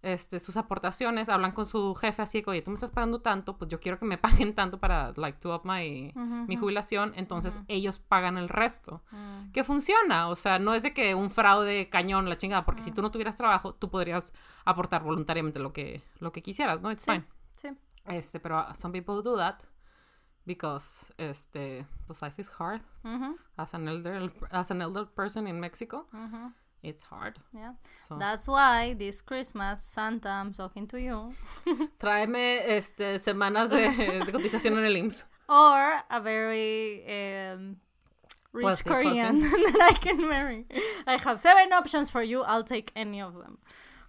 este, 0.06 0.40
sus 0.40 0.56
aportaciones, 0.56 1.30
hablan 1.30 1.52
con 1.52 1.65
su 1.65 1.95
jefe 1.95 2.22
así 2.22 2.44
oye, 2.45 2.61
tú 2.61 2.69
me 2.72 2.76
estás 2.76 2.91
pagando 2.91 3.22
tanto, 3.22 3.57
pues 3.57 3.69
yo 3.69 3.80
quiero 3.80 3.98
que 3.99 4.06
me 4.06 4.18
paguen 4.49 4.53
tanto 4.53 4.80
para, 4.80 5.14
like, 5.18 5.40
to 5.40 5.53
up 5.56 5.61
my, 5.65 6.14
mi 6.48 6.56
jubilación. 6.56 7.14
Entonces 7.15 7.60
ellos 7.68 7.99
pagan 7.99 8.38
el 8.38 8.48
resto. 8.49 9.02
Mm. 9.11 9.52
Que 9.52 9.64
funciona, 9.64 10.30
o 10.30 10.36
sea, 10.36 10.60
no 10.60 10.73
es 10.73 10.84
de 10.84 10.94
que 10.94 11.15
un 11.15 11.30
fraude 11.30 11.90
cañón, 11.90 12.30
la 12.30 12.38
chingada, 12.38 12.65
porque 12.65 12.82
si 12.82 12.91
tú 12.91 13.02
no 13.02 13.11
tuvieras 13.11 13.36
trabajo, 13.38 13.73
tú 13.73 13.90
podrías 13.90 14.34
aportar 14.64 15.03
voluntariamente 15.03 15.60
lo 15.60 15.73
que, 15.73 16.03
lo 16.19 16.32
que 16.32 16.41
quisieras, 16.44 16.82
¿no? 16.82 16.91
It's 16.91 17.03
Sí. 17.03 17.11
fine. 17.11 17.26
Sí. 17.57 17.69
Este, 18.06 18.40
pero 18.40 18.60
uh, 18.60 18.76
some 18.76 18.91
people 18.91 19.23
do 19.23 19.36
that 19.38 19.56
because, 20.45 21.11
este, 21.18 21.88
pues 22.06 22.22
life 22.22 22.40
is 22.40 22.52
hard. 22.60 22.82
As 23.57 23.73
an 23.73 23.88
elder, 23.88 24.32
as 24.52 24.69
an 24.72 24.82
elder 24.82 25.07
person 25.07 25.48
in 25.48 25.60
Mexico. 25.60 26.07
It's 26.87 27.03
hard. 27.03 27.37
Yeah. 27.53 27.73
So, 28.07 28.17
That's 28.19 28.47
why 28.47 28.93
this 28.93 29.21
Christmas, 29.21 29.81
Santa, 29.83 30.29
I'm 30.29 30.53
talking 30.53 30.87
to 30.87 30.99
you. 31.01 31.33
tráeme, 31.99 32.61
este, 32.67 33.19
semanas 33.19 33.69
de, 33.69 33.89
de 34.25 34.31
cotización 34.31 34.77
en 34.77 34.85
el 34.85 34.95
IMSS. 34.95 35.25
Or 35.49 36.01
a 36.09 36.19
very 36.21 37.03
um, 37.07 37.77
rich 38.53 38.63
Wealthy 38.65 38.83
Korean 38.89 39.39
that 39.41 39.89
I 39.91 39.93
can 39.99 40.27
marry. 40.27 40.65
I 41.05 41.17
have 41.17 41.39
seven 41.39 41.71
options 41.73 42.09
for 42.09 42.23
you. 42.23 42.41
I'll 42.43 42.63
take 42.63 42.91
any 42.95 43.21
of 43.21 43.33
them. 43.35 43.57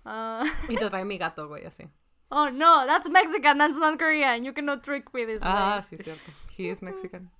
Uh, 0.04 0.48
Y 0.68 0.76
te 0.76 0.88
trae 0.88 1.04
mi 1.06 1.18
gato, 1.18 1.48
güey, 1.48 1.66
así. 1.66 1.88
oh 2.30 2.48
no, 2.48 2.84
that's 2.86 3.08
Mexican. 3.10 3.58
That's 3.58 3.76
not 3.76 3.98
Korean. 3.98 4.44
You 4.44 4.52
cannot 4.52 4.82
trick 4.84 5.12
me 5.14 5.24
this 5.24 5.40
Ah, 5.42 5.82
way. 5.90 5.96
sí, 5.98 6.02
cierto. 6.02 6.30
He 6.56 6.68
is 6.70 6.80
Mexican. 6.82 7.30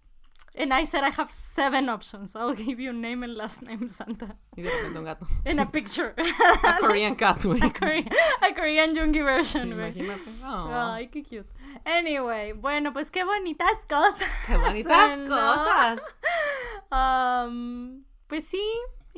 And 0.59 0.73
I 0.73 0.85
said 0.85 1.05
I 1.05 1.11
have 1.11 1.31
seven 1.31 1.89
options. 1.91 2.35
I'll 2.35 2.55
give 2.55 2.81
you 2.81 2.93
name 2.93 3.23
and 3.23 3.35
last 3.37 3.61
name, 3.61 3.89
Santa, 3.91 4.37
Y 4.57 4.62
de 4.62 4.70
repente 4.70 4.99
un 4.99 5.05
gato. 5.05 5.27
and 5.45 5.61
a 5.61 5.66
picture. 5.66 6.15
A 6.65 6.78
Korean 6.81 7.15
cat, 7.15 7.39
güey. 7.45 7.61
a 7.62 7.70
Korean, 7.70 8.09
a 8.41 8.55
Korean 8.55 8.95
Jungi 8.97 9.23
version. 9.23 9.74
güey. 9.74 9.93
Imagínate. 9.99 10.31
Oh, 10.45 10.70
Ay, 10.73 11.09
qué 11.09 11.23
cute. 11.23 11.47
Anyway, 11.85 12.53
bueno, 12.53 12.93
pues 12.95 13.11
qué 13.11 13.23
bonitas 13.24 13.70
cosas. 13.89 14.27
qué 14.47 14.57
bonitas 14.57 15.19
¿no? 15.19 15.28
cosas. 15.28 16.16
Um, 16.91 18.05
pues 18.27 18.47
sí, 18.47 18.62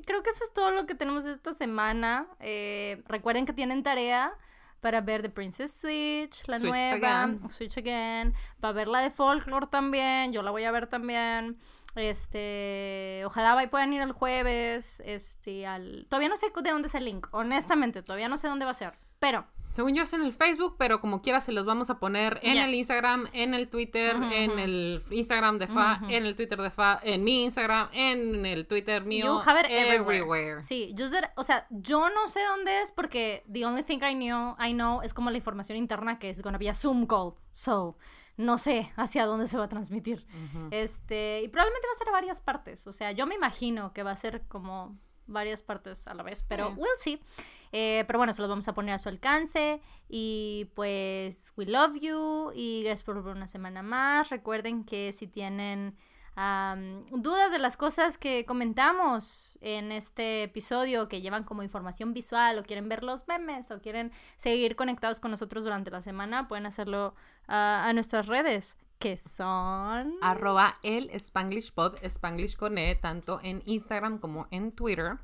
creo 0.07 0.23
que 0.23 0.31
eso 0.31 0.43
es 0.45 0.53
todo 0.53 0.71
lo 0.73 0.87
que 0.87 0.95
tenemos 0.95 1.25
esta 1.25 1.53
semana. 1.53 2.27
Eh, 2.41 3.03
recuerden 3.07 3.47
que 3.47 3.53
tienen 3.53 3.83
tarea 3.83 4.33
para 4.81 5.01
ver 5.01 5.23
The 5.23 5.31
Princess 5.31 5.73
Switch, 5.73 6.47
la 6.47 6.59
Switch 6.59 6.71
nueva, 6.71 7.23
again. 7.23 7.51
Switch 7.51 7.77
Again, 7.79 8.35
para 8.61 8.73
ver 8.73 8.89
la 8.89 9.01
de 9.01 9.11
Folklore 9.11 9.67
también, 9.67 10.33
yo 10.33 10.43
la 10.43 10.51
voy 10.51 10.65
a 10.65 10.71
ver 10.71 10.87
también. 10.87 11.59
Este, 11.95 13.23
ojalá 13.27 13.55
puedan 13.69 13.93
ir 13.93 14.03
el 14.03 14.13
jueves, 14.13 15.03
este, 15.05 15.67
al... 15.67 16.07
Todavía 16.09 16.29
no 16.29 16.37
sé 16.37 16.53
de 16.63 16.71
dónde 16.71 16.89
es 16.89 16.95
el 16.95 17.05
link, 17.05 17.27
honestamente, 17.33 18.03
todavía 18.03 18.29
no 18.29 18.37
sé 18.37 18.49
dónde 18.49 18.65
va 18.65 18.71
a 18.73 18.75
ser, 18.75 18.99
pero... 19.19 19.47
Según 19.79 19.95
yo 19.95 20.03
es 20.03 20.13
en 20.13 20.23
el 20.25 20.33
Facebook, 20.33 20.75
pero 20.77 21.01
como 21.01 21.23
quiera 21.23 21.39
se 21.39 21.53
los 21.53 21.65
vamos 21.65 21.89
a 21.89 22.01
poner 22.01 22.41
en 22.43 22.55
Yes. 22.55 22.65
el 22.69 22.75
Instagram, 22.75 23.29
en 23.33 23.55
el 23.55 23.69
Twitter, 23.69 24.17
en 24.33 24.59
el 24.59 25.05
Instagram 25.09 25.59
de 25.61 25.69
Fa, 25.69 26.01
en 26.09 26.27
el 26.27 26.35
Twitter 26.35 26.61
de 26.61 26.71
Fa, 26.71 26.99
en 27.01 27.23
mi 27.23 27.45
Instagram, 27.45 27.89
en 27.93 28.45
el 28.45 28.67
Twitter 28.67 29.05
mío. 29.05 29.27
You 29.27 29.39
have 29.49 29.61
it 29.61 29.67
everywhere. 29.71 30.19
everywhere. 30.19 30.63
Sí, 30.65 30.93
that- 30.97 31.31
o 31.37 31.45
sea, 31.45 31.69
yo 31.71 32.09
no 32.11 32.27
sé 32.27 32.41
dónde 32.43 32.83
es 32.83 32.91
porque 32.91 33.45
the 33.53 33.65
only 33.67 33.85
thing 33.85 34.01
I 34.03 34.17
know, 34.17 34.57
I 34.59 34.73
know 34.73 35.01
es 35.03 35.15
como 35.15 35.31
la 35.31 35.37
información 35.37 35.79
interna 35.79 36.19
que 36.19 36.31
es 36.31 36.43
gonna 36.43 36.59
be 36.59 36.69
a 36.69 36.75
Zoom 36.75 37.07
call. 37.07 37.35
So, 37.53 37.97
no 38.37 38.59
sé 38.59 38.93
hacia 38.97 39.27
dónde 39.27 39.47
se 39.47 39.59
va 39.59 39.67
a 39.67 39.69
transmitir. 39.69 40.27
Este, 40.73 41.43
y 41.45 41.49
probablemente 41.51 41.87
va 41.87 41.93
a 41.95 41.99
ser 41.99 42.09
a 42.09 42.13
varias 42.13 42.41
partes. 42.41 42.85
O 42.89 42.93
sea, 42.93 43.13
yo 43.13 43.29
me 43.29 43.37
imagino 43.37 43.93
que 43.93 44.03
va 44.03 44.11
a 44.11 44.17
ser 44.17 44.43
como 44.49 44.99
varias 45.29 45.63
partes 45.63 46.09
a 46.09 46.15
la 46.15 46.23
vez, 46.23 46.43
pero 46.43 46.71
we'll 46.77 46.89
see. 46.97 47.23
Eh, 47.71 48.05
pero 48.07 48.19
bueno, 48.19 48.33
se 48.33 48.41
los 48.41 48.49
vamos 48.49 48.67
a 48.67 48.75
poner 48.75 48.95
a 48.95 48.99
su 48.99 49.09
alcance. 49.09 49.81
Y 50.09 50.71
pues, 50.75 51.53
we 51.57 51.67
love 51.67 51.97
you. 52.01 52.51
Y 52.55 52.83
gracias 52.83 53.05
por 53.05 53.19
una 53.19 53.47
semana 53.47 53.83
más. 53.83 54.31
Recuerden 54.31 54.85
que 54.85 55.13
si 55.13 55.27
tienen 55.27 55.97
am, 56.35 57.05
dudas 57.07 57.53
de 57.53 57.59
las 57.59 57.77
cosas 57.77 58.19
que 58.19 58.45
comentamos 58.47 59.59
en 59.61 59.93
este 59.93 60.45
episodio, 60.45 61.09
que 61.09 61.21
llevan 61.21 61.45
como 61.45 61.63
información 61.63 62.15
visual, 62.15 62.59
o 62.59 62.63
quieren 62.63 62.89
ver 62.89 63.05
los 63.05 63.29
memes, 63.29 63.71
o 63.71 63.81
quieren 63.81 64.13
seguir 64.37 64.77
conectados 64.77 65.21
con 65.21 65.31
nosotros 65.31 65.65
durante 65.65 65.91
la 65.91 66.03
semana, 66.03 66.49
pueden 66.49 66.67
hacerlo 66.67 67.15
ah, 67.47 67.85
a 67.87 67.93
nuestras 67.93 68.27
redes, 68.27 68.79
que 68.99 69.17
son... 69.17 70.15
Arroba 70.23 70.75
el 70.83 71.11
Spanglish 71.11 71.73
Pod, 71.73 71.97
Spanglish 72.03 72.57
con 72.57 72.79
E, 72.79 72.95
tanto 72.97 73.39
en 73.43 73.63
Instagram 73.67 74.19
como 74.19 74.49
en 74.51 74.73
Twitter. 74.73 75.19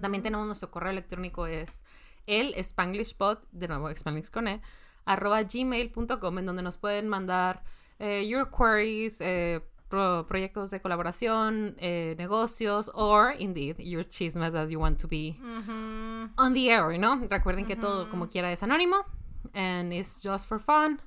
También 0.00 0.22
tenemos 0.22 0.46
nuestro 0.46 0.70
correo 0.70 0.90
electrónico 0.92 1.46
es 1.46 1.82
el 2.26 2.54
Spanglish 2.54 3.16
Pod, 3.16 3.38
de 3.50 3.66
nuevo 3.68 3.88
Spanglish 3.90 4.30
con 4.30 4.46
E, 4.48 4.60
arroba 5.04 5.42
gmail.com, 5.42 6.38
en 6.38 6.46
donde 6.46 6.62
nos 6.62 6.76
pueden 6.76 7.08
mandar 7.08 7.64
eh, 7.98 8.26
your 8.28 8.48
queries, 8.50 9.20
eh, 9.20 9.60
pro- 9.88 10.24
proyectos 10.28 10.70
de 10.70 10.80
colaboración, 10.80 11.74
eh, 11.78 12.14
negocios, 12.18 12.90
or 12.94 13.34
indeed 13.38 13.76
your 13.78 14.04
chismes 14.08 14.52
that 14.52 14.68
you 14.68 14.78
want 14.78 15.00
to 15.00 15.08
be 15.08 15.36
on 16.36 16.54
the 16.54 16.68
air, 16.70 16.96
¿no? 16.98 17.16
Recuerden 17.28 17.66
que 17.66 17.74
todo 17.76 18.08
como 18.08 18.28
quiera 18.28 18.52
es 18.52 18.62
anónimo 18.62 19.04
and 19.54 19.92
it's 19.92 20.20
just 20.22 20.46
for 20.46 20.60
fun. 20.60 21.00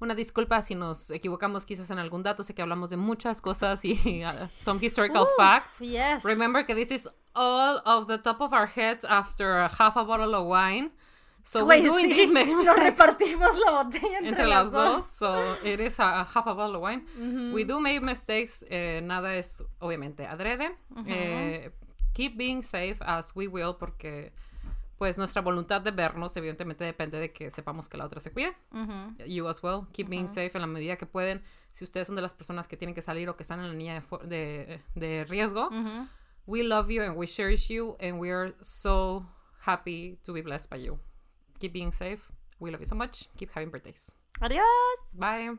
Una 0.00 0.14
disculpa 0.14 0.62
si 0.62 0.74
nos 0.74 1.10
equivocamos 1.10 1.66
quizás 1.66 1.90
en 1.90 1.98
algún 1.98 2.22
dato. 2.22 2.42
Sé 2.42 2.54
que 2.54 2.62
hablamos 2.62 2.88
de 2.90 2.96
muchas 2.96 3.40
cosas 3.40 3.84
y 3.84 4.24
uh, 4.24 4.46
some 4.58 4.80
historical 4.80 5.26
facts. 5.36 5.80
Yes. 5.80 6.24
Remember 6.24 6.64
que 6.64 6.74
this 6.74 6.90
is 6.90 7.08
all 7.34 7.82
of 7.84 8.06
the 8.06 8.18
top 8.18 8.40
of 8.40 8.52
our 8.52 8.66
heads 8.66 9.04
after 9.04 9.58
a 9.60 9.68
half 9.68 9.96
a 9.96 10.04
bottle 10.04 10.34
of 10.34 10.46
wine. 10.46 10.90
So 11.42 11.64
we 11.64 11.80
do 11.80 11.92
sí, 11.98 12.04
indeed 12.04 12.30
make 12.32 12.46
Nos 12.52 12.66
mistakes 12.66 12.82
repartimos 12.82 13.56
la 13.64 13.82
botella 13.82 14.18
entre, 14.18 14.28
entre 14.28 14.46
las 14.46 14.72
dos. 14.72 15.06
So 15.06 15.56
it 15.64 15.80
is 15.80 15.98
a, 15.98 16.20
a 16.20 16.24
half 16.24 16.46
a 16.46 16.54
bottle 16.54 16.76
of 16.76 16.82
wine. 16.82 17.52
We 17.52 17.64
do 17.64 17.80
make 17.80 18.00
mistakes. 18.02 18.62
eh, 18.68 19.00
nada 19.02 19.34
es 19.34 19.62
obviamente 19.80 20.26
adrede. 20.26 20.76
Eh, 21.06 21.70
keep 22.12 22.36
being 22.36 22.62
safe 22.62 23.00
as 23.00 23.34
we 23.34 23.48
will 23.48 23.74
porque 23.74 24.32
pues 25.00 25.16
nuestra 25.16 25.40
voluntad 25.40 25.80
de 25.80 25.92
vernos 25.92 26.36
evidentemente 26.36 26.84
depende 26.84 27.18
de 27.18 27.32
que 27.32 27.50
sepamos 27.50 27.88
que 27.88 27.96
la 27.96 28.04
otra 28.04 28.20
se 28.20 28.32
cuide. 28.32 28.54
You 29.26 29.48
as 29.48 29.62
well. 29.62 29.86
Keep 29.94 30.10
being 30.10 30.28
safe 30.28 30.50
en 30.54 30.60
la 30.60 30.66
medida 30.66 30.96
que 30.98 31.06
pueden. 31.06 31.42
Si 31.72 31.84
ustedes 31.84 32.06
son 32.08 32.16
de 32.16 32.22
las 32.22 32.34
personas 32.34 32.68
que 32.68 32.76
tienen 32.76 32.94
que 32.94 33.00
salir 33.00 33.26
o 33.30 33.34
que 33.34 33.42
están 33.42 33.60
en 33.60 33.68
la 33.68 33.72
línea 33.72 34.02
de, 34.24 34.28
de, 34.28 34.80
de 34.94 35.24
riesgo, 35.24 35.68
Ujú. 35.68 36.06
we 36.46 36.62
love 36.62 36.90
you 36.90 37.02
and 37.02 37.16
we 37.16 37.26
cherish 37.26 37.68
you 37.70 37.96
and 37.98 38.20
we 38.20 38.30
are 38.30 38.52
so 38.60 39.24
happy 39.64 40.18
to 40.22 40.34
be 40.34 40.42
blessed 40.42 40.68
by 40.68 40.76
you. 40.76 40.98
Keep 41.60 41.72
being 41.72 41.92
safe. 41.92 42.30
We 42.58 42.70
love 42.70 42.82
you 42.82 42.86
so 42.86 42.94
much. 42.94 43.26
Keep 43.38 43.52
having 43.54 43.70
birthdays. 43.70 44.14
Adiós. 44.42 44.64
Bye. 45.16 45.56